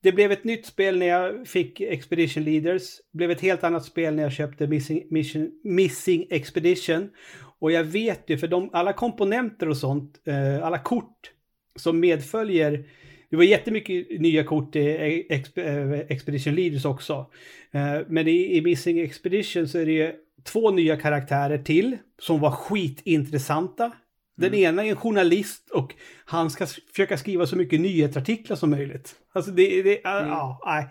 det 0.00 0.12
blev 0.12 0.32
ett 0.32 0.44
nytt 0.44 0.66
spel 0.66 0.98
när 0.98 1.06
jag 1.06 1.48
fick 1.48 1.80
Expedition 1.80 2.44
Leaders. 2.44 2.82
Det 3.12 3.16
blev 3.16 3.30
ett 3.30 3.40
helt 3.40 3.64
annat 3.64 3.84
spel 3.84 4.14
när 4.14 4.22
jag 4.22 4.32
köpte 4.32 4.66
Missing, 4.66 5.06
Mission, 5.10 5.50
Missing 5.64 6.26
Expedition. 6.30 7.10
Och 7.58 7.72
jag 7.72 7.84
vet 7.84 8.30
ju, 8.30 8.38
för 8.38 8.48
de, 8.48 8.70
alla 8.72 8.92
komponenter 8.92 9.68
och 9.68 9.76
sånt, 9.76 10.20
eh, 10.24 10.66
alla 10.66 10.78
kort 10.78 11.32
som 11.78 12.00
medföljer 12.00 12.84
det 13.30 13.36
var 13.36 13.44
jättemycket 13.44 14.20
nya 14.20 14.44
kort 14.44 14.76
i 14.76 15.26
eh, 15.54 16.00
Expedition 16.08 16.54
Leaders 16.54 16.84
också. 16.84 17.26
Eh, 17.70 17.98
men 18.08 18.28
i 18.28 18.60
Missing 18.64 18.98
Expedition 18.98 19.68
så 19.68 19.78
är 19.78 19.86
det 19.86 19.92
ju 19.92 20.12
två 20.44 20.70
nya 20.70 20.96
karaktärer 20.96 21.58
till 21.58 21.96
som 22.18 22.40
var 22.40 22.50
skitintressanta. 22.50 23.92
Den 24.36 24.48
mm. 24.48 24.60
ena 24.60 24.84
är 24.84 24.90
en 24.90 24.96
journalist 24.96 25.70
och 25.70 25.94
han 26.24 26.50
ska 26.50 26.66
försöka 26.66 27.18
skriva 27.18 27.46
så 27.46 27.56
mycket 27.56 27.80
nyhetsartiklar 27.80 28.56
som 28.56 28.70
möjligt. 28.70 29.14
Alltså 29.32 29.50
det, 29.50 29.82
det 29.82 30.06
mm. 30.06 30.28
ja, 30.28 30.60
nej. 30.66 30.88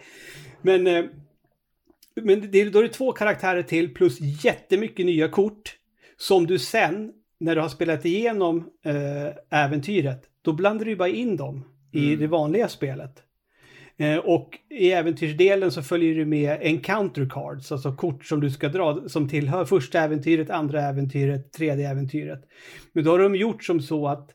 Men, 0.62 0.88
eh, 0.88 1.06
men 2.16 2.52
det, 2.52 2.70
då 2.70 2.80
är 2.80 2.84
det 2.84 2.90
två 2.90 3.12
karaktärer 3.12 3.64
till 3.64 3.94
plus 3.94 4.18
jättemycket 4.22 5.06
nya 5.06 5.28
kort 5.28 5.76
som 6.18 6.48
du 6.48 6.60
sen, 6.60 7.12
när 7.40 7.56
du 7.56 7.62
har 7.62 7.70
spelat 7.70 8.06
igenom 8.06 8.70
äventyret, 9.50 10.24
då 10.48 10.54
blandar 10.54 10.86
du 10.86 10.96
bara 10.96 11.10
in 11.10 11.38
dem 11.38 11.66
i 11.92 12.08
mm. 12.08 12.20
det 12.20 12.28
vanliga 12.28 12.68
spelet. 12.68 13.24
Eh, 13.98 14.18
och 14.18 14.58
i 14.70 14.92
äventyrsdelen 14.92 15.72
så 15.72 15.82
följer 15.82 16.16
du 16.16 16.26
med 16.26 16.60
encounter 16.62 17.30
cards, 17.30 17.72
alltså 17.72 17.96
kort 17.96 18.26
som 18.26 18.40
du 18.40 18.50
ska 18.50 18.70
dra 18.70 19.10
som 19.10 19.30
tillhör 19.30 19.66
första 19.66 20.00
äventyret, 20.00 20.50
andra 20.50 20.82
äventyret, 20.82 21.54
tredje 21.54 21.90
äventyret. 21.90 22.42
Men 22.94 23.04
då 23.04 23.12
har 23.12 23.20
de 23.20 23.36
gjort 23.36 23.64
som 23.64 23.82
så 23.82 24.08
att 24.08 24.30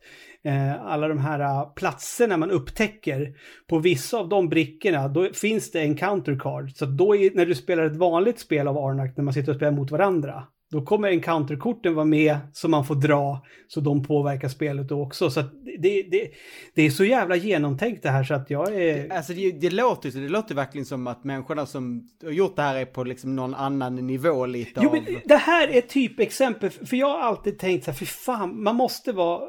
eh, 0.44 0.84
alla 0.86 1.08
de 1.08 1.18
här 1.18 1.40
uh, 1.40 1.74
platserna 1.74 2.36
man 2.36 2.50
upptäcker, 2.50 3.34
på 3.68 3.78
vissa 3.78 4.18
av 4.18 4.28
de 4.28 4.48
brickorna, 4.48 5.08
då 5.08 5.28
finns 5.32 5.70
det 5.70 5.80
encounter 5.80 6.38
cards. 6.38 6.78
Så 6.78 6.86
då 6.86 7.16
är, 7.16 7.30
när 7.34 7.46
du 7.46 7.54
spelar 7.54 7.84
ett 7.84 7.96
vanligt 7.96 8.38
spel 8.38 8.68
av 8.68 8.78
Arnak, 8.78 9.16
när 9.16 9.24
man 9.24 9.34
sitter 9.34 9.52
och 9.52 9.56
spelar 9.56 9.72
mot 9.72 9.90
varandra, 9.90 10.44
då 10.72 10.82
kommer 10.82 11.08
encounterkorten 11.08 11.94
vara 11.94 12.04
med 12.04 12.36
som 12.52 12.70
man 12.70 12.84
får 12.84 12.94
dra 12.94 13.44
så 13.68 13.80
de 13.80 14.02
påverkar 14.02 14.48
spelet 14.48 14.88
då 14.88 15.02
också. 15.02 15.30
Så 15.30 15.42
det, 15.78 16.02
det, 16.10 16.30
det 16.74 16.82
är 16.82 16.90
så 16.90 17.04
jävla 17.04 17.36
genomtänkt 17.36 18.02
det 18.02 18.10
här 18.10 18.24
så 18.24 18.34
att 18.34 18.50
jag 18.50 18.74
är... 18.74 19.12
Alltså 19.12 19.32
det, 19.32 19.52
det 19.52 19.70
låter 19.70 20.10
det 20.10 20.28
låter 20.28 20.54
verkligen 20.54 20.84
som 20.84 21.06
att 21.06 21.24
människorna 21.24 21.66
som 21.66 22.08
har 22.24 22.30
gjort 22.30 22.56
det 22.56 22.62
här 22.62 22.76
är 22.76 22.84
på 22.84 23.04
liksom 23.04 23.36
någon 23.36 23.54
annan 23.54 24.06
nivå 24.06 24.46
lite 24.46 24.80
jo, 24.82 24.88
av... 24.88 24.94
Men 24.94 25.20
det 25.24 25.36
här 25.36 25.68
är 25.68 25.80
typ 25.80 26.20
exempel, 26.20 26.70
för 26.70 26.96
jag 26.96 27.08
har 27.08 27.20
alltid 27.20 27.58
tänkt 27.58 27.84
så 27.84 27.90
här, 27.90 27.98
för 27.98 28.06
fan, 28.06 28.62
man 28.62 28.76
måste 28.76 29.12
vara 29.12 29.48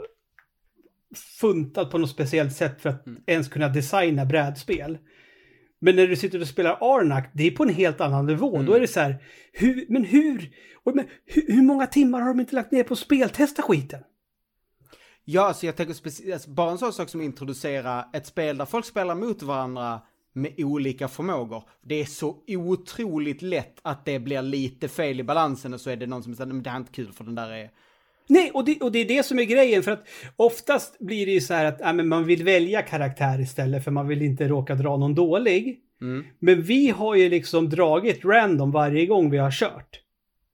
funtad 1.39 1.91
på 1.91 1.97
något 1.97 2.09
speciellt 2.09 2.53
sätt 2.53 2.82
för 2.82 2.89
att 2.89 3.07
mm. 3.07 3.21
ens 3.28 3.47
kunna 3.47 3.69
designa 3.69 4.26
brädspel. 4.26 4.97
Men 5.84 5.95
när 5.95 6.07
du 6.07 6.15
sitter 6.15 6.41
och 6.41 6.47
spelar 6.47 6.77
Arnak, 6.81 7.29
det 7.34 7.47
är 7.47 7.51
på 7.51 7.63
en 7.63 7.69
helt 7.69 8.01
annan 8.01 8.25
nivå. 8.25 8.55
Mm. 8.55 8.65
Då 8.65 8.73
är 8.73 8.79
det 8.79 8.88
så 8.88 8.99
här, 8.99 9.23
hur, 9.51 9.86
men 9.89 10.03
hur, 10.03 10.51
men 10.86 11.07
hur, 11.25 11.53
hur, 11.53 11.61
många 11.61 11.88
timmar 11.88 12.21
har 12.21 12.27
de 12.27 12.39
inte 12.39 12.55
lagt 12.55 12.71
ner 12.71 12.84
på 12.84 12.93
att 12.93 12.99
speltesta 12.99 13.61
skiten? 13.61 14.03
Ja, 15.25 15.41
så 15.41 15.47
alltså 15.47 15.65
jag 15.65 15.75
tänker 15.75 15.93
alltså 16.34 16.49
bara 16.49 16.71
en 16.71 16.77
sån 16.77 16.93
sak 16.93 17.09
som 17.09 17.21
att 17.21 17.25
introducera 17.25 18.05
ett 18.13 18.25
spel 18.25 18.57
där 18.57 18.65
folk 18.65 18.86
spelar 18.86 19.15
mot 19.15 19.43
varandra 19.43 20.01
med 20.34 20.53
olika 20.57 21.07
förmågor. 21.07 21.63
Det 21.81 22.01
är 22.01 22.05
så 22.05 22.38
otroligt 22.47 23.41
lätt 23.41 23.79
att 23.81 24.05
det 24.05 24.19
blir 24.19 24.41
lite 24.41 24.88
fel 24.88 25.19
i 25.19 25.23
balansen 25.23 25.73
och 25.73 25.81
så 25.81 25.89
är 25.89 25.95
det 25.95 26.07
någon 26.07 26.23
som 26.23 26.36
säger 26.36 26.53
men 26.53 26.63
det 26.63 26.69
här 26.69 26.77
är 26.77 26.81
inte 26.81 26.93
kul 26.93 27.11
för 27.11 27.23
den 27.23 27.36
där 27.36 27.51
är 27.51 27.69
Nej, 28.28 28.51
och 28.53 28.65
det, 28.65 28.82
och 28.82 28.91
det 28.91 28.99
är 28.99 29.05
det 29.05 29.26
som 29.26 29.39
är 29.39 29.43
grejen. 29.43 29.84
För 29.84 29.91
att 29.91 30.07
oftast 30.36 30.99
blir 30.99 31.26
det 31.26 31.32
ju 31.32 31.41
så 31.41 31.53
här 31.53 31.65
att 31.65 31.78
ja, 31.80 31.93
men 31.93 32.07
man 32.07 32.26
vill 32.26 32.43
välja 32.43 32.82
karaktär 32.82 33.41
istället 33.41 33.84
för 33.84 33.91
man 33.91 34.07
vill 34.07 34.21
inte 34.21 34.47
råka 34.47 34.76
dra 34.76 34.97
någon 34.97 35.15
dålig. 35.15 35.80
Mm. 36.01 36.24
Men 36.39 36.61
vi 36.61 36.89
har 36.89 37.15
ju 37.15 37.30
liksom 37.30 37.69
dragit 37.69 38.26
random 38.26 38.71
varje 38.71 39.05
gång 39.05 39.30
vi 39.30 39.38
har 39.38 39.51
kört. 39.51 39.99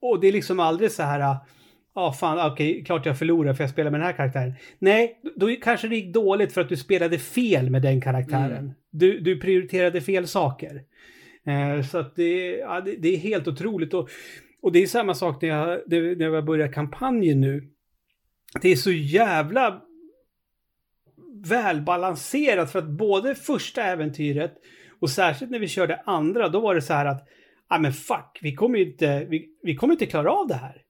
Och 0.02 0.20
det 0.20 0.28
är 0.28 0.32
liksom 0.32 0.60
aldrig 0.60 0.90
så 0.90 1.02
här, 1.02 1.20
ja 1.20 1.46
ah, 1.92 2.12
fan 2.12 2.52
okej, 2.52 2.70
okay, 2.70 2.84
klart 2.84 3.06
jag 3.06 3.18
förlorar 3.18 3.54
för 3.54 3.64
jag 3.64 3.70
spelar 3.70 3.90
med 3.90 4.00
den 4.00 4.06
här 4.06 4.16
karaktären. 4.16 4.54
Nej, 4.78 5.20
då 5.36 5.56
kanske 5.62 5.88
det 5.88 5.96
gick 5.96 6.14
dåligt 6.14 6.52
för 6.52 6.60
att 6.60 6.68
du 6.68 6.76
spelade 6.76 7.18
fel 7.18 7.70
med 7.70 7.82
den 7.82 8.00
karaktären. 8.00 8.58
Mm. 8.58 8.72
Du, 8.90 9.20
du 9.20 9.40
prioriterade 9.40 10.00
fel 10.00 10.26
saker. 10.26 10.82
Eh, 11.46 11.82
så 11.82 11.98
att 11.98 12.16
det, 12.16 12.56
ja, 12.56 12.80
det, 12.80 12.96
det, 12.98 13.14
är 13.14 13.18
helt 13.18 13.48
otroligt. 13.48 13.94
Och 13.94 14.10
och 14.62 14.72
det 14.72 14.82
är 14.82 14.86
samma 14.86 15.14
sak 15.14 15.42
när 15.42 15.48
jag, 15.48 15.80
när 16.18 16.34
jag 16.34 16.44
börjar 16.44 16.72
kampanjen 16.72 17.40
nu. 17.40 17.70
Det 18.62 18.68
är 18.68 18.76
så 18.76 18.92
jävla 18.92 19.82
välbalanserat 21.48 22.72
för 22.72 22.78
att 22.78 22.88
både 22.88 23.34
första 23.34 23.82
äventyret 23.82 24.54
och 25.00 25.10
särskilt 25.10 25.50
när 25.50 25.58
vi 25.58 25.68
körde 25.68 26.02
andra, 26.06 26.48
då 26.48 26.60
var 26.60 26.74
det 26.74 26.82
så 26.82 26.92
här 26.92 27.06
att 27.06 27.28
ja 27.68 27.78
men 27.78 27.92
fuck, 27.92 28.38
vi 28.42 28.54
kommer 28.54 28.78
inte, 28.78 29.24
vi, 29.24 29.48
vi 29.62 29.76
kommer 29.76 29.94
inte 29.94 30.06
klara 30.06 30.32
av 30.32 30.48
det 30.48 30.54
här. 30.54 30.82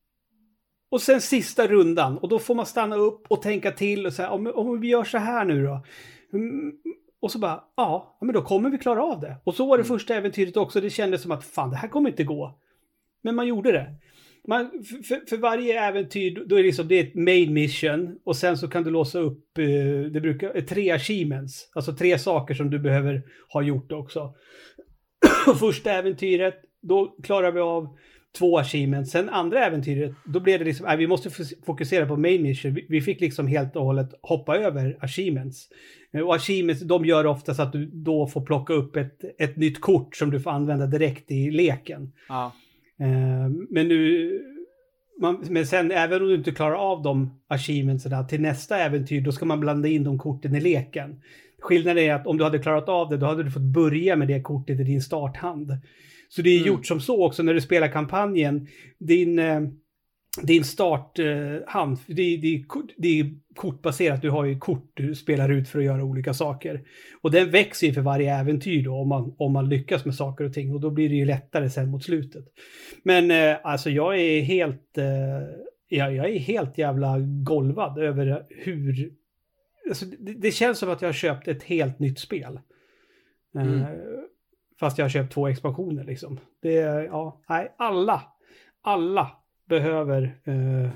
Och 0.91 1.03
sen 1.03 1.21
sista 1.21 1.67
rundan 1.67 2.19
och 2.19 2.29
då 2.29 2.39
får 2.39 2.55
man 2.55 2.67
stanna 2.67 2.97
upp 2.97 3.27
och 3.29 3.43
tänka 3.43 3.71
till 3.71 4.07
och 4.07 4.13
säga 4.13 4.31
om, 4.31 4.47
om 4.55 4.81
vi 4.81 4.89
gör 4.89 5.05
så 5.05 5.19
här 5.19 5.45
nu 5.45 5.65
då. 5.65 5.85
Mm, 6.33 6.73
och 7.21 7.31
så 7.33 7.39
bara, 7.39 7.65
ja, 7.77 8.19
men 8.21 8.35
då 8.35 8.43
kommer 8.43 8.71
vi 8.71 8.79
klara 8.79 9.03
av 9.03 9.21
det. 9.21 9.37
Och 9.45 9.55
så 9.55 9.67
var 9.67 9.79
det 9.79 9.85
mm. 9.85 9.99
första 9.99 10.15
äventyret 10.15 10.57
också. 10.57 10.81
Det 10.81 10.91
kändes 10.91 11.23
som 11.23 11.31
att 11.31 11.45
fan, 11.45 11.71
det 11.71 11.77
här 11.77 11.89
kommer 11.89 12.11
inte 12.11 12.25
gå. 12.25 12.59
Men 13.23 13.35
man 13.35 13.47
gjorde 13.47 13.73
det. 13.73 13.95
Man, 14.49 14.71
för, 15.09 15.29
för, 15.29 15.37
varje 15.37 15.81
äventyr, 15.81 16.45
då 16.47 16.55
är 16.55 16.59
det 16.59 16.67
liksom, 16.67 16.89
det 16.89 16.95
är 16.95 17.05
ett 17.05 17.15
main 17.15 17.53
mission 17.53 18.19
och 18.25 18.37
sen 18.37 18.59
så 18.59 18.69
kan 18.69 18.83
du 18.83 18.91
låsa 18.91 19.19
upp, 19.19 19.59
eh, 19.59 19.65
det 20.13 20.21
brukar, 20.21 20.57
eh, 20.57 20.65
tre 20.65 20.91
achievements. 20.91 21.71
Alltså 21.75 21.93
tre 21.93 22.19
saker 22.19 22.55
som 22.55 22.71
du 22.71 22.79
behöver 22.79 23.23
ha 23.53 23.63
gjort 23.63 23.93
också. 23.93 24.35
Första 25.61 25.93
äventyret, 25.93 26.55
då 26.83 27.17
klarar 27.23 27.53
vi 27.53 27.61
av 27.61 27.97
två 28.39 28.59
achievements. 28.59 29.11
Sen 29.11 29.29
andra 29.29 29.67
äventyret, 29.67 30.13
då 30.25 30.41
blev 30.41 30.59
det 30.59 30.65
liksom, 30.65 30.87
nej, 30.87 30.97
vi 30.97 31.07
måste 31.07 31.31
fokusera 31.67 32.07
på 32.07 32.17
main 32.17 32.43
mission. 32.43 32.75
Vi, 32.75 32.87
vi 32.89 33.01
fick 33.01 33.21
liksom 33.21 33.47
helt 33.47 33.77
och 33.77 33.85
hållet 33.85 34.09
hoppa 34.23 34.57
över 34.57 34.99
achievements. 35.01 35.69
Eh, 36.13 36.21
och 36.21 36.35
achievements, 36.35 36.83
de 36.83 37.05
gör 37.05 37.27
oftast 37.27 37.61
att 37.61 37.73
du 37.73 37.87
då 37.87 38.27
får 38.27 38.47
plocka 38.47 38.73
upp 38.73 38.97
ett, 38.97 39.21
ett 39.39 39.57
nytt 39.57 39.81
kort 39.81 40.17
som 40.17 40.31
du 40.31 40.41
får 40.41 40.51
använda 40.51 40.87
direkt 40.87 41.31
i 41.31 41.51
leken. 41.51 42.13
Ja. 42.29 42.53
Eh, 43.01 43.49
men 43.71 43.89
nu, 43.89 44.31
man, 45.21 45.45
men 45.51 45.67
sen 45.67 45.91
även 45.91 46.23
om 46.23 46.29
du 46.29 46.35
inte 46.35 46.53
klarar 46.53 46.75
av 46.75 47.03
de 47.03 47.41
achievementsen 47.49 48.27
till 48.27 48.41
nästa 48.41 48.79
äventyr, 48.79 49.21
då 49.21 49.33
ska 49.33 49.45
man 49.45 49.61
blanda 49.61 49.89
in 49.89 50.05
de 50.05 50.19
korten 50.19 50.55
i 50.55 50.61
leken. 50.61 51.23
Skillnaden 51.61 52.05
är 52.05 52.15
att 52.15 52.27
om 52.27 52.39
du 52.39 52.45
hade 52.45 52.59
klarat 52.59 52.89
av 52.89 53.09
det, 53.09 53.17
då 53.17 53.27
hade 53.27 53.43
du 53.43 53.51
fått 53.51 53.63
börja 53.63 54.17
med 54.17 54.29
det 54.29 54.41
kortet 54.41 54.81
i 54.81 54.85
din 54.85 55.03
starthand. 55.03 55.73
Så 56.29 56.43
det 56.43 56.51
är 56.51 56.57
mm. 56.57 56.69
gjort 56.69 56.87
som 56.87 57.01
så 57.01 57.27
också 57.27 57.43
när 57.43 57.55
du 57.55 57.61
spelar 57.61 57.89
kampanjen. 57.89 58.67
Din, 58.99 59.39
eh, 59.39 59.61
din 60.43 60.65
starthand, 60.65 61.93
eh, 61.93 62.05
det, 62.07 62.37
det, 62.37 62.65
det 62.97 63.21
är 63.21 63.35
kortbaserat. 63.55 64.23
Du 64.23 64.31
har 64.31 64.45
ju 64.45 64.59
kort 64.59 64.91
du 64.95 65.15
spelar 65.15 65.49
ut 65.49 65.69
för 65.69 65.79
att 65.79 65.85
göra 65.85 66.05
olika 66.05 66.35
saker. 66.35 66.83
Och 67.21 67.31
den 67.31 67.51
växer 67.51 67.87
ju 67.87 67.93
för 67.93 68.01
varje 68.01 68.35
äventyr 68.35 68.85
då 68.85 68.95
om 68.95 69.09
man, 69.09 69.35
om 69.39 69.53
man 69.53 69.69
lyckas 69.69 70.05
med 70.05 70.15
saker 70.15 70.45
och 70.45 70.53
ting. 70.53 70.75
Och 70.75 70.81
då 70.81 70.91
blir 70.91 71.09
det 71.09 71.15
ju 71.15 71.25
lättare 71.25 71.71
sen 71.71 71.91
mot 71.91 72.05
slutet. 72.05 72.45
Men 73.03 73.31
eh, 73.31 73.57
alltså 73.63 73.91
jag 73.91 74.21
är 74.21 74.43
helt, 74.43 74.99
eh, 74.99 75.05
jag, 75.89 76.15
jag 76.15 76.31
är 76.31 76.39
helt 76.39 76.79
jävla 76.79 77.17
golvad 77.21 77.99
över 77.99 78.47
hur... 78.49 79.13
Alltså, 79.89 80.05
det, 80.19 80.33
det, 80.33 80.51
känns 80.51 80.79
som 80.79 80.91
att 80.91 81.03
jag 81.03 81.09
har 81.09 81.13
köpt 81.13 81.49
ett 81.49 81.63
helt 81.63 81.99
nytt 81.99 82.19
spel. 82.19 82.61
Eh, 83.57 83.63
mm. 83.63 83.85
Fast 84.81 84.99
jag 84.99 85.05
har 85.05 85.11
köpt 85.11 85.33
två 85.33 85.49
expansioner 85.49 86.05
liksom. 86.05 86.41
Det, 86.63 86.73
ja, 87.11 87.41
nej, 87.49 87.75
alla, 87.79 88.23
alla 88.83 89.40
behöver 89.71 90.23
eh, 90.45 90.91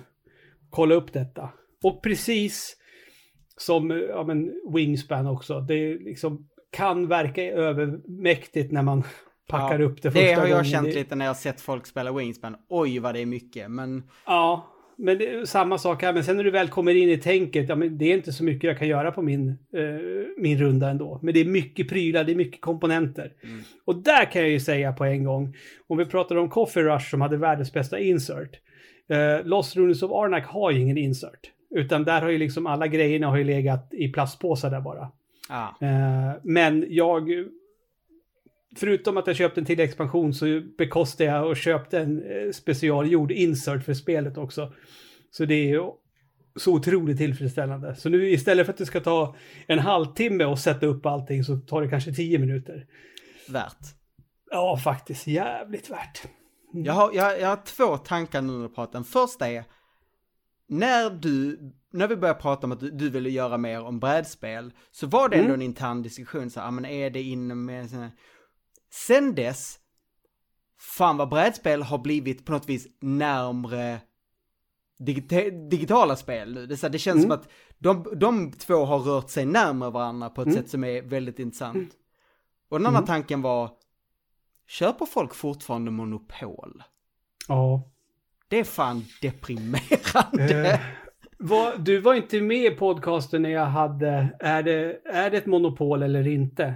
kolla 0.71 0.95
upp 0.95 1.13
detta. 1.13 1.49
Och 1.83 2.03
precis 2.03 2.77
som 3.57 3.91
ja, 3.91 4.25
men 4.25 4.53
Wingspan 4.75 5.27
också, 5.27 5.61
det 5.61 5.95
liksom 5.95 6.49
kan 6.71 7.09
verka 7.09 7.43
övermäktigt 7.43 8.73
när 8.73 8.83
man 8.83 9.03
packar 9.49 9.81
ja, 9.81 9.87
upp 9.87 10.03
det 10.03 10.11
första 10.11 10.21
gången. 10.21 10.35
Det 10.35 10.41
har 10.41 10.49
jag 10.49 10.57
gången. 10.57 10.71
känt 10.71 10.95
lite 10.95 11.15
när 11.15 11.27
jag 11.27 11.37
sett 11.37 11.61
folk 11.61 11.87
spela 11.87 12.13
Wingspan. 12.13 12.57
Oj 12.69 12.99
vad 12.99 13.15
det 13.15 13.21
är 13.21 13.27
mycket, 13.27 13.71
men... 13.71 14.03
Ja, 14.27 14.74
men 14.97 15.19
det 15.19 15.31
är 15.31 15.45
samma 15.45 15.79
sak 15.79 16.03
här. 16.03 16.13
Men 16.13 16.25
sen 16.25 16.37
när 16.37 16.45
du 16.45 16.51
väl 16.51 16.69
kommer 16.69 16.95
in 16.95 17.11
i 17.11 17.19
tänket, 17.19 17.69
ja 17.69 17.77
men 17.77 17.99
det 17.99 18.05
är 18.05 18.15
inte 18.15 18.33
så 18.33 18.45
mycket 18.45 18.69
jag 18.69 18.79
kan 18.79 18.89
göra 18.89 19.13
på 19.13 19.23
min, 19.23 19.49
eh, 19.49 19.85
min 20.39 20.59
runda 20.59 20.91
ändå. 20.91 21.21
Men 21.23 21.35
det 21.35 21.41
är 21.41 21.45
mycket 21.45 21.89
prylar, 21.89 22.25
det 22.25 22.33
är 22.33 22.37
mycket 22.37 22.61
komponenter. 22.61 23.33
Mm. 23.43 23.61
Och 23.85 24.03
där 24.03 24.33
kan 24.33 24.43
jag 24.43 24.51
ju 24.51 24.61
säga 24.61 24.93
på 24.93 25.05
en 25.05 25.25
gång, 25.25 25.57
om 25.87 25.99
vi 25.99 26.05
pratar 26.05 26.37
om 26.37 26.51
Coffee 26.51 26.83
Rush 26.83 27.11
som 27.11 27.21
hade 27.21 27.37
världens 27.37 27.73
bästa 27.73 27.99
insert. 27.99 28.61
Eh, 29.09 29.47
Lost 29.47 29.77
Runes 29.77 30.03
of 30.03 30.13
Arnak 30.13 30.47
har 30.47 30.71
ju 30.71 30.81
ingen 30.81 30.99
insert. 30.99 31.51
Utan 31.75 32.05
där 32.05 32.23
har 32.23 32.29
ju 32.29 32.39
liksom 32.39 32.67
alla 32.67 32.87
grejerna 32.87 33.27
har 33.27 33.37
ju 33.37 33.45
legat 33.45 33.95
i 33.95 34.09
plastpåsar 34.09 34.71
där 34.71 34.81
bara. 34.81 35.09
Ja. 35.49 35.77
Eh, 35.81 36.41
men 36.43 36.87
jag, 36.89 37.31
förutom 38.77 39.17
att 39.17 39.27
jag 39.27 39.37
köpte 39.37 39.61
en 39.61 39.65
till 39.65 39.81
expansion 39.81 40.35
så 40.35 40.61
bekostade 40.79 41.31
jag 41.31 41.47
och 41.49 41.57
köpte 41.57 41.99
en 41.99 42.23
eh, 42.23 42.51
specialgjord 42.53 43.33
insert 43.33 43.85
för 43.85 43.95
spelet 43.95 44.39
också. 44.39 44.73
Så 45.31 45.45
det 45.45 45.55
är 45.55 45.67
ju 45.69 45.83
så 46.57 46.73
otroligt 46.75 47.19
tillfredsställande. 47.19 47.95
Så 47.95 48.09
nu 48.09 48.31
istället 48.31 48.67
för 48.67 48.73
att 48.73 48.79
det 48.79 48.87
ska 48.87 49.01
ta 49.01 49.37
en 49.67 49.79
halvtimme 49.79 50.45
och 50.45 50.59
sätta 50.59 50.87
upp 50.87 51.07
allting 51.07 51.45
så 51.45 51.57
tar 51.57 51.83
det 51.83 51.89
kanske 51.89 52.13
tio 52.13 52.39
minuter. 52.39 52.87
Värt. 53.49 53.79
Ja, 54.51 54.77
faktiskt 54.85 55.27
jävligt 55.27 55.91
värt. 55.91 56.23
Jag 56.73 56.93
har, 56.93 57.11
jag, 57.15 57.41
jag 57.41 57.49
har 57.49 57.59
två 57.65 57.97
tankar 57.97 58.43
nu 58.43 58.53
när 58.53 58.69
du 58.69 58.75
pratar. 58.75 58.93
Den 58.93 59.05
första 59.05 59.49
är, 59.49 59.65
när 60.69 61.11
du, 61.11 61.59
när 61.93 62.09
vi 62.09 62.17
började 62.17 62.41
prata 62.41 62.67
om 62.67 62.73
att 62.73 62.81
du, 62.81 62.91
du 62.91 63.11
ville 63.11 63.31
göra 63.31 63.59
mer 63.59 63.83
om 63.85 64.01
brädspel, 64.01 64.73
så 64.91 65.07
var 65.07 65.29
det 65.29 65.37
ändå 65.37 65.49
Mm. 65.49 65.61
en 65.61 65.63
intern 65.67 66.03
diskussion 66.03 66.51
så, 66.51 66.61
ja 66.61 66.71
men 66.71 66.85
är 66.85 67.11
det 67.11 67.23
inom, 67.23 67.69
här- 67.69 68.11
sen 68.95 69.35
dess, 69.35 69.79
fan 70.79 71.17
vad 71.17 71.29
brädspel 71.29 71.83
har 71.83 71.99
blivit 71.99 72.45
på 72.47 72.53
något 72.53 72.69
vis 72.69 72.87
närmre 73.01 74.01
digita- 74.99 75.69
digitala 75.71 76.17
spel 76.17 76.55
nu. 76.55 76.67
Det, 76.67 76.77
så 76.77 76.89
det 76.89 76.99
känns 76.99 77.17
Mm. 77.17 77.23
som 77.23 77.33
att 77.41 77.49
de, 77.79 78.07
de 78.19 78.53
två 78.53 78.85
har 78.85 78.99
rört 78.99 79.31
sig 79.31 79.47
närmare 79.47 79.91
varandra 79.91 80.29
på 80.31 80.41
ett 80.43 80.47
Mm. 80.49 80.59
sätt 80.59 80.71
som 80.71 80.85
är 80.85 81.03
väldigt 81.03 81.39
intressant. 81.39 81.93
Och 82.69 82.79
den 82.79 82.87
andra 82.87 82.99
Mm. 82.99 83.07
tanken 83.07 83.43
var, 83.43 83.71
köper 84.69 85.07
folk 85.07 85.35
fortfarande 85.35 85.91
monopol? 85.91 86.83
Ja. 87.49 87.91
Det 88.49 88.59
är 88.59 88.65
fan 88.65 89.05
deprimerande. 89.23 90.71
Eh, 90.73 90.81
vad- 91.39 91.85
du 91.85 92.01
var 92.01 92.15
inte 92.15 92.41
med 92.41 92.65
i 92.65 92.71
podcasten 92.71 93.43
när 93.43 93.51
jag 93.51 93.67
hade, 93.67 94.37
är 94.41 94.63
det, 94.63 95.01
är 95.05 95.31
det 95.31 95.37
ett 95.37 95.47
monopol 95.47 96.03
eller 96.03 96.27
inte? 96.27 96.75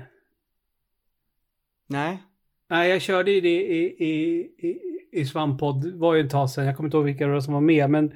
Nej. 1.88 2.22
Nej, 2.70 2.90
jag 2.90 3.02
körde 3.02 3.30
ju 3.30 3.40
det 3.40 3.62
i, 3.62 4.04
i, 4.04 4.40
i, 4.58 4.78
i 5.12 5.24
Svamppodd, 5.24 5.82
det 5.82 5.98
var 5.98 6.14
ju 6.14 6.20
ett 6.20 6.30
tag 6.30 6.50
sedan, 6.50 6.66
jag 6.66 6.76
kommer 6.76 6.86
inte 6.86 6.96
ihåg 6.96 7.06
vilka 7.06 7.40
som 7.40 7.54
var 7.54 7.60
med, 7.60 7.90
men 7.90 8.12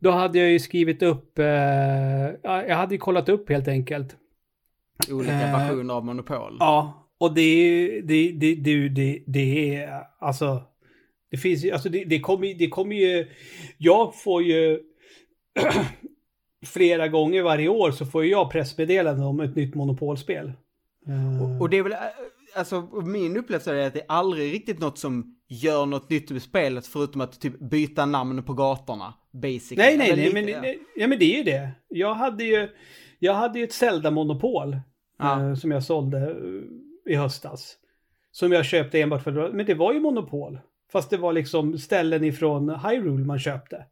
då 0.00 0.10
hade 0.10 0.38
jag 0.38 0.50
ju 0.50 0.58
skrivit 0.58 1.02
upp, 1.02 1.38
eh, 1.38 1.46
ja, 2.42 2.64
jag 2.68 2.76
hade 2.76 2.94
ju 2.94 2.98
kollat 2.98 3.28
upp 3.28 3.50
helt 3.50 3.68
enkelt. 3.68 4.16
Olika 5.10 5.32
Eh, 5.32 5.58
versioner 5.58 5.94
av 5.94 6.04
monopol. 6.04 6.56
Ja, 6.60 7.08
och 7.18 7.34
det 7.34 7.40
är 7.40 8.02
det, 8.02 8.32
det, 8.32 8.54
det, 8.54 8.88
det, 8.88 9.22
det 9.26 9.76
är, 9.76 10.02
alltså, 10.18 10.62
det 11.30 11.36
finns 11.36 11.64
ju, 11.64 11.70
alltså 11.70 11.88
det, 11.88 12.04
det 12.04 12.20
kommer 12.20 12.54
det 12.54 12.68
kommer 12.68 12.96
ju, 12.96 13.28
jag 13.78 14.14
får 14.20 14.42
ju 14.42 14.80
flera 16.66 17.08
gånger 17.08 17.42
varje 17.42 17.68
år 17.68 17.90
så 17.90 18.06
får 18.06 18.24
jag 18.24 18.50
pressmeddelande 18.50 19.24
om 19.24 19.40
ett 19.40 19.56
nytt 19.56 19.74
monopolspel. 19.74 20.52
Och, 21.42 21.60
och 21.60 21.70
det 21.70 21.78
är 21.78 21.82
väl, 21.82 21.94
alltså 22.54 22.80
min 23.04 23.36
upplevelse 23.36 23.74
är 23.76 23.86
att 23.86 23.94
det 23.94 24.00
är 24.00 24.06
aldrig 24.08 24.52
riktigt 24.54 24.78
något 24.78 24.98
som 24.98 25.36
gör 25.48 25.86
något 25.86 26.10
nytt 26.10 26.30
med 26.30 26.42
spelet 26.42 26.86
förutom 26.86 27.20
att 27.20 27.40
typ 27.40 27.58
byta 27.70 28.06
namn 28.06 28.42
på 28.42 28.52
gatorna. 28.52 29.14
Basically. 29.32 29.76
Nej, 29.82 29.98
nej, 29.98 30.16
nej, 30.16 30.32
men, 30.32 30.62
nej, 30.62 30.78
ja, 30.96 31.06
men 31.06 31.18
det 31.18 31.24
är 31.24 31.36
ju 31.38 31.42
det. 31.44 31.70
Jag 31.88 32.14
hade 32.14 32.44
ju, 32.44 32.68
jag 33.18 33.34
hade 33.34 33.58
ju 33.58 33.64
ett 33.64 33.72
Zelda-monopol 33.72 34.76
Ja. 35.18 35.40
eh, 35.48 35.54
som 35.54 35.70
jag 35.70 35.82
sålde 35.84 36.18
eh, 36.18 37.12
i 37.12 37.16
höstas. 37.16 37.76
Som 38.30 38.52
jag 38.52 38.64
köpte 38.64 39.00
enbart 39.00 39.22
för 39.22 39.52
men 39.52 39.66
det 39.66 39.74
var 39.74 39.92
ju 39.92 40.00
monopol. 40.00 40.58
Fast 40.92 41.10
det 41.10 41.16
var 41.16 41.32
liksom 41.32 41.78
ställen 41.78 42.24
ifrån 42.24 42.68
Hyrule 42.70 43.24
man 43.24 43.38
köpte. 43.38 43.84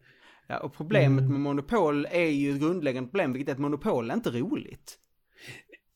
Ja, 0.46 0.58
och 0.58 0.74
problemet 0.74 1.20
Mm. 1.22 1.32
med 1.32 1.40
monopol 1.40 2.06
är 2.10 2.24
ju 2.28 2.50
ett 2.54 2.60
grundläggande 2.60 3.10
problem, 3.10 3.32
vilket 3.32 3.48
är 3.48 3.52
att 3.52 3.58
monopol 3.60 4.10
är 4.10 4.14
inte 4.14 4.30
roligt. 4.30 4.98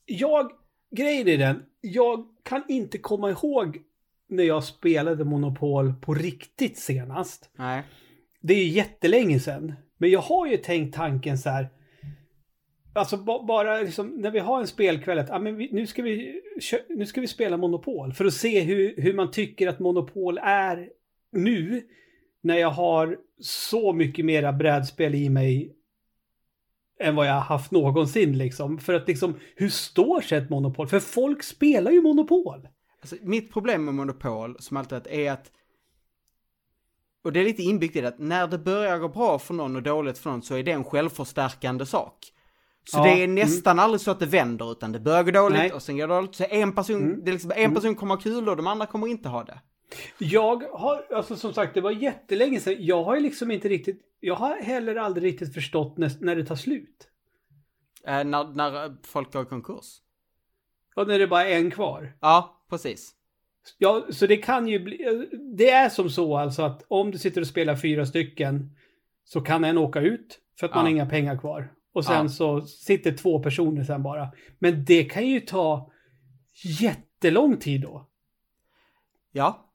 Jag, 0.05 0.51
grejen 0.97 1.28
är 1.28 1.38
den, 1.38 1.62
jag 1.86 2.26
kan 2.42 2.62
inte 2.68 2.98
komma 2.98 3.30
ihåg 3.30 3.78
när 4.28 4.44
jag 4.44 4.64
spelade 4.64 5.24
Monopol 5.24 5.94
på 6.00 6.14
riktigt 6.14 6.78
senast. 6.78 7.50
Nej. 7.56 7.82
Det 8.40 8.54
är 8.54 8.58
ju 8.58 8.68
jättelänge 8.68 9.40
sedan. 9.40 9.74
Men 9.98 10.10
jag 10.10 10.20
har 10.20 10.46
ju 10.46 10.56
tänkt 10.56 10.96
tanken 10.96 11.38
så 11.38 11.50
här. 11.50 11.68
Alltså 12.94 13.16
ba- 13.16 13.42
bara 13.42 13.80
liksom, 13.80 14.08
när 14.08 14.30
vi 14.30 14.38
har 14.38 14.60
en 14.60 14.66
spelkväll 14.66 15.18
att 15.18 15.30
ah, 15.30 15.38
men 15.38 15.56
vi, 15.56 15.72
nu, 15.72 15.86
ska 15.86 16.02
vi, 16.02 16.42
nu 16.88 17.06
ska 17.06 17.20
vi 17.20 17.26
spela 17.26 17.56
Monopol. 17.56 18.12
För 18.12 18.24
att 18.24 18.34
se 18.34 18.60
hur, 18.60 18.94
hur 18.96 19.14
man 19.14 19.30
tycker 19.30 19.68
att 19.68 19.78
Monopol 19.78 20.38
är 20.42 20.88
nu. 21.32 21.82
När 22.40 22.56
jag 22.56 22.70
har 22.70 23.18
så 23.40 23.92
mycket 23.92 24.24
mera 24.24 24.52
brädspel 24.52 25.14
i 25.14 25.28
mig. 25.28 25.76
Än 27.01 27.16
vad 27.16 27.27
jag 27.27 27.32
har 27.35 27.40
haft 27.40 27.70
någonsin 27.70 28.39
liksom. 28.39 28.78
För 28.78 28.94
att 28.94 29.09
liksom, 29.09 29.35
hur 29.56 29.68
står 29.68 30.20
sig 30.20 30.39
ett 30.39 30.51
Monopol? 30.51 30.89
För 30.89 31.01
folk 31.01 31.43
spelar 31.43 31.90
ju 31.90 32.02
Monopol. 32.02 32.68
Alltså, 33.01 33.16
mitt 33.23 33.52
problem 33.52 33.85
med 33.85 33.94
monopol, 33.94 34.56
som 34.59 34.77
alltid 34.77 35.06
är 35.10 35.32
att 35.32 35.51
och 37.24 37.32
det 37.32 37.40
är 37.40 37.44
lite 37.44 37.62
inbyggt 37.62 37.97
i 37.97 38.01
det 38.01 38.09
att 38.09 38.18
när 38.18 38.47
det 38.47 38.59
börjar 38.59 38.98
gå 38.98 39.09
bra 39.09 39.39
för 39.39 39.55
någon 39.55 39.77
och 39.77 39.82
dåligt 39.82 40.18
för 40.18 40.31
någon 40.31 40.43
så 40.43 40.55
är 40.55 40.62
det 40.62 40.73
en 40.73 40.85
självförstärkande 40.85 41.86
sak. 41.86 42.18
Så 42.85 42.98
Ja, 42.98 43.02
det 43.05 43.23
är 43.23 43.28
nästan 43.28 43.78
aldrig 43.78 44.01
så 44.01 44.10
att 44.10 44.18
det 44.20 44.27
vänder 44.27 44.73
utan 44.73 44.93
det 44.93 45.01
börjar 45.01 45.23
gå 45.23 45.31
dåligt 45.31 45.59
Nej. 45.59 45.73
och 45.73 45.82
sen 45.82 45.97
går 45.97 46.09
det 46.09 46.14
dåligt. 46.14 46.35
Så 46.35 46.44
en 46.51 46.73
person, 46.73 47.02
Mm. 47.02 47.24
det 47.24 47.31
är 47.31 47.32
liksom, 47.32 47.52
en 47.56 47.74
person 47.74 47.94
kommer 47.94 48.14
ha 48.14 48.23
kul 48.23 48.48
och 48.48 48.56
de 48.56 48.66
andra 48.66 48.86
kommer 48.86 49.06
inte 49.06 49.28
ha 49.28 49.44
det. 49.44 49.60
Jag 50.18 50.62
har, 50.62 51.14
alltså 51.14 51.36
som 51.36 51.52
sagt, 51.55 51.74
det 51.74 51.81
var 51.81 51.90
jättelänge 51.90 52.60
sedan. 52.60 52.74
Jag 52.78 53.05
har 53.05 53.16
ju 53.16 53.23
liksom 53.23 53.51
inte 53.51 53.68
riktigt, 53.68 54.01
jag 54.27 54.35
har 54.35 54.57
heller 54.57 54.97
aldrig 54.97 55.24
riktigt 55.32 55.55
förstått 55.55 55.98
när, 55.98 56.12
när 56.20 56.36
det 56.36 56.44
tar 56.44 56.57
slut. 56.57 57.09
Eh, 58.07 58.24
när, 58.24 58.44
när 58.55 58.97
folk 59.03 59.32
går 59.32 59.43
i 59.43 59.47
konkurs. 59.47 59.98
Och 60.97 61.09
när 61.09 61.19
det 61.19 61.27
bara 61.27 61.44
är 61.44 61.57
en 61.59 61.70
kvar. 61.70 62.16
Ja, 62.20 62.65
precis. 62.70 63.12
Ja, 63.78 64.07
så 64.11 64.27
det 64.27 64.36
kan 64.36 64.69
ju 64.69 64.78
bli, 64.78 65.27
det 65.57 65.70
är 65.70 65.89
som 65.89 66.11
så 66.11 66.36
alltså 66.36 66.62
att 66.62 66.85
om 66.89 67.11
du 67.11 67.19
sitter 67.19 67.40
och 67.40 67.47
spelar 67.47 67.77
fyra 67.77 68.07
stycken 68.07 68.77
så 69.24 69.40
kan 69.40 69.65
en 69.65 69.78
åka 69.78 70.01
ut 70.01 70.39
för 70.59 70.66
att 70.66 70.74
man 70.74 70.78
Ja. 70.85 70.85
har 70.85 70.90
inga 70.90 71.07
pengar 71.07 71.39
kvar. 71.39 71.73
Och 71.93 72.05
sen 72.05 72.23
Ja. 72.23 72.28
så 72.28 72.61
sitter 72.62 73.12
två 73.16 73.43
personer 73.43 73.85
sen 73.85 74.03
bara. 74.03 74.28
Men 74.59 74.85
det 74.85 75.05
kan 75.05 75.27
ju 75.27 75.40
ta 75.40 75.90
jättelång 76.81 77.57
tid 77.57 77.81
då. 77.81 78.09
Ja. 79.32 79.65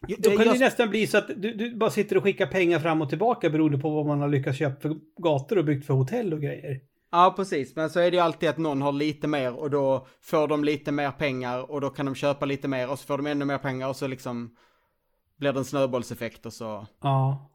Då 0.00 0.30
kan 0.30 0.46
jag- 0.46 0.54
det 0.54 0.58
nästan 0.60 0.90
bli 0.90 1.06
så 1.06 1.18
att 1.18 1.26
du, 1.36 1.54
du 1.54 1.76
bara 1.76 1.90
sitter 1.90 2.16
och 2.16 2.22
skickar 2.22 2.46
pengar 2.46 2.78
fram 2.78 3.02
och 3.02 3.08
tillbaka 3.08 3.50
beroende 3.50 3.78
på 3.78 3.90
vad 3.90 4.06
man 4.06 4.20
har 4.20 4.28
lyckats 4.28 4.58
köpa 4.58 4.80
för 4.80 4.96
gator 5.22 5.58
och 5.58 5.64
byggt 5.64 5.86
för 5.86 5.94
hotell 5.94 6.32
och 6.32 6.40
grejer. 6.40 6.80
Ja, 7.12 7.32
precis. 7.36 7.76
Men 7.76 7.90
så 7.90 8.00
är 8.00 8.10
det 8.10 8.16
ju 8.16 8.22
alltid 8.22 8.48
att 8.48 8.58
någon 8.58 8.82
har 8.82 8.92
lite 8.92 9.26
mer 9.28 9.54
och 9.54 9.70
då 9.70 10.06
får 10.22 10.48
de 10.48 10.64
lite 10.64 10.92
mer 10.92 11.10
pengar 11.10 11.70
och 11.70 11.80
då 11.80 11.90
kan 11.90 12.06
de 12.06 12.14
köpa 12.14 12.46
lite 12.46 12.68
mer 12.68 12.90
och 12.90 12.98
så 12.98 13.06
får 13.06 13.16
de 13.16 13.26
ännu 13.26 13.44
mer 13.44 13.58
pengar 13.58 13.88
och 13.88 13.96
så 13.96 14.06
liksom 14.06 14.56
blir 15.38 15.52
det 15.52 15.58
en 15.58 15.64
snöbollseffekt 15.64 16.46
och 16.46 16.52
så. 16.52 16.86
Ja. 17.02 17.50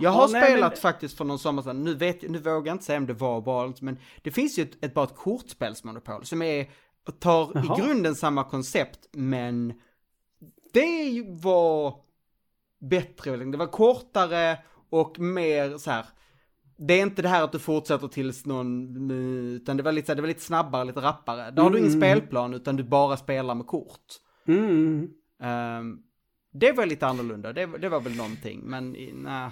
Jag 0.00 0.10
Ja, 0.12 0.14
har 0.14 0.28
nej, 0.28 0.42
spelat 0.42 0.72
men- 0.72 0.80
faktiskt 0.80 1.16
för 1.16 1.24
någon 1.24 1.38
sommar 1.38 1.62
sedan, 1.62 1.84
nu, 1.84 1.94
vet, 1.94 2.22
nu 2.30 2.38
vågar 2.38 2.66
jag 2.66 2.74
inte 2.74 2.84
säga 2.84 2.98
om 2.98 3.06
det 3.06 3.12
var 3.12 3.40
bara, 3.40 3.72
men 3.80 3.98
det 4.22 4.30
finns 4.30 4.58
ju 4.58 4.62
ett, 4.62 4.84
ett 4.84 4.94
bara 4.94 5.04
ett 5.04 5.16
kortspelsmonopol 5.16 6.24
som 6.24 6.42
är, 6.42 6.66
tar 7.18 7.50
Jaha. 7.54 7.64
i 7.64 7.80
grunden 7.80 8.14
samma 8.14 8.44
koncept, 8.44 8.98
men 9.12 9.72
det 10.74 11.22
var 11.42 11.94
bättre, 12.80 13.36
det 13.36 13.56
var 13.56 13.66
kortare 13.66 14.58
och 14.90 15.18
mer 15.18 15.78
så 15.78 15.90
här. 15.90 16.06
Det 16.78 16.94
är 16.94 17.02
inte 17.02 17.22
det 17.22 17.28
här 17.28 17.44
att 17.44 17.52
du 17.52 17.58
fortsätter 17.58 18.08
tills 18.08 18.46
någon, 18.46 19.10
utan 19.10 19.76
det 19.76 19.82
var 19.82 19.92
lite, 19.92 20.14
det 20.14 20.20
var 20.22 20.28
lite 20.28 20.40
snabbare, 20.40 20.84
lite 20.84 21.00
rappare. 21.00 21.50
Då 21.50 21.62
har 21.62 21.70
du 21.70 21.78
ingen 21.78 21.90
Mm. 21.92 22.00
spelplan 22.00 22.54
utan 22.54 22.76
du 22.76 22.82
bara 22.84 23.16
spelar 23.16 23.54
med 23.54 23.66
kort. 23.66 24.04
Mm. 24.48 25.08
Ehm, 25.42 25.98
det 26.52 26.72
var 26.72 26.86
lite 26.86 27.06
annorlunda, 27.06 27.52
det, 27.52 27.66
var- 27.66 27.78
det 27.78 27.88
var 27.88 28.00
väl 28.00 28.16
någonting, 28.16 28.60
men 28.64 28.90
nej. 29.14 29.50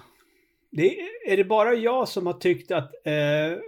Det, 0.71 0.97
är 1.33 1.37
det 1.37 1.45
bara 1.45 1.75
jag 1.75 2.09
som 2.09 2.27
har 2.27 2.33
tyckt 2.35 2.71
att, 2.71 2.93
eh, 3.05 3.59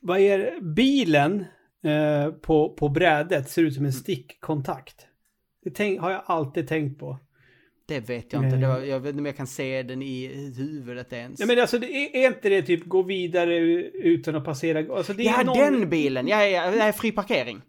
vad 0.00 0.18
är 0.18 0.38
det? 0.38 0.60
bilen 0.62 1.44
eh, 1.84 2.30
på, 2.32 2.74
på 2.74 2.88
brädet 2.88 3.50
ser 3.50 3.62
ut 3.62 3.74
som 3.74 3.84
en 3.84 3.92
stickkontakt? 3.92 5.06
Det 5.64 5.70
tänk, 5.70 6.00
har 6.00 6.10
jag 6.10 6.22
alltid 6.26 6.68
tänkt 6.68 6.98
på. 7.00 7.18
Det 7.88 8.00
vet 8.00 8.32
jag 8.32 8.44
inte. 8.44 8.56
Det 8.56 8.66
Eh. 8.66 8.68
var, 8.74 8.78
jag 8.80 9.00
vet 9.00 9.08
inte 9.10 9.18
om 9.20 9.26
jag 9.26 9.36
kan 9.36 9.46
se 9.46 9.82
den 9.82 10.02
i 10.02 10.26
huvudet 10.56 11.12
ens. 11.12 11.40
Ja, 11.40 11.46
men 11.46 11.58
alltså, 11.60 11.78
det 11.78 11.86
är, 11.86 12.16
är 12.22 12.26
inte 12.26 12.48
det 12.48 12.62
typ 12.62 12.84
gå 12.84 13.02
vidare 13.02 13.58
utan 13.92 14.34
att 14.36 14.44
passera? 14.44 14.94
Alltså, 14.96 15.12
det 15.12 15.22
är 15.22 15.38
ja, 15.38 15.42
någon... 15.42 15.58
den 15.58 15.90
bilen! 15.90 16.28
Ja, 16.28 16.44
ja, 16.44 16.70
det 16.70 16.80
är 16.82 16.92
fri 16.92 17.12
parkering. 17.12 17.60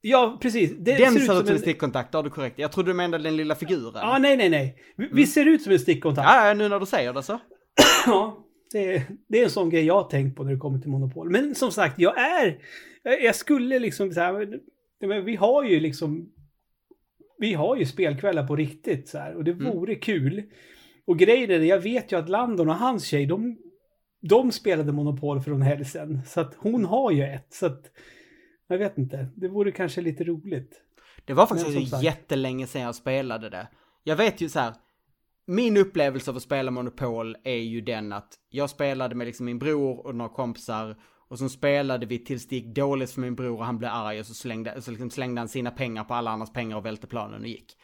Ja, 0.00 0.38
precis. 0.42 0.70
Det 0.78 0.96
Den 0.96 1.12
ser 1.12 1.20
ut 1.20 1.26
som 1.26 1.36
en 1.38 1.48
en... 1.48 1.58
stickkontakt, 1.58 2.12
det 2.12 2.18
har 2.18 2.22
du 2.22 2.30
korrekt. 2.30 2.58
Jag 2.58 2.72
trodde 2.72 2.90
du 2.90 2.94
menade 2.94 3.22
den 3.24 3.36
lilla 3.36 3.54
figuren. 3.54 3.92
Ja, 3.94 4.18
nej, 4.18 4.36
nej, 4.36 4.48
nej. 4.48 4.76
Vi, 4.96 5.08
vi 5.12 5.26
ser 5.26 5.46
ut 5.46 5.62
som 5.62 5.72
en 5.72 5.78
stickkontakt. 5.78 6.28
Ja, 6.30 6.54
nu 6.54 6.68
när 6.68 6.80
du 6.80 6.86
säger 6.86 7.12
det 7.12 7.22
så. 7.22 7.38
Ja, 8.06 8.46
det, 8.72 9.02
det 9.28 9.38
är 9.40 9.44
en 9.44 9.50
sån 9.50 9.70
grej 9.70 9.84
jag 9.84 9.94
har 10.02 10.08
tänkt 10.10 10.36
på 10.36 10.44
när 10.44 10.52
det 10.52 10.58
kommer 10.58 10.78
till 10.78 10.90
Monopol. 10.90 11.30
Men 11.30 11.54
som 11.54 11.70
sagt, 11.72 11.98
jag 11.98 12.18
är... 12.18 12.58
Jag 13.02 13.34
skulle 13.34 13.78
liksom 13.78 14.12
så 14.12 14.20
här, 14.20 14.60
vi 15.22 15.36
har 15.36 15.64
ju 15.64 15.80
liksom... 15.80 16.32
Vi 17.38 17.54
har 17.54 17.76
ju 17.76 17.86
spelkvällar 17.86 18.46
på 18.46 18.56
riktigt 18.56 19.08
så 19.08 19.18
här 19.18 19.34
och 19.36 19.44
det 19.44 19.50
Mm. 19.50 19.64
vore 19.64 19.94
kul. 19.94 20.42
Och 21.04 21.18
grejen 21.18 21.50
är, 21.50 21.58
det, 21.58 21.66
jag 21.66 21.80
vet 21.80 22.12
ju 22.12 22.18
att 22.18 22.28
Landon 22.28 22.68
och 22.68 22.74
hans 22.74 23.04
tjej, 23.04 23.26
de, 23.26 23.58
de 24.20 24.52
spelade 24.52 24.92
Monopol 24.92 25.40
för 25.40 25.50
helg 25.58 25.84
sedan. 25.84 26.20
Så 26.26 26.40
att 26.40 26.54
hon 26.54 26.84
har 26.84 27.10
ju 27.10 27.22
ett. 27.22 27.46
Så 27.52 27.66
att 27.66 27.90
Jag 28.68 28.78
vet 28.78 28.98
inte. 28.98 29.28
Det 29.36 29.48
vore 29.48 29.72
kanske 29.72 30.00
lite 30.00 30.24
roligt. 30.24 30.82
Det 31.24 31.34
var 31.34 31.46
faktiskt 31.46 31.92
Men 31.92 32.02
jättelänge 32.02 32.66
sedan 32.66 32.82
jag 32.82 32.94
spelade 32.94 33.50
det. 33.50 33.68
Jag 34.04 34.16
vet 34.16 34.40
ju 34.40 34.48
så 34.48 34.58
här. 34.58 34.74
Min 35.46 35.76
upplevelse 35.76 36.30
av 36.30 36.36
att 36.36 36.42
spela 36.42 36.70
Monopol 36.70 37.36
är 37.44 37.56
ju 37.56 37.80
den 37.80 38.12
att 38.12 38.34
jag 38.50 38.70
spelade 38.70 39.14
med 39.14 39.26
liksom 39.26 39.46
min 39.46 39.58
bror 39.58 40.06
och 40.06 40.14
några 40.14 40.30
kompisar 40.32 40.96
och 41.28 41.38
så 41.38 41.48
spelade 41.48 42.06
vi 42.06 42.18
tills 42.24 42.48
det 42.48 42.56
gick 42.56 42.74
dåligt 42.76 43.10
för 43.10 43.20
min 43.20 43.34
bror 43.34 43.58
och 43.58 43.64
han 43.66 43.78
blev 43.78 43.90
arg 43.90 44.20
och 44.20 44.26
så 44.26 44.34
slängde, 44.34 44.82
så 44.82 44.90
liksom 44.90 45.10
slängde 45.10 45.40
han 45.40 45.48
sina 45.48 45.70
pengar 45.70 46.04
på 46.04 46.14
alla 46.14 46.30
andras 46.30 46.52
pengar 46.52 46.76
och 46.76 46.86
välte 46.86 47.06
planen 47.06 47.40
och 47.42 47.48
gick. 47.48 47.76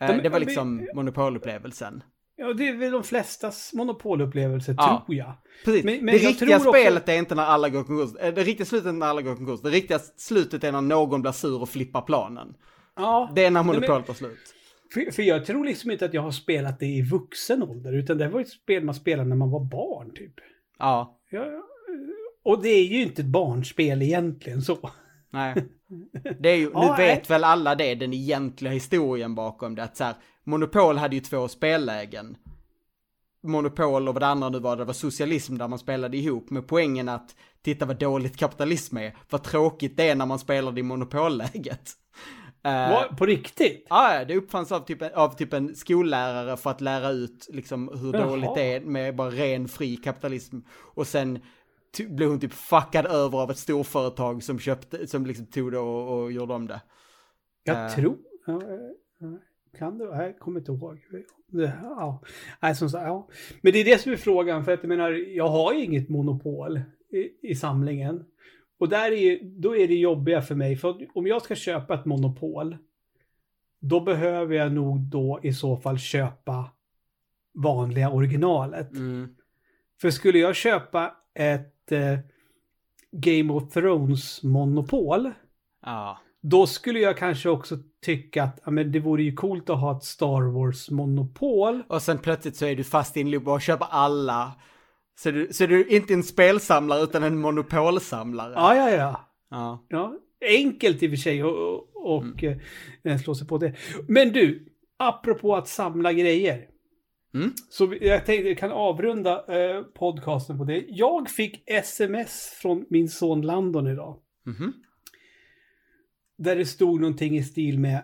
Eh, 0.00 0.08
De- 0.08 0.22
det 0.22 0.28
var 0.28 0.40
liksom 0.40 0.88
monopolupplevelsen. 0.94 2.02
Ja, 2.36 2.52
det 2.52 2.68
är 2.68 2.76
väl 2.76 2.92
de 2.92 3.02
flestas 3.04 3.72
monopolupplevelser, 3.74 4.74
Ja. 4.78 5.02
tror 5.06 5.16
jag. 5.18 5.32
Precis. 5.64 5.84
Men- 5.84 5.96
men 6.04 6.06
det 6.06 6.12
jag 6.22 6.30
riktiga 6.30 6.58
tror 6.58 6.68
också- 6.68 6.80
spelet 6.80 7.08
är 7.08 7.18
inte 7.18 7.34
när 7.34 7.42
alla 7.42 7.68
går 7.68 7.84
konkurs. 7.84 8.20
Eh, 8.20 8.34
Det 8.34 8.42
riktiga 8.42 8.64
slutet 8.66 8.86
är 8.88 8.92
när 8.92 9.06
alla 9.06 9.22
går 9.22 9.36
konkurs. 9.36 9.60
Det 9.62 9.70
riktiga 9.70 9.98
slutet 10.16 10.64
är 10.64 10.72
när 10.72 10.80
någon 10.80 11.22
blir 11.22 11.32
sur 11.32 11.60
och 11.62 11.68
flippar 11.68 12.02
planen. 12.02 12.54
Ja, 12.96 13.32
Det 13.34 13.44
är 13.44 13.50
när 13.50 13.62
monopolet 13.62 14.06
tar 14.06 14.14
slut. 14.14 14.54
för, 14.94 15.10
för 15.10 15.22
jag 15.22 15.46
tror 15.46 15.64
liksom 15.64 15.90
inte 15.90 16.04
att 16.04 16.14
jag 16.14 16.22
har 16.22 16.30
spelat 16.30 16.80
det 16.80 16.86
i 16.86 17.02
vuxen 17.02 17.62
ålder, 17.62 17.92
utan 17.92 18.18
det 18.18 18.28
var 18.28 18.40
ett 18.40 18.48
spel 18.48 18.84
man 18.84 18.94
spelade 18.94 19.28
när 19.28 19.36
man 19.36 19.50
var 19.50 19.60
barn, 19.64 20.14
typ. 20.14 20.34
Ja, 20.78 21.18
Ja, 21.30 21.46
ja. 21.46 21.62
Och 22.44 22.62
det 22.62 22.68
är 22.68 22.84
ju 22.84 23.02
inte 23.02 23.22
ett 23.22 23.28
barnspel 23.28 24.02
egentligen 24.02 24.62
så. 24.62 24.90
nej. 25.30 25.54
Det 26.40 26.48
är 26.48 26.56
ju, 26.56 26.70
Ja, 26.74 26.80
nu 26.80 26.86
nej. 26.86 26.96
vet 27.14 27.30
väl 27.30 27.44
alla 27.44 27.74
det, 27.74 27.94
den 27.94 28.12
egentliga 28.14 28.72
historien 28.72 29.34
bakom 29.34 29.74
det. 29.74 29.82
Att 29.82 29.96
så 29.96 30.04
här, 30.04 30.14
Monopol 30.44 30.96
hade 30.96 31.16
ju 31.16 31.20
två 31.20 31.48
spellägen. 31.48 32.36
Monopol 33.42 34.08
och 34.08 34.14
vad 34.14 34.22
det 34.22 34.26
andra 34.26 34.48
nu 34.48 34.58
var, 34.58 34.76
det 34.76 34.84
var 34.84 34.92
socialism 34.92 35.58
där 35.58 35.68
man 35.68 35.78
spelade 35.78 36.16
ihop. 36.16 36.50
Med 36.50 36.66
poängen 36.66 37.08
att, 37.08 37.36
titta 37.62 37.86
vad 37.86 37.98
dåligt 37.98 38.36
kapitalism 38.36 38.96
är. 38.96 39.16
Vad 39.30 39.42
tråkigt 39.42 39.96
det 39.96 40.08
är 40.08 40.14
när 40.14 40.26
man 40.26 40.38
spelade 40.38 40.80
i 40.80 40.82
monopolläget. 40.82 41.90
Vad, 42.64 43.18
på 43.18 43.26
riktigt? 43.26 43.86
Ja, 43.90 44.14
ja, 44.14 44.24
det 44.24 44.36
uppfanns 44.36 44.72
av 44.72 44.80
typ, 44.80 45.02
av 45.14 45.36
typ 45.36 45.52
en 45.52 45.74
skollärare 45.74 46.56
för 46.56 46.70
att 46.70 46.80
lära 46.80 47.10
ut 47.10 47.48
liksom 47.52 47.90
hur 48.00 48.14
Jaha. 48.14 48.26
dåligt 48.26 48.54
det 48.54 48.74
är 48.74 48.80
med 48.80 49.16
bara 49.16 49.30
ren 49.30 49.68
fri 49.68 49.96
kapitalism. 49.96 50.58
Och 50.70 51.06
sen 51.06 51.38
blev 51.98 52.28
hon 52.28 52.40
typ 52.40 52.52
fuckad 52.52 53.06
över 53.06 53.38
av 53.38 53.50
ett 53.50 53.58
storföretag 53.58 54.42
som 54.42 54.58
köpte, 54.58 55.06
som 55.06 55.26
liksom 55.26 55.46
tog 55.46 55.72
det 55.72 55.78
och, 55.78 56.18
och 56.22 56.32
gjorde 56.32 56.54
om 56.54 56.66
det. 56.66 56.80
Jag 57.64 57.84
Eh. 57.86 57.94
tror... 57.94 58.16
Kan 59.78 59.98
det? 59.98 60.04
Nej, 60.16 60.26
Jag 60.26 60.38
kommer 60.38 60.60
inte 60.60 60.72
ihåg. 60.72 61.00
Det, 61.46 61.72
ja. 61.82 62.22
Nej, 62.62 62.74
som 62.74 62.90
sagt, 62.90 63.06
ja. 63.06 63.28
Men 63.62 63.72
det 63.72 63.78
är 63.80 63.84
det 63.84 63.98
som 64.00 64.12
är 64.12 64.16
frågan, 64.16 64.64
för 64.64 64.72
att 64.72 64.80
jag 64.82 64.88
menar, 64.88 65.10
jag 65.10 65.48
har 65.48 65.72
ju 65.72 65.84
inget 65.84 66.08
monopol 66.08 66.80
i, 67.10 67.50
i 67.50 67.54
samlingen. 67.54 68.24
Och 68.78 68.88
där 68.88 69.12
är, 69.12 69.16
ju- 69.16 69.40
då 69.42 69.76
är 69.76 69.88
det 69.88 69.94
jobbiga 69.94 70.42
för 70.42 70.54
mig, 70.54 70.76
för 70.76 71.06
om 71.14 71.26
jag 71.26 71.42
ska 71.42 71.54
köpa 71.54 71.94
ett 71.94 72.04
monopol, 72.04 72.76
då 73.80 74.00
behöver 74.00 74.54
jag 74.54 74.72
nog 74.72 74.98
då 75.00 75.40
i 75.42 75.52
så 75.52 75.76
fall 75.76 75.98
köpa 75.98 76.70
vanliga 77.54 78.10
originalet. 78.10 78.92
Mm. 78.92 79.34
För 80.00 80.10
skulle 80.10 80.38
jag 80.38 80.56
köpa 80.56 81.16
ett 81.34 81.92
eh, 81.92 82.18
Game 83.12 83.52
of 83.52 83.72
Thrones 83.72 84.42
monopol, 84.42 85.30
Ja. 85.84 86.18
då 86.42 86.66
skulle 86.66 86.98
jag 87.00 87.16
kanske 87.18 87.48
också 87.48 87.76
tycka 88.04 88.42
att 88.42 88.60
ja, 88.64 88.70
men 88.70 88.92
det 88.92 89.00
vore 89.00 89.22
ju 89.22 89.34
coolt 89.34 89.70
att 89.70 89.80
ha 89.80 89.96
ett 89.96 90.04
Star 90.04 90.52
Wars-monopol. 90.52 91.82
Och 91.88 92.02
sen 92.02 92.18
plötsligt 92.18 92.56
så 92.56 92.66
är 92.66 92.76
du 92.76 92.84
fast 92.84 93.16
i 93.16 93.20
en 93.20 93.30
loop 93.30 93.46
och 93.48 93.62
köper 93.62 93.86
alla. 93.90 94.52
Så 95.18 95.30
du, 95.30 95.48
så 95.52 95.66
du 95.66 95.80
är 95.80 95.92
inte 95.92 96.14
en 96.14 96.22
spelsamlare 96.22 97.02
utan 97.02 97.22
en 97.22 97.38
monopolsamlare. 97.40 98.52
Ja, 98.56 98.74
ja, 98.76 98.90
ja. 98.90 99.28
Ja. 99.50 99.86
ja. 99.88 100.14
Enkelt 100.58 101.02
i 101.02 101.06
och 101.06 101.10
för 101.10 101.16
sig 101.16 101.44
och, 101.44 101.96
och 101.96 102.44
eh, 102.44 103.18
slå 103.18 103.34
sig 103.34 103.46
på 103.46 103.58
det. 103.58 103.74
Men 104.08 104.32
du, 104.32 104.68
apropå 104.98 105.56
att 105.56 105.68
samla 105.68 106.12
grejer. 106.12 106.66
Mm. 107.34 107.52
Så 107.68 107.94
jag 108.00 108.26
tänkte 108.26 108.48
jag 108.48 108.58
kan 108.58 108.72
avrunda 108.72 109.44
eh, 109.46 109.82
podcasten 109.82 110.58
på 110.58 110.64
det. 110.64 110.84
Jag 110.88 111.30
fick 111.30 111.62
sms 111.66 112.50
från 112.62 112.86
min 112.90 113.08
son 113.08 113.42
Landon 113.42 113.86
idag. 113.86 114.20
Mhm. 114.44 114.72
Där 116.36 116.56
det 116.56 116.66
stod 116.66 117.00
någonting 117.00 117.36
i 117.36 117.44
stil 117.44 117.78
med 117.78 118.02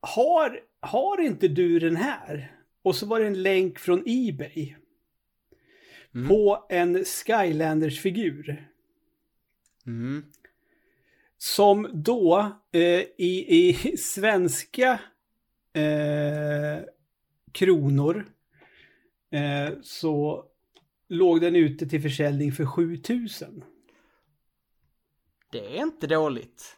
Har, 0.00 0.60
har 0.80 1.20
inte 1.20 1.48
du 1.48 1.78
den 1.78 1.96
här? 1.96 2.52
Och 2.82 2.94
så 2.94 3.06
var 3.06 3.20
det 3.20 3.26
en 3.26 3.42
länk 3.42 3.78
från 3.78 4.02
Ebay. 4.06 4.74
Mm. 6.14 6.28
På 6.28 6.66
en 6.68 7.04
Skylanders-figur. 7.04 8.68
Mm. 9.86 10.24
Som 11.38 11.88
då 11.92 12.52
eh, 12.72 13.00
i, 13.18 13.46
i 13.48 13.96
svenska 13.98 15.00
eh, 15.72 16.84
kronor 17.52 18.26
eh, 19.32 19.74
så 19.82 20.44
låg 21.08 21.40
den 21.40 21.56
ute 21.56 21.86
till 21.86 22.02
försäljning 22.02 22.52
för 22.52 22.66
7000. 22.66 23.64
Det 25.52 25.78
är 25.78 25.82
inte 25.82 26.06
dåligt. 26.06 26.76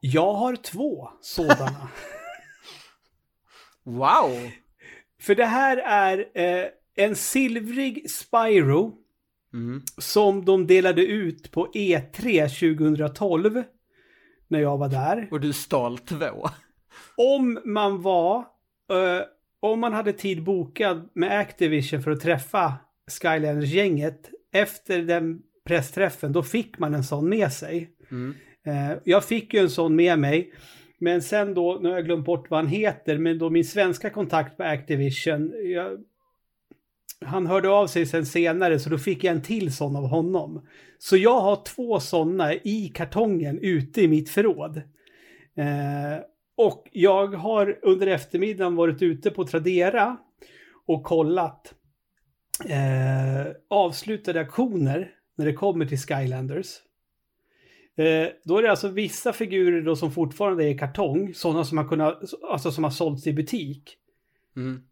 Jag 0.00 0.32
har 0.32 0.56
två 0.56 1.10
sådana. 1.20 1.88
Wow! 3.82 4.50
För 5.20 5.34
det 5.34 5.44
här 5.46 5.76
är 5.76 6.18
eh, 6.34 6.66
en 6.94 7.16
silvrig 7.16 8.10
Spyro 8.10 8.96
Mm. 9.52 9.82
som 9.98 10.44
de 10.44 10.66
delade 10.66 11.06
ut 11.06 11.50
på 11.50 11.66
E3 11.66 12.48
2012. 12.48 13.62
När 14.48 14.60
jag 14.60 14.78
var 14.78 14.88
där. 14.88 15.28
Och 15.30 15.40
du 15.40 15.52
stal 15.52 15.98
två. 15.98 16.48
Om 17.16 17.60
man 17.64 18.02
var, 18.02 18.38
eh, 18.90 19.22
om 19.60 19.80
man 19.80 19.92
hade 19.92 20.12
tid 20.12 20.44
bokad 20.44 21.08
med 21.14 21.38
Activision 21.38 22.02
för 22.02 22.10
att 22.10 22.20
träffa 22.20 22.74
Skylanders-gänget 23.10 24.30
efter 24.52 25.02
den 25.02 25.42
pressträffen, 25.64 26.32
då 26.32 26.42
fick 26.42 26.78
man 26.78 26.94
en 26.94 27.04
sån 27.04 27.28
med 27.28 27.52
sig. 27.52 27.90
Mm. 28.10 28.34
Eh, 28.66 28.98
jag 29.04 29.24
fick 29.24 29.54
ju 29.54 29.60
en 29.60 29.70
sån 29.70 29.96
med 29.96 30.18
mig. 30.18 30.52
Men 30.98 31.22
sen 31.22 31.54
då, 31.54 31.78
nu 31.82 31.88
har 31.88 31.96
jag 31.96 32.04
glömt 32.04 32.26
bort 32.26 32.50
vad 32.50 32.60
han 32.60 32.68
heter, 32.68 33.18
men 33.18 33.38
då 33.38 33.50
min 33.50 33.64
svenska 33.64 34.10
kontakt 34.10 34.56
på 34.56 34.62
Activision, 34.62 35.52
jag, 35.64 35.98
han 37.24 37.46
hörde 37.46 37.68
av 37.68 37.86
sig 37.86 38.06
sen 38.06 38.26
senare 38.26 38.78
så 38.78 38.90
då 38.90 38.98
fick 38.98 39.24
jag 39.24 39.34
en 39.34 39.42
till 39.42 39.74
sån 39.74 39.96
av 39.96 40.06
honom. 40.06 40.66
Så 40.98 41.16
jag 41.16 41.40
har 41.40 41.64
två 41.64 42.00
såna 42.00 42.54
i 42.54 42.92
kartongen 42.94 43.58
ute 43.62 44.02
i 44.02 44.08
mitt 44.08 44.30
förråd. 44.30 44.76
Eh, 45.56 46.24
och 46.66 46.88
jag 46.92 47.26
har 47.26 47.78
under 47.82 48.06
eftermiddagen 48.06 48.76
varit 48.76 49.02
ute 49.02 49.30
på 49.30 49.44
Tradera 49.44 50.16
och 50.86 51.02
kollat 51.02 51.74
eh, 52.66 53.52
avslutade 53.68 54.40
aktioner 54.40 55.14
när 55.36 55.46
det 55.46 55.52
kommer 55.52 55.86
till 55.86 55.98
Skylanders. 55.98 56.66
Eh, 57.96 58.28
då 58.44 58.58
är 58.58 58.62
det 58.62 58.70
alltså 58.70 58.88
vissa 58.88 59.32
figurer 59.32 59.82
då 59.82 59.96
som 59.96 60.12
fortfarande 60.12 60.64
är 60.64 60.68
i 60.68 60.78
kartong, 60.78 61.34
sådana 61.34 61.64
som 61.64 61.78
har 61.78 61.88
kunnat, 61.88 62.22
alltså 62.50 62.72
som 62.72 62.84
har 62.84 62.90
sålts 62.90 63.26
i 63.26 63.32
butik, 63.32 63.96
Mm. 64.56 64.82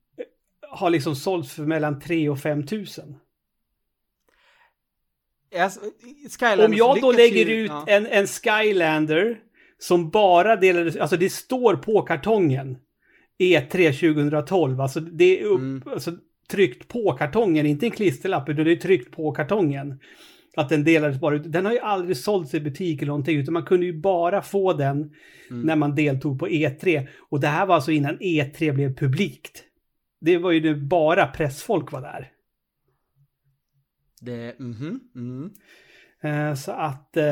har 0.61 0.91
liksom 0.91 1.17
sålts 1.17 1.53
för 1.53 1.63
mellan 1.63 2.01
3 2.01 2.29
och 2.29 2.39
5 2.41 2.67
tusen. 2.67 3.17
Alltså, 5.57 5.81
Skylanders 6.39 6.67
Om 6.67 6.75
jag 6.75 7.01
då 7.01 7.13
lägger 7.13 7.47
ut 7.47 7.71
ja. 7.71 7.85
en, 7.89 8.07
en 8.07 8.27
Skylander 8.27 9.41
som 9.79 10.11
bara 10.11 10.57
delades, 10.57 10.97
alltså 10.97 11.17
det 11.17 11.31
står 11.33 11.77
på 11.77 12.03
kartongen 12.03 12.79
E3 13.39 13.93
2012, 13.93 14.81
alltså 14.81 15.01
det 15.01 15.41
är 15.41 15.45
upp, 15.45 15.61
Mm. 15.61 15.83
alltså 15.87 16.13
tryckt 16.51 16.89
på 16.89 17.13
kartongen, 17.13 17.67
inte 17.67 17.87
en 17.87 17.91
klisterlapp, 17.91 18.49
utan 18.49 18.65
det 18.65 18.73
är 18.73 18.77
tryckt 18.77 19.17
på 19.17 19.33
kartongen. 19.33 20.01
Att 20.57 20.69
den 20.69 20.85
delades 20.85 21.21
bara 21.21 21.37
ut. 21.37 21.53
Den 21.53 21.65
har 21.67 21.73
ju 21.73 21.79
aldrig 21.79 22.17
sålts 22.17 22.55
i 22.55 22.61
butik 22.61 23.03
eller 23.03 23.07
någonting, 23.11 23.39
utan 23.39 23.55
man 23.55 23.65
kunde 23.65 23.87
ju 23.87 24.01
bara 24.01 24.43
få 24.43 24.73
den 24.73 24.97
Mm. 25.51 25.63
när 25.63 25.77
man 25.77 25.95
deltog 25.95 26.39
på 26.39 26.49
E3. 26.49 27.09
Och 27.31 27.41
det 27.41 27.47
här 27.47 27.67
var 27.67 27.75
alltså 27.75 27.91
innan 27.93 28.19
E3 28.19 28.73
blev 28.73 28.97
publikt. 28.97 29.65
Det 30.21 30.39
var 30.39 30.51
ju 30.53 30.61
det 30.61 30.75
bara 30.75 31.27
pressfolk 31.27 31.93
var 31.93 32.01
där. 32.01 32.33
Det, 34.21 34.59
mhm, 34.59 35.01
mm. 35.15 35.51
Eh, 36.23 36.55
Så 36.55 36.73
att 36.73 37.17
eh, 37.17 37.25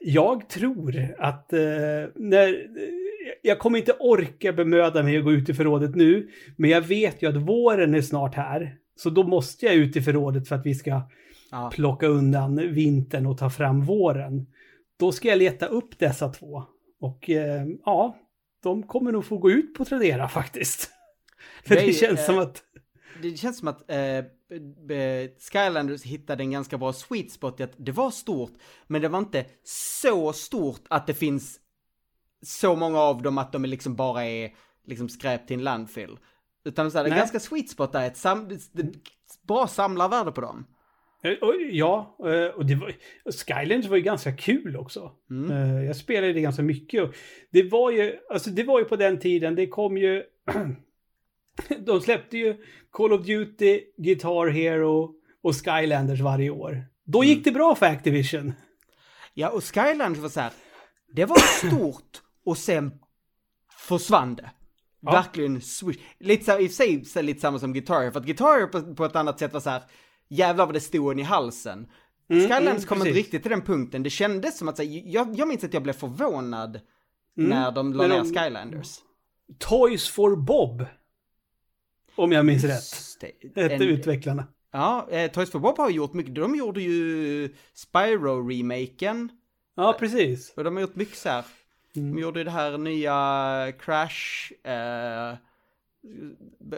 jag 0.00 0.48
tror 0.48 1.14
att 1.18 1.52
eh, 1.52 1.60
när, 2.14 2.66
jag 3.42 3.58
kommer 3.58 3.78
inte 3.78 3.92
orka 4.00 4.52
bemöda 4.52 5.02
mig 5.02 5.18
att 5.18 5.24
gå 5.24 5.32
ut 5.32 5.48
i 5.48 5.54
förrådet 5.54 5.94
nu, 5.94 6.28
men 6.56 6.70
jag 6.70 6.80
vet 6.80 7.22
ju 7.22 7.28
att 7.28 7.36
våren 7.36 7.94
är 7.94 8.02
snart 8.02 8.34
här. 8.34 8.76
Så 8.96 9.10
då 9.10 9.22
måste 9.22 9.66
jag 9.66 9.74
ut 9.74 9.96
i 9.96 10.02
förrådet 10.02 10.48
för 10.48 10.56
att 10.56 10.66
vi 10.66 10.74
ska 10.74 11.02
Ja. 11.52 11.70
plocka 11.74 12.06
undan 12.06 12.56
vintern 12.74 13.26
och 13.26 13.38
ta 13.38 13.50
fram 13.50 13.84
våren. 13.84 14.46
Då 14.98 15.12
ska 15.12 15.28
jag 15.28 15.38
leta 15.38 15.66
upp 15.66 15.98
dessa 15.98 16.28
två. 16.28 16.64
Och 17.00 17.30
eh, 17.30 17.66
ja, 17.84 18.16
de 18.62 18.82
kommer 18.82 19.12
nog 19.12 19.24
få 19.24 19.38
gå 19.38 19.50
ut 19.50 19.74
på 19.74 19.84
Tradera 19.84 20.28
faktiskt. 20.28 20.90
För 21.64 21.74
Det 21.74 21.80
det, 21.86 21.92
känns 21.92 22.20
eh, 22.20 22.26
som 22.26 22.38
att... 22.38 22.62
det 23.22 23.36
känns 23.36 23.58
som 23.58 23.68
att 23.68 23.90
eh, 23.90 24.24
Skylanders 25.52 26.02
hittade 26.02 26.42
en 26.42 26.50
ganska 26.50 26.78
bra 26.78 26.92
sweet 26.92 27.32
spot 27.32 27.60
i 27.60 27.62
att 27.62 27.74
det 27.76 27.92
var 27.92 28.10
stort, 28.10 28.52
men 28.86 29.02
det 29.02 29.08
var 29.08 29.18
inte 29.18 29.44
så 29.64 30.32
stort 30.32 30.80
att 30.88 31.06
det 31.06 31.14
finns 31.14 31.60
så 32.42 32.76
många 32.76 32.98
av 32.98 33.22
dem 33.22 33.38
att 33.38 33.52
de 33.52 33.64
liksom 33.64 33.96
bara 33.96 34.24
är 34.24 34.50
liksom 34.86 35.08
skräp 35.08 35.46
till 35.46 35.56
en 35.56 35.64
landfill. 35.64 36.18
Utan 36.64 36.90
så 36.90 36.98
här, 36.98 37.08
Nej. 37.08 37.18
ganska 37.18 37.40
sweet 37.40 37.70
spot 37.70 37.92
där, 37.92 38.06
ett, 38.06 38.16
sam, 38.16 38.48
det, 38.72 38.84
bra 39.42 39.66
samlarvärde 39.66 40.32
på 40.32 40.40
dem. 40.40 40.66
Eh, 41.22 41.32
Ja, 41.70 42.16
eh, 42.24 42.54
och 42.56 42.66
det 42.66 42.74
var, 42.74 42.92
Skylanders 43.46 43.90
var 43.90 43.96
ju 43.96 44.02
ganska 44.02 44.36
kul 44.36 44.76
också. 44.76 45.12
Mm. 45.30 45.50
Eh, 45.50 45.84
Jag 45.84 45.96
spelade 45.96 46.32
det 46.32 46.40
ganska 46.40 46.62
mycket. 46.62 47.10
Det 47.50 47.62
var 47.62 47.90
ju, 47.90 48.18
alltså 48.30 48.50
det 48.50 48.64
var 48.64 48.78
ju 48.78 48.84
på 48.84 48.96
den 48.96 49.18
tiden, 49.18 49.54
det 49.54 49.66
kom 49.66 49.96
ju... 49.96 50.22
de 51.86 52.00
släppte 52.00 52.38
ju 52.38 52.56
Call 52.90 53.12
of 53.12 53.26
Duty, 53.26 53.80
Guitar 53.96 54.48
Hero 54.48 55.14
och 55.42 55.64
Skylanders 55.64 56.20
varje 56.20 56.50
år. 56.50 56.84
Då 57.04 57.24
gick 57.24 57.44
det 57.44 57.52
bra 57.52 57.74
för 57.74 57.86
Activision. 57.86 58.52
Ja, 59.34 59.48
och 59.48 59.64
Skylanders 59.64 60.18
var 60.22 60.28
så 60.28 60.40
här, 60.40 60.52
det 61.14 61.24
var 61.24 61.38
stort 61.38 62.22
och 62.44 62.58
sen 62.58 62.92
försvann 63.88 64.34
det. 64.34 64.50
Ja. 65.00 65.12
Verkligen 65.12 65.60
switch. 65.60 66.00
Lite 66.20 66.44
så, 66.44 66.58
i 66.58 66.66
och 66.66 66.70
för 66.70 67.04
sig 67.04 67.22
lite 67.22 67.40
samma 67.40 67.58
som 67.58 67.72
Guitar 67.72 68.00
Hero, 68.00 68.12
för 68.12 68.20
att 68.20 68.26
Guitar 68.26 68.58
Hero 68.58 68.68
på, 68.68 68.94
på 68.94 69.04
ett 69.04 69.16
annat 69.16 69.38
sätt 69.38 69.52
var 69.52 69.60
så 69.60 69.70
här, 69.70 69.82
jävlar 70.28 70.66
vad 70.66 70.74
det 70.74 70.80
stod 70.80 71.12
en 71.12 71.18
i 71.18 71.22
halsen. 71.22 71.88
Skylanders 72.28 72.66
mm, 72.66 72.82
kom 72.82 72.98
inte 72.98 73.10
riktigt 73.10 73.42
till 73.42 73.50
den 73.50 73.62
punkten, 73.62 74.02
det 74.02 74.10
kändes 74.10 74.58
som 74.58 74.68
att 74.68 74.76
så 74.76 74.82
jag, 74.86 75.34
jag 75.34 75.48
minns 75.48 75.64
att 75.64 75.74
jag 75.74 75.82
blev 75.82 75.92
förvånad 75.92 76.80
när 77.36 77.72
de 77.72 77.92
la 77.92 78.06
ner 78.06 78.18
de- 78.18 78.34
Skylanders. 78.34 78.98
Toys 79.58 80.08
for 80.08 80.36
Bob. 80.36 80.86
Om 82.24 82.32
jag 82.32 82.46
minns 82.46 82.64
rätt. 82.64 83.18
Det. 83.54 83.62
Hette 83.62 83.84
utvecklarna. 83.84 84.46
Ja, 84.72 85.06
eh, 85.10 85.30
Toys 85.30 85.50
for 85.50 85.58
Bob 85.58 85.78
har 85.78 85.90
gjort 85.90 86.12
mycket, 86.12 86.34
de 86.34 86.54
gjorde 86.56 86.82
ju 86.82 87.48
Spyro-remaken. 87.74 89.28
Ja, 89.76 89.96
precis. 89.98 90.52
Och 90.56 90.64
de 90.64 90.76
har 90.76 90.80
gjort 90.80 90.94
mycket 90.96 91.16
så 91.16 91.28
här. 91.28 91.44
Mm. 91.96 92.14
De 92.14 92.22
gjorde 92.22 92.44
det 92.44 92.50
här 92.50 92.78
nya 92.78 93.72
Crash 93.78 94.52
eh, 94.64 95.36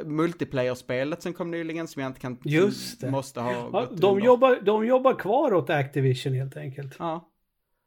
multiplayer-spelet 0.05 1.23
som 1.23 1.33
kom 1.33 1.51
nyligen 1.51 1.89
som 1.89 2.03
jag 2.03 2.11
inte 2.11 2.21
kan... 2.21 2.39
Just 2.45 3.01
det. 3.01 3.11
Måste 3.11 3.41
ha 3.41 3.53
Ja, 3.53 3.89
de, 3.93 4.07
under. 4.13 4.25
jobbar, 4.27 4.59
de 4.63 4.87
jobbar 4.87 5.15
kvar 5.15 5.55
åt 5.55 5.71
Activision 5.71 6.33
helt 6.35 6.57
enkelt. 6.57 6.97
Ja. 6.99 7.29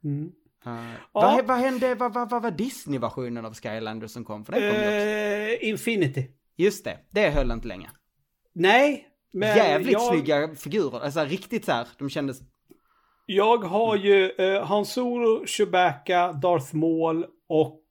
Mm. 0.03 0.25
Eh, 0.25 0.31
Ja. 0.67 0.81
Vad, 1.11 1.45
vad 1.45 1.57
hände, 1.57 1.95
vad, 1.95 2.13
vad, 2.13 2.29
vad 2.29 2.41
var 2.43 2.51
Disney-versionen 2.51 3.45
av 3.45 3.53
Skylanders 3.53 4.11
som 4.11 4.25
kom? 4.25 4.45
För 4.45 4.51
den 4.51 4.61
kom. 4.71 4.81
Eh, 4.81 5.69
Infinity. 5.69 6.27
Just 6.57 6.83
det, 6.85 6.97
det 7.11 7.29
höll 7.29 7.51
inte 7.51 7.67
länge. 7.67 7.89
Nej, 8.53 9.07
men 9.33 9.57
Jävligt 9.57 9.91
jag, 9.91 10.01
snygga 10.13 10.55
figurer, 10.55 10.99
alltså 10.99 11.19
riktigt 11.25 11.65
så 11.65 11.71
här, 11.71 11.87
de 11.97 12.09
kändes... 12.09 12.37
jag 13.25 13.57
har 13.57 13.95
ju 13.95 14.29
eh, 14.31 14.65
Han 14.65 14.85
Solo, 14.85 15.45
Chewbacca, 15.45 16.33
Darth 16.33 16.75
Maul 16.75 17.25
och 17.49 17.81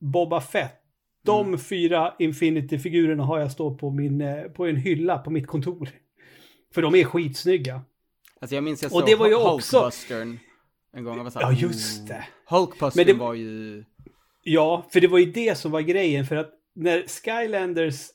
Boba 0.00 0.40
Fett. 0.40 0.80
De 1.24 1.46
Mm. 1.46 1.58
fyra 1.58 2.14
Infinity-figurerna 2.18 3.22
har 3.22 3.38
jag 3.38 3.50
stå 3.52 3.74
på, 3.74 3.90
min, 3.90 4.20
eh, 4.20 4.42
på 4.42 4.66
en 4.66 4.76
hylla 4.76 5.18
på 5.18 5.30
mitt 5.30 5.46
kontor. 5.46 5.88
För 6.74 6.82
de 6.82 6.94
är 6.94 7.04
skitsnygga. 7.04 7.82
Alltså 8.40 8.54
jag 8.54 8.64
minns 8.64 8.82
jag 8.82 8.92
Och 8.92 8.98
såg 8.98 9.08
det 9.08 9.14
var 9.16 9.28
ju 9.28 9.34
också- 9.34 9.90
en 10.92 11.04
gång. 11.04 11.16
Jag 11.16 11.24
var 11.24 11.30
så 11.30 11.38
här, 11.40 11.52
Ja, 11.52 11.58
just 11.58 12.08
det. 12.08 12.24
Hulkbustern 12.46 13.06
det- 13.06 13.12
var 13.12 13.34
ju... 13.34 13.84
Ja, 14.42 14.86
för 14.92 15.00
det 15.00 15.06
var 15.08 15.18
ju 15.18 15.32
det 15.32 15.58
som 15.58 15.70
var 15.72 15.80
grejen. 15.80 16.26
För 16.26 16.36
att 16.36 16.50
när 16.74 17.02
Skylanders 17.02 18.06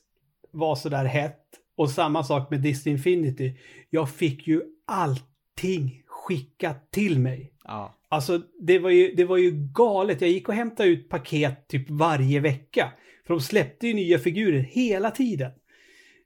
var 0.50 0.74
sådär 0.74 1.04
hett 1.04 1.44
och 1.76 1.90
samma 1.90 2.24
sak 2.24 2.50
med 2.50 2.60
Disney 2.60 2.92
Infinity. 2.92 3.54
Jag 3.90 4.10
fick 4.10 4.46
ju 4.46 4.62
allting 4.86 6.02
skickat 6.06 6.90
till 6.90 7.18
mig. 7.18 7.52
Ja. 7.64 7.94
Alltså 8.08 8.42
det 8.60 8.78
var, 8.78 8.90
ju, 8.90 9.14
det 9.14 9.24
var 9.24 9.36
ju 9.36 9.50
galet. 9.74 10.20
Jag 10.20 10.30
gick 10.30 10.48
och 10.48 10.54
hämtade 10.54 10.88
ut 10.88 11.08
paket 11.08 11.68
typ 11.68 11.90
varje 11.90 12.40
vecka. 12.40 12.92
För 13.26 13.34
de 13.34 13.40
släppte 13.40 13.86
ju 13.88 13.94
nya 13.94 14.18
figurer 14.18 14.60
hela 14.60 15.10
tiden. 15.10 15.50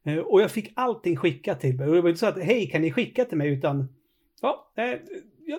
Eh, 0.05 0.19
Och 0.19 0.43
jag 0.43 0.51
fick 0.51 0.73
allting 0.77 1.17
skickat 1.17 1.61
till 1.61 1.77
mig. 1.77 1.89
Och 1.89 1.95
det 1.95 2.01
var 2.01 2.09
inte 2.09 2.21
så 2.21 2.27
att 2.27 2.43
hej 2.43 2.67
kan 2.67 2.83
ni 2.83 2.93
skicka 2.93 3.25
till 3.25 3.39
mig 3.39 3.49
utan 3.49 3.89
ja, 4.43 4.73
eh, 4.77 4.99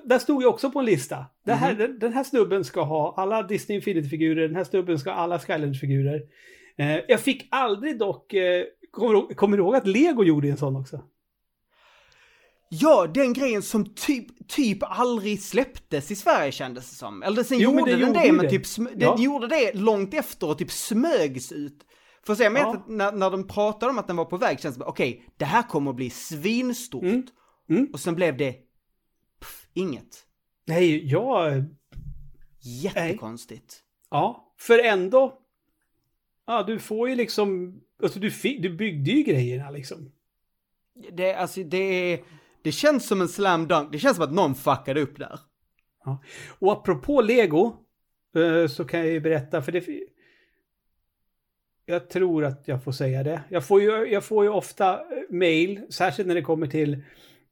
där 0.04 0.20
stod 0.20 0.44
jag 0.44 0.50
också 0.50 0.72
på 0.72 0.80
en 0.80 0.86
lista. 0.86 1.26
Det 1.46 1.54
här, 1.54 1.74
den, 1.74 2.00
den 2.00 2.14
här 2.14 2.24
snubben 2.24 2.64
ska 2.64 2.82
ha 2.82 3.14
alla 3.18 3.44
Disney 3.44 3.76
Infinity-figurer, 3.76 4.48
den 4.48 4.56
här 4.56 4.64
snubben 4.64 5.00
ska 5.00 5.12
ha 5.12 5.18
alla 5.18 5.40
Skylanders-figurer. 5.40 6.22
Eh, 6.78 7.00
jag 7.08 7.22
fick 7.22 7.48
aldrig 7.52 8.00
dock, 8.00 8.34
eh, 8.34 8.64
kommer, 8.92 9.34
kommer 9.34 9.58
du 9.58 9.64
ihåg 9.64 9.76
att 9.76 9.88
Lego 9.88 10.24
gjorde 10.24 10.48
en 10.50 10.58
sån 10.58 10.76
också? 10.76 11.02
Ja, 12.70 13.08
den 13.14 13.34
grejen 13.34 13.62
som 13.62 13.94
typ, 13.96 14.48
typ 14.50 14.78
aldrig 14.82 15.42
släpptes 15.42 16.12
i 16.12 16.16
Sverige 16.16 16.52
kändes 16.52 16.90
det 16.90 16.96
som. 16.96 17.24
Eller 17.24 17.44
sen 17.44 17.60
Jo, 17.60 17.72
gjorde 17.80 17.92
den 17.92 18.00
gjorde 18.00 18.20
det, 18.20 18.32
men 18.32 18.50
typ 18.50 18.64
den 18.78 19.00
Ja. 19.00 19.16
gjorde 19.20 19.48
det 19.48 19.74
långt 19.74 20.14
efter 20.14 20.50
och 20.50 20.58
typ 20.58 20.72
smögs 20.72 21.52
ut. 21.52 21.86
För 22.26 22.36
sen 22.36 22.56
Ja. 22.56 22.74
att 22.74 22.88
när, 22.90 23.12
när 23.12 23.32
de 23.32 23.48
pratade 23.48 23.90
om 23.90 24.00
att 24.00 24.08
den 24.08 24.16
var 24.16 24.26
på 24.26 24.38
väg 24.38 24.60
kändes 24.60 24.76
det 24.76 24.80
bara, 24.80 24.90
okej, 24.90 25.26
det 25.38 25.46
här 25.46 25.64
kommer 25.64 25.90
att 25.92 25.96
bli 25.96 26.10
svinstort. 26.10 27.04
Mm. 27.04 27.24
Mm. 27.70 27.88
Och 27.94 28.00
sen 28.00 28.16
blev 28.16 28.38
det 28.38 28.52
pff, 29.40 29.68
inget. 29.74 30.24
Nej, 30.68 31.12
jag... 31.12 31.64
Jättekonstigt. 32.84 33.80
Ja, 34.10 34.54
för 34.60 34.80
ändå... 34.80 35.42
Ja, 36.48 36.64
du 36.64 36.80
får 36.80 37.10
ju 37.10 37.16
liksom... 37.16 37.80
Alltså 38.04 38.20
du, 38.20 38.32
fick, 38.32 38.62
du 38.62 38.70
byggde 38.70 39.12
ju 39.12 39.24
grejerna 39.24 39.70
liksom. 39.70 40.12
Det, 41.12 41.34
alltså, 41.34 41.64
det, 41.64 42.20
det 42.62 42.72
känns 42.72 43.08
som 43.08 43.22
en 43.22 43.28
slam 43.28 43.68
dunk. 43.68 43.92
Det 43.92 44.00
känns 44.00 44.16
som 44.16 44.26
att 44.26 44.34
någon 44.34 44.56
fuckade 44.56 45.02
upp 45.02 45.20
där. 45.20 45.40
Och 46.60 46.72
apropå 46.72 47.22
Lego 47.22 47.76
eh, 48.36 48.68
så 48.68 48.86
kan 48.86 49.00
jag 49.00 49.10
ju 49.10 49.20
berätta, 49.20 49.62
för 49.62 49.72
det... 49.72 49.86
Jag 51.86 52.10
tror 52.10 52.46
att 52.46 52.68
jag 52.68 52.84
får 52.84 52.92
säga 52.92 53.24
det. 53.24 53.42
Jag 53.50 53.68
får 53.68 53.82
ju, 53.82 54.06
jag 54.06 54.24
får 54.24 54.44
ju 54.44 54.50
ofta 54.50 54.94
eh, 54.94 55.00
mail, 55.30 55.82
särskilt 55.90 56.28
när 56.28 56.36
det 56.36 56.42
kommer 56.42 56.68
till 56.68 57.04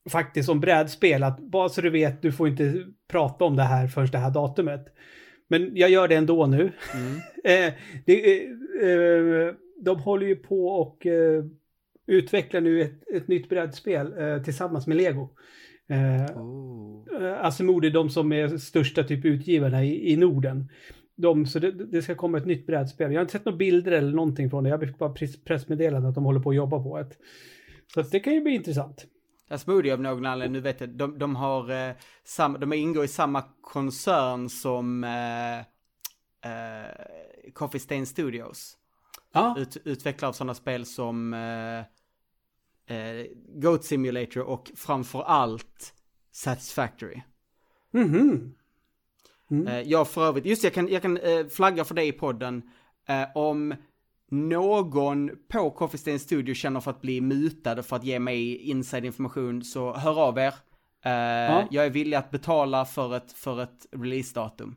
faktiskt 0.09 0.49
om 0.49 0.59
brädspel, 0.59 1.23
att 1.23 1.39
bara 1.39 1.69
så 1.69 1.81
du 1.81 1.89
vet, 1.89 2.21
du 2.21 2.31
får 2.31 2.47
inte 2.47 2.85
prata 3.07 3.45
om 3.45 3.55
det 3.55 3.63
här 3.63 3.87
förrän 3.87 4.07
det 4.07 4.17
här 4.17 4.31
datumet. 4.31 4.95
Men 5.53 5.71
jag 5.75 5.89
gör 5.89 6.07
det 6.07 6.15
ändå 6.15 6.45
nu. 6.45 6.61
Mm. 6.61 7.19
Eh, 7.45 7.73
det, 8.05 8.43
eh, 8.43 9.53
de 9.81 9.99
håller 9.99 10.27
ju 10.27 10.35
på 10.35 10.67
och 10.67 11.05
eh, 11.05 11.43
utvecklar 12.07 12.61
nu 12.61 12.81
ett, 12.81 13.09
ett 13.15 13.27
nytt 13.27 13.49
brädspel 13.49 14.13
tillsammans 14.43 14.87
med 14.87 14.97
Lego. 14.97 15.29
Eh, 15.89 16.37
Oh. 16.37 17.45
Asmode 17.45 17.87
är 17.87 17.91
de 17.91 18.09
som 18.09 18.33
är 18.33 18.57
största 18.57 19.03
typ 19.03 19.25
utgivarna 19.25 19.83
i, 19.83 20.11
i 20.13 20.17
Norden. 20.17 20.69
De, 21.15 21.45
så 21.45 21.59
det, 21.59 21.71
det 21.71 22.01
ska 22.01 22.15
komma 22.15 22.37
ett 22.37 22.45
nytt 22.45 22.67
brädspel. 22.67 23.11
Jag 23.11 23.19
har 23.19 23.21
inte 23.21 23.31
sett 23.31 23.45
några 23.45 23.57
bilder 23.57 23.91
eller 23.91 24.11
någonting 24.11 24.49
från 24.49 24.63
det. 24.63 24.69
Jag 24.69 24.79
fick 24.79 24.97
bara 24.97 25.13
press- 25.13 25.43
pressmeddelande 25.43 26.09
att 26.09 26.15
de 26.15 26.23
håller 26.25 26.39
på 26.39 26.49
att 26.49 26.55
jobba 26.55 26.83
på 26.83 26.97
ett. 26.99 27.17
Så 27.93 28.01
det 28.01 28.19
kan 28.19 28.33
ju 28.33 28.41
bli 28.41 28.55
intressant. 28.55 29.05
Asmodee 29.53 29.93
av 29.93 30.01
någon 30.01 30.25
anledning, 30.25 30.53
nu 30.53 30.59
vet 30.59 30.81
jag, 30.81 30.89
de, 30.89 31.19
de 31.19 31.35
har 31.35 31.71
eh, 31.71 31.95
sam, 32.23 32.57
de 32.59 32.73
ingår 32.73 33.03
i 33.03 33.07
samma 33.07 33.43
koncern 33.61 34.49
som 34.49 35.03
eh, 35.03 35.59
eh, 36.51 36.91
Coffee 37.53 37.79
Stain 37.79 38.05
Studios. 38.05 38.77
Ja, 39.33 39.55
Ut, 39.57 39.77
utvecklare 39.85 40.29
av 40.29 40.33
sådana 40.33 40.53
spel 40.53 40.85
som 40.85 41.33
eh, 41.33 41.79
eh, 42.97 43.25
Goat 43.47 43.85
Simulator 43.85 44.43
och 44.43 44.71
framför 44.75 45.21
allt 45.23 45.93
Satisfactory. 46.31 47.21
mhm. 47.91 48.55
Mm. 49.51 49.67
Eh, 49.67 49.81
jag 49.81 50.07
för 50.07 50.25
övrigt, 50.25 50.45
just 50.45 50.63
jag 50.63 50.73
kan, 50.73 50.87
jag 50.87 51.01
kan 51.01 51.17
eh, 51.17 51.47
flagga 51.47 51.85
för 51.85 51.95
det 51.95 52.03
i 52.03 52.11
podden. 52.11 52.63
Om 53.35 53.75
någon 54.33 55.31
på 55.49 55.71
Coffee 55.71 55.97
Stain 55.97 56.19
Studio 56.19 56.53
känner 56.55 56.79
för 56.79 56.91
att 56.91 57.01
bli 57.01 57.21
mutad 57.21 57.83
för 57.83 57.95
att 57.95 58.03
ge 58.03 58.19
mig 58.19 58.55
inside 58.57 59.05
information 59.05 59.63
så 59.63 59.93
hör 59.93 60.19
av 60.21 60.37
er. 60.37 60.53
Eh, 61.05 61.65
Jag 61.71 61.85
är 61.85 61.89
villig 61.89 62.17
att 62.17 62.31
betala 62.31 62.85
för 62.85 63.15
ett, 63.17 63.31
för 63.33 63.63
ett 63.63 63.85
releasedatum. 63.91 64.75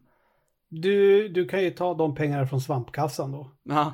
Du, 0.68 1.28
du 1.28 1.48
kan 1.48 1.62
ju 1.62 1.70
ta 1.70 1.94
de 1.94 2.14
pengarna 2.14 2.46
från 2.46 2.60
svampkassan 2.60 3.32
då. 3.32 3.50
Ja, 3.62 3.92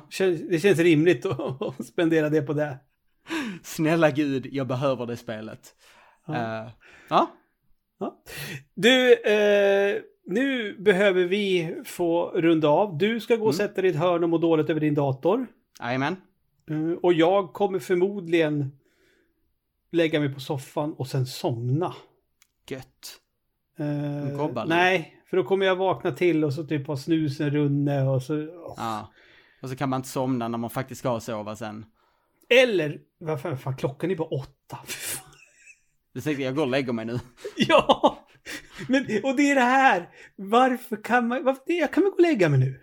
Det 0.49 0.59
känns 0.61 0.79
rimligt 0.79 1.25
att 1.59 1.85
spendera 1.85 2.29
det 2.29 2.41
på 2.41 2.53
det. 2.53 2.77
snälla 3.63 4.11
gud, 4.11 4.47
jag 4.51 4.67
behöver 4.67 5.05
det 5.05 5.17
spelet. 5.17 5.75
Ja. 6.27 6.71
Ja, 7.09 7.31
Ja. 7.99 8.21
Du, 8.75 9.13
eh, 9.13 10.01
nu 10.25 10.77
behöver 10.79 11.23
vi 11.23 11.75
få 11.85 12.31
runda 12.35 12.67
av. 12.67 12.97
Du 12.97 13.19
ska 13.19 13.35
gå 13.35 13.45
och 13.45 13.55
sätta 13.55 13.81
dig 13.81 13.91
i 13.91 13.93
ett 13.93 13.99
hörn 13.99 14.23
och 14.23 14.29
må 14.29 14.37
dåligt 14.37 14.69
över 14.69 14.79
din 14.79 14.93
dator. 14.95 15.47
jajamän. 15.79 16.15
Eh, 16.69 16.91
och 17.01 17.13
jag 17.13 17.53
kommer 17.53 17.79
förmodligen 17.79 18.71
lägga 19.91 20.19
mig 20.19 20.33
på 20.33 20.39
soffan 20.39 20.93
och 20.93 21.07
sen 21.07 21.25
somna. 21.25 21.95
Gött. 22.67 23.19
Eh, 23.77 24.37
gobbar 24.37 24.65
nej, 24.65 25.23
för 25.29 25.37
då 25.37 25.43
kommer 25.43 25.65
jag 25.65 25.75
vakna 25.75 26.11
till 26.11 26.43
och 26.43 26.53
så 26.53 26.63
typ 26.63 26.87
ha 26.87 26.97
snusen 26.97 27.49
runne 27.49 28.03
och 28.03 28.23
så... 28.23 28.35
åh. 28.35 28.73
Ja. 28.77 29.11
Och 29.61 29.69
så 29.69 29.75
kan 29.75 29.89
man 29.89 29.97
inte 29.99 30.09
somna 30.09 30.47
när 30.47 30.57
man 30.57 30.69
faktiskt 30.69 30.99
ska 30.99 31.19
sova 31.19 31.55
sen. 31.55 31.85
Eller, 32.49 32.99
vad 33.17 33.41
fan, 33.41 33.57
fan 33.57 33.77
klockan 33.77 34.11
är 34.11 34.15
bara 34.15 34.27
åtta. 34.27 34.79
Du 36.13 36.21
tänkte 36.21 36.43
jag 36.43 36.55
går 36.55 36.63
och 36.63 36.69
lägger 36.69 36.93
mig 36.93 37.05
nu. 37.05 37.19
ja! 37.57 38.22
Men, 38.87 39.05
och 39.23 39.35
det 39.35 39.51
är 39.51 39.55
det 39.55 39.61
här. 39.61 40.09
Varför 40.35 41.03
kan 41.03 41.27
man, 41.27 41.43
varför, 41.43 41.61
jag 41.65 41.91
kan 41.93 42.03
väl 42.03 42.11
gå 42.11 42.15
och 42.15 42.21
lägga 42.21 42.49
mig 42.49 42.59
nu? 42.59 42.79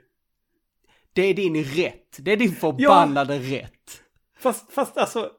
Det 1.13 1.23
är 1.23 1.35
din 1.35 1.65
rätt. 1.65 2.17
Det 2.19 2.33
är 2.33 2.37
din 2.37 2.55
förbannade 2.55 3.37
ja. 3.37 3.59
rätt. 3.59 4.03
Fast, 4.39 4.73
fast 4.73 4.99
alltså, 4.99 5.31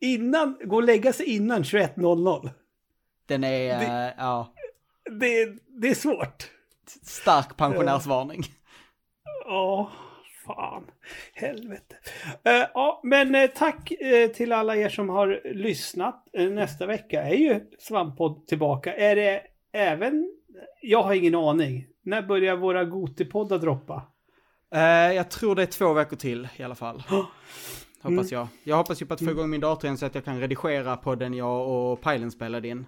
innan, 0.00 0.58
gå 0.64 0.76
och 0.76 0.82
lägga 0.82 1.12
sig 1.12 1.26
innan 1.26 1.62
21.00. 1.62 2.50
Den 3.26 3.44
är, 3.44 3.78
det, 3.78 3.84
uh, 3.84 4.14
ja. 4.18 4.54
Det, 5.20 5.56
det 5.80 5.88
är 5.88 5.94
svårt. 5.94 6.50
Stark 7.02 7.56
pensionärsvarning. 7.56 8.44
Ja, 9.44 9.90
fan. 10.46 10.84
Helvete. 11.34 11.96
Uh, 12.48 12.66
ja, 12.74 13.00
men 13.04 13.34
uh, 13.34 13.46
tack 13.46 13.92
uh, 14.02 14.26
till 14.26 14.52
alla 14.52 14.76
er 14.76 14.88
som 14.88 15.08
har 15.08 15.40
lyssnat. 15.54 16.26
nästa 16.32 16.86
vecka 16.86 17.22
är 17.22 17.34
ju 17.34 17.60
Svamppodd 17.78 18.46
tillbaka. 18.46 18.94
Är 18.94 19.16
det 19.16 19.42
även... 19.72 20.30
Jag 20.82 21.02
har 21.02 21.14
ingen 21.14 21.34
aning. 21.34 21.86
När 22.02 22.22
börjar 22.22 22.56
våra 22.56 22.84
Gotipoddar 22.84 23.58
droppa? 23.58 24.02
jag 25.14 25.30
tror 25.30 25.54
det 25.54 25.62
är 25.62 25.66
två 25.66 25.92
veckor 25.92 26.16
till 26.16 26.48
i 26.56 26.62
alla 26.62 26.74
fall. 26.74 27.02
Hoppas 28.02 28.32
mm. 28.32 28.40
jag. 28.40 28.48
Jag 28.64 28.76
hoppas 28.76 29.02
ju 29.02 29.06
på 29.06 29.14
att 29.14 29.20
få 29.20 29.24
mm. 29.24 29.36
igång 29.38 29.50
min 29.50 29.60
dator 29.60 29.84
igen 29.84 29.98
så 29.98 30.06
att 30.06 30.14
jag 30.14 30.24
kan 30.24 30.40
redigera 30.40 30.96
på 30.96 31.14
den 31.14 31.34
jag 31.34 31.68
och 31.68 32.00
Pajlen 32.00 32.30
spelade 32.30 32.68
in. 32.68 32.86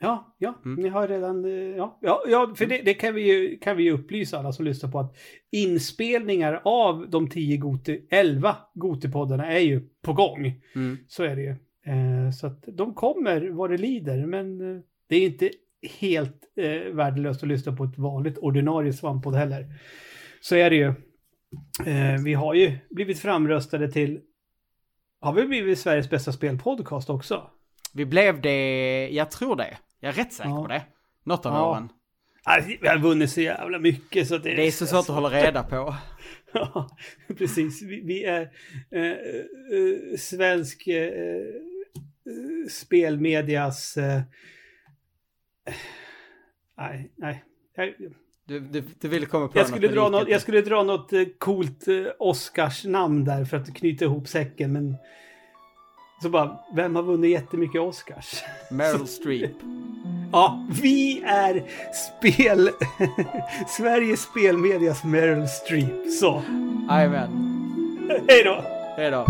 Ja, 0.00 0.36
ja, 0.38 0.54
mm. 0.64 0.82
ni 0.82 0.88
har 0.88 1.08
redan, 1.08 1.44
eh, 1.44 1.52
ja, 1.52 1.98
ja, 2.00 2.22
ja 2.28 2.54
för 2.56 2.66
det, 2.66 2.82
det, 2.82 2.94
kan, 2.94 3.14
vi 3.14 3.22
ju, 3.22 3.58
kan 3.58 3.76
vi 3.76 3.82
ju 3.82 3.92
upplysa 3.92 4.38
alla 4.38 4.52
som 4.52 4.64
lyssnar 4.64 4.90
på 4.90 5.00
att 5.00 5.16
inspelningar 5.52 6.60
av 6.64 7.10
de 7.10 7.28
10 7.30 7.56
Goti, 7.56 8.06
11 8.10 8.56
Gotipoddarna 8.74 9.46
är 9.46 9.58
ju 9.58 9.88
på 10.02 10.12
gång. 10.12 10.60
Mm. 10.74 10.98
Så 11.08 11.22
är 11.22 11.36
det 11.36 11.42
ju. 11.42 11.50
Eh, 11.92 12.30
så 12.30 12.46
att 12.46 12.64
de 12.66 12.94
kommer 12.94 13.48
vad 13.50 13.70
det 13.70 13.78
lider, 13.78 14.26
men 14.26 14.76
eh, 14.76 14.82
det 15.08 15.16
är 15.16 15.26
inte 15.26 15.50
helt 16.00 16.40
eh, 16.56 16.94
värdelöst 16.94 17.42
att 17.42 17.48
lyssna 17.48 17.76
på 17.76 17.84
ett 17.84 17.98
vanligt 17.98 18.38
ordinarie 18.38 18.92
svamppodd 18.92 19.34
heller. 19.34 19.66
Så 20.40 20.56
är 20.56 20.70
det 20.70 20.76
ju. 20.76 20.94
Eh, 21.86 22.22
vi 22.24 22.34
har 22.34 22.54
ju 22.54 22.78
blivit 22.90 23.18
framröstade 23.18 23.92
till 23.92 24.20
har 25.20 25.32
vi 25.32 25.46
blivit 25.46 25.78
Sveriges 25.78 26.10
bästa 26.10 26.32
spelpodcast 26.32 27.10
också? 27.10 27.50
Vi 27.94 28.06
blev 28.06 28.40
det, 28.40 29.08
jag 29.08 29.30
tror 29.30 29.56
det. 29.56 29.78
Jag 30.00 30.08
är 30.08 30.12
rätt 30.12 30.32
säker 30.32 30.50
ja. 30.50 30.62
på 30.62 30.66
det. 30.66 30.82
Något 31.24 31.46
av 31.46 31.52
ja. 31.52 31.70
åren. 31.70 31.88
vi 32.80 32.88
har 32.88 32.98
vunnit 32.98 33.30
så 33.30 33.40
jävla 33.40 33.78
mycket 33.78 34.28
så 34.28 34.38
det 34.38 34.52
är... 34.52 34.56
Det 34.56 34.66
är 34.66 34.70
så 34.70 34.86
svårt 34.86 35.08
att 35.08 35.14
hålla 35.14 35.30
reda 35.30 35.62
på. 35.62 35.94
ja, 36.52 36.88
precis. 37.38 37.82
Vi, 37.82 38.00
vi 38.00 38.24
är 38.24 38.50
eh, 38.90 39.02
eh, 39.02 40.16
svensk 40.18 40.86
eh, 40.86 41.42
spelmedias... 42.70 43.98
Nej, 46.78 47.10
nej. 47.16 47.44
Jag, 47.76 47.94
du, 48.48 48.60
du, 48.60 48.82
du 49.00 49.08
ville 49.08 49.26
komma 49.26 49.48
på 49.48 49.58
jag 49.58 49.68
skulle, 49.68 49.88
dra 49.88 50.08
något, 50.08 50.28
jag 50.28 50.40
skulle 50.40 50.60
dra 50.60 50.82
något 50.82 51.12
eh, 51.12 51.22
coolt 51.38 51.88
eh, 51.88 51.94
Oscars 52.18 52.84
namn 52.84 53.24
där 53.24 53.44
för 53.44 53.56
att 53.56 53.74
knyta 53.74 54.04
ihop 54.04 54.28
säcken, 54.28 54.72
men 54.72 54.96
så 56.22 56.28
bara, 56.28 56.58
vem 56.74 56.96
har 56.96 57.02
vunnit 57.02 57.30
jättemycket 57.30 57.80
Oscars? 57.80 58.42
Meryl 58.70 59.06
Streep. 59.06 59.52
Ja, 60.32 60.66
vi 60.82 61.22
är 61.22 61.62
spel... 61.92 62.70
Sveriges 63.68 64.22
spelmedias 64.22 65.04
Meryl 65.04 65.48
Streep. 65.48 66.12
Så. 66.20 66.42
Jajamän. 66.90 67.54
Hej 68.28 68.44
då. 68.44 68.64
Hej 68.96 69.10
då. 69.10 69.26